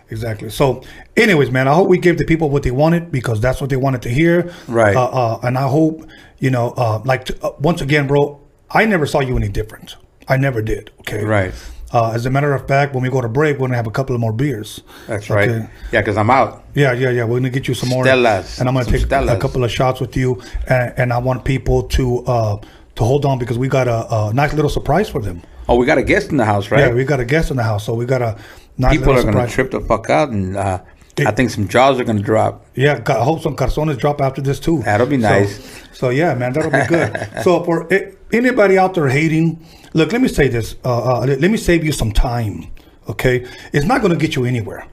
exactly. 0.09 0.49
So, 0.49 0.83
anyways, 1.17 1.51
man, 1.51 1.67
I 1.67 1.73
hope 1.73 1.87
we 1.89 1.97
gave 1.97 2.17
the 2.17 2.25
people 2.25 2.49
what 2.49 2.63
they 2.63 2.71
wanted 2.71 3.11
because 3.11 3.41
that's 3.41 3.59
what 3.61 3.69
they 3.69 3.75
wanted 3.77 4.01
to 4.03 4.09
hear. 4.09 4.53
Right. 4.67 4.95
Uh, 4.95 5.07
uh, 5.07 5.39
and 5.43 5.57
I 5.57 5.67
hope 5.67 6.07
you 6.41 6.49
know, 6.49 6.71
uh, 6.75 7.01
like 7.05 7.25
t- 7.25 7.35
uh, 7.41 7.51
once 7.59 7.81
again, 7.81 8.07
bro, 8.07 8.41
I 8.69 8.85
never 8.85 9.05
saw 9.05 9.19
you 9.21 9.37
any 9.37 9.47
different. 9.47 9.95
I 10.27 10.37
never 10.37 10.61
did. 10.61 10.91
Okay. 11.01 11.23
Right. 11.23 11.53
Uh, 11.93 12.11
as 12.11 12.25
a 12.25 12.29
matter 12.29 12.53
of 12.53 12.67
fact, 12.67 12.93
when 12.93 13.03
we 13.03 13.09
go 13.09 13.21
to 13.21 13.27
break, 13.27 13.57
we're 13.59 13.67
gonna 13.67 13.75
have 13.75 13.87
a 13.87 13.91
couple 13.91 14.15
of 14.15 14.21
more 14.21 14.31
beers. 14.33 14.81
That's 15.07 15.29
right. 15.29 15.49
Yeah, 15.91 16.01
because 16.01 16.17
I'm 16.17 16.29
out. 16.29 16.63
Yeah, 16.73 16.93
yeah, 16.93 17.09
yeah. 17.09 17.25
We're 17.25 17.39
gonna 17.39 17.49
get 17.49 17.67
you 17.67 17.73
some 17.73 17.89
more, 17.89 18.05
Stellas. 18.05 18.59
and 18.59 18.67
I'm 18.67 18.75
gonna 18.75 18.85
Some 18.85 18.93
take 18.93 19.11
a 19.11 19.37
couple 19.37 19.63
of 19.63 19.71
shots 19.71 19.99
with 19.99 20.15
you, 20.15 20.41
and, 20.67 20.93
and 20.97 21.13
I 21.13 21.17
want 21.17 21.43
people 21.43 21.83
to 21.83 22.23
uh, 22.25 22.57
to 23.01 23.05
hold 23.05 23.25
on 23.25 23.37
because 23.39 23.57
we 23.57 23.67
got 23.67 23.87
a, 23.87 23.99
a 24.15 24.33
nice 24.33 24.53
little 24.53 24.69
surprise 24.69 25.09
for 25.09 25.21
them. 25.21 25.41
Oh, 25.67 25.75
we 25.75 25.85
got 25.85 25.97
a 25.97 26.03
guest 26.03 26.31
in 26.31 26.37
the 26.37 26.45
house, 26.45 26.71
right? 26.71 26.81
Yeah, 26.81 26.93
we 26.93 27.03
got 27.03 27.19
a 27.19 27.25
guest 27.25 27.51
in 27.51 27.57
the 27.57 27.63
house, 27.63 27.85
so 27.85 27.93
we 27.93 28.05
got 28.05 28.21
a 28.21 28.37
nice 28.77 28.93
People 28.97 29.13
little 29.13 29.29
are 29.29 29.33
going 29.33 29.47
to 29.47 29.53
trip 29.53 29.71
the 29.71 29.81
fuck 29.81 30.09
out, 30.09 30.29
and 30.29 30.55
uh. 30.57 30.79
I 31.19 31.31
think 31.31 31.51
some 31.51 31.67
jaws 31.67 31.99
are 31.99 32.03
going 32.05 32.17
to 32.17 32.23
drop. 32.23 32.65
Yeah, 32.73 32.99
got- 32.99 33.19
I 33.19 33.23
hope 33.23 33.41
some 33.41 33.55
calzones 33.55 33.99
drop 33.99 34.21
after 34.21 34.41
this 34.41 34.59
too. 34.59 34.81
That'll 34.83 35.05
be 35.05 35.17
nice. 35.17 35.51
So, 35.93 36.09
yeah, 36.09 36.33
man, 36.33 36.53
that'll 36.53 36.71
be 36.71 36.87
good. 36.87 37.13
so 37.43 37.63
for 37.63 37.87
anybody 38.31 38.77
out 38.77 38.95
there 38.95 39.07
hating, 39.07 39.63
look, 39.93 40.11
let 40.13 40.21
me 40.21 40.29
say 40.29 40.47
this. 40.47 40.75
Uh, 40.83 41.19
uh, 41.19 41.25
let 41.27 41.39
let 41.41 41.51
me 41.51 41.57
save 41.57 41.83
you 41.83 41.91
some 41.91 42.11
time. 42.11 42.71
Okay, 43.09 43.45
it's 43.73 43.85
not 43.85 44.01
going 44.01 44.13
to 44.13 44.17
get 44.17 44.35
you 44.35 44.45
anywhere. 44.45 44.87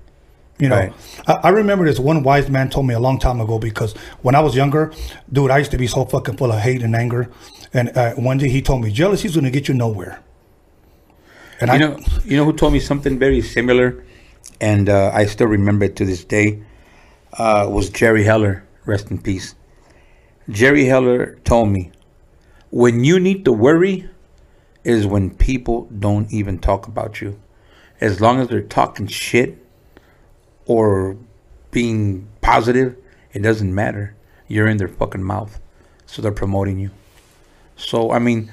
You 0.59 0.69
know, 0.69 0.77
Right. 0.77 0.93
I, 1.29 1.33
I 1.45 1.49
remember 1.51 1.85
this 1.87 2.01
one 2.01 2.23
wise 2.25 2.51
man 2.51 2.69
told 2.69 2.87
me 2.87 2.95
a 2.95 3.01
long 3.01 3.19
time 3.21 3.41
ago 3.41 3.59
because 3.59 3.93
when 4.23 4.35
I 4.35 4.41
was 4.41 4.57
younger, 4.57 4.93
dude, 5.33 5.51
I 5.53 5.59
used 5.59 5.71
to 5.71 5.79
be 5.79 5.87
so 5.87 6.05
fucking 6.05 6.37
full 6.37 6.51
of 6.53 6.59
hate 6.59 6.83
and 6.83 6.97
anger. 6.97 7.31
And 7.73 7.97
uh, 7.97 8.15
one 8.15 8.39
day 8.39 8.49
he 8.49 8.63
told 8.63 8.83
me, 8.83 8.91
jealousy 8.91 9.29
is 9.29 9.35
going 9.35 9.45
to 9.45 9.51
get 9.51 9.69
you 9.69 9.75
nowhere. 9.75 10.23
And 11.61 11.69
You 11.69 11.75
I 11.75 11.79
know, 11.79 11.99
you 12.25 12.37
know 12.37 12.45
who 12.45 12.53
told 12.53 12.73
me 12.73 12.81
something 12.81 13.19
very 13.19 13.41
similar, 13.41 14.05
and 14.61 14.89
uh, 14.89 15.11
I 15.13 15.27
still 15.27 15.49
remember 15.49 15.87
it 15.87 15.97
to 15.97 16.05
this 16.05 16.25
day. 16.25 16.63
Uh, 17.33 17.69
was 17.71 17.91
Jerry 17.91 18.25
Heller, 18.25 18.65
rest 18.87 19.11
in 19.11 19.21
peace. 19.21 19.55
Jerry 20.49 20.85
Heller 20.85 21.37
told 21.45 21.71
me, 21.71 21.91
when 22.71 23.05
you 23.05 23.21
need 23.21 23.45
to 23.45 23.53
worry, 23.53 24.09
is 24.85 25.07
when 25.07 25.31
people 25.31 25.89
don't 25.99 26.33
even 26.33 26.59
talk 26.59 26.87
about 26.87 27.21
you. 27.21 27.39
As 28.01 28.21
long 28.21 28.41
as 28.41 28.49
they're 28.49 28.63
talking 28.63 29.07
shit 29.07 29.59
or 30.65 31.17
being 31.71 32.29
positive, 32.41 32.97
it 33.33 33.41
doesn't 33.41 33.75
matter. 33.75 34.15
You're 34.47 34.69
in 34.69 34.79
their 34.79 34.89
fucking 34.89 35.23
mouth, 35.23 35.61
so 36.07 36.23
they're 36.23 36.33
promoting 36.33 36.79
you. 36.79 36.91
So 37.79 38.11
I 38.11 38.19
mean, 38.19 38.53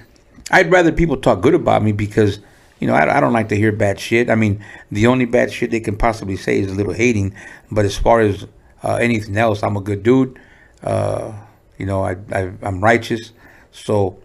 I'd 0.51 0.71
rather 0.71 0.91
people 0.91 1.17
talk 1.17 1.41
good 1.41 1.55
about 1.55 1.83
me 1.83 1.91
because 1.91 2.39
you 2.79 2.87
know 2.87 2.93
I, 2.93 3.17
I 3.17 3.19
don't 3.19 3.33
like 3.33 3.49
to 3.49 3.55
hear 3.57 3.71
bad 3.71 3.99
shit. 3.99 4.29
I 4.29 4.35
mean, 4.35 4.63
the 4.91 5.07
only 5.07 5.25
bad 5.25 5.51
shit 5.51 5.71
they 5.71 5.79
can 5.81 5.97
possibly 5.97 6.37
say 6.37 6.59
is 6.59 6.71
a 6.71 6.75
little 6.75 6.93
hating. 6.93 7.35
But 7.71 7.85
as 7.85 7.97
far 7.97 8.21
as 8.21 8.45
uh, 8.83 8.95
anything 8.95 9.35
else, 9.37 9.63
I'm 9.63 9.75
a 9.75 9.81
good 9.81 10.03
dude. 10.03 10.39
Uh, 10.83 11.33
you 11.77 11.85
know, 11.85 12.03
I, 12.03 12.15
I 12.31 12.51
I'm 12.61 12.81
righteous, 12.81 13.33
so 13.71 14.17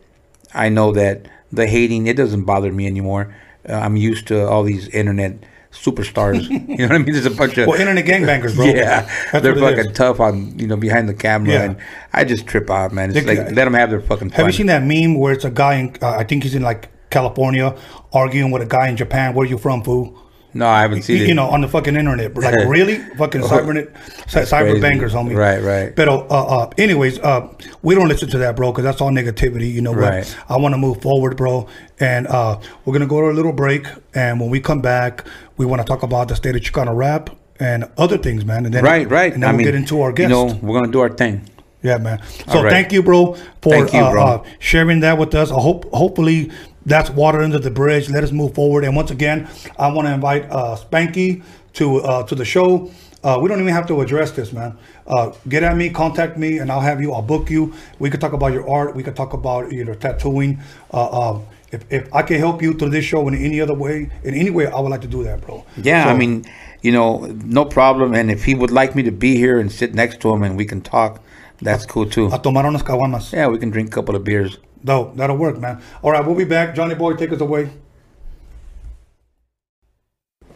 I 0.54 0.68
know 0.68 0.92
that 0.92 1.26
the 1.50 1.66
hating 1.66 2.06
it 2.06 2.16
doesn't 2.16 2.44
bother 2.44 2.70
me 2.70 2.86
anymore. 2.86 3.34
Uh, 3.68 3.74
I'm 3.74 3.96
used 3.96 4.28
to 4.28 4.46
all 4.46 4.62
these 4.62 4.88
internet 4.88 5.34
superstars. 5.72 6.48
you 6.50 6.76
know 6.76 6.84
what 6.86 6.92
I 6.92 6.98
mean? 6.98 7.12
There's 7.12 7.26
a 7.26 7.30
bunch 7.30 7.56
of 7.58 7.66
well, 7.68 7.80
internet 7.80 8.04
gangbangers, 8.04 8.54
bro. 8.56 8.66
yeah, 8.66 9.02
That's 9.32 9.42
they're 9.42 9.54
fucking 9.56 9.92
tough 9.94 10.20
on 10.20 10.58
you 10.58 10.66
know 10.66 10.76
behind 10.76 11.08
the 11.08 11.14
camera, 11.14 11.52
Yeah. 11.52 11.62
and 11.64 11.76
I 12.12 12.24
just 12.24 12.46
trip 12.46 12.70
out, 12.70 12.92
man. 12.92 13.10
It's 13.10 13.24
They- 13.24 13.36
like 13.36 13.52
let 13.54 13.64
them 13.64 13.74
have 13.74 13.90
their 13.90 14.00
fucking 14.00 14.30
fun. 14.30 14.36
Have 14.36 14.46
you 14.46 14.52
seen 14.52 14.66
that 14.66 14.82
meme 14.82 15.14
where 15.18 15.32
it's 15.32 15.44
a 15.44 15.50
guy 15.50 15.74
in, 15.76 15.96
uh, 16.02 16.10
I 16.10 16.24
think 16.24 16.42
he's 16.42 16.54
in 16.54 16.62
like 16.62 16.88
California, 17.10 17.74
arguing 18.12 18.50
with 18.50 18.62
a 18.62 18.66
guy 18.66 18.88
in 18.88 18.96
Japan? 18.96 19.34
Where 19.34 19.46
you 19.46 19.58
from, 19.58 19.82
fool? 19.82 20.16
No, 20.52 20.66
I 20.66 20.80
haven't 20.80 21.02
seen 21.02 21.18
You, 21.18 21.22
it. 21.24 21.28
you 21.28 21.34
know, 21.34 21.46
on 21.46 21.60
the 21.60 21.68
fucking 21.68 21.94
internet. 21.94 22.36
Like, 22.36 22.54
really? 22.66 22.98
Fucking 23.16 23.42
cybernet, 23.42 23.94
cy- 24.28 24.42
cyber 24.42 24.70
crazy. 24.70 24.80
bangers, 24.80 25.12
homie. 25.14 25.36
Right, 25.36 25.62
right. 25.62 25.94
But, 25.94 26.08
uh, 26.08 26.16
uh, 26.26 26.70
anyways, 26.76 27.20
uh, 27.20 27.46
we 27.82 27.94
don't 27.94 28.08
listen 28.08 28.28
to 28.30 28.38
that, 28.38 28.56
bro, 28.56 28.72
because 28.72 28.82
that's 28.82 29.00
all 29.00 29.12
negativity. 29.12 29.72
You 29.72 29.80
know 29.80 29.92
what? 29.92 30.00
Right. 30.00 30.36
I 30.48 30.56
want 30.56 30.72
to 30.72 30.76
move 30.78 31.00
forward, 31.02 31.36
bro. 31.36 31.68
And 32.00 32.26
uh, 32.26 32.58
we're 32.84 32.92
going 32.92 33.02
to 33.02 33.06
go 33.06 33.20
to 33.20 33.30
a 33.30 33.36
little 33.36 33.52
break. 33.52 33.86
And 34.14 34.40
when 34.40 34.50
we 34.50 34.60
come 34.60 34.80
back, 34.80 35.26
we 35.56 35.66
want 35.66 35.80
to 35.82 35.86
talk 35.86 36.02
about 36.02 36.28
the 36.28 36.36
state 36.36 36.56
of 36.56 36.62
Chicano 36.62 36.96
rap 36.96 37.30
and 37.60 37.84
other 37.98 38.18
things, 38.18 38.44
man. 38.44 38.64
And 38.64 38.74
then, 38.74 38.82
right, 38.82 39.08
right. 39.08 39.32
And 39.32 39.42
then 39.42 39.50
I 39.50 39.52
we'll 39.52 39.58
mean, 39.58 39.66
get 39.66 39.74
into 39.74 40.00
our 40.00 40.12
guest. 40.12 40.30
You 40.30 40.34
know, 40.34 40.58
we're 40.62 40.80
gonna 40.80 40.90
do 40.90 41.00
our 41.00 41.10
thing. 41.10 41.48
Yeah, 41.82 41.98
man. 41.98 42.22
So 42.48 42.62
right. 42.62 42.70
thank 42.70 42.92
you, 42.92 43.02
bro, 43.02 43.34
for 43.62 43.74
you, 43.74 44.00
uh, 44.00 44.10
bro. 44.10 44.24
Uh, 44.24 44.44
sharing 44.58 45.00
that 45.00 45.16
with 45.18 45.34
us. 45.34 45.50
I 45.50 45.60
hope, 45.60 45.90
hopefully, 45.92 46.50
that's 46.84 47.10
water 47.10 47.40
under 47.40 47.58
the 47.58 47.70
bridge. 47.70 48.10
Let 48.10 48.24
us 48.24 48.32
move 48.32 48.54
forward. 48.54 48.84
And 48.84 48.96
once 48.96 49.10
again, 49.10 49.48
I 49.78 49.92
want 49.92 50.08
to 50.08 50.12
invite 50.12 50.50
uh, 50.50 50.76
Spanky 50.76 51.42
to 51.74 51.98
uh, 51.98 52.22
to 52.24 52.34
the 52.34 52.44
show. 52.44 52.90
Uh, 53.22 53.38
we 53.40 53.48
don't 53.48 53.60
even 53.60 53.72
have 53.72 53.86
to 53.86 54.00
address 54.00 54.30
this, 54.30 54.52
man. 54.52 54.78
Uh, 55.06 55.32
get 55.48 55.62
at 55.62 55.76
me, 55.76 55.90
contact 55.90 56.38
me, 56.38 56.58
and 56.58 56.72
I'll 56.72 56.80
have 56.80 57.02
you. 57.02 57.12
I'll 57.12 57.20
book 57.20 57.50
you. 57.50 57.74
We 57.98 58.08
could 58.08 58.20
talk 58.20 58.32
about 58.32 58.52
your 58.54 58.68
art. 58.68 58.96
We 58.96 59.02
could 59.02 59.16
talk 59.16 59.34
about 59.34 59.70
your 59.72 59.94
tattooing. 59.94 60.60
Uh, 60.92 61.30
um, 61.30 61.46
if, 61.70 61.84
if 61.90 62.14
I 62.14 62.22
can 62.22 62.38
help 62.38 62.62
you 62.62 62.74
through 62.74 62.90
this 62.90 63.04
show 63.04 63.26
in 63.28 63.34
any 63.34 63.60
other 63.60 63.74
way, 63.74 64.10
in 64.24 64.34
any 64.34 64.50
way, 64.50 64.66
I 64.66 64.80
would 64.80 64.90
like 64.90 65.02
to 65.02 65.08
do 65.08 65.22
that, 65.24 65.40
bro. 65.40 65.64
Yeah, 65.76 66.08
I 66.08 66.14
mean, 66.14 66.44
you 66.82 66.92
know, 66.92 67.26
no 67.44 67.64
problem. 67.64 68.14
And 68.14 68.30
if 68.30 68.44
he 68.44 68.54
would 68.54 68.70
like 68.70 68.94
me 68.94 69.02
to 69.04 69.12
be 69.12 69.36
here 69.36 69.58
and 69.58 69.70
sit 69.70 69.94
next 69.94 70.20
to 70.22 70.32
him 70.32 70.42
and 70.42 70.56
we 70.56 70.64
can 70.64 70.80
talk, 70.80 71.22
that's 71.62 71.86
cool 71.86 72.06
too. 72.06 72.26
A 72.32 72.38
tomar 72.38 72.64
unas 72.64 72.82
caguamas. 72.82 73.32
Yeah, 73.32 73.48
we 73.48 73.58
can 73.58 73.70
drink 73.70 73.88
a 73.88 73.92
couple 73.92 74.16
of 74.16 74.24
beers. 74.24 74.58
No, 74.82 75.12
that'll 75.14 75.36
work, 75.36 75.58
man. 75.58 75.80
All 76.02 76.12
right, 76.12 76.24
we'll 76.24 76.36
be 76.36 76.44
back. 76.44 76.74
Johnny 76.74 76.94
Boy, 76.94 77.14
take 77.14 77.32
us 77.32 77.40
away. 77.40 77.70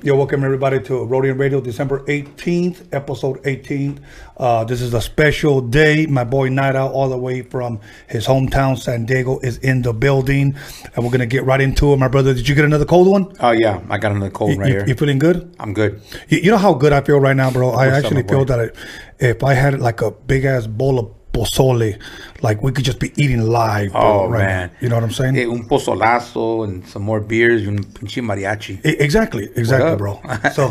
Yo, 0.04 0.14
welcome 0.14 0.44
everybody 0.44 0.78
to 0.82 0.92
Roadium 1.06 1.38
Radio, 1.38 1.62
December 1.62 2.00
18th, 2.00 2.86
episode 2.92 3.42
18th. 3.44 4.00
Uh, 4.36 4.62
this 4.62 4.82
is 4.82 4.92
a 4.92 5.00
special 5.00 5.62
day. 5.62 6.04
My 6.04 6.24
boy 6.24 6.50
Night 6.50 6.76
Owl, 6.76 6.92
all 6.92 7.08
the 7.08 7.16
way 7.16 7.40
from 7.40 7.80
his 8.06 8.26
hometown, 8.26 8.76
San 8.78 9.06
Diego, 9.06 9.38
is 9.38 9.56
in 9.58 9.80
the 9.80 9.94
building. 9.94 10.54
And 10.94 11.02
we're 11.04 11.10
going 11.10 11.20
to 11.20 11.26
get 11.26 11.44
right 11.46 11.60
into 11.60 11.90
it. 11.94 11.96
My 11.96 12.08
brother, 12.08 12.34
did 12.34 12.46
you 12.46 12.54
get 12.54 12.66
another 12.66 12.84
cold 12.84 13.08
one? 13.08 13.34
Oh 13.40 13.52
yeah, 13.52 13.80
I 13.88 13.96
got 13.96 14.12
another 14.12 14.30
cold 14.30 14.50
You, 14.50 14.58
right 14.60 14.68
you- 14.68 14.74
here. 14.80 14.86
you 14.88 14.94
feeling 14.94 15.18
good? 15.18 15.56
I'm 15.58 15.72
good. 15.72 16.02
You, 16.28 16.38
you 16.38 16.50
know 16.50 16.58
how 16.58 16.74
good 16.74 16.92
I 16.92 17.00
feel 17.00 17.18
right 17.18 17.34
now, 17.36 17.50
bro? 17.50 17.70
I 17.70 17.86
What's 17.88 18.04
actually 18.04 18.24
feel 18.24 18.44
boy? 18.44 18.56
that 18.56 18.74
if 19.20 19.42
I 19.42 19.54
had 19.54 19.80
like 19.80 20.02
a 20.02 20.10
big 20.10 20.44
ass 20.44 20.66
bowl 20.66 20.98
of 20.98 21.10
pozole, 21.32 21.98
like 22.46 22.58
we 22.62 22.70
could 22.74 22.84
just 22.90 23.00
be 23.00 23.10
eating 23.22 23.42
live. 23.62 23.90
Oh 23.94 24.28
right 24.28 24.44
man, 24.46 24.66
now. 24.68 24.76
You 24.82 24.88
know 24.90 24.96
what 24.98 25.04
I'm 25.08 25.16
saying? 25.20 25.34
Eh, 25.38 25.46
un 25.54 25.62
pozolazo 25.70 26.64
and 26.64 26.86
some 26.92 27.02
more 27.10 27.20
beers 27.20 27.66
un 27.66 27.78
pinche 27.96 28.20
mariachi. 28.28 28.74
Exactly, 28.84 29.44
exactly, 29.56 29.96
bro. 30.02 30.20
So, 30.58 30.64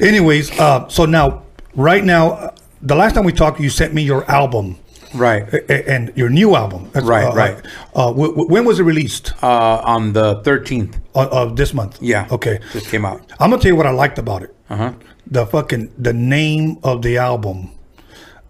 anyways, 0.00 0.46
uh, 0.58 0.88
so 0.88 1.04
now, 1.06 1.42
right 1.74 2.04
now, 2.04 2.24
uh, 2.32 2.50
the 2.82 2.94
last 2.94 3.14
time 3.14 3.24
we 3.24 3.32
talked, 3.32 3.60
you 3.60 3.70
sent 3.70 3.94
me 3.94 4.02
your 4.02 4.22
album 4.30 4.76
Right. 5.14 5.44
and 5.70 6.12
your 6.20 6.28
new 6.28 6.56
album. 6.56 6.90
That's, 6.92 7.06
Right, 7.06 7.24
uh, 7.32 7.34
right. 7.42 7.56
Uh, 7.94 8.10
w- 8.12 8.32
w- 8.36 8.48
when 8.52 8.64
was 8.66 8.80
it 8.80 8.82
released? 8.84 9.32
Uh, 9.42 9.80
on 9.94 10.12
the 10.12 10.42
13th. 10.42 10.92
Uh, 11.14 11.28
of 11.40 11.56
this 11.56 11.72
month. 11.72 11.96
Yeah. 12.02 12.26
Okay. 12.30 12.58
Just 12.72 12.88
came 12.92 13.04
out. 13.06 13.20
I'm 13.40 13.48
gonna 13.50 13.62
tell 13.62 13.70
you 13.72 13.76
what 13.80 13.86
I 13.86 13.94
liked 14.04 14.18
about 14.18 14.42
it. 14.42 14.52
Uh 14.68 14.76
huh. 14.76 14.92
The 15.30 15.46
fucking 15.46 15.84
the 15.96 16.12
name 16.12 16.76
of 16.82 17.00
the 17.00 17.16
album, 17.16 17.70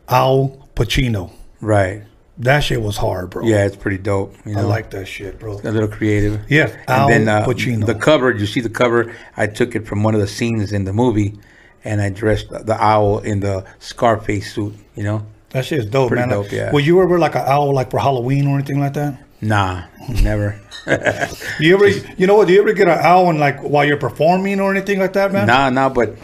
Al 0.08 0.66
Pacino. 0.74 1.30
Right. 1.60 2.02
That 2.38 2.60
shit 2.60 2.82
was 2.82 2.96
hard, 2.98 3.30
bro. 3.30 3.44
Yeah, 3.46 3.64
it's 3.64 3.76
pretty 3.76 3.98
dope. 3.98 4.34
You 4.44 4.54
know, 4.54 4.60
I 4.60 4.64
like 4.64 4.90
that 4.90 5.06
shit, 5.06 5.38
bro. 5.38 5.52
a 5.54 5.70
little 5.70 5.88
creative. 5.88 6.40
Yes, 6.50 6.74
Al 6.86 7.08
and 7.10 7.26
then 7.26 7.28
uh, 7.42 7.46
Pacino. 7.46 7.86
the 7.86 7.94
cover. 7.94 8.30
You 8.30 8.44
see 8.46 8.60
the 8.60 8.68
cover? 8.68 9.14
I 9.36 9.46
took 9.46 9.74
it 9.74 9.86
from 9.86 10.02
one 10.02 10.14
of 10.14 10.20
the 10.20 10.26
scenes 10.26 10.72
in 10.72 10.84
the 10.84 10.92
movie, 10.92 11.38
and 11.82 12.00
I 12.00 12.10
dressed 12.10 12.50
the 12.50 12.76
owl 12.78 13.20
in 13.20 13.40
the 13.40 13.64
Scarface 13.78 14.52
suit. 14.54 14.74
You 14.94 15.04
know? 15.04 15.26
That 15.50 15.64
shit 15.64 15.78
is 15.78 15.86
dope, 15.86 16.08
Pretty 16.08 16.20
man. 16.20 16.28
dope, 16.28 16.52
yeah. 16.52 16.72
Were 16.72 16.80
you 16.80 17.00
ever 17.02 17.18
like 17.18 17.34
an 17.34 17.44
owl, 17.46 17.72
like 17.72 17.90
for 17.90 17.98
Halloween 17.98 18.46
or 18.46 18.58
anything 18.58 18.80
like 18.80 18.92
that? 18.94 19.18
Nah, 19.40 19.84
never. 20.22 20.60
Do 20.86 20.92
you 21.60 21.74
ever, 21.74 21.88
you 22.18 22.26
know 22.26 22.36
what? 22.36 22.48
Do 22.48 22.52
you 22.54 22.60
ever 22.60 22.72
get 22.74 22.88
an 22.88 22.98
owl 22.98 23.30
and 23.30 23.38
like 23.40 23.60
while 23.60 23.84
you're 23.86 23.96
performing 23.96 24.60
or 24.60 24.70
anything 24.70 24.98
like 24.98 25.14
that, 25.14 25.32
man? 25.32 25.46
nah, 25.46 25.70
nah. 25.70 25.88
But 25.88 26.16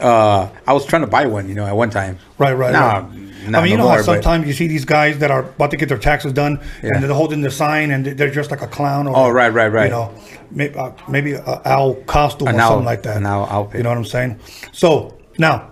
uh, 0.00 0.48
I 0.66 0.72
was 0.72 0.86
trying 0.86 1.02
to 1.02 1.08
buy 1.08 1.26
one. 1.26 1.48
You 1.48 1.54
know, 1.54 1.66
at 1.66 1.74
one 1.76 1.90
time. 1.90 2.18
Right, 2.38 2.52
right, 2.52 2.72
Nah, 2.72 2.98
right. 2.98 3.04
I 3.04 3.08
mean, 3.62 3.70
you 3.72 3.76
no 3.76 3.84
know 3.84 3.88
how 3.88 3.88
more, 3.88 3.96
but- 3.98 4.04
sometimes 4.04 4.46
you 4.46 4.52
see 4.52 4.66
these 4.66 4.84
guys 4.84 5.18
that 5.18 5.30
are 5.30 5.40
about 5.44 5.70
to 5.70 5.76
get 5.76 5.88
their 5.88 5.98
taxes 5.98 6.32
done, 6.32 6.60
Yeah. 6.82 6.90
and 6.94 7.02
they're 7.04 7.12
holding 7.12 7.40
the 7.40 7.50
sign, 7.50 7.90
and 7.90 8.04
they're 8.04 8.30
just 8.30 8.50
like 8.50 8.62
a 8.62 8.66
clown. 8.66 9.06
Or, 9.06 9.16
Oh, 9.16 9.28
right, 9.30 9.52
right, 9.52 9.68
right. 9.72 9.84
You 9.86 9.90
know, 9.90 10.10
maybe, 10.50 10.74
uh, 10.76 10.90
maybe 11.08 11.32
a 11.32 11.60
owl 11.64 11.94
costume 12.06 12.48
An 12.48 12.56
or 12.56 12.60
owl- 12.60 12.70
something 12.70 12.86
like 12.86 13.02
that. 13.04 13.16
an 13.16 13.26
owl 13.26 13.46
outfit. 13.50 13.78
You 13.78 13.82
know 13.84 13.90
what 13.90 13.98
I'm 13.98 14.04
saying? 14.04 14.36
So 14.72 15.14
now, 15.38 15.68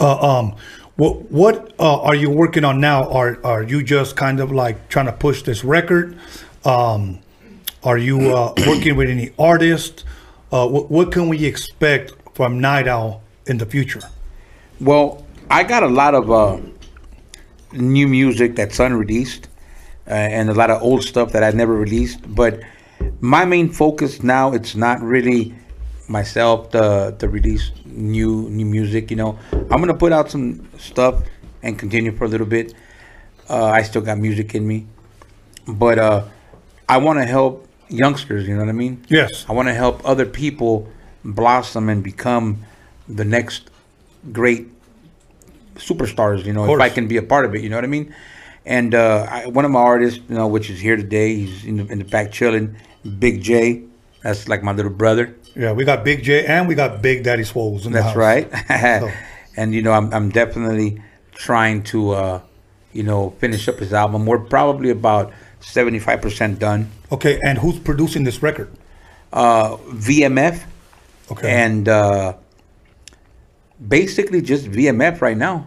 uh, 0.00 0.38
um, 0.38 0.54
what 0.96 1.30
what 1.30 1.72
uh, 1.78 2.00
are 2.02 2.14
you 2.14 2.30
working 2.30 2.64
on 2.64 2.80
now? 2.80 3.08
Are 3.10 3.38
are 3.44 3.62
you 3.62 3.82
just 3.84 4.16
kind 4.16 4.40
of 4.40 4.50
like 4.50 4.88
trying 4.88 5.06
to 5.06 5.12
push 5.12 5.42
this 5.42 5.62
record? 5.64 6.16
Um, 6.64 7.20
are 7.84 7.98
you 7.98 8.34
uh, 8.34 8.52
working 8.66 8.96
with 8.96 9.08
any 9.08 9.30
artists? 9.38 10.04
Uh, 10.50 10.66
what, 10.66 10.90
what 10.90 11.12
can 11.12 11.28
we 11.28 11.44
expect 11.44 12.12
from 12.34 12.58
Night 12.60 12.88
Owl 12.88 13.22
in 13.48 13.58
the 13.58 13.66
future? 13.66 14.00
Well, 14.80 15.24
I 15.50 15.64
got 15.64 15.82
a 15.82 15.88
lot 15.88 16.14
of 16.14 16.30
uh, 16.30 16.58
new 17.72 18.06
music 18.06 18.54
that's 18.56 18.78
unreleased, 18.78 19.48
uh, 20.06 20.10
and 20.10 20.50
a 20.50 20.54
lot 20.54 20.70
of 20.70 20.82
old 20.82 21.02
stuff 21.04 21.32
that 21.32 21.42
I 21.42 21.50
never 21.50 21.74
released. 21.74 22.20
But 22.34 22.60
my 23.20 23.44
main 23.44 23.70
focus 23.70 24.22
now 24.22 24.52
it's 24.52 24.74
not 24.74 25.00
really 25.00 25.54
myself 26.08 26.70
to 26.70 27.14
to 27.18 27.28
release 27.28 27.72
new 27.84 28.48
new 28.50 28.66
music. 28.66 29.10
You 29.10 29.16
know, 29.16 29.38
I'm 29.52 29.80
gonna 29.80 29.94
put 29.94 30.12
out 30.12 30.30
some 30.30 30.68
stuff 30.78 31.22
and 31.62 31.78
continue 31.78 32.12
for 32.12 32.24
a 32.24 32.28
little 32.28 32.46
bit. 32.46 32.74
Uh, 33.48 33.64
I 33.64 33.82
still 33.82 34.02
got 34.02 34.18
music 34.18 34.54
in 34.54 34.66
me, 34.66 34.86
but 35.66 35.98
uh, 35.98 36.24
I 36.88 36.98
want 36.98 37.18
to 37.18 37.24
help 37.24 37.66
youngsters. 37.88 38.46
You 38.46 38.54
know 38.54 38.60
what 38.60 38.68
I 38.68 38.72
mean? 38.72 39.04
Yes. 39.08 39.46
I 39.48 39.52
want 39.52 39.68
to 39.68 39.74
help 39.74 40.04
other 40.04 40.26
people 40.26 40.88
blossom 41.24 41.88
and 41.88 42.02
become 42.02 42.64
the 43.08 43.24
next 43.24 43.70
great 44.32 44.68
superstars. 45.76 46.44
You 46.44 46.52
know, 46.52 46.72
if. 46.74 46.80
I 46.80 46.88
can 46.88 47.08
be 47.08 47.16
a 47.16 47.22
part 47.22 47.44
of 47.44 47.54
it. 47.54 47.62
You 47.62 47.68
know 47.68 47.76
what 47.76 47.84
I 47.84 47.88
mean? 47.88 48.14
And 48.66 48.94
uh, 48.94 49.26
I, 49.30 49.46
one 49.46 49.64
of 49.64 49.70
my 49.70 49.80
artists, 49.80 50.20
you 50.28 50.34
know, 50.34 50.46
which 50.46 50.68
is 50.68 50.78
here 50.80 50.96
today, 50.96 51.34
he's 51.34 51.64
in 51.64 51.76
the, 51.78 51.86
in 51.86 51.98
the 51.98 52.04
back 52.04 52.32
chilling. 52.32 52.76
Big 53.18 53.42
J, 53.42 53.84
that's 54.22 54.48
like 54.48 54.62
my 54.62 54.72
little 54.72 54.90
brother. 54.92 55.34
Yeah, 55.56 55.72
we 55.72 55.84
got 55.84 56.04
Big 56.04 56.22
J 56.22 56.44
and 56.44 56.68
we 56.68 56.74
got 56.74 57.00
Big 57.00 57.24
Daddy 57.24 57.44
Swoles 57.44 57.86
in 57.86 57.92
the 57.92 58.00
That's 58.00 58.16
right. 58.16 58.50
So- 59.00 59.10
and 59.56 59.74
you 59.74 59.82
know, 59.82 59.92
I'm 59.92 60.12
I'm 60.12 60.28
definitely 60.30 61.02
trying 61.32 61.82
to, 61.84 62.10
uh, 62.10 62.40
you 62.92 63.02
know, 63.04 63.30
finish 63.38 63.68
up 63.68 63.78
his 63.78 63.92
album. 63.92 64.26
We're 64.26 64.38
probably 64.40 64.90
about 64.90 65.32
seventy 65.60 65.98
five 65.98 66.20
percent 66.20 66.58
done. 66.58 66.90
Okay, 67.10 67.40
and 67.42 67.56
who's 67.58 67.78
producing 67.78 68.24
this 68.24 68.42
record? 68.42 68.70
Uh, 69.32 69.76
VMF 69.78 70.62
Okay. 71.30 71.50
and 71.50 71.88
uh, 71.88 72.34
basically 73.86 74.42
just 74.42 74.66
VMF 74.66 75.20
right 75.20 75.36
now. 75.36 75.66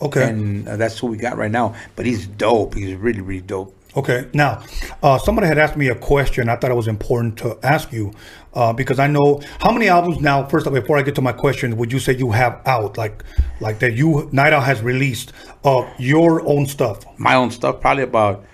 okay. 0.00 0.28
And 0.28 0.68
uh, 0.68 0.76
that's 0.76 0.98
who 0.98 1.08
we 1.08 1.16
got 1.16 1.36
right 1.36 1.50
now. 1.50 1.74
But 1.96 2.06
he's 2.06 2.26
dope. 2.26 2.74
He's 2.74 2.94
really, 2.94 3.20
really 3.20 3.40
dope. 3.40 3.74
Okay. 3.96 4.28
Now, 4.32 4.62
uh, 5.02 5.18
somebody 5.18 5.48
had 5.48 5.58
asked 5.58 5.76
me 5.76 5.88
a 5.88 5.94
question. 5.94 6.48
I 6.48 6.56
thought 6.56 6.70
it 6.70 6.74
was 6.74 6.88
important 6.88 7.38
to 7.38 7.58
ask 7.62 7.90
you 7.92 8.12
uh, 8.54 8.72
because 8.72 8.98
I 8.98 9.06
know 9.08 9.40
how 9.58 9.72
many 9.72 9.88
albums 9.88 10.20
now. 10.20 10.46
First 10.46 10.66
of 10.66 10.72
all, 10.74 10.80
before 10.80 10.98
I 10.98 11.02
get 11.02 11.14
to 11.16 11.22
my 11.22 11.32
question, 11.32 11.76
would 11.78 11.90
you 11.90 11.98
say 11.98 12.14
you 12.14 12.30
have 12.30 12.60
out 12.66 12.96
like 12.96 13.24
like 13.60 13.78
that 13.80 13.94
you 13.94 14.28
Night 14.30 14.52
Owl 14.52 14.60
has 14.60 14.82
released 14.82 15.32
of 15.64 15.88
your 15.98 16.46
own 16.46 16.66
stuff? 16.66 17.04
My 17.18 17.34
own 17.34 17.50
stuff, 17.50 17.80
probably 17.80 18.04
about 18.04 18.44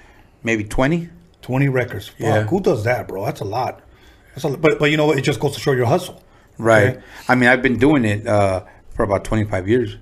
maybe 0.44 0.64
20. 0.64 1.10
Twenty 1.42 1.68
records. 1.68 2.08
Fuck, 2.08 2.20
Yeah. 2.20 2.42
Who 2.44 2.60
does 2.60 2.84
that, 2.84 3.06
bro? 3.06 3.26
That's 3.26 3.40
a 3.42 3.44
lot. 3.44 3.82
That's 4.34 4.44
a. 4.44 4.56
But 4.56 4.78
but 4.78 4.90
you 4.90 4.96
know 4.96 5.04
what? 5.04 5.18
It 5.18 5.22
just 5.22 5.40
goes 5.40 5.52
to 5.52 5.60
show 5.60 5.72
your 5.72 5.84
hustle. 5.84 6.22
Right. 6.56 6.96
Okay. 6.96 7.02
I 7.28 7.34
mean, 7.34 7.50
I've 7.50 7.60
been 7.60 7.76
doing 7.78 8.06
it 8.06 8.26
uh, 8.26 8.64
for 8.94 9.02
about 9.02 9.24
25 9.24 9.68
years. 9.68 9.96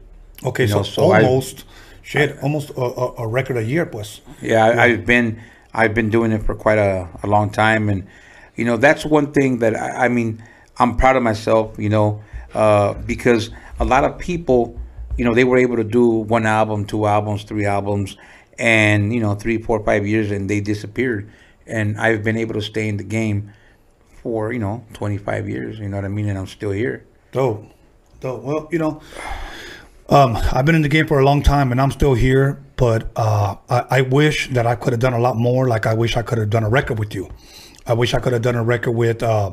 Okay. 0.44 0.66
So, 0.66 0.78
know, 0.78 0.82
so 0.82 1.10
I- 1.10 1.22
almost 1.22 1.64
shit, 2.02 2.38
almost 2.42 2.70
a, 2.70 3.12
a, 3.18 3.26
record 3.26 3.56
a 3.56 3.64
year, 3.64 3.86
pues. 3.86 4.20
Yeah, 4.40 4.66
I, 4.66 4.84
I've 4.84 5.06
been 5.06 5.40
I've 5.72 5.94
been 5.94 6.10
doing 6.10 6.32
it 6.32 6.42
for 6.42 6.54
quite 6.54 6.78
a, 6.78 7.08
a 7.22 7.26
long 7.26 7.50
time, 7.50 7.88
and 7.88 8.06
you 8.56 8.64
know 8.64 8.76
that's 8.76 9.04
one 9.06 9.32
thing 9.32 9.58
that 9.60 9.74
I, 9.74 10.06
I 10.06 10.08
mean 10.08 10.42
I'm 10.78 10.96
proud 10.96 11.16
of 11.16 11.22
myself. 11.22 11.78
You 11.78 11.88
know, 11.88 12.22
uh, 12.54 12.94
because 12.94 13.50
a 13.80 13.84
lot 13.84 14.04
of 14.04 14.18
people, 14.18 14.78
you 15.16 15.24
know, 15.24 15.34
they 15.34 15.44
were 15.44 15.56
able 15.56 15.76
to 15.76 15.84
do 15.84 16.06
one 16.06 16.46
album, 16.46 16.84
two 16.84 17.06
albums, 17.06 17.44
three 17.44 17.64
albums, 17.64 18.16
and 18.58 19.14
you 19.14 19.20
know 19.20 19.34
three, 19.34 19.58
four, 19.58 19.82
five 19.84 20.06
years, 20.06 20.30
and 20.30 20.50
they 20.50 20.60
disappeared. 20.60 21.30
And 21.66 21.98
I've 21.98 22.24
been 22.24 22.36
able 22.36 22.54
to 22.54 22.62
stay 22.62 22.88
in 22.88 22.96
the 22.96 23.04
game 23.04 23.52
for 24.22 24.52
you 24.52 24.58
know 24.58 24.84
25 24.94 25.48
years. 25.48 25.78
You 25.78 25.88
know 25.88 25.96
what 25.96 26.04
I 26.04 26.08
mean? 26.08 26.28
And 26.28 26.38
I'm 26.38 26.46
still 26.46 26.72
here. 26.72 27.06
Dope. 27.30 27.64
Dope. 28.22 28.42
Well, 28.42 28.68
you 28.70 28.78
know, 28.78 29.00
um, 30.08 30.36
I've 30.52 30.64
been 30.64 30.76
in 30.76 30.82
the 30.82 30.88
game 30.88 31.08
for 31.08 31.18
a 31.18 31.24
long 31.24 31.42
time 31.42 31.72
and 31.72 31.80
I'm 31.80 31.90
still 31.90 32.14
here, 32.14 32.62
but 32.76 33.10
uh, 33.16 33.56
I, 33.68 33.98
I 33.98 34.00
wish 34.02 34.48
that 34.50 34.64
I 34.64 34.76
could 34.76 34.92
have 34.92 35.00
done 35.00 35.12
a 35.12 35.18
lot 35.18 35.36
more. 35.36 35.66
Like, 35.66 35.86
I 35.86 35.94
wish 35.94 36.16
I 36.16 36.22
could 36.22 36.38
have 36.38 36.48
done 36.48 36.62
a 36.62 36.68
record 36.68 37.00
with 37.00 37.14
you. 37.16 37.28
I 37.84 37.94
wish 37.94 38.14
I 38.14 38.20
could 38.20 38.32
have 38.32 38.42
done 38.42 38.54
a 38.54 38.62
record 38.62 38.92
with 38.92 39.24
uh, 39.24 39.52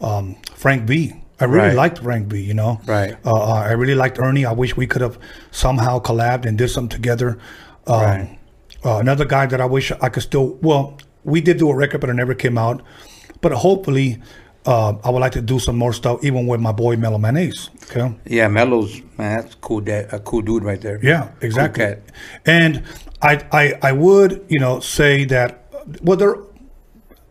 um, 0.00 0.36
Frank 0.56 0.84
V. 0.88 1.14
I 1.38 1.44
really 1.44 1.68
Right. 1.68 1.76
liked 1.76 1.98
Frank 2.00 2.26
V, 2.26 2.40
you 2.42 2.52
know? 2.52 2.80
Right. 2.84 3.16
Uh, 3.24 3.32
uh, 3.32 3.52
I 3.54 3.72
really 3.72 3.94
liked 3.94 4.18
Ernie. 4.18 4.44
I 4.44 4.52
wish 4.52 4.76
we 4.76 4.86
could 4.88 5.02
have 5.02 5.16
somehow 5.52 6.00
collabed 6.00 6.44
and 6.46 6.58
did 6.58 6.68
something 6.68 6.90
together. 6.94 7.38
Um, 7.86 8.00
Right. 8.02 8.38
uh, 8.84 8.96
another 8.98 9.24
guy 9.24 9.46
that 9.46 9.60
I 9.60 9.66
wish 9.66 9.92
I 10.02 10.08
could 10.08 10.24
still, 10.24 10.58
well, 10.62 10.98
we 11.22 11.40
did 11.40 11.58
do 11.58 11.70
a 11.70 11.74
record, 11.76 12.00
but 12.00 12.10
it 12.10 12.14
never 12.14 12.34
came 12.34 12.58
out. 12.58 12.82
But 13.40 13.52
hopefully, 13.52 14.20
uh, 14.66 14.94
I 15.02 15.10
would 15.10 15.20
like 15.20 15.32
to 15.32 15.40
do 15.40 15.58
some 15.58 15.76
more 15.76 15.92
stuff, 15.92 16.22
even 16.22 16.46
with 16.46 16.60
my 16.60 16.72
boy 16.72 16.96
Mellow 16.96 17.18
Man 17.18 17.36
Ace. 17.36 17.70
Okay. 17.90 18.14
Yeah, 18.26 18.48
Mello's 18.48 19.00
man, 19.18 19.40
that's 19.42 19.54
cool. 19.56 19.80
Dad, 19.80 20.12
a 20.12 20.20
cool 20.20 20.42
dude 20.42 20.64
right 20.64 20.80
there. 20.80 21.00
Yeah, 21.02 21.30
exactly. 21.40 21.84
cat. 21.84 22.02
And 22.46 22.82
I, 23.22 23.42
I, 23.52 23.78
I 23.82 23.92
would, 23.92 24.44
you 24.48 24.58
know, 24.60 24.80
say 24.80 25.24
that. 25.26 25.66
Well, 26.02 26.16
there. 26.16 26.36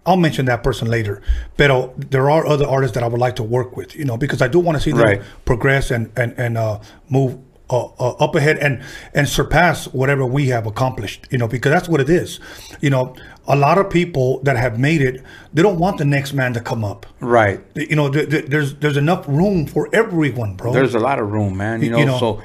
I'll 0.05 0.17
mention 0.17 0.45
that 0.47 0.63
person 0.63 0.87
later. 0.89 1.21
But 1.55 2.09
there 2.09 2.31
are 2.31 2.45
other 2.47 2.65
artists 2.67 2.95
that 2.95 3.03
I 3.03 3.07
would 3.07 3.19
like 3.19 3.35
to 3.35 3.43
work 3.43 3.77
with, 3.77 3.95
you 3.95 4.05
know, 4.05 4.17
because 4.17 4.41
I 4.41 4.47
do 4.47 4.57
want 4.59 4.75
to 4.77 4.81
see 4.81 4.91
them 4.91 5.01
Right. 5.01 5.21
progress 5.45 5.91
and 5.91 6.09
and 6.17 6.33
and 6.37 6.57
uh, 6.57 6.79
move 7.09 7.37
uh, 7.69 7.85
uh, 7.99 8.11
up 8.19 8.35
ahead 8.35 8.57
and 8.57 8.81
and 9.13 9.27
surpass 9.27 9.85
whatever 9.93 10.25
we 10.25 10.47
have 10.47 10.65
accomplished, 10.65 11.27
you 11.31 11.37
know, 11.37 11.47
because 11.47 11.71
that's 11.71 11.87
what 11.87 12.01
it 12.01 12.09
is. 12.09 12.39
You 12.81 12.89
know, 12.89 13.15
a 13.47 13.55
lot 13.55 13.77
of 13.77 13.89
people 13.89 14.39
that 14.43 14.57
have 14.57 14.79
made 14.79 15.01
it, 15.01 15.23
they 15.53 15.61
don't 15.61 15.77
want 15.79 15.97
the 15.97 16.05
next 16.05 16.33
man 16.33 16.53
to 16.53 16.59
come 16.61 16.83
up. 16.83 17.05
Right. 17.19 17.61
You 17.75 17.95
know, 17.95 18.11
th- 18.11 18.29
th- 18.29 18.45
there's 18.45 18.75
there's 18.75 18.97
enough 18.97 19.27
room 19.27 19.65
for 19.67 19.87
everyone, 19.93 20.55
bro. 20.55 20.73
There's 20.73 20.95
a 20.95 20.99
lot 20.99 21.19
of 21.19 21.31
room, 21.31 21.57
man. 21.57 21.81
You 21.81 21.91
know, 21.91 21.97
You 21.99 22.05
know- 22.05 22.17
so 22.19 22.41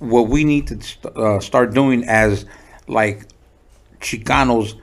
what 0.00 0.28
we 0.28 0.44
need 0.44 0.66
to 0.66 0.80
st- 0.82 1.16
uh, 1.16 1.40
start 1.40 1.72
doing 1.72 2.04
as 2.04 2.44
like 2.88 3.26
Chicanos 4.00 4.74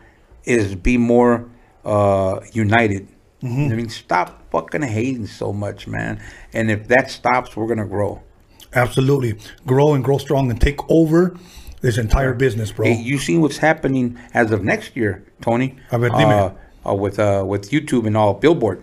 is 0.45 0.73
be 0.75 0.97
more 0.97 1.49
uh, 1.85 2.39
united. 2.53 3.07
Mm-hmm. 3.43 3.71
I 3.71 3.75
mean, 3.75 3.89
stop 3.89 4.49
fucking 4.51 4.81
hating 4.83 5.27
so 5.27 5.51
much, 5.53 5.87
man. 5.87 6.21
And 6.53 6.69
if 6.71 6.87
that 6.87 7.09
stops, 7.11 7.55
we're 7.55 7.67
gonna 7.67 7.85
grow. 7.87 8.21
Absolutely. 8.73 9.37
Grow 9.65 9.93
and 9.93 10.03
grow 10.03 10.17
strong 10.17 10.49
and 10.51 10.59
take 10.59 10.79
over 10.89 11.35
this 11.81 11.97
entire 11.97 12.33
business, 12.33 12.71
bro. 12.71 12.85
Hey, 12.85 13.01
you 13.01 13.17
see 13.17 13.37
what's 13.37 13.57
happening 13.57 14.17
as 14.33 14.51
of 14.51 14.63
next 14.63 14.95
year, 14.95 15.23
Tony? 15.41 15.77
Ver, 15.91 16.09
dime. 16.09 16.53
Uh, 16.85 16.89
uh, 16.89 16.93
with 16.95 17.19
uh, 17.19 17.43
with 17.45 17.69
YouTube 17.71 18.05
and 18.07 18.15
all 18.17 18.33
Billboard. 18.33 18.81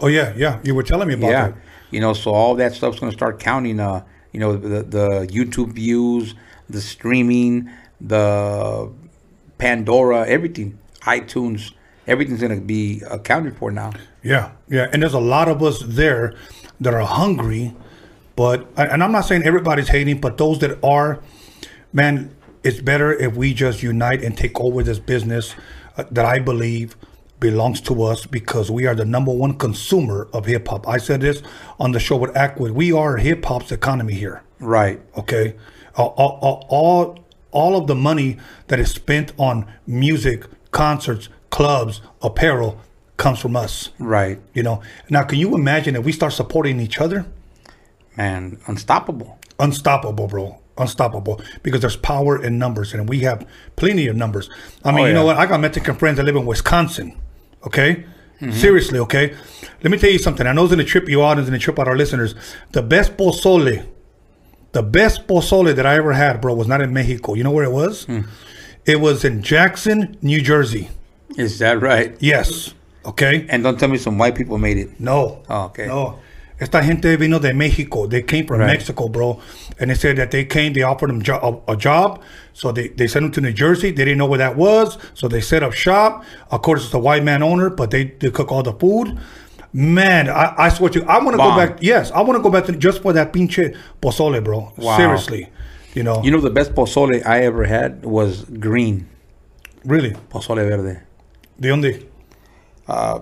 oh 0.00 0.06
yeah, 0.08 0.32
yeah. 0.36 0.60
You 0.64 0.74
were 0.74 0.82
telling 0.82 1.08
me 1.08 1.14
about 1.14 1.30
yeah 1.30 1.48
that. 1.48 1.56
you 1.90 2.00
know 2.00 2.12
so 2.12 2.32
all 2.32 2.54
that 2.56 2.72
stuff's 2.74 2.98
going 3.00 3.10
to 3.12 3.16
start 3.16 3.38
counting 3.40 3.80
uh 3.80 4.04
you 4.32 4.40
know 4.40 4.56
the, 4.56 4.82
the 4.82 5.08
youtube 5.32 5.72
views 5.72 6.34
the 6.68 6.80
streaming 6.80 7.70
the 8.00 8.90
pandora 9.56 10.26
everything 10.28 10.78
itunes 11.02 11.72
everything's 12.06 12.40
going 12.40 12.54
to 12.60 12.64
be 12.64 13.02
accounted 13.10 13.56
for 13.56 13.70
now 13.70 13.90
Yeah, 14.22 14.52
yeah. 14.68 14.88
And 14.92 15.02
there's 15.02 15.14
a 15.14 15.20
lot 15.36 15.48
of 15.48 15.62
us 15.62 15.78
there 15.86 16.34
that 16.80 16.92
are 16.92 17.06
hungry, 17.06 17.74
but 18.38 18.68
and 18.76 19.02
I'm 19.02 19.10
not 19.10 19.22
saying 19.22 19.42
everybody's 19.42 19.88
hating, 19.88 20.20
but 20.20 20.38
those 20.38 20.60
that 20.60 20.78
are, 20.84 21.20
man, 21.92 22.36
it's 22.62 22.80
better 22.80 23.12
if 23.12 23.34
we 23.34 23.52
just 23.52 23.82
unite 23.82 24.22
and 24.22 24.38
take 24.38 24.60
over 24.60 24.84
this 24.84 25.00
business 25.00 25.56
uh, 25.96 26.04
that 26.12 26.24
I 26.24 26.38
believe 26.38 26.96
belongs 27.40 27.80
to 27.80 28.00
us 28.04 28.26
because 28.26 28.70
we 28.70 28.86
are 28.86 28.94
the 28.94 29.04
number 29.04 29.32
one 29.32 29.58
consumer 29.58 30.28
of 30.32 30.46
hip 30.46 30.68
hop. 30.68 30.86
I 30.86 30.98
said 30.98 31.20
this 31.20 31.42
on 31.80 31.90
the 31.90 31.98
show 31.98 32.16
with 32.16 32.32
Akwid. 32.34 32.70
We 32.70 32.92
are 32.92 33.16
hip 33.16 33.44
hop's 33.44 33.72
economy 33.72 34.14
here. 34.14 34.44
right 34.60 35.00
Okay, 35.16 35.56
all, 35.96 36.14
all, 36.16 36.38
all, 36.40 36.66
all 36.68 37.24
all 37.50 37.76
of 37.76 37.88
the 37.88 37.96
money 37.96 38.36
that 38.68 38.78
is 38.78 38.92
spent 38.92 39.32
on 39.36 39.66
music, 39.84 40.44
concerts, 40.70 41.28
clubs, 41.50 42.00
apparel 42.22 42.80
comes 43.16 43.40
from 43.40 43.56
us. 43.56 43.90
Right. 43.98 44.38
You 44.54 44.62
know. 44.62 44.80
Now, 45.10 45.24
can 45.24 45.40
you 45.40 45.56
imagine 45.56 45.96
if 45.96 46.04
we 46.04 46.12
start 46.12 46.34
supporting 46.34 46.78
each 46.78 47.00
other? 47.00 47.26
Man, 48.18 48.58
unstoppable. 48.66 49.38
Unstoppable, 49.58 50.26
bro. 50.26 50.58
Unstoppable. 50.76 51.40
Because 51.62 51.80
there's 51.80 51.96
power 51.96 52.42
in 52.42 52.58
numbers, 52.58 52.92
and 52.92 53.08
we 53.08 53.20
have 53.20 53.46
plenty 53.76 54.06
of 54.08 54.16
numbers. 54.16 54.50
I 54.84 54.92
mean, 54.92 55.04
Oh, 55.04 55.06
you 55.06 55.14
know 55.14 55.24
what? 55.24 55.36
I 55.38 55.46
got 55.46 55.60
Mexican 55.60 55.94
friends 55.96 56.16
that 56.18 56.24
live 56.24 56.36
in 56.36 56.44
Wisconsin. 56.46 57.16
Okay. 57.66 58.04
Mm-hmm. 58.40 58.52
Seriously, 58.52 58.98
okay. 59.00 59.34
Let 59.82 59.90
me 59.90 59.98
tell 59.98 60.10
you 60.10 60.18
something. 60.18 60.46
I 60.46 60.52
know 60.52 60.64
it's 60.64 60.72
going 60.74 60.84
to 60.84 60.90
trip 60.90 61.08
you 61.08 61.24
out 61.24 61.32
and 61.32 61.40
it's 61.40 61.48
going 61.48 61.58
to 61.58 61.64
trip 61.64 61.78
out 61.78 61.88
our 61.88 61.96
listeners. 61.96 62.34
The 62.70 62.82
best 62.82 63.16
pozole, 63.16 63.84
the 64.72 64.82
best 64.82 65.26
pozole 65.26 65.74
that 65.74 65.84
I 65.86 65.96
ever 65.96 66.12
had, 66.12 66.40
bro, 66.40 66.54
was 66.54 66.68
not 66.68 66.80
in 66.80 66.92
Mexico. 66.92 67.34
You 67.34 67.42
know 67.42 67.50
where 67.50 67.64
it 67.64 67.72
was? 67.72 68.04
Hmm. 68.04 68.20
It 68.86 69.00
was 69.00 69.24
in 69.24 69.42
Jackson, 69.42 70.16
New 70.22 70.40
Jersey. 70.40 70.88
Is 71.36 71.58
that 71.58 71.80
right? 71.82 72.16
Yes. 72.20 72.74
Okay. 73.04 73.44
And 73.48 73.62
don't 73.64 73.78
tell 73.78 73.88
me 73.88 73.98
some 73.98 74.18
white 74.18 74.34
people 74.36 74.56
made 74.58 74.78
it. 74.78 75.00
No. 75.00 75.42
Oh, 75.48 75.64
okay. 75.66 75.86
No. 75.86 76.20
Esta 76.60 76.82
gente 76.82 77.16
vino 77.16 77.38
de 77.38 77.52
Mexico. 77.54 78.06
They 78.08 78.22
came 78.22 78.44
from 78.46 78.58
Right. 78.60 78.66
Mexico, 78.72 79.08
bro. 79.08 79.40
And 79.78 79.90
they 79.90 79.94
said 79.94 80.16
that 80.16 80.30
they 80.32 80.44
came, 80.44 80.72
they 80.72 80.82
offered 80.82 81.08
them 81.10 81.22
jo- 81.22 81.62
a, 81.68 81.72
a 81.72 81.76
job. 81.76 82.20
So 82.52 82.72
they, 82.72 82.88
they 82.88 83.06
sent 83.06 83.22
them 83.24 83.32
to 83.32 83.40
New 83.40 83.52
Jersey. 83.52 83.92
They 83.92 84.04
didn't 84.04 84.18
know 84.18 84.26
where 84.26 84.38
that 84.38 84.56
was. 84.56 84.98
So 85.14 85.28
they 85.28 85.40
set 85.40 85.62
up 85.62 85.72
shop. 85.72 86.24
Of 86.50 86.62
course, 86.62 86.84
it's 86.84 86.94
a 86.94 86.98
white 86.98 87.22
man 87.22 87.42
owner, 87.44 87.70
but 87.70 87.90
they, 87.92 88.04
they 88.18 88.30
cook 88.30 88.50
all 88.50 88.64
the 88.64 88.72
food. 88.72 89.16
Man, 89.72 90.28
I, 90.28 90.54
I 90.56 90.68
swear 90.70 90.90
to 90.90 90.98
you, 91.00 91.04
I 91.06 91.18
want 91.22 91.32
to 91.32 91.36
go 91.36 91.54
back. 91.54 91.78
Yes, 91.80 92.10
I 92.10 92.22
want 92.22 92.38
to 92.38 92.42
go 92.42 92.50
back 92.50 92.64
to 92.66 92.72
just 92.72 93.02
for 93.02 93.12
that 93.12 93.32
pinche 93.32 93.76
pozole, 94.02 94.42
bro. 94.42 94.72
Wow. 94.78 94.96
Seriously. 94.96 95.50
You 95.94 96.02
know, 96.02 96.22
You 96.24 96.30
know 96.32 96.40
the 96.40 96.50
best 96.50 96.74
pozole 96.74 97.24
I 97.24 97.42
ever 97.44 97.64
had 97.64 98.04
was 98.04 98.44
green 98.44 99.06
really. 99.84 100.10
pozole 100.30 100.66
verde. 100.66 101.02
De 101.60 101.68
donde? 101.68 102.06
Uh, 102.88 103.20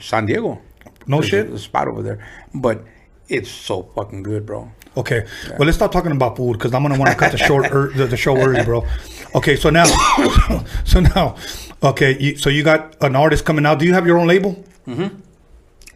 San 0.00 0.26
Diego. 0.26 0.60
No 1.06 1.20
shit? 1.20 1.50
A, 1.50 1.54
a 1.54 1.58
spot 1.58 1.88
over 1.88 2.02
there, 2.02 2.26
but 2.54 2.84
it's 3.28 3.50
so 3.50 3.82
fucking 3.94 4.22
good, 4.22 4.46
bro. 4.46 4.70
Okay. 4.96 5.26
Well, 5.58 5.66
let's 5.66 5.76
stop 5.76 5.90
talking 5.90 6.12
about 6.12 6.36
food 6.36 6.54
because 6.54 6.72
I'm 6.72 6.82
gonna 6.82 6.98
want 6.98 7.10
to 7.10 7.16
cut 7.16 7.32
the 7.32 7.38
short 7.38 7.66
er, 7.72 7.90
the, 7.94 8.06
the 8.06 8.16
show 8.16 8.36
early, 8.36 8.62
bro. 8.62 8.86
Okay. 9.34 9.56
So 9.56 9.70
now, 9.70 9.84
so 10.84 11.00
now, 11.00 11.36
okay. 11.82 12.16
You, 12.18 12.36
so 12.36 12.48
you 12.48 12.62
got 12.62 12.96
an 13.02 13.16
artist 13.16 13.44
coming 13.44 13.66
out. 13.66 13.78
Do 13.78 13.86
you 13.86 13.94
have 13.94 14.06
your 14.06 14.18
own 14.18 14.28
label? 14.28 14.64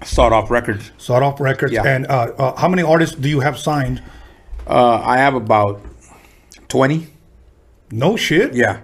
Sawed 0.05 0.33
off 0.33 0.51
records. 0.51 0.93
Sawed 0.97 1.23
Off 1.23 1.41
Records. 1.41 1.73
Yeah. 1.73 1.83
And 1.85 2.07
uh, 2.07 2.33
uh, 2.39 2.57
how 2.57 2.69
many 2.69 2.83
artists 2.83 3.17
do 3.17 3.29
you 3.29 3.41
have 3.41 3.59
signed? 3.59 4.03
Uh, 4.67 5.01
I 5.05 5.19
have 5.19 5.35
about 5.35 5.83
twenty. 6.69 7.09
No 7.91 8.17
shit. 8.17 8.55
Yeah, 8.55 8.81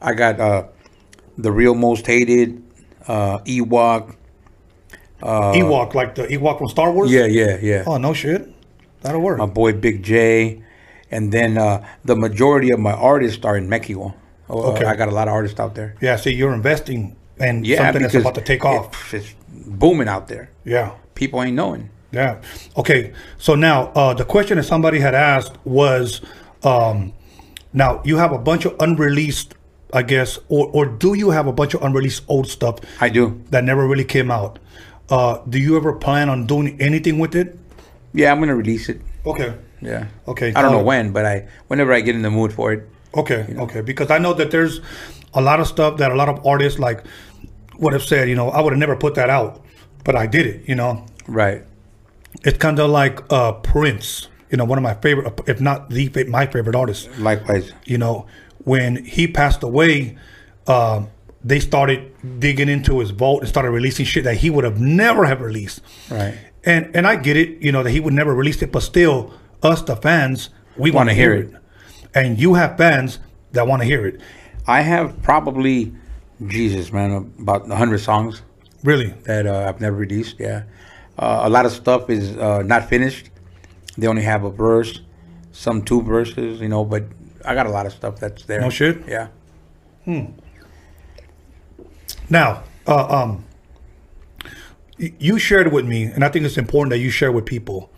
I 0.00 0.14
got 0.14 0.38
uh, 0.38 0.68
the 1.36 1.50
real 1.50 1.74
most 1.74 2.06
hated, 2.06 2.62
uh, 3.06 3.38
Ewok. 3.38 4.14
Ewok, 5.22 5.94
like 5.94 6.14
the 6.14 6.24
Ewok 6.28 6.58
from 6.58 6.68
Star 6.68 6.90
Wars. 6.92 7.10
Yeah, 7.10 7.26
yeah, 7.26 7.58
yeah. 7.60 7.84
Oh 7.86 7.98
no 7.98 8.12
shit. 8.12 8.48
That'll 9.00 9.20
work. 9.20 9.38
My 9.38 9.46
boy 9.46 9.72
Big 9.72 10.02
J, 10.02 10.62
and 11.10 11.32
then 11.32 11.56
uh, 11.58 11.84
the 12.04 12.16
majority 12.16 12.70
of 12.70 12.80
my 12.80 12.92
artists 12.92 13.44
are 13.44 13.56
in 13.56 13.68
Mexico. 13.68 14.14
Uh, 14.50 14.72
Okay. 14.72 14.84
I 14.84 14.94
got 14.96 15.08
a 15.08 15.12
lot 15.12 15.28
of 15.28 15.34
artists 15.34 15.60
out 15.60 15.74
there. 15.74 15.94
yeah. 16.00 16.16
See, 16.16 16.32
you're 16.34 16.54
investing 16.54 17.16
in 17.38 17.64
Yeah, 17.64 17.78
something 17.78 18.02
that's 18.02 18.14
about 18.14 18.34
to 18.36 18.40
take 18.40 18.64
off. 18.64 19.12
it- 19.14 19.18
it's 19.18 19.34
booming 19.50 20.08
out 20.08 20.28
there. 20.28 20.50
yeah. 20.64 20.92
People 21.14 21.42
ain't 21.42 21.56
knowing. 21.56 21.90
Yeah. 22.12 22.40
Okay. 22.76 23.12
So 23.38 23.54
now 23.56 23.88
uh, 23.94 24.14
the 24.14 24.24
question 24.24 24.56
that 24.56 24.62
somebody 24.64 25.00
had 25.00 25.14
asked 25.14 25.52
was, 25.64 26.20
um, 26.62 27.12
now 27.72 28.00
you 28.04 28.16
have 28.16 28.32
a 28.32 28.38
bunch 28.38 28.64
of 28.64 28.74
unreleased, 28.80 29.54
I 29.92 30.02
guess, 30.02 30.38
or 30.48 30.68
or 30.72 30.86
do 30.86 31.14
you 31.14 31.30
have 31.30 31.46
a 31.46 31.52
bunch 31.52 31.74
of 31.74 31.82
unreleased 31.82 32.22
old 32.28 32.46
stuff 32.48 32.76
I 33.00 33.08
do. 33.10 33.42
that 33.50 33.64
never 33.64 33.86
really 33.86 34.04
came 34.04 34.30
out? 34.30 34.58
Uh, 35.10 35.38
do 35.48 35.58
you 35.58 35.76
ever 35.76 35.92
plan 35.94 36.28
on 36.28 36.46
doing 36.46 36.80
anything 36.80 37.18
with 37.18 37.34
it? 37.34 37.58
Yeah, 38.12 38.32
I'm 38.32 38.40
gonna 38.40 38.56
release 38.56 38.88
it. 38.88 39.00
Okay. 39.24 39.54
Yeah. 39.80 40.06
Okay, 40.26 40.52
I 40.54 40.62
don't 40.62 40.72
know 40.72 40.80
uh, 40.80 40.84
when, 40.84 41.12
but 41.12 41.24
I 41.24 41.48
whenever 41.68 41.92
I 41.92 42.00
get 42.00 42.14
in 42.14 42.22
the 42.22 42.30
mood 42.30 42.52
for 42.52 42.72
it. 42.72 42.88
Okay. 43.14 43.54
Okay. 43.56 43.80
Because 43.80 44.10
I 44.10 44.18
know 44.18 44.34
that 44.34 44.50
there's 44.50 44.80
a 45.34 45.40
lot 45.40 45.60
of 45.60 45.66
stuff 45.68 45.98
that 45.98 46.10
a 46.10 46.14
lot 46.14 46.28
of 46.28 46.44
artists 46.46 46.78
like 46.78 47.04
would 47.78 47.92
have 47.92 48.02
said, 48.02 48.28
you 48.28 48.34
know, 48.34 48.50
I 48.50 48.60
would 48.60 48.72
have 48.72 48.78
never 48.80 48.96
put 48.96 49.14
that 49.14 49.30
out, 49.30 49.64
but 50.04 50.16
I 50.16 50.26
did 50.26 50.46
it. 50.46 50.68
You 50.68 50.74
know, 50.74 51.06
Right. 51.26 51.62
it's 52.44 52.58
kind 52.58 52.78
of 52.78 52.90
like 52.90 53.20
uh, 53.32 53.52
Prince. 53.52 54.28
You 54.50 54.56
know, 54.56 54.64
one 54.64 54.78
of 54.78 54.82
my 54.82 54.94
favorite, 54.94 55.40
if 55.46 55.60
not 55.60 55.90
the 55.90 56.08
my 56.28 56.46
favorite 56.46 56.74
artist. 56.74 57.08
Likewise. 57.18 57.72
you 57.84 57.98
know, 57.98 58.26
when 58.64 59.04
he 59.04 59.28
passed 59.28 59.62
away, 59.62 60.16
um, 60.66 61.08
they 61.48 61.60
started 61.60 62.12
digging 62.40 62.68
into 62.68 62.98
his 63.00 63.10
vault 63.10 63.40
and 63.40 63.48
started 63.48 63.70
releasing 63.70 64.04
shit 64.04 64.24
that 64.24 64.36
he 64.36 64.50
would 64.50 64.64
have 64.64 64.78
never 64.80 65.24
have 65.24 65.40
released. 65.40 65.80
Right. 66.10 66.36
And 66.64 66.94
and 66.94 67.06
I 67.06 67.16
get 67.16 67.36
it, 67.36 67.62
you 67.62 67.72
know, 67.72 67.82
that 67.82 67.90
he 67.90 68.00
would 68.00 68.12
never 68.12 68.34
release 68.34 68.60
it, 68.62 68.70
but 68.70 68.82
still, 68.82 69.32
us 69.62 69.80
the 69.82 69.96
fans, 69.96 70.50
we 70.76 70.90
want 70.90 71.08
Wanna 71.08 71.14
hear 71.14 71.34
hear 71.34 71.44
it. 71.44 71.54
And 72.14 72.38
you 72.38 72.54
have 72.54 72.76
fans 72.76 73.18
that 73.52 73.66
want 73.66 73.82
to 73.82 73.86
hear 73.86 74.06
it. 74.06 74.20
I 74.66 74.82
have 74.82 75.22
probably 75.22 75.94
Jesus, 76.46 76.92
man, 76.92 77.32
about 77.40 77.68
hundred 77.70 77.98
songs 78.00 78.42
Really? 78.84 79.08
that 79.24 79.46
uh, 79.46 79.66
I've 79.68 79.80
never 79.80 79.96
released. 79.96 80.36
Yeah, 80.38 80.64
uh, 81.18 81.40
a 81.44 81.48
lot 81.48 81.64
of 81.66 81.72
stuff 81.72 82.10
is 82.10 82.36
uh, 82.36 82.62
not 82.62 82.88
finished. 82.88 83.30
They 83.96 84.06
only 84.06 84.22
have 84.22 84.44
a 84.44 84.50
verse, 84.50 85.00
some 85.52 85.82
two 85.82 86.02
verses, 86.02 86.60
you 86.60 86.68
know. 86.68 86.84
But 86.84 87.04
I 87.44 87.54
got 87.54 87.66
a 87.66 87.70
lot 87.70 87.86
of 87.86 87.92
stuff 87.92 88.20
that's 88.20 88.44
there. 88.44 88.60
No 88.60 88.70
shit? 88.70 89.02
Yeah. 89.08 89.28
Now, 92.30 92.62
uh, 92.86 93.06
um, 93.24 93.44
you 94.98 95.38
shared 95.38 95.72
with 95.72 95.86
me, 95.86 96.04
and 96.04 96.24
I 96.24 96.28
think 96.28 96.44
it's 96.44 96.58
important 96.58 96.90
that 96.90 96.98
you 96.98 97.10
share 97.10 97.30
with 97.32 97.46
people 97.46 97.90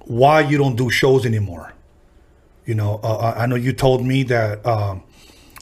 why 0.00 0.40
you 0.40 0.58
don't 0.58 0.76
do 0.76 0.90
shows 0.90 1.24
anymore. 1.26 1.72
You 2.64 2.74
know, 2.74 3.00
uh, 3.02 3.32
I 3.36 3.44
I 3.44 3.46
know 3.46 3.56
you 3.56 3.72
told 3.72 4.04
me 4.04 4.22
that. 4.24 4.64
Um, 4.66 5.02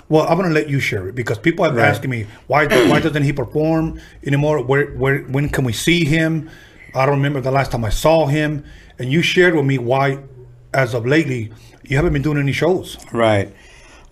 well, 0.09 0.26
I'm 0.28 0.36
gonna 0.36 0.51
let 0.55 0.68
you 0.68 0.80
share 0.80 1.09
it 1.09 1.14
because 1.14 1.38
people 1.38 1.64
have 1.64 1.74
Right. 1.76 1.86
asking 1.88 2.11
me 2.11 2.26
why 2.47 2.66
why 2.66 3.01
doesn't 3.01 3.22
he 3.22 3.32
perform 3.32 3.99
anymore? 4.24 4.62
Where 4.62 4.86
where 4.92 5.18
when 5.20 5.49
can 5.49 5.64
we 5.64 5.72
see 5.72 6.05
him? 6.05 6.51
I 6.95 7.07
don't 7.07 7.16
remember 7.16 7.40
the 7.40 7.51
last 7.51 7.72
time 7.72 7.84
I 7.84 7.90
saw 7.90 8.26
him, 8.26 8.64
and 8.99 9.11
you 9.12 9.22
shared 9.22 9.55
with 9.55 9.64
me 9.64 9.78
why, 9.78 10.18
as 10.72 10.95
of 10.95 11.07
lately, 11.07 11.51
you 11.82 11.97
haven't 11.97 12.12
been 12.12 12.22
doing 12.22 12.38
any 12.38 12.53
shows. 12.53 12.99
Right. 13.12 13.53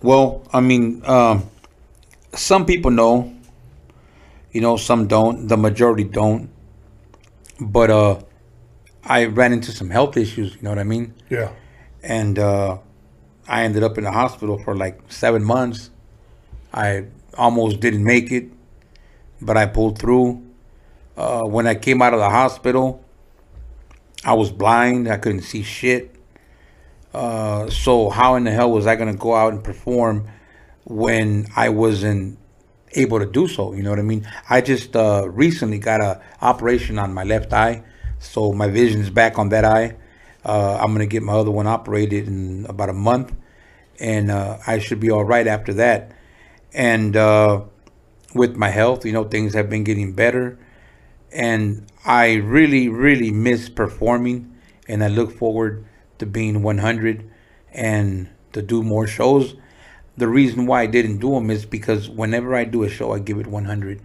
Well, 0.01 0.41
I 0.51 0.59
mean, 0.59 1.01
um, 1.05 1.43
some 2.33 2.65
people 2.65 2.91
know. 2.91 3.31
You 4.53 4.61
know, 4.61 4.77
some 4.77 5.07
don't. 5.07 5.47
The 5.47 5.57
majority 5.57 6.03
don't. 6.05 6.49
But 7.59 7.89
uh, 7.89 8.21
I 9.03 9.25
ran 9.25 9.53
into 9.53 9.71
some 9.71 9.89
health 9.89 10.15
issues. 10.17 10.55
You 10.55 10.61
know 10.63 10.69
what 10.69 10.79
I 10.79 10.83
mean? 10.83 11.13
Yeah. 11.29 11.51
and 12.03 12.37
uh, 12.39 12.77
I 13.47 13.63
ended 13.63 13.83
up 13.83 13.97
in 13.97 14.03
the 14.03 14.11
hospital 14.11 14.57
for 14.59 14.75
like 14.75 14.99
seven 15.11 15.43
months. 15.43 15.89
I 16.73 17.05
almost 17.37 17.79
didn't 17.79 18.03
make 18.03 18.31
it, 18.31 18.51
but 19.41 19.57
I 19.57 19.65
pulled 19.65 19.99
through. 19.99 20.41
Uh, 21.17 21.41
when 21.43 21.67
I 21.67 21.75
came 21.75 22.01
out 22.01 22.13
of 22.13 22.19
the 22.19 22.29
hospital, 22.29 23.03
I 24.25 24.33
was 24.33 24.51
blind. 24.51 25.07
I 25.07 25.17
couldn't 25.17 25.41
see 25.43 25.63
shit. 25.63 26.15
Uh, 27.13 27.69
so 27.69 28.09
how 28.09 28.35
in 28.35 28.43
the 28.45 28.51
hell 28.51 28.71
was 28.71 28.87
I 28.87 28.95
gonna 28.95 29.15
go 29.15 29.35
out 29.35 29.53
and 29.53 29.63
perform 29.63 30.27
when 30.85 31.47
I 31.55 31.69
wasn't 31.69 32.39
able 32.95 33.19
to 33.19 33.25
do 33.25 33.47
so? 33.47 33.73
You 33.73 33.83
know 33.83 33.89
what 33.89 33.99
I 33.99 34.03
mean? 34.03 34.27
I 34.49 34.61
just 34.61 34.95
uh, 34.95 35.27
recently 35.29 35.79
got 35.79 36.01
a 36.01 36.21
operation 36.41 36.99
on 36.99 37.13
my 37.13 37.23
left 37.23 37.53
eye, 37.53 37.83
so 38.19 38.53
my 38.53 38.67
vision's 38.67 39.09
back 39.09 39.37
on 39.37 39.49
that 39.49 39.65
eye. 39.65 39.95
Uh, 40.45 40.77
I'm 40.79 40.91
gonna 40.91 41.05
get 41.05 41.23
my 41.23 41.33
other 41.33 41.51
one 41.51 41.67
operated 41.67 42.27
in 42.27 42.65
about 42.67 42.89
a 42.89 42.93
month, 42.93 43.33
and 43.99 44.29
uh, 44.29 44.57
I 44.67 44.79
should 44.79 44.99
be 44.99 45.09
all 45.11 45.23
right 45.23 45.47
after 45.47 45.73
that. 45.75 46.11
And 46.73 47.15
uh, 47.15 47.63
with 48.33 48.55
my 48.55 48.69
health, 48.69 49.05
you 49.05 49.13
know, 49.13 49.23
things 49.23 49.53
have 49.53 49.69
been 49.69 49.83
getting 49.83 50.13
better, 50.13 50.59
and 51.31 51.85
I 52.05 52.33
really, 52.33 52.89
really 52.89 53.31
miss 53.31 53.69
performing, 53.69 54.55
and 54.87 55.03
I 55.03 55.07
look 55.07 55.31
forward 55.31 55.85
to 56.19 56.25
being 56.25 56.61
100 56.61 57.29
and 57.71 58.29
to 58.53 58.61
do 58.61 58.83
more 58.83 59.07
shows. 59.07 59.55
The 60.15 60.27
reason 60.27 60.65
why 60.67 60.81
I 60.81 60.85
didn't 60.85 61.17
do 61.17 61.31
them 61.31 61.49
is 61.49 61.65
because 61.65 62.09
whenever 62.09 62.55
I 62.55 62.65
do 62.65 62.83
a 62.83 62.89
show, 62.89 63.13
I 63.13 63.19
give 63.19 63.39
it 63.39 63.47
100, 63.47 64.01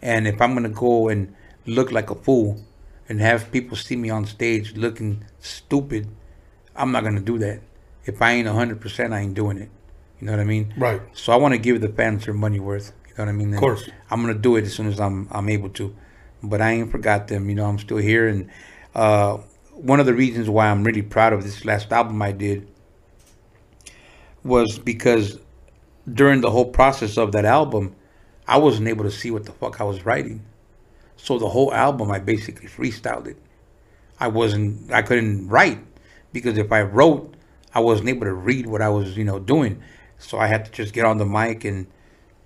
and 0.00 0.26
if 0.26 0.40
I'm 0.40 0.54
gonna 0.54 0.68
go 0.68 1.08
and 1.08 1.34
look 1.66 1.92
like 1.92 2.10
a 2.10 2.14
fool 2.16 2.60
and 3.08 3.20
have 3.20 3.52
people 3.52 3.76
see 3.76 3.96
me 3.96 4.10
on 4.10 4.26
stage 4.26 4.74
looking 4.76 5.24
stupid, 5.38 6.08
I'm 6.74 6.90
not 6.90 7.04
gonna 7.04 7.20
do 7.20 7.38
that. 7.38 7.60
If 8.04 8.20
I 8.20 8.32
ain't 8.32 8.48
100%, 8.48 9.12
I 9.12 9.20
ain't 9.20 9.34
doing 9.34 9.58
it. 9.58 9.70
You 10.20 10.26
know 10.26 10.32
what 10.32 10.40
I 10.40 10.44
mean? 10.44 10.74
Right. 10.76 11.00
So 11.12 11.32
I 11.32 11.36
want 11.36 11.52
to 11.52 11.58
give 11.58 11.80
the 11.80 11.88
fans 11.88 12.24
their 12.24 12.34
money 12.34 12.60
worth. 12.60 12.92
You 13.08 13.14
know 13.16 13.24
what 13.24 13.28
I 13.28 13.32
mean? 13.32 13.54
Of 13.54 13.60
course. 13.60 13.88
I'm 14.10 14.20
gonna 14.20 14.34
do 14.34 14.56
it 14.56 14.64
as 14.64 14.74
soon 14.74 14.86
as 14.86 14.98
I'm 14.98 15.28
I'm 15.30 15.48
able 15.48 15.68
to, 15.70 15.94
but 16.42 16.60
I 16.60 16.72
ain't 16.72 16.90
forgot 16.90 17.28
them. 17.28 17.48
You 17.48 17.54
know, 17.54 17.66
I'm 17.66 17.78
still 17.78 17.98
here, 17.98 18.26
and 18.28 18.48
uh, 18.94 19.38
one 19.72 20.00
of 20.00 20.06
the 20.06 20.14
reasons 20.14 20.48
why 20.48 20.68
I'm 20.68 20.84
really 20.84 21.02
proud 21.02 21.32
of 21.32 21.42
this 21.42 21.64
last 21.64 21.92
album 21.92 22.20
I 22.22 22.32
did 22.32 22.68
was 24.44 24.78
because 24.78 25.38
during 26.10 26.40
the 26.40 26.50
whole 26.50 26.66
process 26.66 27.16
of 27.16 27.32
that 27.32 27.44
album, 27.44 27.94
I 28.46 28.58
wasn't 28.58 28.88
able 28.88 29.04
to 29.04 29.10
see 29.10 29.30
what 29.30 29.44
the 29.44 29.52
fuck 29.52 29.80
I 29.80 29.84
was 29.84 30.04
writing. 30.04 30.42
So 31.16 31.38
the 31.38 31.48
whole 31.48 31.72
album, 31.72 32.10
I 32.10 32.18
basically 32.18 32.68
freestyled 32.68 33.26
it. 33.26 33.36
I 34.18 34.28
wasn't, 34.28 34.92
I 34.92 35.02
couldn't 35.02 35.48
write 35.48 35.78
because 36.32 36.58
if 36.58 36.72
I 36.72 36.82
wrote, 36.82 37.34
I 37.74 37.80
wasn't 37.80 38.08
able 38.08 38.26
to 38.26 38.32
read 38.32 38.66
what 38.66 38.82
I 38.82 38.88
was, 38.88 39.16
you 39.16 39.24
know, 39.24 39.38
doing. 39.38 39.82
So 40.18 40.38
I 40.38 40.46
had 40.46 40.64
to 40.64 40.70
just 40.70 40.92
get 40.92 41.04
on 41.04 41.18
the 41.18 41.26
mic 41.26 41.64
and 41.64 41.86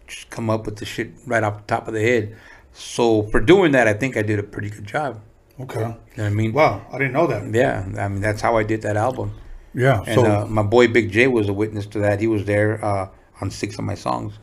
just 0.06 0.30
come 0.30 0.50
up 0.50 0.66
with 0.66 0.76
the 0.76 0.84
shit 0.84 1.12
right 1.26 1.42
off 1.42 1.58
the 1.58 1.62
top 1.64 1.88
of 1.88 1.94
the 1.94 2.02
head. 2.02 2.36
So 2.72 3.24
for 3.24 3.40
doing 3.40 3.72
that, 3.72 3.88
I 3.88 3.94
think 3.94 4.16
I 4.16 4.22
did 4.22 4.38
a 4.38 4.42
pretty 4.42 4.70
good 4.70 4.86
job. 4.86 5.20
Okay. 5.58 5.80
You 5.80 5.86
know 5.86 5.96
what 6.16 6.24
I 6.26 6.30
mean? 6.30 6.52
Wow, 6.52 6.86
I 6.92 6.98
didn't 6.98 7.14
know 7.14 7.26
that. 7.26 7.54
Yeah, 7.54 7.86
I 7.98 8.08
mean 8.08 8.20
that's 8.20 8.42
how 8.42 8.56
I 8.56 8.62
did 8.62 8.82
that 8.82 8.96
album. 8.96 9.32
Yeah. 9.74 10.02
And 10.06 10.14
so 10.14 10.24
uh, 10.24 10.46
my 10.46 10.62
boy 10.62 10.88
Big 10.88 11.10
J 11.10 11.26
was 11.28 11.48
a 11.48 11.52
witness 11.52 11.86
to 11.86 11.98
that. 12.00 12.20
He 12.20 12.26
was 12.26 12.44
there 12.44 12.84
uh, 12.84 13.08
on 13.40 13.50
six 13.50 13.78
of 13.78 13.84
my 13.84 13.94
songs. 13.94 14.34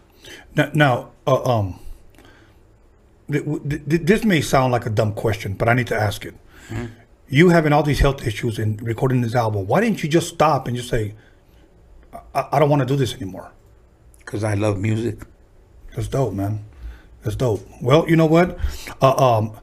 Now, 0.55 0.71
now 0.73 1.11
uh, 1.27 1.43
um, 1.43 1.79
th- 3.31 3.43
th- 3.43 3.81
th- 3.89 4.01
this 4.03 4.23
may 4.23 4.41
sound 4.41 4.71
like 4.71 4.85
a 4.85 4.89
dumb 4.89 5.13
question, 5.13 5.53
but 5.53 5.67
I 5.69 5.73
need 5.73 5.87
to 5.87 5.95
ask 5.95 6.25
it. 6.25 6.35
Mm-hmm. 6.69 6.85
You 7.29 7.49
having 7.49 7.73
all 7.73 7.83
these 7.83 7.99
health 7.99 8.25
issues 8.25 8.59
and 8.59 8.81
recording 8.81 9.21
this 9.21 9.35
album, 9.35 9.67
why 9.67 9.81
didn't 9.81 10.03
you 10.03 10.09
just 10.09 10.29
stop 10.29 10.67
and 10.67 10.77
just 10.77 10.89
say, 10.89 11.15
I, 12.35 12.47
I 12.53 12.59
don't 12.59 12.69
want 12.69 12.81
to 12.81 12.85
do 12.85 12.95
this 12.95 13.13
anymore? 13.15 13.51
Cause 14.25 14.43
I 14.43 14.53
love 14.53 14.79
music. 14.79 15.19
That's 15.95 16.07
dope, 16.07 16.33
man. 16.33 16.65
That's 17.23 17.35
dope. 17.35 17.65
Well, 17.81 18.07
you 18.09 18.15
know 18.15 18.25
what? 18.25 18.57
Uh, 19.01 19.37
um, 19.37 19.57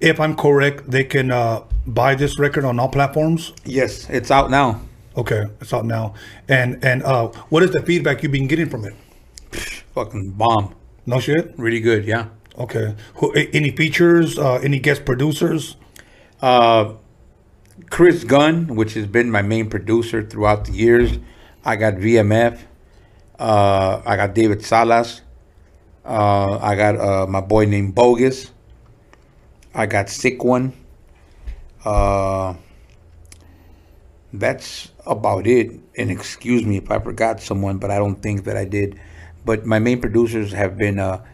if 0.00 0.20
I'm 0.20 0.36
correct, 0.36 0.90
they 0.90 1.04
can 1.04 1.30
uh, 1.30 1.64
buy 1.86 2.14
this 2.14 2.38
record 2.38 2.64
on 2.64 2.78
all 2.78 2.88
platforms. 2.88 3.52
Yes, 3.64 4.08
it's 4.10 4.30
out 4.30 4.50
now. 4.50 4.80
Okay, 5.16 5.44
it's 5.60 5.72
out 5.72 5.84
now. 5.84 6.14
And 6.48 6.84
and 6.84 7.02
uh, 7.02 7.28
what 7.48 7.62
is 7.62 7.70
the 7.70 7.82
feedback 7.82 8.22
you've 8.22 8.32
been 8.32 8.48
getting 8.48 8.68
from 8.68 8.84
it? 8.84 8.94
Fucking 9.94 10.32
bomb. 10.32 10.74
No 11.06 11.20
shit. 11.20 11.54
Really 11.56 11.80
good. 11.80 12.04
Yeah. 12.04 12.28
Okay. 12.58 12.94
Who, 13.16 13.32
any 13.32 13.70
features? 13.70 14.38
Uh, 14.38 14.54
any 14.56 14.78
guest 14.78 15.04
producers? 15.04 15.76
Uh, 16.42 16.94
Chris 17.90 18.24
Gunn, 18.24 18.74
which 18.74 18.94
has 18.94 19.06
been 19.06 19.30
my 19.30 19.42
main 19.42 19.70
producer 19.70 20.22
throughout 20.22 20.64
the 20.64 20.72
years. 20.72 21.18
I 21.64 21.76
got 21.76 21.94
VMF. 21.94 22.58
Uh, 23.38 24.02
I 24.04 24.16
got 24.16 24.34
David 24.34 24.64
Salas. 24.64 25.20
Uh, 26.04 26.58
I 26.58 26.74
got 26.74 26.96
uh, 26.96 27.26
my 27.26 27.40
boy 27.40 27.66
named 27.66 27.94
Bogus. 27.94 28.50
I 29.74 29.86
got 29.86 30.08
Sick 30.08 30.42
One. 30.44 30.72
Uh, 31.84 32.54
that's 34.32 34.90
about 35.06 35.46
it. 35.46 35.72
And 35.96 36.10
excuse 36.10 36.64
me 36.64 36.76
if 36.78 36.90
I 36.90 36.98
forgot 36.98 37.40
someone, 37.40 37.78
but 37.78 37.90
I 37.90 37.98
don't 37.98 38.20
think 38.20 38.44
that 38.44 38.56
I 38.56 38.64
did. 38.64 38.98
But 39.44 39.66
my 39.66 39.78
main 39.78 40.00
producers 40.00 40.52
have 40.52 40.78
been 40.78 40.98
uh, 40.98 41.24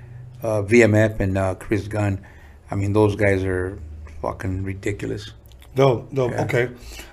uh, 0.43 0.63
VMF 0.63 1.21
and 1.21 1.39
uh, 1.39 1.55
Chris 1.55 1.89
Gunn. 1.89 2.25
I 2.71 2.75
mean, 2.75 2.93
those 2.93 3.17
guys 3.17 3.45
are 3.45 3.79
fucking 4.21 4.65
ridiculous. 4.65 5.33
Dope. 5.75 6.13
Dope. 6.13 6.33
Okay. 6.33 6.71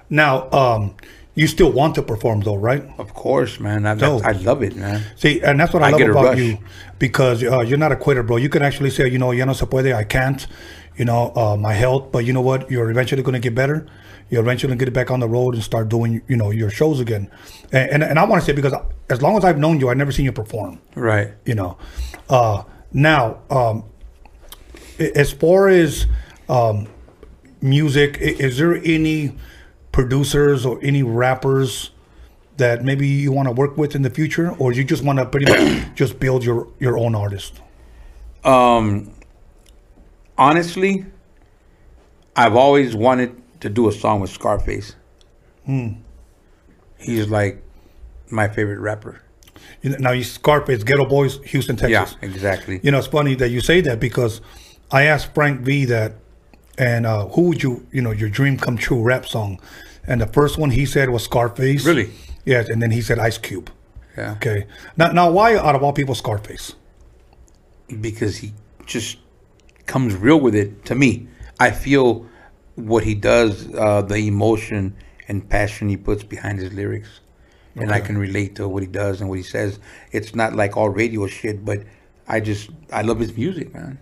Now, 0.09 0.49
um, 0.51 0.95
you 1.35 1.45
still 1.45 1.71
want 1.71 1.93
to 1.95 2.01
perform 2.01 2.41
though, 2.41 2.55
right? 2.55 2.83
Of 2.97 3.13
course, 3.13 3.59
man. 3.59 3.85
I, 3.85 3.95
Dope. 3.95 4.25
I 4.25 4.31
love 4.31 4.63
it, 4.63 4.75
man. 4.75 5.03
See, 5.15 5.41
and 5.41 5.59
that's 5.59 5.71
what 5.71 5.83
I, 5.83 5.89
I 5.89 5.91
love 5.91 6.09
about 6.09 6.37
you 6.37 6.57
because 6.97 7.43
uh, 7.43 7.59
you're 7.59 7.77
not 7.77 7.91
a 7.91 7.95
quitter, 7.95 8.23
bro. 8.23 8.37
You 8.37 8.49
can 8.49 8.63
actually 8.63 8.89
say, 8.89 9.07
you 9.07 9.19
know, 9.19 9.31
ya 9.31 9.45
no 9.45 9.53
se 9.53 9.67
puede, 9.67 9.93
I 9.93 10.03
can't, 10.03 10.47
you 10.95 11.05
know, 11.05 11.31
uh, 11.35 11.55
my 11.55 11.73
health, 11.73 12.11
but 12.11 12.25
you 12.25 12.33
know 12.33 12.41
what? 12.41 12.71
You're 12.71 12.89
eventually 12.89 13.21
going 13.21 13.33
to 13.33 13.39
get 13.39 13.53
better. 13.53 13.85
You're 14.29 14.41
eventually 14.41 14.75
get 14.75 14.91
back 14.93 15.09
on 15.09 15.19
the 15.19 15.27
road 15.27 15.55
and 15.55 15.63
start 15.63 15.89
doing, 15.89 16.21
you 16.27 16.35
know, 16.35 16.51
your 16.51 16.69
shows 16.69 16.99
again. 16.99 17.31
And, 17.71 17.91
and, 17.91 18.03
and 18.03 18.19
I 18.19 18.25
want 18.25 18.41
to 18.41 18.45
say, 18.45 18.53
because 18.53 18.73
as 19.09 19.21
long 19.21 19.37
as 19.37 19.45
I've 19.45 19.57
known 19.57 19.79
you, 19.79 19.89
I've 19.89 19.97
never 19.97 20.11
seen 20.11 20.25
you 20.25 20.31
perform, 20.31 20.79
Right. 20.95 21.31
you 21.45 21.55
know. 21.55 21.77
Uh, 22.29 22.63
now, 22.91 23.39
um, 23.49 23.83
as 24.99 25.31
far 25.31 25.69
as 25.69 26.07
um, 26.49 26.87
music, 27.61 28.17
is 28.19 28.57
there 28.57 28.75
any 28.83 29.35
producers 29.91 30.65
or 30.65 30.79
any 30.81 31.03
rappers 31.03 31.91
that 32.57 32.83
maybe 32.83 33.07
you 33.07 33.31
want 33.31 33.47
to 33.47 33.51
work 33.51 33.77
with 33.77 33.95
in 33.95 34.01
the 34.01 34.09
future, 34.09 34.51
or 34.57 34.73
you 34.73 34.83
just 34.83 35.03
want 35.03 35.19
to 35.19 35.25
pretty 35.25 35.45
much 35.45 35.87
just 35.95 36.19
build 36.19 36.43
your 36.43 36.67
your 36.79 36.97
own 36.97 37.13
artist? 37.15 37.61
Um, 38.43 39.11
honestly, 40.37 41.05
I've 42.35 42.55
always 42.55 42.95
wanted 42.95 43.39
to 43.61 43.69
do 43.69 43.87
a 43.87 43.91
song 43.91 44.19
with 44.19 44.29
Scarface. 44.29 44.95
He's 46.99 47.29
like 47.29 47.63
my 48.29 48.47
favorite 48.47 48.79
rapper. 48.79 49.21
You 49.81 49.91
know, 49.91 49.97
now 49.99 50.11
you 50.11 50.23
Scarface, 50.23 50.83
Geto 50.83 51.07
Boys, 51.07 51.39
Houston, 51.45 51.75
Texas. 51.75 52.15
Yeah, 52.21 52.29
exactly. 52.29 52.79
You 52.83 52.91
know, 52.91 52.99
it's 52.99 53.07
funny 53.07 53.35
that 53.35 53.49
you 53.49 53.61
say 53.61 53.81
that 53.81 53.99
because 53.99 54.41
I 54.91 55.03
asked 55.03 55.33
Frank 55.33 55.61
V 55.61 55.85
that, 55.85 56.13
and 56.77 57.05
uh, 57.05 57.27
who 57.27 57.49
would 57.49 57.63
you, 57.63 57.85
you 57.91 58.01
know, 58.01 58.11
your 58.11 58.29
dream 58.29 58.57
come 58.57 58.77
true 58.77 59.01
rap 59.01 59.25
song, 59.25 59.59
and 60.05 60.21
the 60.21 60.27
first 60.27 60.57
one 60.57 60.71
he 60.71 60.85
said 60.85 61.09
was 61.09 61.23
Scarface. 61.23 61.85
Really? 61.85 62.11
Yes, 62.45 62.69
and 62.69 62.81
then 62.81 62.91
he 62.91 63.01
said 63.01 63.19
Ice 63.19 63.37
Cube. 63.37 63.71
Yeah. 64.17 64.33
Okay. 64.33 64.67
Now, 64.95 65.11
now, 65.11 65.29
why 65.31 65.55
out 65.57 65.75
of 65.75 65.83
all 65.83 65.93
people 65.93 66.15
Scarface? 66.15 66.73
because 68.01 68.37
he 68.37 68.53
just 68.85 69.17
comes 69.85 70.13
real 70.15 70.39
with 70.39 70.55
it 70.55 70.83
to 70.85 70.95
me 70.95 71.27
i 71.59 71.71
feel 71.71 72.25
what 72.77 73.03
he 73.03 73.15
does 73.15 73.67
uh, 73.75 74.01
the 74.01 74.27
emotion 74.27 74.95
and 75.27 75.49
passion 75.49 75.89
he 75.89 75.97
puts 75.97 76.23
behind 76.23 76.59
his 76.59 76.71
lyrics. 76.71 77.19
And 77.75 77.91
i 77.91 77.99
can 77.99 78.17
relate 78.17 78.55
to 78.55 78.67
what 78.67 78.81
he 78.81 78.87
does 78.87 79.21
and 79.21 79.29
what 79.29 79.37
he 79.37 79.43
says. 79.43 79.79
It's 80.11 80.33
not 80.33 80.55
like 80.55 80.75
all 80.77 80.89
radio 80.89 81.27
shit 81.27 81.63
but 81.63 81.83
i 82.27 82.39
just 82.39 82.69
i 82.91 83.01
love 83.03 83.19
his 83.19 83.35
music 83.37 83.73
man. 83.73 83.99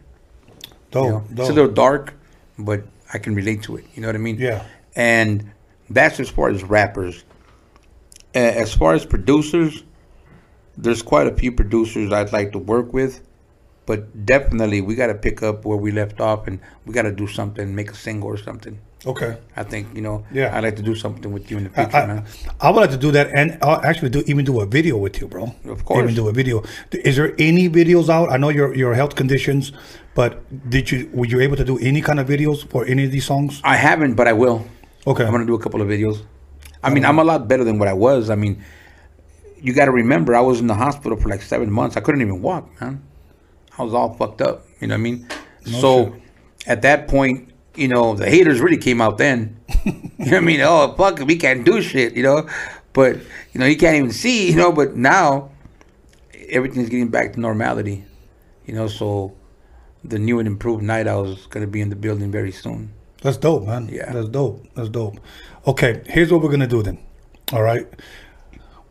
You 0.63 0.71
Dope, 0.91 1.29
know? 1.31 1.41
it's 1.41 1.49
a 1.49 1.53
little 1.53 1.71
dark 1.71 2.13
but 2.57 2.85
i 3.13 3.17
can 3.17 3.35
relate 3.35 3.63
to 3.63 3.75
it. 3.75 3.85
You 3.93 4.01
know 4.01 4.07
what 4.07 4.15
i 4.15 4.19
mean? 4.19 4.37
Yeah. 4.37 4.63
and 4.95 5.51
that's 5.89 6.19
as 6.19 6.29
far 6.29 6.49
as 6.49 6.63
rappers. 6.63 7.23
As 8.33 8.73
far 8.73 8.93
as 8.93 9.05
producers 9.05 9.83
there's 10.77 11.01
quite 11.01 11.27
a 11.27 11.35
few 11.35 11.51
producers 11.51 12.11
i'd 12.11 12.33
like 12.33 12.51
to 12.51 12.59
work 12.59 12.91
with 12.93 13.21
but 13.85 14.25
definitely 14.25 14.81
we 14.81 14.95
got 14.95 15.07
to 15.07 15.13
pick 15.15 15.43
up 15.43 15.65
where 15.65 15.77
we 15.77 15.91
left 15.91 16.19
off 16.19 16.47
and 16.47 16.59
we 16.85 16.93
got 16.93 17.03
to 17.03 17.11
do 17.11 17.27
something 17.27 17.75
make 17.75 17.91
a 17.91 17.95
single 17.95 18.29
or 18.29 18.37
something 18.37 18.79
Okay. 19.05 19.37
i 19.55 19.63
think 19.63 19.87
you 19.95 20.01
know 20.01 20.25
Yeah. 20.31 20.55
i'd 20.57 20.63
like 20.63 20.75
to 20.77 20.81
do 20.81 20.95
something 20.95 21.31
with 21.31 21.51
you 21.51 21.57
in 21.59 21.65
the 21.65 21.69
I, 21.79 21.83
future 21.83 21.97
I, 21.97 22.05
man 22.07 22.23
I 22.59 22.71
would 22.71 22.79
like 22.79 22.89
to 22.91 22.97
do 22.97 23.11
that, 23.11 23.27
and 23.39 23.57
I'll 23.61 23.81
actually 23.85 24.09
do 24.09 24.23
even 24.25 24.45
do 24.45 24.61
a 24.61 24.65
video 24.65 24.97
with 24.97 25.19
you, 25.21 25.27
bro. 25.27 25.43
Of 25.65 25.85
course. 25.85 26.01
Even 26.03 26.15
do 26.15 26.27
a 26.29 26.33
video. 26.33 26.63
Is 26.91 27.15
there 27.17 27.31
any 27.37 27.69
videos 27.69 28.07
out? 28.09 28.31
I 28.31 28.37
know 28.37 28.49
your 28.49 28.73
your 28.75 28.93
health 28.95 29.13
conditions, 29.21 29.71
but 30.15 30.31
did 30.75 30.89
you 30.91 30.99
were 31.13 31.27
you 31.33 31.39
able 31.47 31.57
to 31.57 31.65
do 31.71 31.77
any 31.89 32.01
kind 32.01 32.19
of 32.19 32.25
videos 32.27 32.59
for 32.71 32.81
any 32.93 33.03
of 33.07 33.11
these 33.15 33.25
songs? 33.31 33.61
i 33.63 33.75
haven't 33.87 34.13
but 34.19 34.27
i 34.27 34.33
will 34.43 34.57
Okay. 35.11 35.23
i'm 35.25 35.31
gonna 35.35 35.45
do 35.53 35.57
a 35.61 35.63
couple 35.65 35.81
of 35.83 35.87
videos 35.95 36.17
i 36.85 36.89
mean 36.93 37.03
i'm 37.05 37.19
a 37.19 37.23
lot 37.31 37.47
better 37.51 37.63
than 37.69 37.77
what 37.81 37.89
i 37.93 37.97
was 38.07 38.29
i 38.35 38.37
mean 38.43 38.53
you 39.65 39.71
got 39.79 39.85
to 39.91 39.95
remember 40.03 40.31
i 40.41 40.41
was 40.51 40.57
in 40.63 40.67
the 40.73 40.79
hospital 40.85 41.15
for 41.21 41.27
like 41.33 41.41
seven 41.53 41.69
months 41.79 41.93
i 41.97 42.01
couldn't 42.05 42.21
even 42.27 42.41
walk 42.41 42.63
man 42.81 42.93
i 43.77 43.83
was 43.83 43.93
all 43.93 44.13
fucked 44.15 44.41
up 44.41 44.65
you 44.79 44.87
know 44.87 44.93
what 44.93 44.99
i 44.99 45.03
mean 45.03 45.27
so 45.65 46.11
shit. 46.11 46.21
at 46.67 46.81
that 46.81 47.07
point 47.07 47.49
you 47.75 47.87
know 47.87 48.15
the 48.15 48.29
haters 48.29 48.59
really 48.59 48.77
came 48.77 49.01
out 49.01 49.17
then 49.17 49.59
you 49.85 49.91
know 49.91 50.01
what 50.17 50.33
i 50.33 50.39
mean 50.39 50.61
oh 50.61 50.93
fuck 50.97 51.19
we 51.19 51.35
can't 51.35 51.65
do 51.65 51.81
shit 51.81 52.15
you 52.15 52.23
know 52.23 52.47
but 52.93 53.15
you 53.53 53.59
know 53.59 53.65
you 53.65 53.77
can't 53.77 53.95
even 53.95 54.11
see 54.11 54.49
you 54.49 54.55
know 54.55 54.71
but 54.71 54.95
now 54.95 55.49
everything's 56.49 56.89
getting 56.89 57.09
back 57.09 57.33
to 57.33 57.39
normality 57.39 58.03
you 58.65 58.73
know 58.73 58.87
so 58.87 59.35
the 60.03 60.19
new 60.19 60.39
and 60.39 60.47
improved 60.47 60.83
night 60.83 61.07
owl 61.07 61.25
is 61.25 61.47
going 61.47 61.65
to 61.65 61.69
be 61.69 61.81
in 61.81 61.89
the 61.89 61.95
building 61.95 62.31
very 62.31 62.51
soon 62.51 62.93
That's 63.25 63.37
dope, 63.37 63.65
man. 63.65 63.89
Yeah. 63.91 64.11
That's 64.13 64.29
dope. 64.29 64.67
That's 64.75 64.89
dope. 64.89 65.17
Okay, 65.65 66.03
here's 66.05 66.31
what 66.31 66.43
we're 66.43 66.51
gonna 66.51 66.67
do 66.67 66.83
then. 66.83 66.99
All 67.53 67.63
right. 67.63 67.87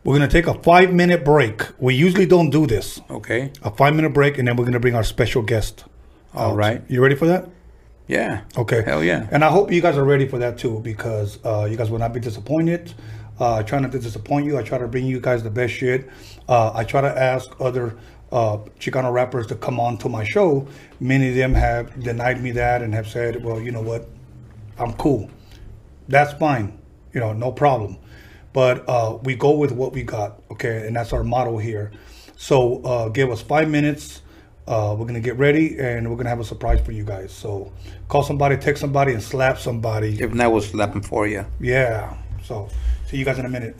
We're 0.05 0.13
gonna 0.13 0.27
take 0.27 0.45
a 0.45 0.53
five 0.53 0.93
minute 0.93 1.25
break. 1.25 1.63
We 1.79 1.95
usually 1.95 2.27
don't 2.27 2.51
do 2.51 2.67
this. 2.67 3.01
okay 3.09 3.51
A 3.63 3.71
five 3.71 3.95
minute 3.95 4.11
break, 4.13 4.37
and 4.37 4.47
then 4.47 4.55
we're 4.55 4.65
gonna 4.65 4.79
bring 4.79 4.93
our 4.93 5.03
special 5.03 5.41
guest. 5.41 5.83
all 6.35 6.51
out. 6.51 6.55
right 6.57 6.81
You 6.87 7.01
ready 7.01 7.15
for 7.15 7.25
that? 7.25 7.49
yeah 8.07 8.41
Okay. 8.55 8.83
hell 8.83 9.03
yeah 9.03 9.27
And 9.31 9.43
I 9.43 9.49
hope 9.49 9.71
you 9.71 9.81
guys 9.81 9.97
are 9.97 10.03
ready 10.05 10.27
for 10.27 10.37
that 10.37 10.59
too, 10.59 10.79
because 10.81 11.39
uh, 11.43 11.65
you 11.67 11.75
guys 11.75 11.89
will 11.89 11.97
not 11.97 12.13
be 12.13 12.19
disappointed. 12.19 12.93
Uh, 13.39 13.55
I 13.55 13.63
try 13.63 13.79
not 13.79 13.91
to 13.93 13.99
disappoint 13.99 14.45
you. 14.45 14.59
I 14.59 14.61
try 14.61 14.77
to 14.77 14.87
bring 14.87 15.05
you 15.07 15.19
guys 15.19 15.41
the 15.41 15.49
best 15.49 15.73
shit. 15.73 16.07
Uh, 16.47 16.71
I 16.75 16.83
try 16.83 17.01
to 17.01 17.09
ask 17.33 17.49
other 17.59 17.97
uh, 18.31 18.57
Chicano 18.79 19.11
rappers 19.11 19.47
to 19.47 19.55
come 19.55 19.79
on 19.79 19.97
to 19.97 20.07
my 20.09 20.23
show. 20.23 20.67
Many 20.99 21.29
of 21.29 21.35
them 21.35 21.55
have 21.55 21.99
denied 22.03 22.41
me 22.43 22.51
that 22.51 22.81
and 22.83 22.93
have 22.93 23.07
said, 23.07 23.43
"Well, 23.43 23.59
you 23.59 23.71
know 23.71 23.81
what, 23.81 24.07
I'm 24.77 24.93
cool. 24.93 25.29
That's 26.07 26.31
fine. 26.33 26.77
You 27.11 27.19
know, 27.21 27.33
no 27.33 27.51
problem." 27.51 27.97
But 28.55 28.87
uh, 28.87 29.17
we 29.21 29.35
go 29.35 29.51
with 29.51 29.73
what 29.73 29.91
we 29.91 30.03
got, 30.03 30.41
okay, 30.49 30.87
and 30.87 30.95
that's 30.95 31.11
our 31.11 31.25
motto 31.25 31.57
here. 31.57 31.91
So 32.37 32.81
uh, 32.83 33.09
give 33.09 33.29
us 33.29 33.41
five 33.41 33.69
minutes. 33.69 34.21
Uh, 34.65 34.95
we're 34.97 35.05
gonna 35.05 35.19
get 35.19 35.37
ready, 35.37 35.77
and 35.77 36.09
we're 36.09 36.15
gonna 36.15 36.29
have 36.29 36.39
a 36.39 36.45
surprise 36.45 36.79
for 36.79 36.93
you 36.93 37.03
guys. 37.03 37.33
So 37.33 37.73
call 38.07 38.23
somebody, 38.23 38.55
text 38.55 38.79
somebody, 38.79 39.11
and 39.11 39.21
slap 39.21 39.57
somebody. 39.57 40.17
if 40.21 40.33
not 40.33 40.53
we'll 40.53 40.61
slap 40.61 40.93
him 40.95 41.01
for 41.01 41.27
you 41.27 41.45
Yeah. 41.59 42.15
So 42.45 42.69
see 43.07 43.17
you 43.17 43.25
guys 43.25 43.39
in 43.39 43.45
a 43.45 43.49
minute. 43.49 43.75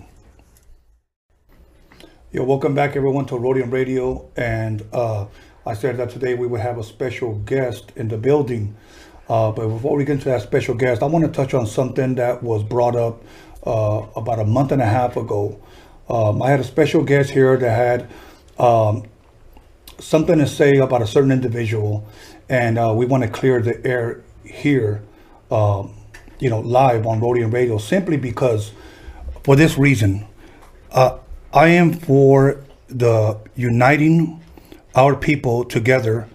Yo, 2.34 2.44
welcome 2.44 2.76
back 2.76 2.98
everyone 2.98 3.26
to 3.28 3.36
Roadium 3.36 3.72
Radio. 3.72 4.30
And 4.36 4.86
uh, 4.92 5.28
I 5.66 5.74
said 5.74 5.96
that 6.00 6.10
today 6.10 6.34
we 6.34 6.48
would 6.48 6.60
have 6.60 6.78
a 6.78 6.84
special 6.84 7.36
guest 7.46 7.94
in 7.96 8.10
the 8.10 8.18
building. 8.18 8.76
Uh, 9.30 9.52
but 9.52 9.70
before 9.70 9.96
we 9.96 10.04
get 10.04 10.16
into 10.16 10.26
that 10.26 10.42
special 10.42 10.76
guest, 10.76 11.02
I 11.02 11.06
want 11.06 11.24
to 11.24 11.32
touch 11.32 11.54
on 11.54 11.66
something 11.66 12.16
that 12.16 12.44
was 12.44 12.62
brought 12.62 12.98
up 12.98 13.24
uh, 13.66 14.06
about 14.16 14.40
a 14.40 14.46
month 14.46 14.72
and 14.72 14.82
a 14.82 14.86
half 14.86 15.18
ago. 15.18 15.60
Um, 16.10 16.42
I 16.42 16.50
had 16.50 16.60
a 16.60 16.64
special 16.64 17.04
guest 17.04 17.32
here 17.32 17.58
that 17.58 17.70
had 17.70 18.10
um, 18.60 19.04
something 20.00 20.38
to 20.38 20.48
say 20.48 20.78
about 20.78 21.02
a 21.02 21.08
certain 21.08 21.32
individual, 21.32 22.08
and 22.48 22.78
uh, 22.78 22.94
we 22.96 23.06
want 23.06 23.24
to 23.24 23.30
clear 23.30 23.62
the 23.62 23.86
air 23.86 24.24
here, 24.44 25.02
um, 25.50 25.96
you 26.40 26.50
know, 26.50 26.60
live 26.60 27.08
on 27.08 27.20
Roadium 27.20 27.52
Radio, 27.52 27.78
simply 27.78 28.18
because, 28.18 28.72
for 29.44 29.56
this 29.56 29.78
reason, 29.78 30.28
uh, 30.92 31.18
I 31.52 31.70
am 31.70 31.94
for 31.94 32.62
the 32.88 33.40
uniting 33.56 34.42
our 34.94 35.16
people 35.16 35.66
together 35.66 36.28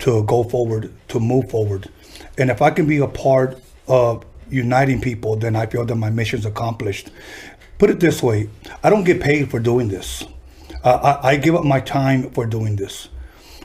to 0.00 0.24
go 0.24 0.42
forward, 0.42 0.92
to 1.08 1.20
move 1.20 1.50
forward. 1.50 1.88
And 2.36 2.50
if 2.50 2.60
I 2.60 2.70
can 2.70 2.86
be 2.86 2.98
a 2.98 3.06
part 3.06 3.60
of 3.86 4.24
uniting 4.54 5.00
people, 5.00 5.36
then 5.36 5.56
I 5.56 5.66
feel 5.66 5.84
that 5.84 5.96
my 5.96 6.10
mission's 6.10 6.46
accomplished. 6.46 7.10
Put 7.78 7.90
it 7.90 8.00
this 8.00 8.22
way 8.22 8.48
I 8.82 8.90
don't 8.90 9.04
get 9.04 9.20
paid 9.20 9.50
for 9.50 9.58
doing 9.58 9.88
this. 9.88 10.24
Uh, 10.82 11.18
I, 11.22 11.30
I, 11.30 11.36
give 11.36 11.54
up 11.54 11.64
my 11.64 11.80
time 11.80 12.30
for 12.30 12.44
doing 12.46 12.76
this 12.76 13.08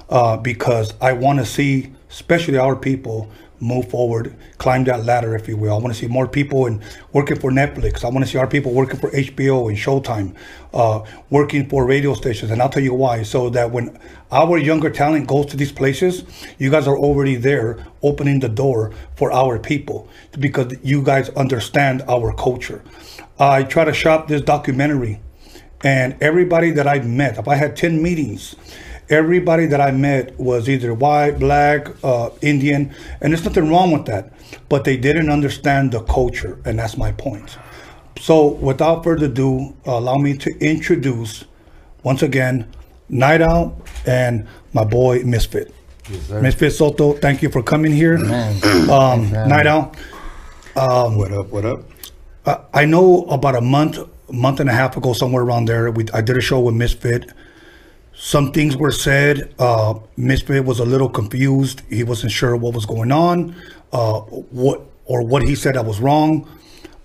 uh, 0.09 0.37
because 0.37 0.93
I 1.01 1.13
want 1.13 1.39
to 1.39 1.45
see, 1.45 1.93
especially 2.09 2.57
our 2.57 2.77
people, 2.77 3.29
move 3.59 3.89
forward, 3.89 4.35
climb 4.57 4.85
that 4.85 5.05
ladder, 5.05 5.35
if 5.35 5.47
you 5.47 5.57
will. 5.57 5.73
I 5.73 5.77
want 5.77 5.93
to 5.93 5.99
see 5.99 6.07
more 6.07 6.27
people 6.27 6.65
in 6.65 6.81
working 7.11 7.37
for 7.37 7.51
Netflix. 7.51 8.03
I 8.03 8.09
want 8.09 8.25
to 8.25 8.31
see 8.31 8.37
our 8.37 8.47
people 8.47 8.73
working 8.73 8.99
for 8.99 9.11
HBO 9.11 9.69
and 9.69 9.77
Showtime, 9.77 10.33
uh, 10.73 11.03
working 11.29 11.67
for 11.67 11.85
radio 11.85 12.13
stations. 12.13 12.51
And 12.51 12.61
I'll 12.61 12.69
tell 12.69 12.83
you 12.83 12.93
why. 12.93 13.23
So 13.23 13.49
that 13.49 13.71
when 13.71 13.97
our 14.31 14.57
younger 14.57 14.89
talent 14.89 15.27
goes 15.27 15.47
to 15.47 15.57
these 15.57 15.71
places, 15.71 16.23
you 16.57 16.69
guys 16.69 16.87
are 16.87 16.97
already 16.97 17.35
there 17.35 17.85
opening 18.01 18.39
the 18.39 18.49
door 18.49 18.91
for 19.15 19.31
our 19.31 19.59
people 19.59 20.07
because 20.39 20.75
you 20.83 21.01
guys 21.01 21.29
understand 21.29 22.03
our 22.07 22.33
culture. 22.33 22.83
I 23.39 23.63
try 23.63 23.85
to 23.85 23.93
shop 23.93 24.27
this 24.27 24.41
documentary 24.41 25.19
and 25.83 26.15
everybody 26.21 26.71
that 26.71 26.87
I've 26.87 27.07
met, 27.07 27.37
if 27.37 27.47
I 27.47 27.55
had 27.55 27.77
10 27.77 28.01
meetings, 28.01 28.55
everybody 29.09 29.65
that 29.67 29.79
I 29.79 29.91
met 29.91 30.37
was 30.37 30.69
either 30.69 30.93
white, 30.93 31.39
black, 31.39 31.87
uh, 32.03 32.31
Indian, 32.41 32.93
and 33.21 33.31
there's 33.31 33.45
nothing 33.45 33.69
wrong 33.69 33.91
with 33.91 34.05
that. 34.05 34.33
But 34.67 34.83
they 34.83 34.97
didn't 34.97 35.29
understand 35.29 35.91
the 35.93 36.01
culture, 36.03 36.59
and 36.65 36.79
that's 36.79 36.97
my 36.97 37.11
point. 37.13 37.57
So, 38.19 38.47
without 38.47 39.03
further 39.03 39.25
ado, 39.27 39.75
allow 39.85 40.15
me 40.17 40.37
to 40.37 40.49
introduce 40.59 41.45
once 42.03 42.21
again 42.21 42.67
Night 43.07 43.41
Owl 43.41 43.81
and 44.05 44.47
my 44.73 44.83
boy 44.83 45.23
Misfit. 45.23 45.73
Yes, 46.09 46.29
Misfit 46.29 46.73
Soto, 46.73 47.13
thank 47.13 47.41
you 47.41 47.49
for 47.49 47.63
coming 47.63 47.91
here. 47.91 48.17
Um, 48.89 49.31
Night 49.31 49.67
Owl. 49.67 49.95
Um, 50.75 51.17
what 51.17 51.31
up? 51.31 51.47
What 51.49 51.65
up? 51.65 51.83
Uh, 52.45 52.57
I 52.73 52.85
know 52.85 53.23
about 53.25 53.55
a 53.55 53.61
month, 53.61 53.99
month 54.31 54.59
and 54.59 54.69
a 54.69 54.73
half 54.73 54.97
ago, 54.97 55.13
somewhere 55.13 55.43
around 55.43 55.65
there, 55.65 55.91
we, 55.91 56.05
I 56.13 56.21
did 56.21 56.37
a 56.37 56.41
show 56.41 56.59
with 56.59 56.75
Misfit 56.75 57.31
some 58.19 58.51
things 58.51 58.75
were 58.75 58.91
said. 58.91 59.53
Uh, 59.57 59.97
Misfit 60.17 60.65
was 60.65 60.79
a 60.79 60.85
little 60.85 61.09
confused. 61.09 61.81
He 61.89 62.03
wasn't 62.03 62.33
sure 62.33 62.55
what 62.55 62.73
was 62.73 62.85
going 62.85 63.13
on, 63.13 63.55
uh, 63.93 64.19
what 64.19 64.81
or 65.05 65.23
what 65.23 65.41
he 65.43 65.55
said 65.55 65.75
that 65.75 65.85
was 65.85 66.01
wrong. 66.01 66.47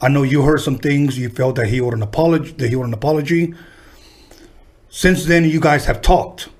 I 0.05 0.09
know 0.09 0.23
you 0.23 0.43
heard 0.43 0.61
some 0.61 0.79
things. 0.79 1.19
You 1.19 1.31
felt 1.31 1.57
that 1.57 1.69
he 1.69 1.81
owed 1.81 1.95
an 1.95 2.03
apology. 2.03 2.53
That 2.53 2.69
he 2.69 2.77
owed 2.77 2.87
an 2.87 2.95
apology. 2.95 3.55
Since 4.91 5.25
then, 5.25 5.45
you 5.45 5.61
guys 5.61 5.87
have 5.87 6.03
talked. 6.03 6.51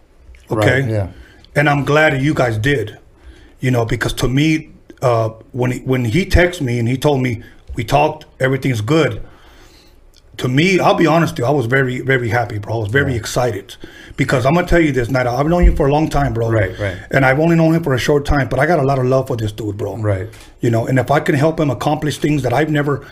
Okay. 0.51 0.81
Right, 0.81 0.91
yeah. 0.91 1.13
And 1.55 1.69
I'm 1.69 1.85
glad 1.85 2.21
you 2.23 2.33
guys 2.33 2.57
did. 2.57 2.99
You 3.61 3.71
know, 3.71 3.85
because 3.85 4.15
to 4.15 4.29
me, 4.29 4.73
uh, 5.03 5.29
when 5.53 5.73
he, 5.73 5.79
when 5.81 6.05
he 6.07 6.25
texted 6.25 6.63
me 6.63 6.79
and 6.79 6.89
he 6.89 6.97
told 6.97 7.21
me 7.21 7.43
we 7.75 7.85
talked, 7.85 8.25
everything's 8.41 8.81
good 8.81 9.23
to 10.39 10.49
me, 10.49 10.81
I'll 10.81 10.95
be 10.95 11.07
honest 11.07 11.35
with 11.35 11.41
you, 11.41 11.45
I 11.45 11.51
was 11.51 11.67
very, 11.67 12.01
very 12.01 12.29
happy, 12.29 12.59
bro. 12.59 12.75
I 12.75 12.79
was 12.79 12.89
very 12.89 13.13
right. 13.13 13.17
excited 13.17 13.77
because 14.17 14.45
I'm 14.45 14.55
gonna 14.55 14.67
tell 14.67 14.81
you 14.81 14.91
this, 14.91 15.09
night. 15.09 15.27
I've 15.27 15.47
known 15.47 15.65
you 15.65 15.77
for 15.77 15.87
a 15.87 15.93
long 15.93 16.09
time, 16.09 16.35
bro. 16.35 16.51
Right, 16.51 16.77
right. 16.79 16.99
And 17.11 17.25
I've 17.25 17.39
only 17.39 17.57
known 17.57 17.75
him 17.75 17.83
for 17.83 17.95
a 17.95 17.99
short 17.99 18.25
time, 18.25 18.49
but 18.49 18.59
I 18.59 18.67
got 18.67 18.79
a 18.79 18.83
lot 18.83 18.99
of 18.99 19.07
love 19.07 19.29
for 19.29 19.37
this 19.37 19.53
dude, 19.53 19.77
bro. 19.77 19.97
Right. 19.97 20.29
You 20.61 20.71
know, 20.71 20.87
and 20.87 20.99
if 20.99 21.11
I 21.11 21.21
can 21.21 21.35
help 21.35 21.61
him 21.61 21.71
accomplish 21.71 22.19
things 22.19 22.43
that 22.43 22.53
I've 22.53 22.71
never 22.71 23.07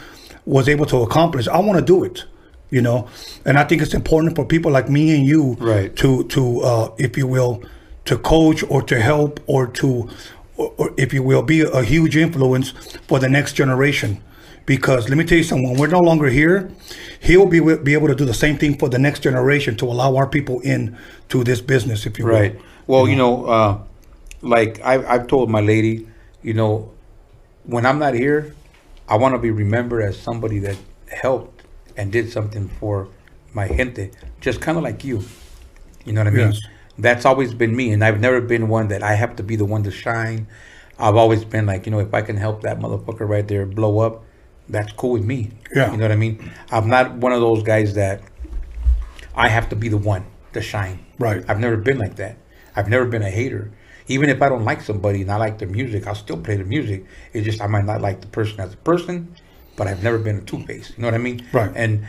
was 0.45 0.69
able 0.69 0.87
to 0.87 0.99
accomplish, 1.03 1.49
I 1.49 1.59
want 1.59 1.79
to 1.79 1.85
do 1.85 2.05
it. 2.05 2.25
You 2.71 2.81
know, 2.81 3.07
and 3.45 3.59
I 3.59 3.65
think 3.65 3.83
it's 3.83 3.93
important 3.93 4.35
for 4.35 4.47
people 4.47 4.73
like 4.73 4.89
me 4.89 5.15
and 5.15 5.27
you, 5.27 5.59
right, 5.61 5.95
to 5.97 6.25
to 6.29 6.61
uh, 6.63 6.95
if 6.97 7.19
you 7.19 7.27
will, 7.27 7.63
to 8.07 8.17
coach 8.17 8.65
or 8.67 8.81
to 8.83 8.99
help 8.99 9.41
or 9.47 9.67
to, 9.67 10.09
or, 10.57 10.73
or 10.79 10.95
if 10.97 11.13
you 11.13 11.23
will, 11.23 11.43
be 11.43 11.61
a 11.61 11.83
huge 11.83 12.17
influence 12.17 12.71
for 13.09 13.19
the 13.19 13.29
next 13.29 13.53
generation. 13.53 14.23
Because 14.65 15.11
let 15.11 15.19
me 15.19 15.25
tell 15.25 15.37
you 15.37 15.45
something 15.45 15.69
when 15.69 15.79
we're 15.79 15.89
no 15.89 16.01
longer 16.01 16.29
here 16.29 16.71
he'll 17.21 17.47
be 17.47 17.61
be 17.77 17.95
able 17.95 18.09
to 18.09 18.15
do 18.15 18.25
the 18.25 18.35
same 18.35 18.57
thing 18.59 18.79
for 18.79 18.89
the 18.89 18.99
next 18.99 19.21
generation 19.21 19.77
to 19.77 19.85
allow 19.85 20.17
our 20.17 20.27
people 20.27 20.61
in 20.61 20.97
to 21.29 21.45
this 21.45 21.61
business 21.61 22.07
if 22.07 22.19
you 22.19 22.25
will. 22.25 22.33
Right. 22.33 22.61
Well 22.87 23.09
you 23.09 23.17
know, 23.17 23.41
you 23.41 23.47
know 23.47 23.53
uh, 23.53 23.79
like 24.43 24.81
I've, 24.85 25.07
I've 25.07 25.27
told 25.27 25.51
my 25.51 25.61
lady 25.61 26.09
you 26.43 26.53
know 26.53 26.91
when 27.65 27.87
i'm 27.87 27.99
not 27.99 28.15
here 28.15 28.55
i 29.09 29.17
want 29.17 29.35
to 29.35 29.39
be 29.39 29.51
remembered 29.51 30.03
as 30.03 30.19
somebody 30.19 30.59
that 30.59 30.77
helped 31.11 31.63
and 31.97 32.11
did 32.13 32.31
something 32.31 32.69
for 32.69 33.09
my 33.53 33.69
gente 33.69 34.11
just 34.41 34.61
kind 34.61 34.79
of 34.79 34.85
like 34.85 35.05
you 35.05 35.23
you 36.05 36.13
know 36.13 36.21
what 36.21 36.29
i 36.29 36.31
mean 36.31 36.53
yes. 36.53 36.61
that's 36.99 37.25
always 37.25 37.53
been 37.55 37.75
me 37.75 37.93
and 37.93 38.05
i've 38.05 38.21
never 38.21 38.41
been 38.41 38.69
one 38.69 38.89
that 38.89 39.03
i 39.03 39.15
have 39.15 39.37
to 39.37 39.43
be 39.43 39.57
the 39.57 39.65
one 39.65 39.83
to 39.83 39.91
shine 39.91 40.47
I've 41.03 41.17
always 41.17 41.45
been 41.45 41.67
like, 41.67 41.85
you 41.85 41.91
know, 41.93 41.99
if 41.99 42.15
I 42.15 42.23
can 42.23 42.37
help 42.37 42.63
that 42.63 42.79
motherfucker 42.79 43.29
right 43.29 43.47
there 43.47 43.67
blow 43.67 43.99
up, 43.99 44.25
that's 44.69 44.93
cool 44.93 45.13
with 45.13 45.25
me. 45.25 45.51
Yeah. 45.75 45.91
You 45.91 45.97
know 45.97 46.05
what 46.05 46.13
I 46.13 46.17
mean? 46.17 46.53
I'm 46.71 46.89
not 46.89 47.17
one 47.17 47.33
of 47.33 47.41
those 47.41 47.65
guys 47.65 47.95
that 47.95 48.23
I 49.35 49.49
have 49.49 49.69
to 49.71 49.77
be 49.77 49.89
the 49.89 49.99
one 49.99 50.25
to 50.53 50.63
shine. 50.63 51.05
Right. 51.19 51.45
I've 51.49 51.59
never 51.59 51.77
been 51.77 51.99
like 51.99 52.17
that. 52.17 52.37
I've 52.77 52.89
never 52.89 53.05
been 53.05 53.23
a 53.23 53.31
hater. 53.31 53.73
Even 54.09 54.31
if 54.31 54.43
I 54.43 54.49
don't 54.49 54.65
like 54.65 54.81
somebody 54.81 55.23
and 55.23 55.31
I 55.31 55.37
like 55.37 55.59
their 55.59 55.69
music, 55.69 56.07
I'll 56.07 56.15
still 56.15 56.39
play 56.39 56.57
the 56.57 56.65
music. 56.65 57.05
It's 57.33 57.45
just 57.45 57.61
I 57.61 57.67
might 57.67 57.85
not 57.85 58.01
like 58.01 58.21
the 58.21 58.27
person 58.27 58.61
as 58.61 58.75
a 58.75 58.79
person, 58.79 59.35
but 59.77 59.87
I've 59.87 60.03
never 60.03 60.19
been 60.19 60.39
a 60.39 60.43
two 60.43 60.65
face. 60.65 60.93
You 60.97 61.03
know 61.03 61.09
what 61.09 61.15
I 61.15 61.19
mean? 61.19 61.47
Right. 61.53 61.73
And 61.75 62.07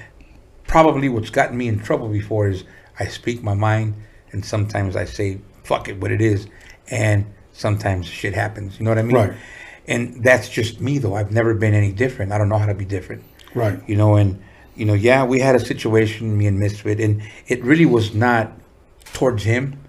probably 0.67 1.09
what's 1.09 1.29
gotten 1.29 1.57
me 1.57 1.67
in 1.67 1.79
trouble 1.79 2.09
before 2.09 2.47
is 2.47 2.63
I 2.99 3.05
speak 3.05 3.43
my 3.43 3.53
mind 3.53 3.95
and 4.31 4.43
sometimes 4.43 4.95
I 4.95 5.05
say 5.05 5.39
fuck 5.63 5.87
it 5.87 5.99
what 5.99 6.11
it 6.11 6.21
is 6.21 6.47
and 6.89 7.25
sometimes 7.51 8.07
shit 8.07 8.33
happens. 8.33 8.79
You 8.79 8.85
know 8.85 8.91
what 8.91 8.97
I 8.99 9.03
mean? 9.03 9.15
Right 9.15 9.33
and 9.87 10.23
that's 10.23 10.49
just 10.49 10.79
me 10.79 10.97
though 10.97 11.15
i've 11.15 11.31
never 11.31 11.53
been 11.53 11.73
any 11.73 11.91
different 11.91 12.31
i 12.31 12.37
don't 12.37 12.49
know 12.49 12.57
how 12.57 12.65
to 12.65 12.73
be 12.73 12.85
different 12.85 13.23
right 13.53 13.81
you 13.87 13.95
know 13.95 14.15
and 14.15 14.41
you 14.75 14.85
know 14.85 14.93
yeah 14.93 15.23
we 15.23 15.39
had 15.39 15.55
a 15.55 15.59
situation 15.59 16.37
me 16.37 16.47
and 16.47 16.59
misfit 16.59 16.99
and 16.99 17.21
it 17.47 17.63
really 17.63 17.85
was 17.85 18.13
not 18.13 18.51
towards 19.13 19.43
him 19.43 19.79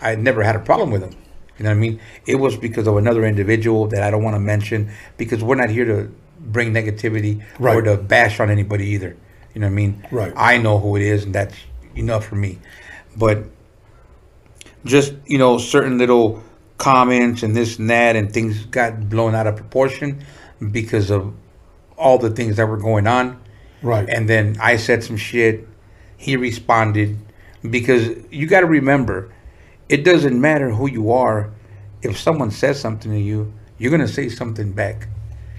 i 0.00 0.14
never 0.14 0.42
had 0.42 0.56
a 0.56 0.60
problem 0.60 0.90
with 0.90 1.02
him 1.02 1.14
you 1.58 1.64
know 1.64 1.70
what 1.70 1.76
i 1.76 1.80
mean 1.80 2.00
it 2.26 2.36
was 2.36 2.56
because 2.56 2.86
of 2.86 2.96
another 2.96 3.24
individual 3.24 3.86
that 3.86 4.02
i 4.02 4.10
don't 4.10 4.22
want 4.22 4.34
to 4.34 4.40
mention 4.40 4.90
because 5.16 5.42
we're 5.42 5.54
not 5.54 5.70
here 5.70 5.84
to 5.84 6.12
bring 6.40 6.72
negativity 6.72 7.42
right. 7.58 7.76
or 7.76 7.82
to 7.82 7.96
bash 7.96 8.40
on 8.40 8.50
anybody 8.50 8.86
either 8.86 9.16
you 9.54 9.60
know 9.60 9.66
what 9.66 9.72
i 9.72 9.74
mean 9.74 10.06
right 10.10 10.32
i 10.36 10.58
know 10.58 10.78
who 10.78 10.96
it 10.96 11.02
is 11.02 11.24
and 11.24 11.34
that's 11.34 11.56
enough 11.96 12.26
for 12.26 12.36
me 12.36 12.58
but 13.16 13.44
just 14.84 15.14
you 15.26 15.38
know 15.38 15.58
certain 15.58 15.98
little 15.98 16.42
comments 16.78 17.42
and 17.42 17.54
this 17.56 17.78
and 17.78 17.90
that, 17.90 18.16
and 18.16 18.32
things 18.32 18.66
got 18.66 19.08
blown 19.08 19.34
out 19.34 19.46
of 19.46 19.56
proportion 19.56 20.24
because 20.70 21.10
of 21.10 21.34
all 21.96 22.18
the 22.18 22.30
things 22.30 22.56
that 22.56 22.66
were 22.66 22.76
going 22.76 23.06
on. 23.06 23.40
Right. 23.82 24.08
And 24.08 24.28
then 24.28 24.56
I 24.60 24.76
said 24.76 25.04
some 25.04 25.16
shit. 25.16 25.68
He 26.16 26.36
responded 26.36 27.18
because 27.68 28.10
you 28.30 28.46
got 28.46 28.60
to 28.60 28.66
remember, 28.66 29.32
it 29.88 30.04
doesn't 30.04 30.40
matter 30.40 30.70
who 30.70 30.88
you 30.88 31.12
are. 31.12 31.50
If 32.02 32.18
someone 32.18 32.50
says 32.50 32.80
something 32.80 33.10
to 33.10 33.18
you, 33.18 33.52
you're 33.78 33.90
gonna 33.90 34.08
say 34.08 34.28
something 34.28 34.72
back. 34.72 35.08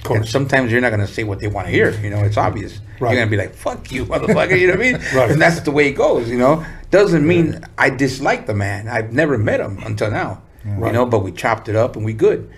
And 0.07 0.27
sometimes 0.27 0.71
you're 0.71 0.81
not 0.81 0.91
gonna 0.91 1.07
say 1.07 1.23
what 1.23 1.39
they 1.39 1.47
want 1.47 1.67
to 1.67 1.71
hear. 1.71 1.91
You 1.99 2.11
know, 2.11 2.23
it's 2.23 2.37
obvious. 2.37 2.79
Right. 2.99 3.11
You're 3.11 3.21
gonna 3.21 3.31
be 3.31 3.37
like, 3.37 3.55
"Fuck 3.55 3.91
you, 3.91 4.05
motherfucker." 4.05 4.59
You 4.59 4.67
know 4.67 4.73
what 4.73 4.85
I 4.85 4.91
mean? 4.91 5.01
right. 5.15 5.31
And 5.31 5.41
that's 5.41 5.61
the 5.61 5.71
way 5.71 5.87
it 5.87 5.93
goes. 5.93 6.29
You 6.29 6.37
know, 6.37 6.65
doesn't 6.91 7.25
mean 7.25 7.59
I 7.77 7.89
dislike 7.89 8.45
the 8.45 8.53
man. 8.53 8.87
I've 8.87 9.11
never 9.11 9.37
met 9.37 9.59
him 9.59 9.79
until 9.83 10.11
now. 10.11 10.41
Right. 10.63 10.87
You 10.87 10.93
know, 10.93 11.05
but 11.05 11.19
we 11.19 11.31
chopped 11.31 11.69
it 11.69 11.75
up 11.75 11.95
and 11.95 12.05
we 12.05 12.13
good, 12.13 12.49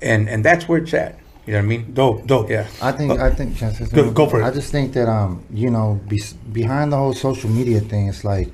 and 0.00 0.28
and 0.28 0.44
that's 0.44 0.68
where 0.68 0.78
it's 0.78 0.94
at. 0.94 1.18
You 1.46 1.54
know 1.54 1.58
what 1.58 1.64
I 1.64 1.68
mean? 1.68 1.92
Dope, 1.94 2.26
dope. 2.26 2.50
Yeah. 2.50 2.68
I 2.80 2.92
think 2.92 3.18
uh, 3.18 3.24
I 3.24 3.30
think 3.30 3.58
go, 3.92 4.10
go, 4.12 4.28
for 4.28 4.40
it. 4.40 4.44
I 4.44 4.50
just 4.52 4.70
think 4.70 4.92
that 4.92 5.08
um 5.08 5.44
you 5.50 5.70
know 5.70 6.00
be, 6.06 6.22
behind 6.52 6.92
the 6.92 6.96
whole 6.96 7.14
social 7.14 7.50
media 7.50 7.80
thing, 7.80 8.08
it's 8.08 8.24
like 8.24 8.52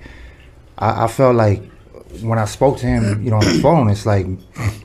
I, 0.78 1.04
I 1.04 1.06
felt 1.06 1.36
like 1.36 1.62
when 2.22 2.38
I 2.38 2.44
spoke 2.44 2.78
to 2.78 2.86
him, 2.86 3.22
you 3.22 3.30
know, 3.30 3.36
on 3.36 3.44
the 3.44 3.58
phone, 3.62 3.90
it's 3.90 4.06
like 4.06 4.26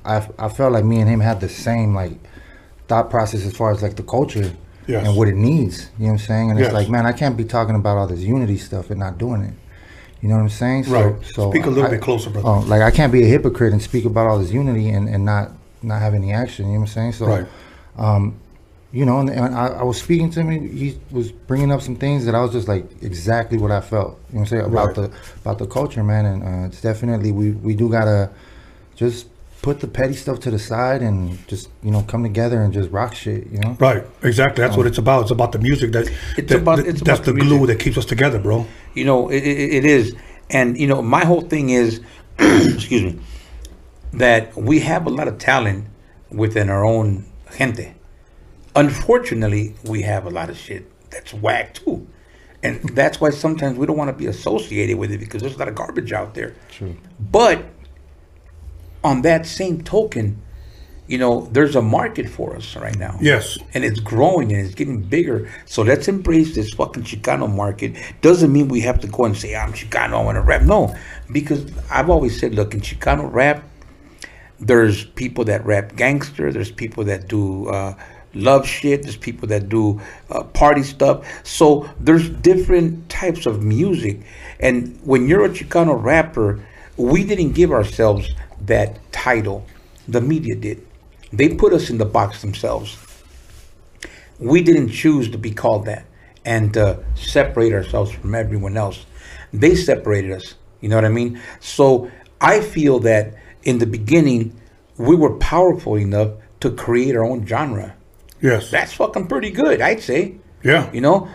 I 0.06 0.28
I 0.38 0.50
felt 0.50 0.74
like 0.74 0.86
me 0.86 1.00
and 1.00 1.10
him 1.10 1.20
had 1.20 1.40
the 1.40 1.50
same 1.50 1.94
like 1.96 2.14
thought 2.88 3.10
process 3.10 3.46
as 3.46 3.56
far 3.56 3.72
as 3.72 3.82
like 3.82 3.96
the 3.96 4.04
culture 4.04 4.54
yes. 4.88 5.06
and 5.08 5.16
what 5.18 5.28
it 5.28 5.36
needs. 5.36 5.90
You 5.98 6.06
know 6.06 6.14
what 6.14 6.22
I'm 6.22 6.28
saying? 6.28 6.50
And 6.52 6.60
yes. 6.60 6.68
it's 6.68 6.74
like, 6.74 6.90
man, 6.90 7.06
I 7.06 7.12
can't 7.14 7.38
be 7.38 7.46
talking 7.46 7.76
about 7.76 7.98
all 7.98 8.08
this 8.08 8.20
unity 8.20 8.58
stuff 8.58 8.90
and 8.90 9.00
not 9.00 9.18
doing 9.18 9.42
it. 9.42 9.54
You 10.22 10.30
know 10.30 10.36
what 10.36 10.42
I'm 10.42 10.50
saying? 10.50 10.86
So, 10.86 10.92
Right. 10.92 11.26
So 11.26 11.50
Speak 11.52 11.66
a 11.66 11.70
little 11.70 11.86
I- 11.86 11.90
bit 11.92 12.02
closer, 12.02 12.30
brother. 12.30 12.48
Oh, 12.48 12.60
like 12.60 12.82
I 12.82 12.92
can't 12.92 13.12
be 13.12 13.24
a 13.24 13.28
hypocrite 13.28 13.74
and 13.74 13.82
speak 13.82 14.06
about 14.06 14.28
all 14.28 14.40
this 14.40 14.52
unity 14.52 14.90
and, 14.90 15.10
and 15.10 15.26
not 15.26 15.52
not 15.82 16.02
have 16.02 16.14
any 16.14 16.32
action. 16.32 16.68
You 16.68 16.74
know 16.74 16.80
what 16.80 16.90
I'm 16.90 16.94
saying? 16.94 17.12
So, 17.14 17.26
Right. 17.26 17.46
Um, 17.98 18.40
you 18.94 19.06
know, 19.06 19.20
and, 19.20 19.30
and 19.30 19.56
I, 19.56 19.68
I 19.68 19.84
was 19.84 19.98
speaking 20.00 20.30
to 20.32 20.40
him. 20.42 20.50
and 20.50 20.70
He 20.78 20.98
was 21.12 21.32
bringing 21.32 21.72
up 21.72 21.82
some 21.82 21.96
things 21.96 22.26
that 22.26 22.36
I 22.36 22.42
was 22.42 22.52
just 22.52 22.68
like 22.68 22.86
exactly 23.02 23.58
what 23.58 23.72
I 23.72 23.82
felt. 23.82 24.12
You 24.12 24.14
know 24.14 24.20
what 24.28 24.40
I'm 24.40 24.46
saying 24.46 24.66
about 24.66 24.88
Right. 24.88 24.96
the 24.96 25.12
about 25.42 25.58
the 25.60 25.68
culture, 25.68 26.04
man. 26.04 26.26
And 26.26 26.44
uh, 26.44 26.68
it's 26.68 26.80
definitely 26.82 27.32
we 27.32 27.52
we 27.52 27.74
do 27.76 27.90
gotta 27.90 28.30
just 28.96 29.28
put 29.64 29.80
the 29.80 29.88
petty 29.88 30.14
stuff 30.14 30.40
to 30.42 30.52
the 30.52 30.60
side 30.60 31.02
and 31.02 31.18
just 31.48 31.70
you 31.82 31.90
know 31.90 32.04
come 32.04 32.22
together 32.22 32.62
and 32.62 32.72
just 32.74 32.92
rock 32.92 33.16
shit. 33.16 33.48
You 33.48 33.60
know. 33.60 33.76
Right, 33.80 34.04
exactly. 34.22 34.62
That's 34.64 34.78
what 34.78 34.86
it's 34.88 35.00
about. 35.00 35.24
It's 35.24 35.32
about 35.32 35.52
the 35.54 35.60
music 35.60 35.92
that, 35.94 36.08
It's 36.38 36.50
that- 36.52 36.62
about- 36.62 36.80
it's 36.80 37.02
that's 37.02 37.20
about 37.20 37.26
the 37.26 37.34
the 37.34 37.40
glue 37.40 37.66
that 37.68 37.80
keeps 37.80 37.98
us 37.98 38.06
together, 38.06 38.38
bro. 38.40 38.66
You 38.94 39.06
know, 39.06 39.30
it, 39.30 39.42
it, 39.44 39.74
it 39.80 39.86
is. 39.86 40.16
And, 40.50 40.78
you 40.78 40.86
know, 40.88 41.02
my 41.02 41.26
whole 41.26 41.42
thing 41.42 41.70
is, 41.72 42.00
excuse 42.40 43.02
me, 43.02 43.20
that 44.14 44.56
we 44.56 44.80
have 44.82 45.08
a 45.08 45.10
lot 45.10 45.28
of 45.28 45.38
talent 45.40 45.86
within 46.30 46.70
our 46.70 46.84
own 46.86 47.26
gente. 47.58 47.94
Unfortunately, 48.76 49.76
we 49.84 50.02
have 50.02 50.26
a 50.26 50.30
lot 50.30 50.50
of 50.50 50.58
shit 50.58 50.90
that's 51.12 51.34
whack 51.34 51.74
too. 51.76 52.08
And 52.64 52.82
that's 52.96 53.20
why 53.20 53.30
sometimes 53.30 53.78
we 53.78 53.86
don't 53.86 53.98
want 53.98 54.10
to 54.10 54.16
be 54.16 54.28
associated 54.28 54.98
with 54.98 55.12
it 55.12 55.20
because 55.20 55.42
there's 55.42 55.56
a 55.56 55.58
lot 55.58 55.68
of 55.68 55.76
garbage 55.76 56.14
out 56.14 56.34
there. 56.34 56.56
True. 56.72 56.96
But 57.20 57.66
on 59.04 59.22
that 59.24 59.46
same 59.46 59.84
token, 59.84 60.42
you 61.06 61.18
know, 61.18 61.50
there's 61.52 61.76
a 61.76 61.82
market 61.82 62.30
for 62.30 62.56
us 62.56 62.78
right 62.78 62.98
now. 62.98 63.18
Yes. 63.22 63.58
And 63.74 63.84
it's 63.84 64.00
growing 64.00 64.54
and 64.54 64.66
it's 64.66 64.74
getting 64.74 65.02
bigger. 65.02 65.52
So 65.66 65.82
let's 65.82 66.08
embrace 66.08 66.56
this 66.56 66.74
fucking 66.74 67.04
Chicano 67.04 67.54
market. 67.54 67.98
Doesn't 68.22 68.52
mean 68.52 68.70
we 68.70 68.80
have 68.82 69.02
to 69.02 69.08
go 69.08 69.26
and 69.26 69.36
say, 69.36 69.56
I'm 69.56 69.74
Chicano, 69.74 70.14
I 70.14 70.24
want 70.24 70.38
to 70.38 70.42
rap. 70.42 70.62
No, 70.62 70.96
because 71.32 71.70
I've 71.92 72.10
always 72.10 72.40
said, 72.40 72.56
look, 72.56 72.74
in 72.74 72.80
Chicano 72.80 73.32
rap, 73.32 73.64
there's 74.62 75.04
people 75.04 75.44
that 75.46 75.66
rap 75.66 75.98
gangster, 75.98 76.54
there's 76.54 76.72
people 76.72 77.04
that 77.04 77.28
do 77.28 77.68
uh, 77.68 77.96
love 78.34 78.68
shit, 78.68 79.04
there's 79.04 79.18
people 79.18 79.48
that 79.50 79.70
do 79.70 80.02
uh, 80.30 80.44
party 80.44 80.84
stuff. 80.84 81.26
So 81.46 81.90
there's 82.00 82.30
different 82.30 83.10
types 83.10 83.46
of 83.46 83.64
music. 83.64 84.22
And 84.60 85.00
when 85.04 85.28
you're 85.28 85.46
a 85.46 85.50
Chicano 85.50 86.02
rapper, 86.02 86.66
we 86.98 87.24
didn't 87.24 87.54
give 87.54 87.72
ourselves 87.72 88.30
that 88.62 89.00
title. 89.12 89.66
The 90.08 90.22
media 90.22 90.56
did. 90.56 90.86
They 91.32 91.50
put 91.50 91.74
us 91.74 91.90
in 91.90 91.98
the 91.98 92.06
box 92.06 92.42
themselves. 92.42 92.98
We 94.40 94.62
didn't 94.62 94.90
choose 94.90 95.30
to 95.32 95.38
be 95.38 95.52
called 95.52 95.86
that 95.86 96.06
and 96.46 96.78
uh, 96.78 96.98
separate 97.16 97.74
ourselves 97.74 98.12
from 98.12 98.36
everyone 98.36 98.78
else. 98.78 99.06
They 99.54 99.76
separated 99.76 100.32
us. 100.32 100.56
You 100.82 100.90
know 100.90 100.96
what 100.96 101.06
I 101.06 101.10
mean? 101.10 101.42
So 101.60 102.12
I 102.42 102.60
feel 102.60 103.00
that 103.00 103.36
in 103.64 103.78
the 103.78 103.86
beginning, 103.86 104.60
we 104.98 105.16
were 105.16 105.38
powerful 105.38 105.96
enough 105.96 106.34
to 106.60 106.72
create 106.72 107.16
our 107.16 107.24
own 107.24 107.46
genre. 107.46 107.96
Yes. 108.44 108.70
That's 108.70 108.94
fucking 108.94 109.28
pretty 109.28 109.50
good, 109.52 109.82
I'd 109.82 110.02
say. 110.02 110.36
yeah. 110.64 110.92
You 110.94 111.02
know, 111.02 111.28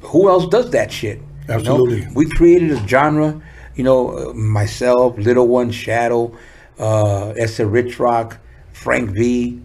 who 0.00 0.28
else 0.28 0.46
does 0.48 0.70
that 0.70 0.90
shit? 0.90 1.18
You 1.18 1.48
know? 1.48 1.54
Absolutely. 1.54 2.08
We 2.14 2.28
created 2.30 2.72
a 2.72 2.80
genre. 2.88 3.40
You 3.76 3.84
know, 3.84 4.00
uh, 4.30 4.32
myself, 4.32 5.18
Little 5.18 5.46
One, 5.48 5.70
Shadow, 5.70 6.34
uh, 6.78 7.28
Essa 7.36 7.66
Rich 7.66 8.00
Rock, 8.00 8.38
Frank 8.72 9.10
V. 9.10 9.60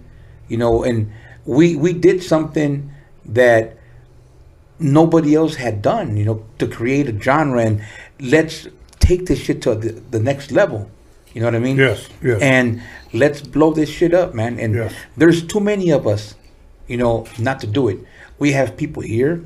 You 0.50 0.58
know, 0.58 0.84
and 0.84 1.12
we 1.46 1.76
we 1.78 1.94
did 1.94 2.22
something 2.22 2.92
that 3.26 3.78
nobody 4.80 5.36
else 5.36 5.56
had 5.56 5.82
done. 5.82 6.18
You 6.18 6.26
know, 6.26 6.46
to 6.60 6.68
create 6.68 7.08
a 7.10 7.18
genre 7.20 7.62
and 7.64 7.82
let's 8.20 8.68
take 9.00 9.26
this 9.28 9.40
shit 9.40 9.62
to 9.64 9.76
the, 9.76 9.92
the 10.12 10.20
next 10.20 10.52
level. 10.52 10.90
You 11.34 11.40
know 11.42 11.48
what 11.48 11.56
I 11.56 11.60
mean? 11.60 11.78
Yes, 11.78 12.10
yes. 12.22 12.42
And 12.42 12.82
let's 13.14 13.42
blow 13.42 13.72
this 13.74 13.90
shit 13.90 14.14
up, 14.14 14.34
man. 14.36 14.60
And 14.60 14.76
Yes. 14.76 14.94
there's 15.16 15.42
too 15.48 15.62
many 15.62 15.90
of 15.92 16.06
us, 16.06 16.36
you 16.92 16.98
know, 16.98 17.26
not 17.40 17.62
to 17.62 17.68
do 17.68 17.88
it. 17.88 18.00
We 18.38 18.52
have 18.52 18.76
people 18.76 19.02
here. 19.02 19.42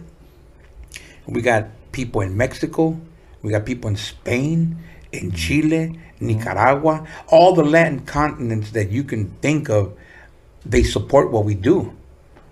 We 1.28 1.44
got 1.44 1.68
people 1.92 2.22
in 2.22 2.36
Mexico. 2.36 3.00
We 3.44 3.52
got 3.52 3.68
people 3.68 3.88
in 3.88 3.98
Spain, 3.98 4.82
in 5.12 5.28
mm-hmm. 5.28 5.36
Chile, 5.36 6.00
Nicaragua, 6.20 7.06
all 7.28 7.54
the 7.54 7.64
Latin 7.64 8.00
continents 8.00 8.72
that 8.72 8.90
you 8.90 9.04
can 9.04 9.30
think 9.44 9.70
of. 9.70 9.94
They 10.66 10.82
support 10.82 11.32
what 11.32 11.46
we 11.46 11.54
do. 11.54 11.94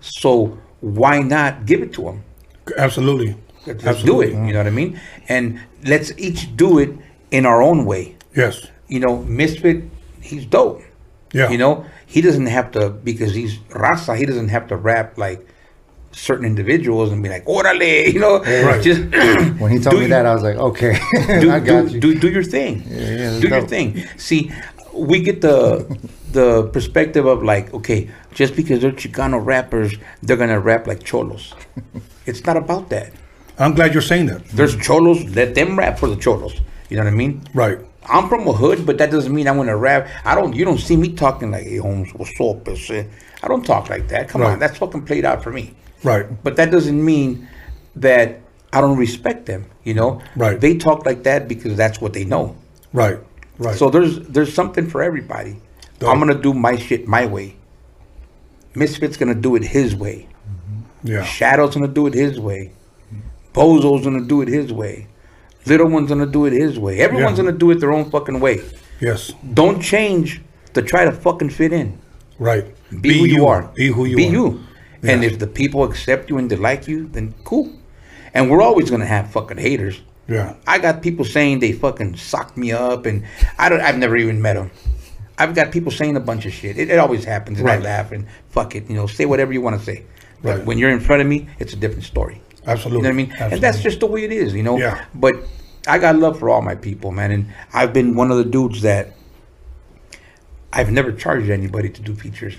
So 0.00 0.56
why 0.80 1.22
not 1.22 1.66
give 1.66 1.82
it 1.82 1.92
to 1.94 2.02
them? 2.02 2.22
Absolutely. 2.78 3.34
Let's 3.66 3.84
Absolutely. 3.84 4.30
do 4.30 4.38
it. 4.38 4.46
You 4.46 4.52
know 4.52 4.60
what 4.60 4.68
I 4.68 4.70
mean? 4.70 5.00
And 5.28 5.58
let's 5.84 6.12
each 6.16 6.56
do 6.56 6.78
it 6.78 6.90
in 7.32 7.46
our 7.46 7.62
own 7.62 7.84
way. 7.84 8.16
Yes. 8.36 8.68
You 8.86 9.00
know, 9.00 9.24
Misfit, 9.24 9.82
he's 10.20 10.46
dope. 10.46 10.82
Yeah. 11.32 11.50
You 11.50 11.58
know, 11.58 11.84
he 12.14 12.20
doesn't 12.26 12.46
have 12.58 12.68
to 12.76 12.80
because 13.10 13.32
he's 13.34 13.54
Raza. 13.82 14.12
He 14.16 14.24
doesn't 14.30 14.50
have 14.56 14.66
to 14.68 14.76
rap 14.76 15.18
like 15.26 15.40
certain 16.12 16.46
individuals 16.52 17.10
and 17.12 17.18
be 17.24 17.28
like, 17.28 17.44
"Orale," 17.54 18.12
you 18.14 18.20
know. 18.24 18.36
Right. 18.68 18.82
Just 18.88 19.00
When 19.60 19.70
he 19.74 19.78
told 19.80 19.96
me 20.00 20.02
you- 20.02 20.14
that, 20.14 20.24
I 20.26 20.32
was 20.34 20.44
like, 20.48 20.56
okay, 20.70 20.92
do, 21.42 21.50
I 21.50 21.58
got 21.60 21.88
do, 21.88 21.94
you. 21.94 22.00
do 22.04 22.08
do 22.24 22.28
your 22.36 22.44
thing. 22.56 22.74
yeah, 22.86 23.16
that's 23.16 23.40
do 23.40 23.48
your 23.48 23.66
thing. 23.74 23.88
See, 24.16 24.40
we 24.92 25.16
get 25.28 25.40
the 25.40 25.58
the 26.38 26.48
perspective 26.76 27.24
of 27.26 27.42
like, 27.42 27.66
okay, 27.78 28.00
just 28.40 28.54
because 28.60 28.78
they're 28.82 28.92
Chicano 29.02 29.38
rappers, 29.44 29.90
they're 30.22 30.36
gonna 30.42 30.60
rap 30.70 30.86
like 30.86 31.02
cholos. 31.10 31.52
It's 32.26 32.42
not 32.46 32.56
about 32.56 32.90
that. 32.94 33.08
I'm 33.58 33.74
glad 33.74 33.92
you're 33.94 34.02
saying 34.12 34.26
that. 34.26 34.40
There's 34.58 34.76
cholos. 34.86 35.18
Let 35.40 35.54
them 35.54 35.76
rap 35.78 35.98
for 35.98 36.08
the 36.08 36.16
cholos. 36.16 36.54
You 36.90 36.96
know 36.96 37.04
what 37.04 37.12
I 37.12 37.16
mean? 37.24 37.42
Right. 37.54 37.78
I'm 38.08 38.28
from 38.28 38.46
a 38.46 38.52
hood, 38.52 38.84
but 38.86 38.98
that 38.98 39.10
doesn't 39.10 39.34
mean 39.34 39.48
I'm 39.48 39.56
gonna 39.56 39.76
rap. 39.76 40.08
I 40.24 40.34
don't. 40.34 40.54
You 40.54 40.64
don't 40.64 40.78
see 40.78 40.96
me 40.96 41.12
talking 41.14 41.50
like, 41.50 41.64
"Hey, 41.64 41.76
Holmes, 41.78 42.10
what's 42.14 42.38
up?" 42.40 42.66
It's, 42.68 42.90
uh, 42.90 43.04
I 43.42 43.48
don't 43.48 43.64
talk 43.64 43.88
like 43.90 44.08
that. 44.08 44.28
Come 44.28 44.42
Right. 44.42 44.52
on, 44.52 44.58
that's 44.58 44.78
fucking 44.78 45.02
played 45.02 45.24
out 45.24 45.42
for 45.42 45.50
me. 45.50 45.74
Right. 46.02 46.26
But 46.44 46.56
that 46.56 46.70
doesn't 46.70 47.02
mean 47.02 47.48
that 47.96 48.40
I 48.72 48.80
don't 48.80 48.96
respect 48.98 49.46
them. 49.46 49.66
You 49.84 49.94
know, 49.94 50.20
Right. 50.36 50.60
They 50.60 50.76
talk 50.76 51.06
like 51.06 51.22
that 51.24 51.46
because 51.48 51.76
that's 51.76 52.00
what 52.00 52.12
they 52.12 52.24
know. 52.24 52.56
Right. 52.92 53.18
Right. 53.58 53.76
So 53.76 53.88
there's 53.90 54.18
there's 54.28 54.52
something 54.52 54.86
for 54.88 55.02
everybody. 55.02 55.56
Dope. 55.98 56.10
I'm 56.10 56.18
gonna 56.18 56.34
do 56.34 56.52
my 56.52 56.76
shit 56.76 57.06
my 57.06 57.24
way. 57.26 57.56
Misfit's 58.74 59.16
gonna 59.16 59.34
do 59.34 59.54
it 59.56 59.62
his 59.64 59.94
way. 59.94 60.26
yeah. 61.04 61.22
Shadow's 61.22 61.74
gonna 61.74 61.86
do 61.88 62.06
it 62.06 62.14
his 62.14 62.40
way. 62.40 62.72
Bozo's 63.54 64.02
gonna 64.04 64.22
do 64.22 64.40
it 64.42 64.48
his 64.48 64.72
way. 64.72 65.06
Little 65.66 65.88
one's 65.88 66.08
gonna 66.08 66.26
do 66.26 66.44
it 66.46 66.52
his 66.52 66.78
way. 66.78 66.98
Everyone's 67.00 67.38
Yeah. 67.38 67.44
gonna 67.44 67.56
do 67.56 67.70
it 67.70 67.80
their 67.80 67.92
own 67.92 68.10
fucking 68.10 68.40
way. 68.40 68.60
Yes. 69.00 69.32
Don't 69.54 69.80
change 69.80 70.40
to 70.74 70.82
try 70.82 71.04
to 71.04 71.12
fucking 71.12 71.50
fit 71.50 71.72
in. 71.72 71.98
Right. 72.38 72.64
Be, 73.00 73.18
who 73.18 73.24
you, 73.24 73.46
are. 73.46 73.70
Be 73.74 73.88
who 73.88 74.04
you 74.04 74.16
Be 74.16 74.28
are. 74.28 74.32
you. 74.32 74.60
And 75.02 75.22
Yes. 75.22 75.32
if 75.32 75.38
the 75.38 75.46
people 75.46 75.84
accept 75.84 76.30
you 76.30 76.38
and 76.38 76.50
they 76.50 76.56
like 76.56 76.86
you, 76.88 77.08
then 77.12 77.34
cool. 77.44 77.70
And 78.34 78.50
we're 78.50 78.62
always 78.62 78.90
gonna 78.90 79.06
have 79.06 79.30
fucking 79.30 79.58
haters. 79.58 80.00
Yeah. 80.28 80.54
I 80.66 80.78
got 80.78 81.02
people 81.02 81.24
saying 81.24 81.58
they 81.60 81.72
fucking 81.72 82.16
socked 82.16 82.56
me 82.56 82.72
up, 82.72 83.04
and 83.06 83.22
I 83.58 83.68
don't. 83.68 83.80
I've 83.80 83.98
never 83.98 84.16
even 84.16 84.40
met 84.40 84.54
them. 84.54 84.70
I've 85.38 85.54
got 85.54 85.70
people 85.70 85.92
saying 85.92 86.16
a 86.16 86.20
bunch 86.20 86.46
of 86.46 86.52
shit. 86.52 86.78
It, 86.78 86.90
it 86.90 86.98
always 86.98 87.24
happens, 87.24 87.58
and 87.58 87.66
Right. 87.66 87.78
I 87.80 87.82
laugh 87.82 88.10
and 88.12 88.24
fuck 88.48 88.74
it. 88.74 88.88
You 88.88 88.96
know, 88.96 89.06
say 89.06 89.26
whatever 89.26 89.52
you 89.52 89.60
want 89.60 89.78
to 89.78 89.84
say. 89.84 90.02
But 90.42 90.56
Right. 90.58 90.66
when 90.66 90.78
you're 90.78 90.90
in 90.90 91.00
front 91.00 91.20
of 91.22 91.28
me, 91.28 91.46
it's 91.58 91.72
a 91.74 91.76
different 91.76 92.04
story. 92.04 92.40
Absolutely. 92.66 93.08
You 93.08 93.14
know 93.14 93.22
what 93.22 93.40
I 93.40 93.46
mean? 93.46 93.52
And 93.52 93.62
that's 93.62 93.82
just 93.82 94.00
the 94.00 94.06
way 94.06 94.24
it 94.24 94.32
is, 94.32 94.54
you 94.54 94.62
know? 94.62 94.78
Yeah. 94.78 95.04
But 95.14 95.36
I 95.86 95.98
got 95.98 96.16
love 96.16 96.38
for 96.38 96.50
all 96.50 96.62
my 96.62 96.74
people, 96.74 97.10
man. 97.10 97.30
And 97.30 97.52
I've 97.72 97.92
been 97.92 98.14
one 98.14 98.30
of 98.30 98.38
the 98.38 98.44
dudes 98.44 98.82
that 98.82 99.12
I've 100.72 100.90
never 100.90 101.12
charged 101.12 101.50
anybody 101.50 101.90
to 101.90 102.02
do 102.02 102.14
features. 102.14 102.56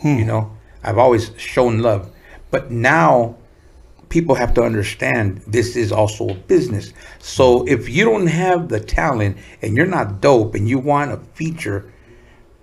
Hmm. 0.00 0.18
You 0.18 0.24
know? 0.24 0.56
I've 0.82 0.98
always 0.98 1.32
shown 1.36 1.80
love. 1.80 2.10
But 2.50 2.70
now 2.70 3.36
people 4.08 4.34
have 4.34 4.54
to 4.54 4.62
understand 4.62 5.42
this 5.46 5.76
is 5.76 5.92
also 5.92 6.30
a 6.30 6.34
business. 6.34 6.92
So 7.18 7.66
if 7.66 7.88
you 7.88 8.04
don't 8.04 8.26
have 8.26 8.68
the 8.68 8.80
talent 8.80 9.36
and 9.60 9.76
you're 9.76 9.86
not 9.86 10.20
dope 10.20 10.54
and 10.54 10.68
you 10.68 10.78
want 10.78 11.12
a 11.12 11.18
feature, 11.34 11.92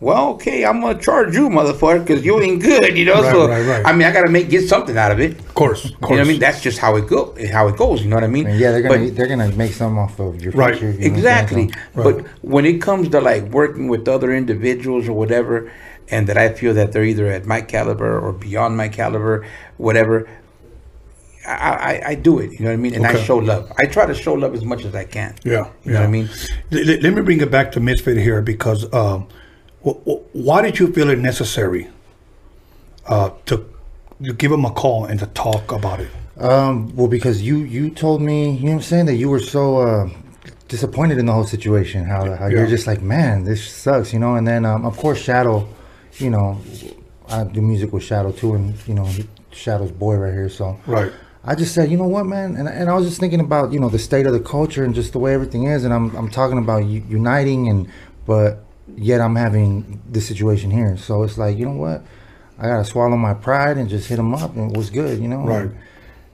well, 0.06 0.30
okay, 0.34 0.64
I'm 0.64 0.82
gonna 0.82 1.00
charge 1.02 1.34
you, 1.34 1.50
motherfucker, 1.50 2.06
because 2.06 2.24
you 2.24 2.40
ain't 2.40 2.62
good, 2.62 2.96
you 2.96 3.06
know. 3.06 3.24
Right, 3.24 3.32
so 3.32 3.48
right, 3.48 3.66
right. 3.66 3.84
I 3.88 3.92
mean, 3.92 4.06
I 4.08 4.12
gotta 4.12 4.30
make 4.30 4.52
get 4.52 4.70
something 4.70 4.96
out 4.96 5.12
of 5.12 5.20
it. 5.20 5.32
Of 5.40 5.56
course. 5.56 5.86
Of 5.86 6.00
course. 6.00 6.12
You 6.12 6.16
know 6.18 6.22
what 6.22 6.28
I 6.28 6.32
mean? 6.34 6.40
That's 6.40 6.62
just 6.62 6.78
how 6.78 6.96
it 6.96 7.08
go, 7.08 7.36
how 7.52 7.68
it 7.70 7.76
goes. 7.76 8.04
You 8.04 8.10
know 8.10 8.18
what 8.18 8.24
I 8.24 8.28
mean? 8.28 8.46
And 8.46 8.60
yeah, 8.60 8.70
they're 8.72 8.84
gonna 8.84 9.00
But- 9.06 9.16
they're 9.16 9.28
gonna 9.28 9.52
make 9.54 9.74
some 9.74 9.98
off 9.98 10.20
of 10.20 10.40
your 10.44 10.52
Right. 10.54 10.76
you 10.76 10.82
know 10.82 10.88
what 10.90 10.96
I'm 10.96 11.02
saying? 11.02 11.16
exactly. 11.16 11.72
But 11.96 12.22
when 12.44 12.68
it 12.68 12.84
comes 12.84 13.10
to 13.10 13.20
like 13.20 13.46
working 13.46 13.88
with 13.88 14.08
other 14.08 14.32
individuals 14.32 15.08
or 15.10 15.14
whatever, 15.14 15.72
and 16.12 16.28
that 16.28 16.38
I 16.38 16.50
feel 16.50 16.76
that 16.76 16.92
they're 16.92 17.04
either 17.04 17.26
at 17.26 17.48
my 17.48 17.62
caliber 17.62 18.20
or 18.20 18.32
beyond 18.32 18.78
my 18.78 18.90
caliber, 18.90 19.44
whatever, 19.78 20.28
I, 21.48 21.72
I, 21.92 22.02
I 22.12 22.16
do 22.16 22.38
it. 22.38 22.52
You 22.52 22.60
know 22.60 22.66
what 22.66 22.74
I 22.74 22.78
mean? 22.78 22.94
And 22.94 23.08
I 23.08 23.20
show 23.24 23.38
love. 23.38 23.72
I 23.80 23.86
try 23.88 24.06
to 24.06 24.14
show 24.14 24.36
love 24.36 24.54
as 24.54 24.64
much 24.64 24.86
as 24.86 24.94
I 24.94 25.06
can. 25.06 25.34
Yeah. 25.44 25.66
You 25.84 25.94
know 25.94 26.02
what 26.02 26.08
I 26.08 26.12
mean? 26.12 26.30
Let, 26.70 27.02
let- 27.02 27.14
me 27.16 27.22
bring 27.24 27.42
it 27.42 27.50
back 27.50 27.72
to 27.72 27.80
Misfit 27.80 28.18
here 28.18 28.44
because 28.44 28.86
um, 28.94 29.28
why 29.94 30.62
did 30.62 30.80
you 30.80 30.92
feel 30.92 31.10
it 31.10 31.20
necessary 31.20 31.90
uh, 33.08 33.30
to, 33.46 33.66
give 34.38 34.52
him 34.52 34.66
a 34.66 34.72
call 34.72 35.06
and 35.06 35.20
to 35.20 35.26
talk 35.28 35.72
about 35.72 36.00
it? 36.00 36.10
Um, 36.38 36.96
well, 36.96 37.08
because 37.08 37.42
you 37.42 37.60
you 37.60 37.90
told 37.90 38.22
me, 38.22 38.52
you 38.52 38.64
know 38.66 38.72
what 38.72 38.76
I'm 38.78 38.82
saying, 38.82 39.06
that 39.06 39.16
you 39.16 39.30
were 39.30 39.40
so 39.40 39.78
uh, 39.80 40.10
disappointed 40.68 41.18
in 41.18 41.26
the 41.28 41.32
whole 41.34 41.46
situation. 41.46 42.04
How 42.04 42.34
how 42.36 42.48
Yeah. 42.48 42.58
you're 42.60 42.68
just 42.68 42.88
like, 42.88 43.02
man, 43.02 43.44
this 43.46 43.64
sucks, 43.70 44.12
you 44.12 44.20
know. 44.20 44.36
And 44.36 44.46
then 44.48 44.66
um, 44.66 44.86
of 44.86 44.98
course 44.98 45.18
Shadow, 45.20 45.68
you 46.18 46.30
know, 46.30 46.60
I 47.30 47.44
do 47.46 47.62
music 47.62 47.94
with 47.94 48.04
Shadow 48.04 48.32
too, 48.32 48.54
and 48.56 48.74
you 48.88 48.96
know, 48.96 49.08
Shadow's 49.52 49.92
boy 49.92 50.16
right 50.16 50.34
here. 50.34 50.50
So 50.50 50.78
Right. 50.88 51.12
I 51.46 51.56
just 51.56 51.74
said, 51.76 51.92
you 51.92 51.98
know 51.98 52.08
what, 52.08 52.26
man, 52.26 52.56
and, 52.56 52.68
and 52.68 52.90
I 52.90 52.96
was 52.96 53.06
just 53.06 53.20
thinking 53.20 53.40
about 53.40 53.72
you 53.72 53.80
know 53.80 53.90
the 53.90 54.00
state 54.00 54.26
of 54.26 54.34
the 54.34 54.40
culture 54.40 54.84
and 54.84 54.94
just 54.96 55.14
the 55.14 55.20
way 55.20 55.34
everything 55.34 55.66
is, 55.66 55.86
and 55.86 55.94
I'm 55.94 56.14
I'm 56.18 56.30
talking 56.30 56.58
about 56.58 56.86
u- 56.86 57.04
uniting 57.08 57.70
and 57.70 57.88
but 58.26 58.65
yet 58.96 59.22
I'm 59.22 59.36
having 59.36 60.02
this 60.10 60.28
situation 60.28 60.72
here. 60.72 60.98
So 60.98 61.24
it's 61.24 61.38
like, 61.38 61.58
you 61.58 61.66
know 61.66 61.74
what, 61.74 62.04
I 62.60 62.68
gotta 62.68 62.86
swallow 62.86 63.18
my 63.18 63.34
pride 63.34 63.78
and 63.78 63.90
just 63.90 64.08
hit 64.08 64.20
him 64.20 64.34
up, 64.34 64.56
and 64.56 64.72
it 64.72 64.78
was 64.78 64.90
good, 64.90 65.20
you 65.20 65.28
know. 65.28 65.40
Right. 65.46 65.62
And, 65.64 65.78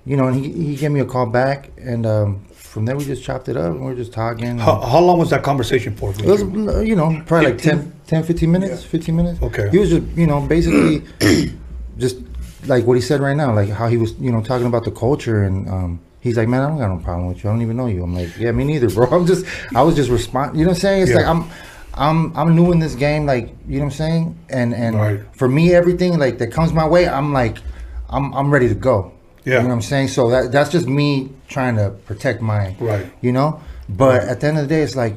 you 0.06 0.18
know, 0.18 0.28
and 0.28 0.36
he, 0.44 0.52
he 0.52 0.76
gave 0.76 0.91
me 0.91 0.99
a 0.99 1.06
call 1.06 1.28
back, 1.28 1.72
and 1.78 2.06
um, 2.06 2.45
from 2.53 2.86
there 2.86 2.95
we 2.95 3.06
just 3.06 3.23
chopped 3.23 3.49
it 3.49 3.57
up, 3.57 3.72
and 3.72 3.80
we 3.82 3.86
were 3.88 3.95
just 3.95 4.14
talking. 4.14 4.57
How, 4.57 4.80
how 4.80 4.99
long 4.99 5.19
was 5.19 5.30
that 5.30 5.44
conversation 5.44 5.95
for? 5.95 6.11
it 6.11 6.26
was, 6.26 6.41
you? 6.88 6.95
know, 6.95 7.22
probably 7.26 7.52
like 7.52 7.60
10, 7.61 7.91
10 8.07 8.23
15 8.23 8.52
minutes, 8.52 8.84
15 8.84 9.15
minutes. 9.15 9.41
Okay. 9.41 9.69
He 9.69 9.78
was 9.78 9.90
just, 9.90 10.03
you 10.18 10.28
know, 10.28 10.41
basically 10.41 11.03
just 11.98 12.18
like 12.65 12.86
what 12.86 12.94
he 12.95 13.02
said 13.02 13.22
right 13.22 13.36
now, 13.36 13.53
like 13.53 13.69
how 13.69 13.88
he 13.88 13.98
was, 13.98 14.14
you 14.19 14.32
know, 14.32 14.41
talking 14.41 14.68
about 14.68 14.84
the 14.86 14.91
culture 14.91 15.44
and 15.44 15.68
um, 15.69 15.99
he's 16.19 16.38
like, 16.38 16.48
man, 16.48 16.61
I 16.61 16.68
don't 16.69 16.78
got 16.78 16.88
no 16.90 17.03
problem 17.03 17.28
with 17.28 17.44
you. 17.44 17.49
I 17.49 17.53
don't 17.53 17.61
even 17.61 17.78
know 17.78 17.88
you. 17.88 18.03
I'm 18.03 18.14
like, 18.15 18.38
yeah, 18.38 18.52
me 18.52 18.64
neither, 18.64 18.90
bro. 18.90 19.07
I'm 19.11 19.26
just, 19.26 19.45
I 19.76 19.82
was 19.82 19.95
just 19.95 20.10
responding. 20.10 20.60
You 20.60 20.65
know 20.65 20.72
what 20.72 20.78
I'm 20.78 20.82
saying? 20.82 21.02
It's 21.03 21.11
Yeah. 21.11 21.18
like 21.18 21.26
I'm, 21.26 21.49
I'm, 21.93 22.35
I'm 22.38 22.55
new 22.55 22.72
in 22.72 22.80
this 22.80 22.95
game. 22.95 23.26
Like, 23.26 23.49
you 23.68 23.77
know 23.80 23.85
what 23.85 23.91
I'm 23.93 23.97
saying? 23.97 24.39
And 24.49 24.73
and 24.73 24.95
Right. 24.95 25.19
for 25.34 25.47
me, 25.47 25.73
everything 25.73 26.18
like 26.19 26.38
that 26.39 26.51
comes 26.51 26.72
my 26.73 26.88
way, 26.88 27.07
I'm 27.07 27.34
like, 27.34 27.57
I'm, 28.09 28.34
I'm 28.34 28.49
ready 28.51 28.68
to 28.69 28.76
go. 28.76 29.11
Yeah. 29.43 29.55
You 29.57 29.61
know 29.63 29.68
what 29.69 29.73
I'm 29.76 29.81
saying? 29.81 30.09
So 30.09 30.30
that 30.30 30.51
that's 30.51 30.69
just 30.72 30.88
me 30.88 31.31
trying 31.47 31.76
to 31.77 31.91
protect 32.05 32.41
my, 32.41 32.76
Right. 32.80 33.11
You 33.22 33.31
know. 33.31 33.59
But 33.89 34.23
at 34.23 34.39
the 34.39 34.47
end 34.47 34.57
of 34.57 34.63
the 34.69 34.73
day, 34.76 34.81
it's 34.84 34.95
like 34.95 35.15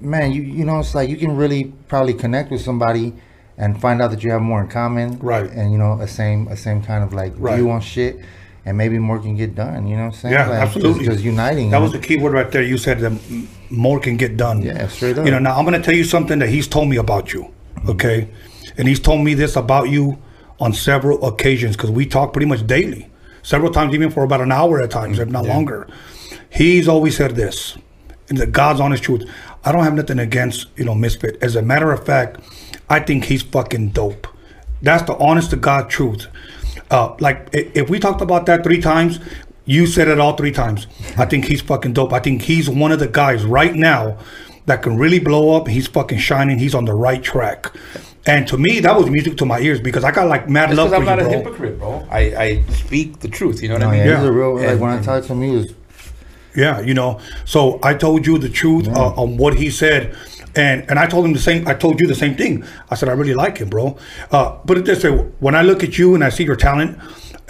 man, 0.00 0.32
you 0.32 0.42
you 0.42 0.64
know, 0.64 0.80
it's 0.80 0.94
like 0.94 1.08
you 1.08 1.16
can 1.16 1.36
really 1.36 1.72
probably 1.88 2.14
connect 2.14 2.50
with 2.50 2.60
somebody 2.60 3.14
and 3.58 3.80
find 3.80 4.02
out 4.02 4.10
that 4.10 4.24
you 4.24 4.30
have 4.32 4.42
more 4.42 4.60
in 4.60 4.68
common, 4.68 5.18
Right. 5.20 5.48
And 5.50 5.70
you 5.70 5.78
know, 5.78 6.00
a 6.00 6.08
same 6.08 6.48
a 6.48 6.56
same 6.56 6.82
kind 6.82 7.04
of 7.04 7.12
like 7.12 7.34
Right. 7.36 7.56
view 7.56 7.70
on 7.70 7.80
shit, 7.80 8.18
and 8.64 8.76
maybe 8.76 8.98
more 8.98 9.18
can 9.18 9.36
get 9.36 9.54
done. 9.54 9.86
You 9.86 9.96
know 9.96 10.06
what 10.06 10.14
I'm 10.14 10.20
saying? 10.20 10.34
Yeah, 10.34 10.48
Like, 10.48 10.58
absolutely. 10.60 11.04
Just, 11.04 11.16
just 11.16 11.24
uniting. 11.24 11.70
That 11.70 11.80
was 11.80 11.92
the 11.92 11.98
key 11.98 12.16
word 12.16 12.32
right 12.32 12.50
there. 12.50 12.62
You 12.62 12.78
said 12.78 13.00
that 13.00 13.12
more 13.70 13.98
can 13.98 14.16
get 14.16 14.36
done. 14.36 14.62
Yeah, 14.62 14.86
straight 14.88 15.18
up. 15.18 15.24
You 15.24 15.32
know, 15.32 15.38
now 15.38 15.56
I'm 15.56 15.64
going 15.64 15.80
to 15.80 15.84
tell 15.84 15.94
you 15.94 16.04
something 16.04 16.38
that 16.38 16.48
he's 16.48 16.68
told 16.68 16.88
me 16.88 16.96
about 16.96 17.32
you. 17.32 17.52
Okay. 17.88 18.28
And 18.76 18.86
he's 18.88 19.00
told 19.00 19.24
me 19.24 19.34
this 19.34 19.56
about 19.56 19.90
you 19.90 20.18
on 20.60 20.72
several 20.72 21.24
occasions 21.26 21.76
because 21.76 21.90
we 21.90 22.06
talk 22.06 22.32
pretty 22.32 22.46
much 22.46 22.66
daily, 22.66 23.10
several 23.42 23.72
times, 23.72 23.94
even 23.94 24.10
for 24.10 24.22
about 24.22 24.40
an 24.40 24.52
hour 24.52 24.80
at 24.80 24.90
times, 24.90 25.18
if 25.18 25.28
not 25.28 25.44
longer. 25.44 25.88
He's 26.50 26.86
always 26.86 27.16
said 27.16 27.34
this, 27.34 27.76
and 28.28 28.38
the 28.38 28.46
God's 28.46 28.80
honest 28.80 29.02
truth. 29.02 29.28
I 29.64 29.72
don't 29.72 29.84
have 29.84 29.94
nothing 29.94 30.18
against, 30.18 30.68
you 30.76 30.84
know, 30.84 30.94
Misfit. 30.94 31.36
As 31.42 31.56
a 31.56 31.62
matter 31.62 31.92
of 31.92 32.04
fact, 32.04 32.40
I 32.88 33.00
think 33.00 33.24
he's 33.24 33.42
fucking 33.42 33.90
dope. 33.90 34.26
That's 34.80 35.02
the 35.04 35.16
honest 35.16 35.50
to 35.50 35.56
God 35.56 35.88
truth. 35.88 36.28
Uh, 36.92 37.16
like 37.20 37.48
if 37.52 37.88
we 37.90 37.98
talked 37.98 38.20
about 38.20 38.46
that 38.46 38.62
three 38.62 38.80
times, 38.80 39.18
you 39.64 39.86
said 39.86 40.08
it 40.08 40.20
all 40.20 40.36
three 40.36 40.52
times. 40.52 40.86
I 41.16 41.24
think 41.24 41.46
he's 41.46 41.62
fucking 41.62 41.94
dope. 41.94 42.12
I 42.12 42.20
think 42.20 42.42
he's 42.42 42.68
one 42.68 42.92
of 42.92 42.98
the 42.98 43.08
guys 43.08 43.44
right 43.44 43.74
now 43.74 44.18
that 44.66 44.82
can 44.82 44.96
really 44.98 45.18
blow 45.18 45.56
up. 45.56 45.68
He's 45.68 45.86
fucking 45.86 46.18
shining. 46.18 46.58
He's 46.58 46.74
on 46.74 46.84
the 46.84 46.94
right 46.94 47.22
track. 47.22 47.72
And 48.26 48.46
to 48.48 48.58
me, 48.58 48.78
that 48.80 48.94
was 48.96 49.08
music 49.10 49.36
to 49.38 49.46
my 49.46 49.58
ears 49.60 49.80
because 49.80 50.04
I 50.04 50.12
got 50.12 50.28
like 50.28 50.48
mad 50.48 50.70
It's 50.70 50.76
love 50.78 50.90
because 50.90 51.04
for 51.04 51.10
I'm 51.10 51.18
you, 51.18 51.24
not 51.24 51.34
a 51.34 51.42
bro. 51.42 51.50
hypocrite, 51.50 51.78
bro. 51.78 52.06
I, 52.10 52.20
I 52.36 52.62
speak 52.70 53.20
the 53.20 53.28
truth. 53.28 53.62
You 53.62 53.68
know 53.68 53.74
what 53.74 53.80
No, 53.80 53.88
I 53.88 53.92
mean? 53.92 54.00
yeah, 54.00 54.10
Yeah. 54.12 54.18
he's 54.20 54.28
a 54.28 54.32
real 54.32 54.54
like 54.56 54.68
And- 54.68 54.80
when 54.80 54.90
I 54.90 54.96
and- 54.96 55.04
talked 55.04 55.26
to 55.28 55.32
him, 55.32 55.42
he 55.42 55.56
was 55.56 55.74
Yeah, 56.54 56.80
you 56.80 56.92
know. 56.94 57.18
So 57.46 57.80
I 57.82 57.94
told 57.94 58.26
you 58.26 58.36
the 58.38 58.50
truth 58.50 58.86
uh, 58.88 59.14
on 59.22 59.38
what 59.38 59.54
he 59.54 59.70
said, 59.70 60.14
and 60.54 60.88
and 60.88 60.98
I 60.98 61.06
told 61.06 61.24
him 61.24 61.32
the 61.32 61.40
same. 61.40 61.66
I 61.66 61.74
told 61.74 62.00
you 62.00 62.06
the 62.06 62.14
same 62.14 62.36
thing. 62.36 62.64
I 62.90 62.94
said 62.94 63.08
I 63.08 63.12
really 63.12 63.34
like 63.34 63.58
him, 63.58 63.68
bro. 63.68 63.96
Uh, 64.30 64.50
put 64.50 64.78
it 64.78 64.84
this 64.84 65.04
way: 65.04 65.10
when 65.40 65.54
I 65.54 65.62
look 65.62 65.82
at 65.82 65.98
you 65.98 66.14
and 66.14 66.22
I 66.22 66.28
see 66.28 66.44
your 66.44 66.56
talent, 66.56 66.98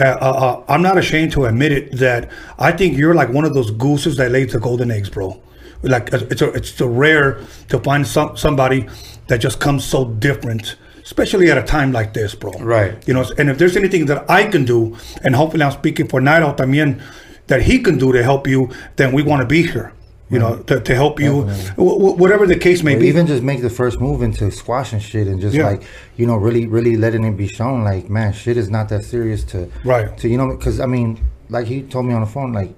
uh, 0.00 0.04
uh, 0.04 0.14
uh, 0.20 0.64
I'm 0.68 0.82
not 0.82 0.98
ashamed 0.98 1.32
to 1.32 1.46
admit 1.46 1.72
it 1.72 1.92
that 1.98 2.30
I 2.58 2.72
think 2.72 2.96
you're 2.96 3.14
like 3.14 3.28
one 3.30 3.44
of 3.44 3.54
those 3.54 3.70
gooses 3.70 4.16
that 4.16 4.30
lays 4.30 4.52
the 4.52 4.60
golden 4.60 4.90
eggs, 4.90 5.10
bro. 5.10 5.40
Like 5.82 6.10
it's 6.12 6.42
a, 6.42 6.50
it's 6.52 6.70
so 6.70 6.86
rare 6.86 7.40
to 7.68 7.78
find 7.80 8.06
some 8.06 8.36
somebody 8.36 8.88
that 9.26 9.38
just 9.38 9.60
comes 9.60 9.84
so 9.84 10.04
different. 10.06 10.76
Especially 11.04 11.50
at 11.50 11.58
a 11.58 11.64
time 11.64 11.90
like 11.90 12.14
this, 12.14 12.32
bro. 12.36 12.52
Right. 12.52 12.96
You 13.08 13.14
know, 13.14 13.24
and 13.36 13.50
if 13.50 13.58
there's 13.58 13.76
anything 13.76 14.06
that 14.06 14.30
I 14.30 14.44
can 14.46 14.64
do, 14.64 14.96
and 15.24 15.34
hopefully 15.34 15.64
I'm 15.64 15.72
speaking 15.72 16.06
for 16.06 16.20
Nairo 16.20 16.56
también, 16.56 17.02
that 17.48 17.62
he 17.62 17.80
can 17.80 17.98
do 17.98 18.12
to 18.12 18.22
help 18.22 18.46
you, 18.46 18.70
then 18.94 19.12
we 19.12 19.22
want 19.22 19.40
to 19.42 19.46
be 19.46 19.66
here. 19.66 19.92
You 20.32 20.38
know, 20.38 20.56
to, 20.68 20.80
to 20.80 20.94
help 20.94 21.20
you, 21.20 21.42
wh- 21.76 22.18
whatever 22.18 22.46
the 22.46 22.56
case 22.56 22.82
may 22.82 22.96
Or 22.96 23.00
be. 23.00 23.06
even 23.08 23.26
just 23.26 23.42
make 23.42 23.60
the 23.62 23.70
first 23.70 24.00
move 24.00 24.22
into 24.22 24.50
squash 24.50 24.92
and 24.92 25.02
shit 25.02 25.26
and 25.28 25.40
just 25.40 25.54
Yeah. 25.54 25.66
like 25.70 25.82
you 26.16 26.26
know 26.26 26.36
really 26.36 26.66
really 26.66 26.96
letting 26.96 27.24
it 27.24 27.36
be 27.36 27.48
shown 27.48 27.84
like 27.84 28.08
man 28.08 28.32
shit 28.32 28.56
is 28.56 28.68
not 28.70 28.88
that 28.88 29.04
serious 29.04 29.44
to 29.52 29.68
Right. 29.84 30.16
to 30.18 30.28
you 30.28 30.36
know 30.38 30.48
because 30.56 30.80
i 30.80 30.86
mean 30.86 31.08
like 31.48 31.66
he 31.66 31.82
told 31.82 32.06
me 32.06 32.14
on 32.14 32.20
the 32.22 32.26
phone 32.36 32.52
like 32.52 32.72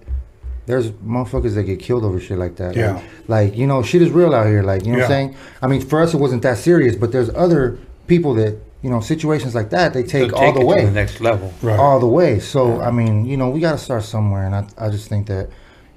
there's 0.67 0.91
motherfuckers 1.15 1.55
that 1.55 1.65
get 1.65 1.79
killed 1.79 2.05
over 2.05 2.19
shit 2.21 2.39
like 2.39 2.57
that 2.57 2.75
Yeah. 2.77 2.93
like, 2.95 3.05
like 3.29 3.57
you 3.57 3.67
know 3.67 3.83
shit 3.83 4.03
is 4.03 4.11
real 4.11 4.35
out 4.35 4.47
here 4.47 4.63
like 4.63 4.85
you 4.85 4.93
know 4.93 4.99
what 4.99 5.05
i'm 5.05 5.11
saying 5.11 5.37
i 5.63 5.67
mean 5.67 5.81
for 5.81 6.01
us 6.03 6.15
it 6.15 6.19
wasn't 6.19 6.43
that 6.43 6.59
serious 6.59 6.97
but 6.97 7.13
there's 7.13 7.31
other 7.35 7.79
people 8.07 8.35
that 8.35 8.55
you 8.83 8.91
know 8.91 9.01
situations 9.01 9.55
like 9.55 9.71
that 9.71 9.95
they 9.95 10.03
take 10.03 10.31
They'll 10.31 10.41
all 10.41 10.53
the 10.53 10.65
way 10.65 10.85
the 10.85 10.91
next 10.91 11.21
level. 11.21 11.53
Right. 11.63 11.79
all 11.79 11.99
the 12.01 12.07
way. 12.19 12.39
So 12.39 12.81
I 12.83 12.91
mean, 12.91 13.25
you 13.25 13.37
know, 13.39 13.49
we 13.49 13.59
got 13.61 13.73
to 13.73 13.79
start 13.79 14.03
somewhere, 14.03 14.45
and 14.45 14.55
I, 14.55 14.63
I 14.77 14.91
just 14.91 15.09
think 15.09 15.27
that, 15.29 15.49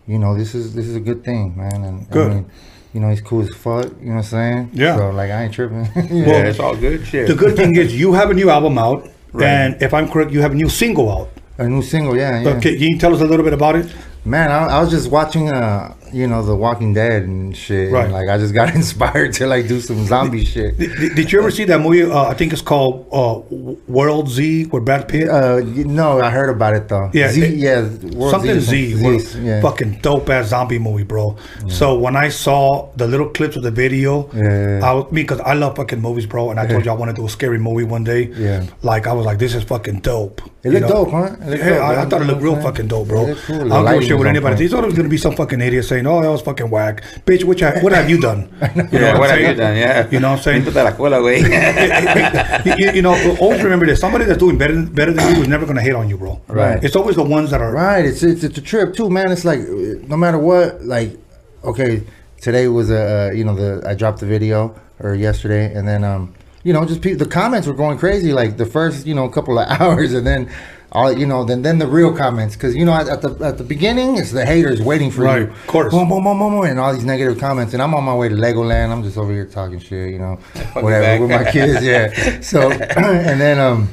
you 0.08 0.18
know, 0.20 0.36
this 0.38 0.56
is 0.56 0.74
this 0.74 0.88
is 0.88 0.96
a 0.96 1.00
good 1.00 1.24
thing, 1.24 1.56
man. 1.58 1.84
And 1.84 2.10
Good. 2.10 2.32
I 2.32 2.34
mean, 2.36 2.52
you 2.94 3.00
know, 3.02 3.10
he's 3.10 3.22
cool 3.22 3.42
as 3.42 3.50
fuck. 3.54 3.86
You 4.00 4.08
know 4.08 4.16
what 4.16 4.18
I'm 4.18 4.24
saying? 4.24 4.70
Yeah. 4.74 4.98
So 4.98 5.10
like, 5.12 5.30
I 5.32 5.44
ain't 5.44 5.54
tripping. 5.54 5.86
Yeah, 5.96 6.26
know? 6.44 6.50
it's 6.50 6.60
all 6.60 6.76
good 6.76 7.06
shit. 7.06 7.28
the 7.28 7.36
good 7.36 7.56
thing 7.56 7.76
is 7.76 7.96
you 8.00 8.14
have 8.14 8.30
a 8.30 8.34
new 8.34 8.50
album 8.50 8.78
out, 8.78 9.08
Right. 9.34 9.46
and 9.48 9.82
if 9.82 9.94
I'm 9.94 10.10
correct, 10.10 10.32
you 10.32 10.42
have 10.42 10.52
a 10.54 10.56
new 10.56 10.70
single 10.70 11.12
out. 11.12 11.30
a 11.60 11.68
new 11.68 11.82
single, 11.82 12.16
yeah, 12.16 12.40
yeah. 12.42 12.50
Okay, 12.58 12.78
can 12.78 12.88
you 12.94 12.98
tell 12.98 13.14
us 13.14 13.22
a 13.22 13.26
little 13.26 13.44
bit 13.44 13.54
about 13.54 13.76
it? 13.76 13.92
Man, 14.26 14.52
I, 14.52 14.78
I 14.78 14.80
was 14.82 14.90
just 14.92 15.10
watching, 15.12 15.50
uh, 15.50 15.94
you 16.14 16.28
know, 16.28 16.44
The 16.44 16.56
Walking 16.56 16.94
Dead 16.94 17.24
and 17.24 17.56
shit. 17.56 17.92
Right. 17.92 18.06
And, 18.06 18.14
like, 18.14 18.30
I 18.30 18.38
just 18.38 18.54
got 18.54 18.74
inspired 18.82 19.34
to 19.34 19.48
like 19.48 19.68
do 19.68 19.80
some 19.82 20.06
zombie 20.06 20.46
shit. 20.46 20.78
Did, 20.78 21.16
did- 21.16 21.32
you 21.32 21.40
ever 21.40 21.52
see 21.52 21.66
that 21.66 21.80
movie? 21.82 22.04
Uh, 22.04 22.24
I 22.24 22.34
think 22.34 22.54
it's 22.54 22.62
called 22.62 23.08
uh, 23.12 23.40
World 23.88 24.30
Z 24.30 24.66
with 24.66 24.86
Brad 24.86 25.08
Pitt. 25.08 25.28
Uh, 25.30 25.60
no, 25.64 26.20
I 26.20 26.30
heard 26.30 26.50
about 26.50 26.74
it 26.76 26.88
though. 26.88 27.10
Yeah, 27.14 27.30
Z, 27.32 27.42
it- 27.44 27.56
yeah, 27.58 27.82
World 28.16 28.32
Something 28.32 28.60
Z, 28.60 28.92
something. 28.94 29.20
Z, 29.20 29.42
yeah. 29.42 29.62
fucking 29.62 30.00
dope 30.02 30.30
ass 30.30 30.48
zombie 30.50 30.80
movie, 30.80 31.04
bro. 31.04 31.38
So 31.70 31.98
when 31.98 32.16
I 32.16 32.30
saw 32.30 32.92
the 32.96 33.08
little 33.08 33.30
clips 33.30 33.56
of 33.56 33.64
the 33.64 33.72
video, 33.72 34.30
Yeah. 34.34 34.80
I 34.84 34.94
was 34.94 35.12
me 35.12 35.22
because 35.24 35.40
I 35.42 35.54
love 35.54 35.76
fucking 35.76 36.02
movies, 36.02 36.26
bro. 36.26 36.52
And 36.52 36.60
I 36.60 36.68
told 36.68 36.86
you 36.86 36.92
I 36.92 36.96
wanted 36.96 37.16
to 37.16 37.22
do 37.22 37.26
a 37.26 37.30
scary 37.30 37.60
movie 37.60 37.84
one 37.84 38.04
day. 38.04 38.32
Yeah. 38.38 38.66
like 38.84 39.08
I 39.08 39.14
was 39.14 39.26
like, 39.26 39.40
this 39.40 39.54
is 39.56 39.64
fucking 39.64 40.00
dope. 40.02 40.42
It 40.64 40.72
You 40.74 40.80
looked 40.80 40.82
know? 40.94 41.06
dope, 41.06 41.12
huh? 41.12 41.24
It 41.42 41.50
looked 41.50 41.64
yeah, 41.64 41.70
dope, 41.76 41.84
I, 41.84 42.02
I 42.02 42.06
thought 42.06 42.22
it 42.22 42.26
looked 42.26 42.42
real 42.42 42.56
fucking 42.62 42.88
dope, 42.88 43.08
bro. 43.08 43.36
Cool. 43.46 43.74
I 43.74 43.84
don't 43.84 43.94
give 43.94 44.02
a 44.04 44.06
shit 44.06 44.18
what 44.18 44.28
anybody. 44.28 44.56
They 44.56 44.68
thought 44.68 44.84
it 44.84 44.88
was 44.88 44.96
gonna 44.96 45.10
be 45.10 45.18
some 45.18 45.36
fucking 45.36 45.62
idiot 45.62 45.86
saying, 45.86 45.97
"Oh, 46.06 46.22
that 46.22 46.30
was 46.30 46.42
fucking 46.42 46.70
whack, 46.70 47.02
bitch." 47.26 47.44
Which 47.44 47.64
I, 47.64 47.80
what 47.80 47.94
have 47.94 48.10
you 48.10 48.20
done? 48.20 48.50
You 48.76 49.00
yeah, 49.00 49.14
I'm 49.14 49.20
what 49.20 49.30
have 49.30 49.40
you 49.40 49.54
done? 49.56 49.76
Yeah. 49.78 50.08
You 50.12 50.20
know 50.20 50.32
what 50.32 50.38
I'm 50.38 50.44
saying? 50.44 50.64
Pintate 50.64 50.84
la 50.84 50.92
cola, 50.92 51.18
güey. 51.18 51.42
you, 52.66 52.74
you- 52.86 52.92
you 52.98 53.02
know, 53.02 53.14
always 53.40 53.64
remember 53.64 53.86
this: 53.86 54.00
somebody 54.00 54.26
that's 54.26 54.38
doing 54.40 54.58
better 54.58 54.82
better 54.86 55.14
than 55.14 55.36
you 55.36 55.42
is 55.42 55.48
never 55.48 55.66
gonna 55.66 55.82
hate 55.82 55.96
on 55.96 56.10
you, 56.10 56.18
bro. 56.18 56.42
Right. 56.48 56.84
It's 56.84 56.96
always 56.96 57.16
the 57.16 57.24
ones 57.24 57.52
that 57.52 57.62
are 57.62 57.72
Right. 57.72 58.06
It's, 58.06 58.24
it's 58.24 58.44
it's 58.44 58.58
a 58.58 58.62
trip 58.62 58.94
too, 58.94 59.10
man. 59.10 59.32
It's 59.32 59.46
like 59.46 59.60
uh, 59.62 60.06
no 60.08 60.18
matter 60.18 60.38
what, 60.38 60.84
like 60.86 61.18
okay, 61.64 62.04
today 62.42 62.68
was 62.68 62.90
a 62.92 63.30
uh, 63.30 63.32
you 63.34 63.44
know 63.44 63.56
the 63.56 63.88
I 63.88 63.94
dropped 63.96 64.20
the 64.20 64.26
video 64.28 64.76
or 65.00 65.16
yesterday, 65.16 65.74
and 65.74 65.88
then 65.88 66.04
um 66.04 66.34
you 66.64 66.74
know 66.74 66.86
just 66.86 67.02
people 67.02 67.18
the 67.26 67.32
comments 67.32 67.68
were 67.68 67.74
going 67.74 67.98
crazy 67.98 68.34
like 68.34 68.58
the 68.58 68.66
first 68.66 69.06
you 69.06 69.14
know 69.16 69.28
couple 69.30 69.58
of 69.60 69.68
hours, 69.82 70.14
and 70.14 70.26
then 70.26 70.50
all 70.92 71.12
you 71.12 71.26
know 71.26 71.44
then 71.44 71.62
then 71.64 71.80
the 71.80 71.88
real 71.88 72.16
comments 72.16 72.56
because 72.56 72.76
you 72.76 72.86
know 72.86 72.94
at, 72.94 73.08
at 73.10 73.22
the 73.22 73.46
at 73.46 73.58
the 73.58 73.64
beginning 73.64 74.18
it's 74.18 74.32
the 74.32 74.46
haters 74.46 74.82
waiting 74.82 75.12
for 75.12 75.22
you. 75.22 75.28
Right, 75.28 75.42
you, 75.42 75.48
of 75.48 75.68
course. 75.68 75.94
boom 75.94 76.08
boom 76.08 76.24
boom 76.24 76.40
boom 76.40 76.54
boom, 76.54 76.66
and 76.66 76.80
all 76.80 76.94
these 76.94 77.06
negative 77.06 77.40
comments, 77.40 77.74
and 77.74 77.82
I'm 77.82 77.94
on 77.94 78.04
my 78.04 78.16
way 78.16 78.30
to 78.30 78.36
Legoland. 78.36 78.92
I'm 78.92 79.04
just 79.04 79.18
over 79.18 79.32
here 79.32 79.46
talking 79.46 79.80
shit, 79.80 80.12
you 80.12 80.20
know, 80.20 80.36
whatever 80.74 81.26
with 81.26 81.32
my 81.32 81.52
kids, 81.52 81.84
yeah. 81.84 82.42
So 82.42 82.72
and 82.72 83.40
then 83.42 83.60
um 83.60 83.90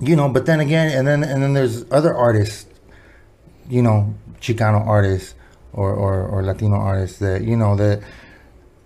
you 0.00 0.16
know, 0.16 0.28
but 0.28 0.46
then 0.46 0.60
again, 0.60 0.96
and 0.96 1.06
then 1.06 1.24
and 1.24 1.42
then 1.42 1.52
there's 1.52 1.84
other 1.90 2.14
artists 2.14 2.66
you 3.70 3.82
know, 3.82 4.12
Chicano 4.40 4.84
artists 4.86 5.34
or, 5.72 5.94
or, 5.94 6.26
or 6.26 6.42
Latino 6.42 6.76
artists 6.76 7.20
that, 7.20 7.44
you 7.44 7.56
know, 7.56 7.76
that 7.76 8.02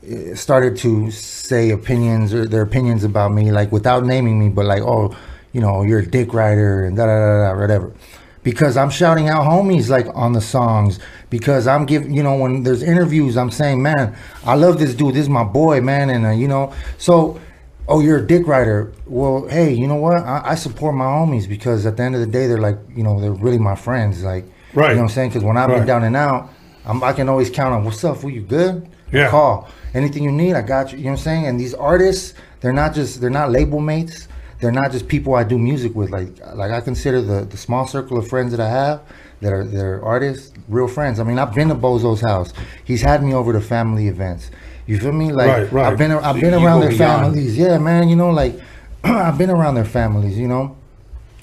eh, 0.07 0.35
started 0.35 0.77
to 0.79 1.11
say 1.11 1.71
opinions 1.71 2.35
or 2.35 2.47
their 2.47 2.63
opinions 2.63 3.03
about 3.03 3.33
me, 3.33 3.51
like 3.51 3.73
without 3.73 4.05
naming 4.05 4.39
me, 4.39 4.51
but 4.51 4.67
like, 4.67 4.83
oh, 4.83 5.17
you 5.55 5.61
know, 5.63 5.83
you're 5.83 6.01
a 6.01 6.07
dick 6.07 6.35
rider 6.35 6.85
and 6.85 6.95
da 6.97 7.07
da 7.07 7.15
da 7.19 7.53
da, 7.55 7.59
whatever. 7.59 7.95
Because 8.43 8.77
I'm 8.77 8.91
shouting 8.91 9.31
out 9.31 9.45
homies 9.47 9.89
like 9.89 10.07
on 10.15 10.35
the 10.35 10.41
songs. 10.43 10.99
Because 11.31 11.67
I'm 11.67 11.87
giving, 11.87 12.13
you 12.13 12.23
know, 12.23 12.37
when 12.37 12.63
there's 12.63 12.83
interviews, 12.83 13.39
I'm 13.39 13.51
saying, 13.51 13.81
man, 13.83 14.15
I 14.45 14.55
love 14.57 14.79
this 14.79 14.95
dude. 14.95 15.15
This 15.15 15.23
is 15.23 15.29
my 15.31 15.45
boy, 15.45 15.81
man. 15.81 16.11
And, 16.11 16.27
uh, 16.27 16.31
you 16.31 16.47
know, 16.49 16.75
so 16.99 17.41
oh, 17.89 18.01
you're 18.01 18.19
a 18.19 18.27
dick 18.27 18.47
rider. 18.47 18.93
Well, 19.07 19.47
hey, 19.49 19.73
you 19.73 19.87
know 19.87 19.97
what? 19.97 20.19
I, 20.19 20.43
I 20.45 20.55
support 20.57 20.95
my 20.95 21.05
homies 21.07 21.49
because 21.49 21.87
at 21.87 21.97
the 21.97 22.03
end 22.03 22.15
of 22.15 22.21
the 22.21 22.27
day, 22.27 22.47
they're 22.47 22.59
like, 22.59 22.77
you 22.95 23.03
know, 23.03 23.19
they're 23.21 23.33
really 23.33 23.59
my 23.59 23.75
friends. 23.77 24.23
Like, 24.23 24.45
Right. 24.75 24.89
You 24.91 24.97
know 24.97 25.03
what 25.03 25.11
I'm 25.11 25.15
saying? 25.15 25.29
Because 25.31 25.45
when 25.45 25.57
I've 25.57 25.71
Right. 25.71 25.79
been 25.79 25.87
down 25.87 26.03
and 26.03 26.17
out, 26.17 26.51
I'm, 26.85 27.03
I 27.03 27.13
can 27.13 27.29
always 27.29 27.49
count 27.49 27.73
on. 27.73 27.85
What's 27.85 28.03
up? 28.05 28.23
Were 28.25 28.31
you 28.31 28.43
good? 28.43 28.89
Yeah. 29.13 29.31
Call 29.31 29.69
anything 29.95 30.25
you 30.25 30.33
need. 30.33 30.55
I 30.55 30.63
got 30.63 30.91
you. 30.93 30.99
You 30.99 31.05
know 31.05 31.11
what 31.13 31.19
I'm 31.21 31.23
saying? 31.25 31.47
And 31.47 31.61
these 31.61 31.73
artists, 31.75 32.35
they're 32.61 32.73
not 32.73 32.93
just 32.93 33.21
they're 33.21 33.31
not 33.31 33.51
label 33.53 33.79
mates. 33.81 34.27
They're 34.61 34.73
not 34.73 34.93
just 34.93 35.09
people 35.09 35.35
I 35.35 35.45
do 35.45 35.59
music 35.59 35.95
with. 35.95 36.11
Like 36.11 36.29
like 36.55 36.71
I 36.71 36.81
consider 36.81 37.21
the 37.21 37.45
the 37.45 37.57
small 37.57 37.87
circle 37.87 38.19
of 38.19 38.29
friends 38.29 38.51
that 38.53 38.61
I 38.61 38.69
have 38.69 39.03
that 39.41 39.53
are 39.53 39.65
that 39.65 39.85
are 39.85 40.03
artists, 40.05 40.53
real 40.69 40.89
friends. 40.89 41.21
I 41.21 41.25
mean, 41.25 41.39
I've 41.39 41.55
been 41.55 41.69
to 41.69 41.75
Bozo's 41.75 42.21
house. 42.21 42.53
He's 42.85 43.03
had 43.03 43.23
me 43.23 43.35
over 43.35 43.53
to 43.53 43.61
family 43.61 44.09
events. 44.09 44.51
You 44.87 44.99
feel 44.99 45.13
me? 45.13 45.33
Like 45.33 45.49
Right, 45.49 45.73
right. 45.73 45.93
I've 45.93 45.99
been 45.99 46.13
I've 46.13 46.41
been 46.41 46.53
you 46.59 46.65
around 46.65 46.81
their 46.81 46.91
beyond. 46.91 47.23
families. 47.35 47.57
Yeah, 47.59 47.79
man. 47.79 48.09
You 48.09 48.17
know, 48.17 48.31
like 48.31 48.59
I've 49.05 49.39
been 49.39 49.51
around 49.51 49.75
their 49.75 49.85
families. 49.85 50.39
You 50.39 50.49
know, 50.49 50.77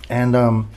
and 0.09 0.35
um, 0.35 0.69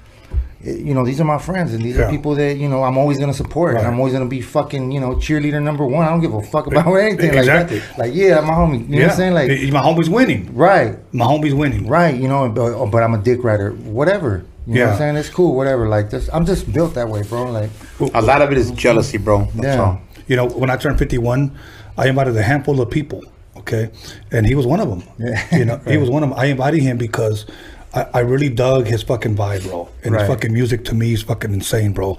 you 0.64 0.94
know, 0.94 1.04
these 1.04 1.20
are 1.20 1.24
my 1.24 1.38
friends, 1.38 1.72
and 1.74 1.82
these 1.84 1.96
Yeah. 1.96 2.04
are 2.06 2.10
people 2.10 2.34
that 2.36 2.56
you 2.56 2.68
know 2.68 2.82
I'm 2.82 2.96
always 2.98 3.18
gonna 3.18 3.34
support, 3.34 3.74
and 3.74 3.84
Right. 3.84 3.86
I'm 3.92 3.98
always 3.98 4.12
gonna 4.14 4.26
be 4.26 4.40
fucking 4.40 4.90
you 4.92 5.00
know 5.00 5.10
cheerleader 5.16 5.62
number 5.62 5.84
one. 5.86 6.06
I 6.06 6.10
don't 6.10 6.20
give 6.20 6.34
a 6.34 6.42
fuck 6.42 6.66
about 6.66 6.86
anything 6.94 7.34
Exactly. 7.34 7.78
like 7.80 7.88
that. 7.90 7.98
Like 7.98 8.14
yeah, 8.14 8.40
my 8.40 8.54
homie. 8.54 8.88
You 8.88 8.96
know 8.96 9.02
what 9.02 9.10
I'm 9.12 9.16
saying? 9.16 9.34
Like 9.34 9.48
Y- 9.48 9.70
my 9.72 9.80
homie's 9.82 10.08
winning. 10.10 10.50
right, 10.54 10.96
My 11.12 11.24
homie's 11.26 11.54
winning. 11.54 11.86
right. 11.88 12.14
You 12.14 12.28
know, 12.28 12.48
but, 12.48 12.86
but 12.86 13.02
I'm 13.02 13.14
a 13.14 13.18
dick 13.18 13.44
rider. 13.44 13.70
Whatever. 13.72 14.44
You 14.66 14.76
know 14.76 14.84
what 14.86 14.92
I'm 14.92 14.98
saying? 14.98 15.16
It's 15.16 15.28
cool. 15.28 15.54
Whatever. 15.54 15.88
Like 15.88 16.08
this, 16.10 16.30
I'm 16.32 16.46
just 16.46 16.72
built 16.72 16.94
that 16.94 17.08
way, 17.08 17.22
bro. 17.22 17.50
Like 17.52 17.70
A 18.14 18.22
lot 18.22 18.40
of 18.40 18.50
it 18.50 18.56
is 18.58 18.70
jealousy, 18.70 19.18
bro. 19.18 19.46
That's 19.54 19.76
Yeah. 19.76 19.82
all. 19.84 19.98
You 20.26 20.36
know, 20.36 20.46
when 20.46 20.70
I 20.70 20.76
turned 20.76 20.98
51, 20.98 21.50
I 21.98 22.08
invited 22.08 22.34
a 22.36 22.42
handful 22.42 22.80
of 22.80 22.88
people. 22.90 23.20
Okay, 23.58 23.90
and 24.32 24.46
he 24.46 24.54
was 24.54 24.66
one 24.66 24.80
of 24.80 24.88
them. 24.88 25.02
Yeah. 25.18 25.40
You 25.58 25.64
know, 25.64 25.80
he 25.86 25.96
was 26.04 26.10
one 26.10 26.22
of 26.22 26.30
them. 26.30 26.38
I 26.38 26.46
invited 26.46 26.82
him 26.82 26.96
because 26.98 27.46
I, 27.94 28.06
I 28.14 28.20
really 28.20 28.48
dug 28.48 28.86
his 28.86 29.02
fucking 29.02 29.36
vibe, 29.36 29.62
bro. 29.68 29.88
And 30.02 30.12
Right. 30.14 30.20
his 30.22 30.28
fucking 30.28 30.52
music 30.52 30.84
to 30.86 30.94
me 30.94 31.12
is 31.12 31.22
fucking 31.22 31.52
insane, 31.52 31.92
bro. 31.92 32.18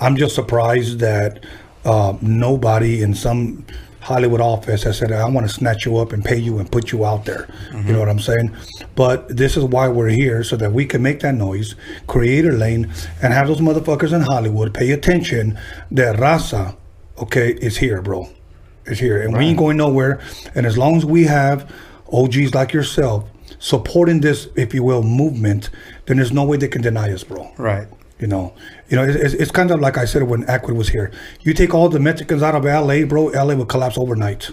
I'm 0.00 0.16
just 0.16 0.34
surprised 0.34 1.00
that 1.00 1.44
uh, 1.84 2.14
nobody 2.20 3.02
in 3.02 3.14
some 3.14 3.64
Hollywood 4.00 4.40
office 4.40 4.84
has 4.84 4.98
said, 4.98 5.10
"I 5.10 5.28
want 5.28 5.48
to 5.48 5.52
snatch 5.52 5.84
you 5.84 5.96
up 5.98 6.12
and 6.12 6.24
pay 6.24 6.36
you 6.36 6.58
and 6.58 6.70
put 6.70 6.92
you 6.92 7.04
out 7.04 7.24
there." 7.24 7.48
You 7.74 7.92
know 7.92 7.98
what 7.98 8.08
I'm 8.08 8.20
saying? 8.20 8.54
But 8.94 9.36
this 9.36 9.56
is 9.56 9.64
why 9.64 9.88
we're 9.88 10.08
here, 10.08 10.44
so 10.44 10.56
that 10.56 10.72
we 10.72 10.86
can 10.86 11.02
make 11.02 11.20
that 11.20 11.34
noise, 11.34 11.74
create 12.06 12.44
a 12.44 12.52
lane, 12.52 12.88
and 13.20 13.32
have 13.32 13.48
those 13.48 13.60
motherfuckers 13.60 14.12
in 14.12 14.20
Hollywood 14.20 14.72
pay 14.74 14.92
attention 14.92 15.58
that 15.90 16.16
Raza, 16.16 16.76
okay, 17.18 17.50
is 17.54 17.78
here, 17.78 18.00
bro. 18.00 18.28
Is 18.84 19.00
here, 19.00 19.20
and 19.20 19.36
we 19.36 19.46
ain't 19.46 19.58
going 19.58 19.76
nowhere. 19.76 20.20
And 20.54 20.66
as 20.66 20.78
long 20.78 20.96
as 20.96 21.04
we 21.04 21.24
have 21.24 21.68
OGs 22.12 22.54
like 22.54 22.72
yourself 22.72 23.24
supporting 23.58 24.20
this, 24.20 24.48
if 24.56 24.74
you 24.74 24.82
will, 24.82 25.02
movement, 25.02 25.70
then 26.06 26.16
there's 26.18 26.32
no 26.32 26.44
way 26.44 26.56
they 26.56 26.68
can 26.68 26.82
deny 26.82 27.12
us, 27.12 27.24
bro. 27.24 27.50
Right. 27.56 27.88
You 28.18 28.26
know, 28.26 28.54
you 28.88 28.96
know, 28.96 29.04
it's, 29.04 29.34
it's, 29.34 29.50
kind 29.50 29.70
of 29.70 29.80
like 29.80 29.98
I 29.98 30.06
said 30.06 30.22
when 30.22 30.44
Akwid 30.46 30.74
was 30.74 30.88
here. 30.88 31.12
You 31.42 31.52
take 31.52 31.74
all 31.74 31.90
the 31.90 32.00
Mexicans 32.00 32.42
out 32.42 32.54
of 32.54 32.64
LA, 32.64 33.04
bro, 33.04 33.26
LA 33.26 33.54
will 33.54 33.66
collapse 33.66 33.98
overnight. 33.98 34.50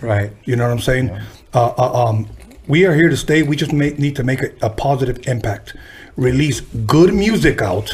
Right. 0.00 0.32
You 0.44 0.54
know 0.54 0.64
what 0.64 0.72
I'm 0.72 0.78
saying? 0.78 1.10
Uh, 1.52 1.72
uh, 1.76 2.06
um, 2.06 2.28
we 2.68 2.86
are 2.86 2.94
here 2.94 3.08
to 3.08 3.16
stay. 3.16 3.42
We 3.42 3.56
just 3.56 3.72
make, 3.72 3.98
need 3.98 4.14
to 4.16 4.22
make 4.22 4.42
a, 4.42 4.50
a 4.62 4.70
positive 4.70 5.26
impact. 5.26 5.74
Release 6.16 6.60
good 6.60 7.12
music 7.12 7.60
out. 7.60 7.92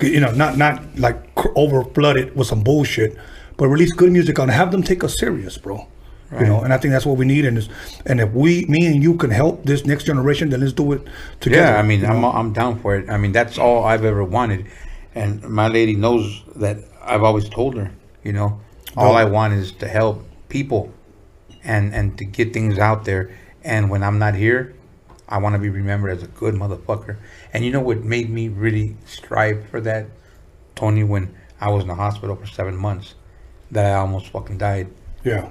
You 0.00 0.20
know, 0.20 0.30
not 0.32 0.56
not 0.56 0.98
like 0.98 1.22
over 1.56 1.84
flooded 1.84 2.36
with 2.36 2.46
some 2.46 2.62
bullshit, 2.62 3.16
but 3.56 3.68
release 3.68 3.92
good 3.92 4.12
music 4.12 4.38
out 4.38 4.44
and 4.44 4.52
have 4.52 4.72
them 4.72 4.82
take 4.82 5.04
us 5.04 5.18
serious, 5.18 5.58
bro. 5.58 5.86
You 6.38 6.46
know, 6.46 6.60
and 6.62 6.72
I 6.72 6.78
think 6.78 6.92
that's 6.92 7.04
what 7.04 7.16
we 7.16 7.24
need. 7.24 7.44
And 7.44 7.68
and 8.06 8.20
if 8.20 8.30
we, 8.32 8.64
me 8.66 8.86
and 8.86 9.02
you, 9.02 9.14
can 9.16 9.30
help 9.30 9.64
this 9.64 9.84
next 9.84 10.04
generation, 10.04 10.50
then 10.50 10.60
let's 10.60 10.72
do 10.72 10.92
it 10.92 11.02
together. 11.40 11.72
Yeah, 11.72 11.78
I 11.78 11.82
mean, 11.82 12.04
I'm 12.04 12.20
know? 12.20 12.30
I'm 12.30 12.52
down 12.52 12.78
for 12.78 12.94
it. 12.96 13.10
I 13.10 13.16
mean, 13.16 13.32
that's 13.32 13.58
all 13.58 13.84
I've 13.84 14.04
ever 14.04 14.22
wanted, 14.22 14.66
and 15.14 15.42
my 15.42 15.66
lady 15.66 15.96
knows 15.96 16.42
that 16.54 16.78
I've 17.02 17.24
always 17.24 17.48
told 17.48 17.74
her. 17.76 17.90
You 18.22 18.32
know, 18.32 18.60
all 18.96 19.12
Oh. 19.12 19.16
I 19.16 19.24
want 19.24 19.54
is 19.54 19.72
to 19.72 19.88
help 19.88 20.24
people, 20.48 20.92
and 21.64 21.92
and 21.94 22.16
to 22.18 22.24
get 22.24 22.52
things 22.52 22.78
out 22.78 23.04
there. 23.04 23.30
And 23.64 23.90
when 23.90 24.02
I'm 24.02 24.18
not 24.18 24.34
here, 24.36 24.74
I 25.28 25.38
want 25.38 25.54
to 25.54 25.58
be 25.58 25.68
remembered 25.68 26.10
as 26.10 26.22
a 26.22 26.28
good 26.28 26.54
motherfucker. 26.54 27.16
And 27.52 27.64
you 27.64 27.72
know 27.72 27.80
what 27.80 28.04
made 28.04 28.30
me 28.30 28.48
really 28.48 28.96
strive 29.04 29.66
for 29.68 29.80
that, 29.82 30.06
Tony? 30.76 31.02
When 31.04 31.34
I 31.60 31.70
was 31.70 31.82
in 31.82 31.88
the 31.88 31.94
hospital 31.96 32.36
for 32.36 32.46
seven 32.46 32.76
months, 32.76 33.14
that 33.70 33.84
I 33.86 33.94
almost 33.94 34.28
fucking 34.28 34.58
died. 34.58 34.88
yeah, 35.24 35.50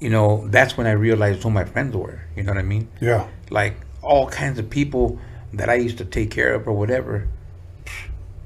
You 0.00 0.10
know, 0.10 0.46
that's 0.48 0.76
when 0.76 0.86
I 0.86 0.92
realized 0.92 1.42
who 1.42 1.50
my 1.50 1.64
friends 1.64 1.94
were. 1.94 2.20
You 2.36 2.42
know 2.42 2.52
what 2.52 2.58
I 2.58 2.62
mean? 2.62 2.88
yeah, 3.00 3.28
like 3.50 3.76
all 4.02 4.28
kinds 4.28 4.58
of 4.58 4.70
people 4.70 5.18
that 5.52 5.68
I 5.68 5.74
used 5.74 5.98
to 5.98 6.04
take 6.04 6.30
care 6.30 6.54
of 6.54 6.66
or 6.66 6.72
whatever, 6.72 7.28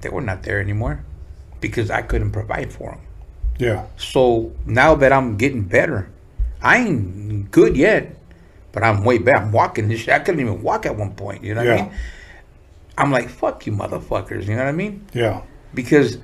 they 0.00 0.08
were 0.08 0.20
not 0.20 0.42
there 0.42 0.60
anymore 0.60 1.04
because 1.60 1.90
I 1.90 2.02
couldn't 2.02 2.32
provide 2.32 2.72
for 2.72 2.90
them. 2.92 3.00
yeah, 3.58 3.86
So 3.96 4.52
now 4.66 4.94
that 4.96 5.12
I'm 5.12 5.36
getting 5.36 5.62
better, 5.62 6.10
I 6.60 6.78
ain't 6.78 7.50
good 7.50 7.76
yet, 7.76 8.16
but 8.72 8.82
I'm 8.82 9.04
way 9.04 9.18
better. 9.18 9.38
I'm 9.38 9.52
walking 9.52 9.88
this 9.88 10.00
shit. 10.00 10.14
I 10.14 10.18
couldn't 10.18 10.40
even 10.40 10.60
walk 10.62 10.86
at 10.86 10.96
one 10.96 11.14
point. 11.14 11.44
You 11.44 11.54
know 11.54 11.62
what 11.62 11.70
I 11.70 11.76
Yeah. 11.76 11.82
mean? 11.84 11.92
I'm 12.98 13.10
like, 13.12 13.28
fuck 13.28 13.66
you, 13.66 13.72
motherfuckers. 13.72 14.42
You 14.46 14.56
know 14.56 14.64
what 14.64 14.68
I 14.68 14.72
mean? 14.72 15.06
yeah, 15.12 15.42
Because 15.72 16.18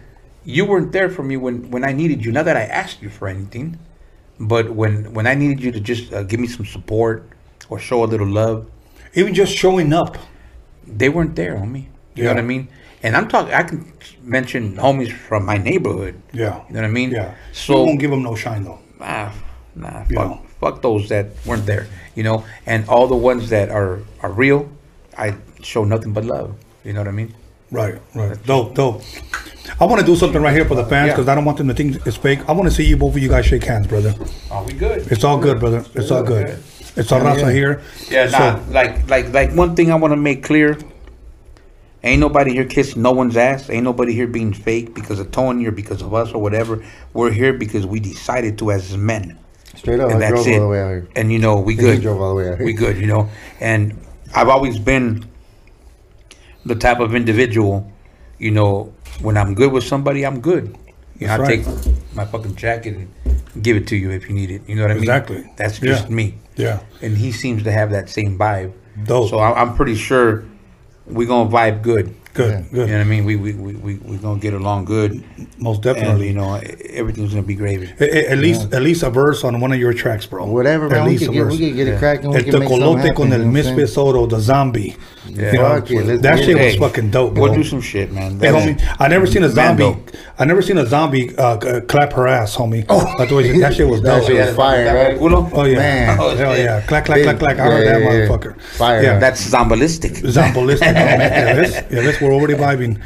you 0.44 0.65
weren't 0.65 0.93
there 0.93 1.09
for 1.11 1.23
me 1.23 1.36
when 1.36 1.70
when 1.70 1.85
I 1.85 1.93
needed 1.93 2.24
you. 2.24 2.32
Not 2.32 2.44
that 2.47 2.57
I 2.57 2.62
asked 2.62 3.02
you 3.02 3.11
for 3.11 3.28
anything, 3.28 3.78
but 4.40 4.70
when 4.70 5.12
when 5.12 5.26
I 5.26 5.34
needed 5.34 5.62
you 5.62 5.70
to 5.72 5.80
just 5.80 6.12
uh, 6.12 6.22
give 6.24 6.40
me 6.40 6.46
some 6.48 6.64
support 6.66 7.28
or 7.68 7.78
show 7.78 8.02
a 8.04 8.08
little 8.08 8.26
love, 8.26 8.66
even 9.14 9.34
just 9.34 9.52
showing 9.54 9.92
up. 9.92 10.16
they 11.00 11.08
weren't 11.08 11.36
there, 11.36 11.54
homie. 11.54 11.86
You 12.16 12.24
know 12.24 12.30
what 12.34 12.38
I 12.42 12.42
mean? 12.42 12.68
And 13.02 13.16
I'm 13.16 13.28
talking. 13.28 13.54
I 13.54 13.62
can 13.62 13.92
mention 14.22 14.76
homies 14.76 15.12
from 15.12 15.44
my 15.46 15.56
neighborhood. 15.56 16.20
Yeah, 16.32 16.64
You 16.68 16.74
know 16.74 16.80
what 16.82 16.90
I 16.90 16.92
mean? 16.92 17.10
yeah. 17.12 17.34
So 17.52 17.74
we 17.80 17.86
won't 17.86 18.00
give 18.00 18.10
them 18.10 18.22
no 18.22 18.34
shine 18.34 18.64
though. 18.64 18.80
ah, 19.00 19.32
nah, 19.76 20.04
You 20.08 20.16
fuck, 20.16 20.28
know. 20.28 20.42
fuck 20.60 20.82
those 20.82 21.08
that 21.08 21.26
weren't 21.46 21.64
there. 21.66 21.86
You 22.16 22.24
know, 22.24 22.44
and 22.66 22.88
all 22.88 23.06
the 23.06 23.16
ones 23.16 23.48
that 23.54 23.70
are 23.70 24.00
are 24.24 24.32
real, 24.32 24.68
I 25.16 25.36
show 25.62 25.84
nothing 25.84 26.12
but 26.12 26.24
love. 26.24 26.56
You 26.84 26.92
know 26.92 27.00
what 27.00 27.08
I 27.08 27.12
mean? 27.14 27.32
Right, 27.70 28.01
right. 28.14 28.42
Dope, 28.47 28.74
dope. 28.74 29.02
I 29.78 29.84
want 29.84 30.01
to 30.01 30.06
do 30.06 30.16
something 30.16 30.42
right 30.42 30.52
here 30.55 30.64
for 30.64 30.74
the 30.74 30.84
fans 30.84 31.09
Yeah. 31.09 31.14
because 31.14 31.28
I 31.28 31.34
don't 31.34 31.44
want 31.44 31.59
them 31.59 31.68
to 31.68 31.74
think 31.74 32.05
it's 32.06 32.16
fake. 32.16 32.40
I 32.48 32.52
want 32.52 32.68
to 32.68 32.74
see 32.74 32.84
you 32.84 32.97
both 32.97 33.14
of 33.14 33.22
you 33.22 33.28
guys 33.28 33.47
shake 33.47 33.64
hands, 33.64 33.86
brother. 33.86 34.14
Are 34.51 34.64
we 34.64 34.72
good? 34.72 35.10
It's 35.12 35.22
all 35.24 35.38
good, 35.38 35.60
brother. 35.60 35.84
It's 35.94 36.10
all 36.10 36.22
good. 36.24 36.59
It's 36.97 37.12
all 37.12 37.20
raza 37.20 37.52
here. 37.52 37.80
Yeah, 38.10 38.28
So- 38.28 38.38
nah. 38.38 38.60
like, 38.72 39.09
like, 39.09 39.32
like 39.32 39.52
one 39.55 39.76
thing 39.76 39.92
I 39.92 39.94
want 39.94 40.12
to 40.12 40.16
make 40.16 40.42
clear: 40.42 40.76
ain't 42.02 42.20
nobody 42.20 42.52
here 42.52 42.64
kissing 42.64 43.02
no 43.02 43.12
one's 43.12 43.36
ass. 43.36 43.70
Ain't 43.70 43.84
nobody 43.84 44.12
here 44.12 44.26
being 44.26 44.52
fake 44.52 44.92
because 44.94 45.20
of 45.20 45.30
Tony 45.30 45.64
or 45.66 45.70
because 45.70 46.02
of 46.02 46.12
us 46.12 46.32
or 46.32 46.42
whatever. 46.42 46.82
We're 47.12 47.30
here 47.30 47.52
because 47.52 47.86
we 47.86 48.01
decided 48.01 48.59
to 48.59 48.72
as 48.72 48.97
men. 48.97 49.38
straight 49.76 50.01
up, 50.01 50.10
and 50.10 50.16
I 50.16 50.30
that's 50.30 50.32
drove 50.32 50.47
it. 50.48 50.55
all 50.55 50.60
the 50.62 50.68
way 50.68 50.82
out 50.82 50.88
here. 50.90 51.09
And 51.14 51.30
you 51.32 51.38
know, 51.38 51.60
we 51.60 51.74
good. 51.76 52.02
drove 52.02 52.20
all 52.20 52.30
the 52.30 52.34
way 52.34 52.48
out 52.51 52.56
here. 52.59 52.66
We 52.66 52.72
good, 52.72 52.98
you 52.98 53.06
know. 53.06 53.28
And 53.60 53.97
I've 54.34 54.48
always 54.48 54.78
been 54.78 55.24
the 56.65 56.74
type 56.74 57.01
of 57.01 57.15
individual, 57.15 57.91
you 58.39 58.51
know, 58.51 58.93
when 59.23 59.37
I'm 59.37 59.55
good 59.55 59.73
with 59.73 59.85
somebody, 59.85 60.24
I'm 60.24 60.41
good. 60.41 60.77
You 61.19 61.27
know, 61.27 61.35
I 61.35 61.39
right. 61.39 61.65
take 61.65 61.66
my 62.15 62.24
fucking 62.24 62.57
jacket 62.57 62.97
and 62.97 63.62
give 63.62 63.77
it 63.77 63.87
to 63.89 63.97
you 63.97 64.11
if 64.11 64.28
you 64.28 64.35
need 64.35 64.51
it. 64.51 64.62
You 64.66 64.74
know 64.77 64.82
what 64.82 64.91
I 64.91 64.95
mean? 64.95 65.03
Exactly. 65.05 65.45
That's 65.57 65.78
just 65.78 66.09
Yeah. 66.09 66.15
me. 66.15 66.35
Yeah. 66.57 66.81
And 67.03 67.16
he 67.16 67.32
seems 67.32 67.62
to 67.65 67.73
have 67.73 67.91
that 67.91 68.09
same 68.09 68.39
vibe. 68.39 68.73
Dope. 69.05 69.31
So 69.31 69.39
I- 69.39 69.61
I'm 69.61 69.74
pretty 69.74 69.95
sure 69.97 70.45
we're 71.07 71.27
gonna 71.28 71.51
vibe 71.51 71.82
good. 71.82 72.15
Good, 72.32 72.65
Yeah. 72.73 72.81
You 72.82 72.87
know 72.87 72.93
what 72.93 73.01
I 73.01 73.05
mean? 73.05 73.24
We 73.24 73.35
we 73.35 73.53
we 73.55 73.73
we 73.74 73.95
we're 74.05 74.19
gonna 74.19 74.39
get 74.39 74.55
along 74.55 74.85
good, 74.85 75.20
Most 75.59 75.85
and 75.85 75.97
definitely. 75.97 76.28
you 76.28 76.35
know 76.35 76.61
everything's 76.95 77.31
gonna 77.31 77.43
be 77.43 77.57
gravy. 77.57 77.89
A- 77.99 78.05
a- 78.05 78.31
at 78.32 78.39
least, 78.39 78.73
at 78.73 78.82
least 78.82 79.03
a 79.03 79.11
verse 79.11 79.43
on 79.43 79.59
one 79.61 79.73
of 79.73 79.81
your 79.81 79.93
tracks, 79.93 80.27
bro. 80.27 80.47
Whatever, 80.47 80.87
At 80.87 80.93
man. 80.93 81.05
We 81.07 81.11
least 81.11 81.24
could 81.24 81.31
a 81.31 81.32
get, 81.35 81.43
verse. 81.43 81.53
we 81.59 81.66
could 81.66 81.77
get 81.77 81.87
Yeah. 81.89 81.95
it 81.95 81.99
cracking. 81.99 82.31
We 82.31 82.37
El 82.37 82.43
can 82.45 82.53
Tecolote 82.55 83.15
con 83.16 83.32
el 83.32 83.39
know 83.39 83.39
what 83.39 83.41
I'm 83.47 83.53
Misfit 83.53 83.74
saying? 83.77 83.87
Soto, 83.89 84.27
the 84.27 84.39
zombie. 84.41 84.95
Yeah. 85.28 85.52
You 85.52 85.59
know, 85.59 85.68
Fuck 85.80 85.90
it, 85.90 86.05
let's 86.06 86.22
that 86.22 86.36
do 86.36 86.42
shit 86.44 86.48
it. 86.51 86.55
was 86.64 86.72
Hey, 86.74 86.78
fucking 86.78 87.10
dope, 87.10 87.34
bro. 87.34 87.42
We'll 87.44 87.55
do 87.55 87.62
some 87.62 87.80
shit, 87.80 88.10
man. 88.10 88.32
Hey, 88.40 88.51
That's- 88.51 88.64
homie, 88.66 88.97
I 88.98 89.09
never 89.09 89.26
seen 89.26 89.42
a 89.44 89.48
zombie. 89.51 89.84
Mando. 89.84 90.02
I 90.38 90.44
never 90.47 90.62
seen 90.62 90.78
a 90.78 90.86
zombie 90.86 91.36
uh, 91.36 91.56
uh, 91.56 91.80
clap 91.82 92.12
her 92.14 92.26
ass, 92.26 92.56
homie. 92.56 92.86
Oh, 92.88 93.01
That's 93.18 93.30
what 93.30 93.44
that 93.44 93.74
shit 93.74 93.86
was 93.86 94.01
That 94.02 94.20
dope. 94.20 94.28
shit 94.28 94.47
was 94.47 94.56
fire, 94.56 94.86
right? 94.94 95.20
Uno? 95.20 95.48
Oh 95.52 95.64
yeah, 95.64 95.76
Man. 95.78 96.16
hell 96.16 96.26
Oh, 96.30 96.36
shit. 96.36 96.59
yeah, 96.64 96.80
clack 96.86 97.05
clack 97.05 97.22
clack 97.22 97.38
clack. 97.38 97.59
I 97.59 97.64
heard 97.64 97.84
Yeah, 97.84 97.92
that 97.92 98.01
yeah, 98.02 98.12
yeah. 98.12 98.28
motherfucker. 98.28 98.60
Fire. 98.60 99.02
Yeah, 99.02 99.18
That's 99.18 99.47
zombalistic. 99.51 100.22
Zambolistic. 100.22 100.80
yeah, 100.94 101.55
this, 101.55 101.74
yeah, 101.74 102.01
this, 102.01 102.20
we're 102.20 102.32
already 102.32 102.55
vibing. 102.55 103.01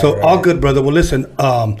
so 0.00 0.20
all 0.20 0.38
good, 0.38 0.60
brother. 0.60 0.82
Well, 0.82 0.92
listen. 0.92 1.32
Um, 1.38 1.78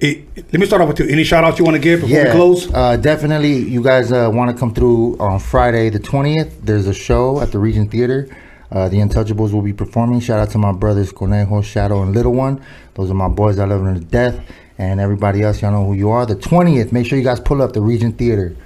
it, 0.00 0.24
let 0.36 0.54
me 0.54 0.64
start 0.66 0.80
off 0.80 0.88
with 0.88 1.00
you. 1.00 1.06
Any 1.08 1.24
shout 1.24 1.42
outs 1.44 1.58
you 1.58 1.64
want 1.64 1.74
to 1.74 1.80
give 1.82 2.00
before 2.00 2.24
we 2.24 2.30
close? 2.30 2.72
Uh, 2.72 2.96
definitely, 2.96 3.54
you 3.58 3.82
guys 3.82 4.10
uh, 4.12 4.30
want 4.32 4.50
to 4.50 4.56
come 4.56 4.72
through 4.72 5.18
on 5.18 5.38
Friday 5.40 5.90
the 5.90 5.98
20th. 5.98 6.52
There's 6.62 6.86
a 6.86 6.94
show 6.94 7.40
at 7.40 7.50
the 7.52 7.58
Regent 7.58 7.90
Theater. 7.90 8.28
Uh, 8.70 8.88
the 8.88 8.98
Untouchables 8.98 9.52
will 9.52 9.62
be 9.62 9.72
performing. 9.72 10.20
Shout 10.20 10.38
out 10.38 10.50
to 10.50 10.58
my 10.58 10.72
brothers 10.72 11.12
Conejo, 11.12 11.62
Shadow, 11.62 12.02
and 12.02 12.14
Little 12.14 12.34
One. 12.34 12.62
Those 12.94 13.10
are 13.10 13.14
my 13.14 13.28
boys. 13.28 13.58
I 13.58 13.64
love 13.64 13.82
them 13.82 13.94
to 13.94 14.04
death. 14.04 14.40
And 14.76 15.00
everybody 15.00 15.42
else, 15.42 15.62
y'all 15.62 15.72
know 15.72 15.86
who 15.86 15.94
you 15.94 16.10
are. 16.10 16.26
The 16.26 16.36
20th, 16.36 16.92
make 16.92 17.06
sure 17.06 17.18
you 17.18 17.24
guys 17.24 17.40
pull 17.40 17.62
up 17.62 17.72
the 17.72 17.80
Regent 17.80 18.18
Theater. 18.18 18.56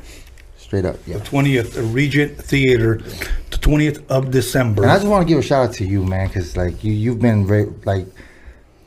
Straight 0.57 0.85
up, 0.85 0.97
yeah. 1.07 1.19
Twentieth 1.19 1.75
the 1.75 1.83
Regent 1.83 2.39
Theater, 2.39 3.03
the 3.51 3.59
twentieth 3.59 4.11
of 4.11 4.31
December. 4.31 4.83
And 4.83 4.91
I 4.91 4.97
just 4.97 5.07
want 5.07 5.23
to 5.27 5.29
give 5.29 5.39
a 5.39 5.43
shout 5.43 5.69
out 5.69 5.75
to 5.75 5.85
you, 5.85 6.03
man, 6.03 6.29
because 6.29 6.57
like 6.57 6.83
you, 6.83 6.93
you've 6.93 7.21
been 7.21 7.47
very 7.47 7.67
like 7.85 8.07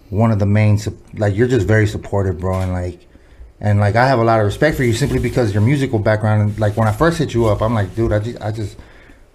one 0.10 0.32
of 0.32 0.40
the 0.40 0.48
main, 0.48 0.80
like 1.14 1.36
you're 1.36 1.48
just 1.48 1.68
very 1.68 1.86
supportive, 1.86 2.40
bro, 2.40 2.60
and 2.60 2.74
like 2.74 3.06
And 3.60 3.80
like 3.80 3.96
I 3.96 4.08
have 4.08 4.20
a 4.20 4.24
lot 4.24 4.40
of 4.40 4.46
respect 4.46 4.78
for 4.78 4.84
you 4.84 4.94
simply 4.94 5.20
because 5.20 5.54
your 5.54 5.62
musical 5.62 6.00
background. 6.00 6.42
And 6.42 6.60
like 6.60 6.76
when 6.76 6.88
I 6.88 6.92
first 6.92 7.18
hit 7.18 7.34
you 7.34 7.46
up, 7.46 7.62
I'm 7.62 7.74
like, 7.74 7.96
dude, 7.96 8.12
I 8.12 8.20
just 8.20 8.42
I 8.42 8.52
just 8.52 8.78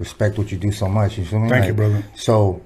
respect 0.01 0.37
what 0.39 0.51
you 0.51 0.59
do 0.59 0.73
so 0.73 0.89
much. 0.89 1.17
You 1.19 1.25
feel 1.25 1.39
me? 1.39 1.49
Thank 1.49 1.61
Like, 1.61 1.69
you, 1.69 1.75
brother. 1.75 2.03
So 2.17 2.61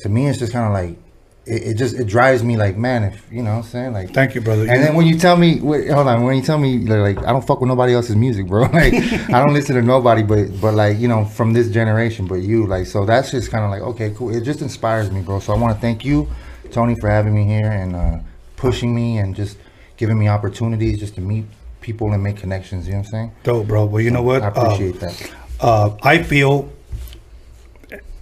to 0.00 0.08
me, 0.08 0.26
it's 0.26 0.40
just 0.40 0.52
kind 0.52 0.66
of 0.66 0.72
like 0.72 0.98
it, 1.46 1.62
it 1.68 1.74
just 1.78 1.94
it 1.98 2.06
drives 2.08 2.42
me 2.42 2.56
like, 2.56 2.76
man, 2.76 3.04
if 3.04 3.24
you 3.30 3.42
know 3.42 3.50
what 3.52 3.56
I'm 3.58 3.62
saying, 3.74 3.92
like. 3.92 4.12
Thank 4.12 4.34
you, 4.34 4.40
brother. 4.40 4.62
And 4.62 4.82
then 4.82 4.94
when 4.96 5.06
you 5.06 5.16
tell 5.18 5.36
me, 5.36 5.60
wait, 5.60 5.88
hold 5.90 6.06
on, 6.08 6.22
when 6.24 6.36
you 6.36 6.42
tell 6.42 6.58
me 6.58 6.78
like, 6.78 7.18
I 7.24 7.30
don't 7.32 7.46
fuck 7.46 7.60
with 7.60 7.68
nobody 7.68 7.94
else's 7.94 8.16
music, 8.16 8.46
bro. 8.48 8.62
Like 8.72 8.94
I 9.34 9.38
don't 9.42 9.54
listen 9.54 9.76
to 9.76 9.82
nobody, 9.82 10.22
but 10.22 10.60
but 10.60 10.74
like 10.74 10.98
you 10.98 11.08
know 11.08 11.24
from 11.24 11.52
this 11.52 11.70
generation, 11.70 12.26
but 12.26 12.40
you 12.50 12.66
like 12.66 12.86
so 12.86 13.04
that's 13.06 13.30
just 13.30 13.50
kind 13.52 13.64
of 13.64 13.70
like 13.70 13.82
okay, 13.94 14.12
cool. 14.16 14.34
It 14.34 14.42
just 14.42 14.60
inspires 14.62 15.10
me, 15.10 15.20
bro. 15.22 15.38
So 15.40 15.52
I 15.54 15.58
want 15.58 15.74
to 15.74 15.80
thank 15.80 16.04
you, 16.04 16.28
Tony, 16.72 16.96
for 17.00 17.08
having 17.08 17.34
me 17.34 17.44
here 17.44 17.70
and 17.70 17.94
uh, 17.94 18.18
pushing 18.56 18.94
me 18.94 19.18
and 19.18 19.34
just 19.36 19.56
giving 19.96 20.18
me 20.18 20.28
opportunities 20.28 20.98
just 20.98 21.14
to 21.16 21.20
meet 21.20 21.44
people 21.80 22.12
and 22.12 22.22
make 22.22 22.36
connections. 22.36 22.86
You 22.86 22.92
know 22.92 22.98
what 23.00 23.06
I'm 23.06 23.10
saying? 23.12 23.32
Dope, 23.44 23.66
bro. 23.68 23.84
Well, 23.86 24.02
you 24.02 24.10
know 24.10 24.22
what? 24.22 24.42
I 24.42 24.48
Um, 24.48 24.52
appreciate 24.66 25.00
that. 25.00 25.30
uh, 25.60 25.96
I 26.02 26.22
feel 26.22 26.70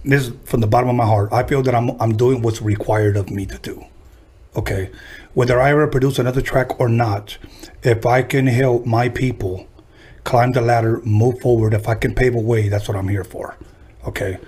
this 0.05 0.27
is 0.27 0.33
from 0.45 0.61
the 0.61 0.67
bottom 0.67 0.89
of 0.89 0.95
my 0.95 1.05
heart. 1.05 1.31
I 1.31 1.43
feel 1.43 1.61
that 1.63 1.75
I'm 1.75 1.89
I'm 2.01 2.15
doing 2.15 2.41
what's 2.41 2.61
required 2.61 3.17
of 3.17 3.29
me 3.29 3.45
to 3.47 3.57
do. 3.57 3.85
Okay, 4.55 4.89
whether 5.33 5.59
I 5.61 5.69
ever 5.71 5.87
produce 5.87 6.17
another 6.19 6.41
track 6.41 6.79
or 6.79 6.89
not, 6.89 7.37
if 7.83 8.05
I 8.05 8.23
can 8.23 8.47
help 8.47 8.85
my 8.85 9.09
people 9.09 9.67
climb 10.23 10.51
the 10.51 10.61
ladder, 10.61 10.99
move 11.03 11.39
forward, 11.39 11.73
if 11.73 11.87
I 11.87 11.95
can 11.95 12.13
pave 12.15 12.33
a 12.35 12.39
way, 12.39 12.67
that's 12.69 12.87
what 12.87 12.97
I'm 12.97 13.07
here 13.07 13.23
for. 13.23 13.55
Okay, 14.07 14.39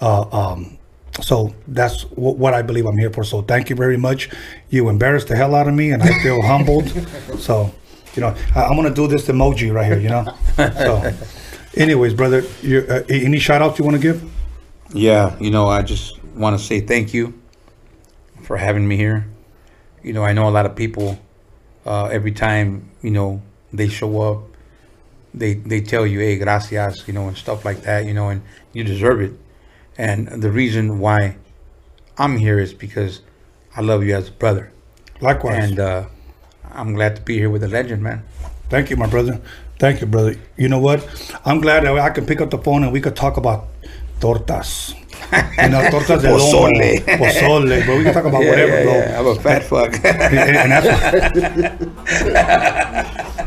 uh, 0.00 0.22
um, 0.32 0.78
so 1.20 1.54
that's 1.66 2.04
w- 2.04 2.34
what 2.36 2.54
I 2.54 2.62
believe 2.62 2.86
I'm 2.86 2.96
here 2.96 3.10
for. 3.10 3.24
So 3.24 3.42
thank 3.42 3.68
you 3.68 3.76
very 3.76 3.96
much. 3.98 4.30
You 4.70 4.88
embarrassed 4.88 5.28
the 5.28 5.36
hell 5.36 5.54
out 5.54 5.68
of 5.68 5.74
me, 5.74 5.90
and 5.90 6.02
I 6.02 6.12
feel 6.22 6.40
humbled. 6.46 6.88
So, 7.38 7.70
you 8.14 8.22
know, 8.22 8.34
I, 8.54 8.62
I'm 8.64 8.76
gonna 8.76 8.94
do 8.94 9.06
this 9.06 9.26
emoji 9.26 9.72
right 9.72 9.86
here. 9.86 9.98
You 10.00 10.08
know. 10.08 10.34
So, 10.56 11.12
anyways, 11.76 12.14
brother, 12.14 12.42
you, 12.62 12.86
uh, 12.88 13.02
any 13.10 13.38
shout 13.38 13.60
outs 13.60 13.78
you 13.78 13.84
want 13.84 13.96
to 13.96 14.02
give? 14.02 14.22
Yeah, 14.92 15.36
you 15.38 15.50
know, 15.50 15.68
I 15.68 15.82
just 15.82 16.22
want 16.34 16.58
to 16.58 16.64
say 16.64 16.80
thank 16.80 17.12
you 17.12 17.34
for 18.42 18.56
having 18.56 18.86
me 18.88 18.96
here. 18.96 19.26
You 20.02 20.12
know, 20.12 20.24
I 20.24 20.32
know 20.32 20.48
a 20.48 20.50
lot 20.50 20.66
of 20.66 20.74
people. 20.76 21.18
Uh, 21.86 22.06
every 22.06 22.32
time 22.32 22.90
you 23.02 23.10
know 23.10 23.40
they 23.72 23.88
show 23.88 24.20
up, 24.20 24.42
they 25.34 25.54
they 25.54 25.80
tell 25.80 26.06
you, 26.06 26.20
"Hey, 26.20 26.38
gracias," 26.38 27.06
you 27.06 27.12
know, 27.14 27.28
and 27.28 27.36
stuff 27.36 27.64
like 27.64 27.82
that. 27.82 28.04
You 28.06 28.14
know, 28.14 28.28
and 28.28 28.42
you 28.72 28.84
deserve 28.84 29.20
it. 29.20 29.32
And 29.96 30.28
the 30.28 30.50
reason 30.50 30.98
why 31.00 31.36
I'm 32.16 32.36
here 32.38 32.58
is 32.58 32.72
because 32.72 33.20
I 33.76 33.80
love 33.80 34.04
you 34.04 34.14
as 34.14 34.28
a 34.28 34.32
brother, 34.32 34.72
Likewise. 35.20 35.70
and 35.70 35.78
uh, 35.80 36.06
I'm 36.70 36.94
glad 36.94 37.16
to 37.16 37.22
be 37.22 37.38
here 37.38 37.50
with 37.50 37.62
the 37.62 37.68
legend, 37.68 38.02
man. 38.02 38.22
Thank 38.70 38.90
you, 38.90 38.96
my 38.96 39.06
brother. 39.08 39.40
Thank 39.78 40.00
you, 40.00 40.06
brother. 40.06 40.36
You 40.56 40.68
know 40.68 40.78
what? 40.78 41.06
I'm 41.44 41.60
glad 41.60 41.84
that 41.84 41.96
I 41.98 42.10
can 42.10 42.26
pick 42.26 42.40
up 42.40 42.50
the 42.50 42.58
phone 42.58 42.82
and 42.84 42.92
we 42.92 43.00
could 43.00 43.16
talk 43.16 43.36
about 43.36 43.68
tortas. 44.20 44.94
You 45.62 45.68
know, 45.68 45.82
tortas 45.90 46.22
de 46.22 46.28
lomo, 46.28 46.38
Pozole. 46.38 47.00
pozole, 47.18 47.84
bro. 47.84 47.96
We 47.98 48.04
can 48.04 48.14
talk 48.14 48.24
about 48.24 48.40
whatever, 48.44 48.82
bro. 48.84 49.02
I'm 49.18 49.26
a 49.26 49.34
fat 49.40 49.62
fuck. 49.64 49.92
and, 50.04 50.04
and 50.04 50.72
that's 50.72 50.88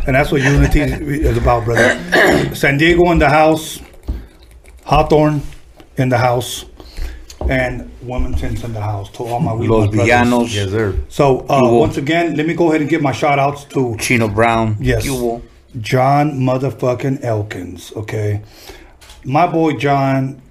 and 0.08 0.16
that's 0.16 0.32
what 0.32 0.42
unity 0.42 0.82
is 0.82 1.38
about, 1.38 1.66
brother. 1.66 2.00
San 2.56 2.78
Diego 2.78 3.12
in 3.12 3.20
the 3.20 3.30
house, 3.30 3.80
Hawthorne 4.86 5.42
in 5.98 6.10
the 6.10 6.18
house, 6.18 6.66
and 7.50 7.90
Wilmington's 8.02 8.64
in 8.64 8.74
the 8.74 8.82
house. 8.82 9.10
To 9.12 9.24
all 9.24 9.40
my 9.40 9.52
Los 9.54 9.62
Weedman 9.88 9.92
brothers. 9.92 10.10
Villanos, 10.10 10.54
Yes, 10.54 10.70
sir. 10.70 10.96
So 11.10 11.46
uh, 11.50 11.62
once 11.72 11.98
again, 11.98 12.36
let 12.36 12.46
me 12.48 12.54
go 12.54 12.70
ahead 12.70 12.82
and 12.82 12.90
give 12.90 13.02
my 13.02 13.12
shout 13.12 13.40
outs 13.40 13.66
to 13.66 13.96
Chino 13.98 14.28
Brown, 14.28 14.78
Yes. 14.80 15.06
Cubo. 15.06 15.42
John 15.80 16.34
motherfucking 16.42 17.24
Elkins, 17.24 17.94
okay? 17.96 18.42
My 19.24 19.48
boy 19.48 19.74
John, 19.78 20.42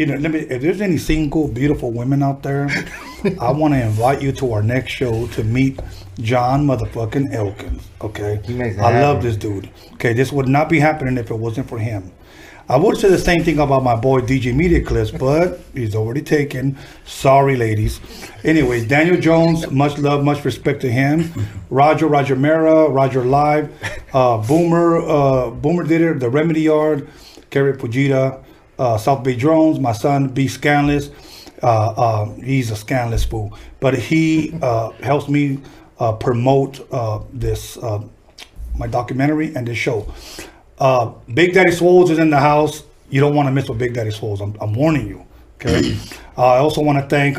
you 0.00 0.06
know, 0.06 0.16
let 0.16 0.30
me 0.30 0.38
if 0.40 0.62
there's 0.62 0.80
any 0.80 0.96
single 0.96 1.46
beautiful 1.46 1.92
women 1.92 2.22
out 2.22 2.42
there, 2.42 2.70
I 3.38 3.50
want 3.52 3.74
to 3.74 3.82
invite 3.82 4.22
you 4.22 4.32
to 4.32 4.52
our 4.54 4.62
next 4.62 4.92
show 4.92 5.26
to 5.26 5.44
meet 5.44 5.78
John 6.20 6.66
motherfucking 6.66 7.34
Elkins, 7.34 7.86
okay? 8.00 8.40
He 8.44 8.54
makes 8.54 8.76
it 8.76 8.80
I 8.80 9.02
love 9.02 9.22
this 9.22 9.36
dude. 9.36 9.68
Okay, 9.94 10.14
this 10.14 10.32
would 10.32 10.48
not 10.48 10.70
be 10.70 10.80
happening 10.80 11.18
if 11.18 11.30
it 11.30 11.34
wasn't 11.34 11.68
for 11.68 11.78
him. 11.78 12.12
I 12.66 12.78
would 12.78 12.96
say 12.96 13.10
the 13.10 13.18
same 13.18 13.44
thing 13.44 13.58
about 13.58 13.82
my 13.82 13.94
boy 13.94 14.22
DJ 14.22 14.54
Media 14.54 14.82
Clips, 14.82 15.10
but 15.10 15.60
he's 15.74 15.94
already 15.94 16.22
taken. 16.22 16.78
Sorry, 17.04 17.56
ladies. 17.56 18.00
Anyways, 18.42 18.86
Daniel 18.86 19.20
Jones, 19.20 19.70
much 19.70 19.98
love, 19.98 20.24
much 20.24 20.46
respect 20.46 20.80
to 20.80 20.90
him. 20.90 21.30
Roger, 21.68 22.06
Roger 22.06 22.36
Mera, 22.36 22.88
Roger 22.88 23.22
Live, 23.22 23.70
uh, 24.14 24.38
Boomer, 24.38 24.98
uh, 24.98 25.50
Boomer 25.50 25.82
did 25.82 26.00
it, 26.00 26.20
The 26.20 26.30
Remedy 26.30 26.62
Yard, 26.62 27.06
Kerry 27.50 27.74
Fujita, 27.74 28.42
uh, 28.80 28.96
South 28.98 29.22
Bay 29.22 29.36
Drones, 29.36 29.78
my 29.78 29.92
son 29.92 30.28
B 30.28 30.48
Scanless. 30.48 31.10
Uh, 31.62 31.66
uh, 31.90 32.34
he's 32.36 32.70
a 32.70 32.76
scanless 32.76 33.22
fool, 33.22 33.56
but 33.80 33.94
he 33.94 34.58
uh, 34.62 34.90
helps 35.02 35.28
me 35.28 35.60
uh, 35.98 36.12
promote 36.12 36.80
uh, 36.90 37.20
this 37.34 37.76
uh, 37.76 38.02
my 38.78 38.86
documentary 38.86 39.54
and 39.54 39.68
this 39.68 39.76
show. 39.76 40.06
Big 41.34 41.52
Daddy 41.52 41.70
Swoles 41.70 42.08
is 42.08 42.18
in 42.18 42.30
the 42.30 42.38
house. 42.40 42.82
You 43.10 43.20
don't 43.20 43.34
want 43.34 43.46
to 43.48 43.52
miss 43.52 43.68
with 43.68 43.78
Big 43.78 43.92
Daddy 43.92 44.08
Swoles. 44.08 44.40
I'm, 44.40 44.56
I'm 44.58 44.72
warning 44.72 45.06
you. 45.06 45.26
Okay. 45.56 45.98
I 46.38 46.56
also 46.56 46.80
want 46.80 46.98
to 46.98 47.06
thank 47.06 47.36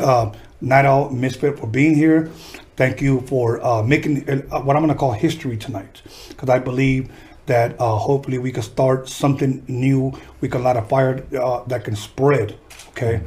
Night 0.60 0.84
Owl 0.84 1.10
Misfit 1.10 1.58
for 1.58 1.66
being 1.66 1.96
here. 1.96 2.30
Thank 2.76 3.00
you 3.02 3.22
for 3.22 3.82
making 3.82 4.20
what 4.26 4.76
I'm 4.76 4.82
going 4.82 4.88
to 4.88 4.94
call 4.94 5.12
history 5.12 5.56
tonight, 5.56 6.00
because 6.28 6.48
I 6.48 6.60
believe 6.60 7.10
that 7.46 7.80
uh, 7.80 7.96
hopefully 7.96 8.38
we 8.38 8.52
can 8.52 8.62
start 8.62 9.08
something 9.08 9.64
new. 9.68 10.12
We 10.40 10.48
can 10.48 10.62
light 10.62 10.76
a 10.76 10.82
fire 10.82 11.24
uh, 11.38 11.64
that 11.64 11.84
can 11.84 11.96
spread. 11.96 12.58
Okay, 12.90 13.22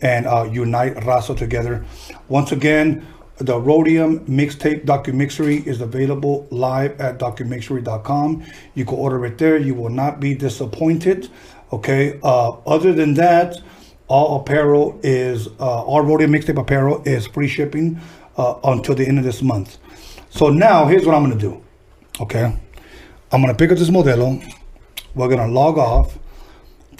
and 0.00 0.26
uh, 0.26 0.48
unite 0.50 0.94
Raza 0.96 1.36
together. 1.36 1.84
Once 2.28 2.52
again, 2.52 3.06
the 3.36 3.54
Roadium 3.54 4.26
mixtape 4.26 4.84
documixery 4.84 5.66
is 5.66 5.80
available 5.80 6.46
live 6.50 6.98
at 7.00 7.18
documixery.com. 7.18 8.44
You 8.74 8.84
can 8.84 8.94
order 8.94 9.24
it 9.26 9.38
there. 9.38 9.58
You 9.58 9.74
will 9.74 9.90
not 9.90 10.20
be 10.20 10.34
disappointed. 10.34 11.28
Okay. 11.72 12.18
Uh, 12.22 12.50
other 12.66 12.92
than 12.92 13.14
that, 13.14 13.56
all 14.08 14.40
apparel 14.40 14.98
is 15.02 15.46
uh, 15.58 15.82
all 15.82 16.02
Roadium 16.02 16.34
mixtape 16.36 16.58
apparel 16.58 17.02
is 17.04 17.26
free 17.28 17.48
shipping 17.48 18.00
uh, 18.36 18.58
until 18.64 18.94
the 18.94 19.06
end 19.06 19.18
of 19.18 19.24
this 19.24 19.40
month. 19.40 19.78
So 20.30 20.48
now 20.48 20.86
here's 20.86 21.06
what 21.06 21.14
I'm 21.14 21.22
gonna 21.22 21.36
do. 21.36 21.62
Okay, 22.20 22.54
I'm 23.32 23.40
gonna 23.40 23.54
pick 23.54 23.70
up 23.70 23.78
this 23.78 23.90
Modelo. 23.90 24.42
We're 25.14 25.28
gonna 25.28 25.48
log 25.48 25.78
off 25.78 26.18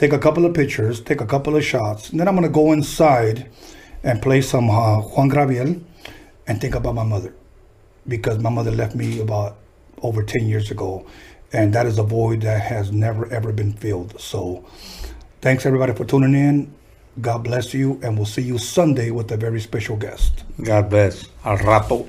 take 0.01 0.15
a 0.15 0.19
couple 0.19 0.47
of 0.47 0.55
pictures, 0.55 0.99
take 0.99 1.21
a 1.21 1.27
couple 1.27 1.55
of 1.55 1.63
shots, 1.63 2.09
and 2.09 2.19
then 2.19 2.27
I'm 2.27 2.35
gonna 2.35 2.49
go 2.49 2.73
inside 2.73 3.51
and 4.03 4.23
play 4.23 4.41
some 4.41 4.71
uh, 4.71 5.01
Juan 5.01 5.29
Gabriel 5.29 5.77
and 6.47 6.59
think 6.59 6.75
about 6.75 6.95
my 6.95 7.05
mother 7.05 7.35
because 8.09 8.39
my 8.39 8.49
mother 8.49 8.71
left 8.71 8.95
me 8.95 9.21
about 9.21 9.59
over 10.01 10.23
10 10.23 10.47
years 10.47 10.71
ago, 10.71 11.07
and 11.53 11.75
that 11.75 11.85
is 11.85 11.99
a 11.99 12.03
void 12.03 12.41
that 12.41 12.63
has 12.63 12.91
never 12.91 13.31
ever 13.31 13.53
been 13.53 13.75
filled. 13.75 14.19
So, 14.19 14.65
thanks 15.43 15.67
everybody 15.67 15.93
for 15.93 16.07
tuning 16.07 16.35
in. 16.35 16.73
God 17.21 17.45
bless 17.45 17.75
you, 17.75 18.01
and 18.03 18.17
we'll 18.17 18.25
see 18.25 18.43
you 18.43 18.57
Sunday 18.57 19.11
with 19.11 19.31
a 19.33 19.37
very 19.37 19.61
special 19.61 19.97
guest. 19.97 20.45
God 20.63 20.89
bless. 20.89 21.27
Al 21.45 21.59
rato. 21.59 22.09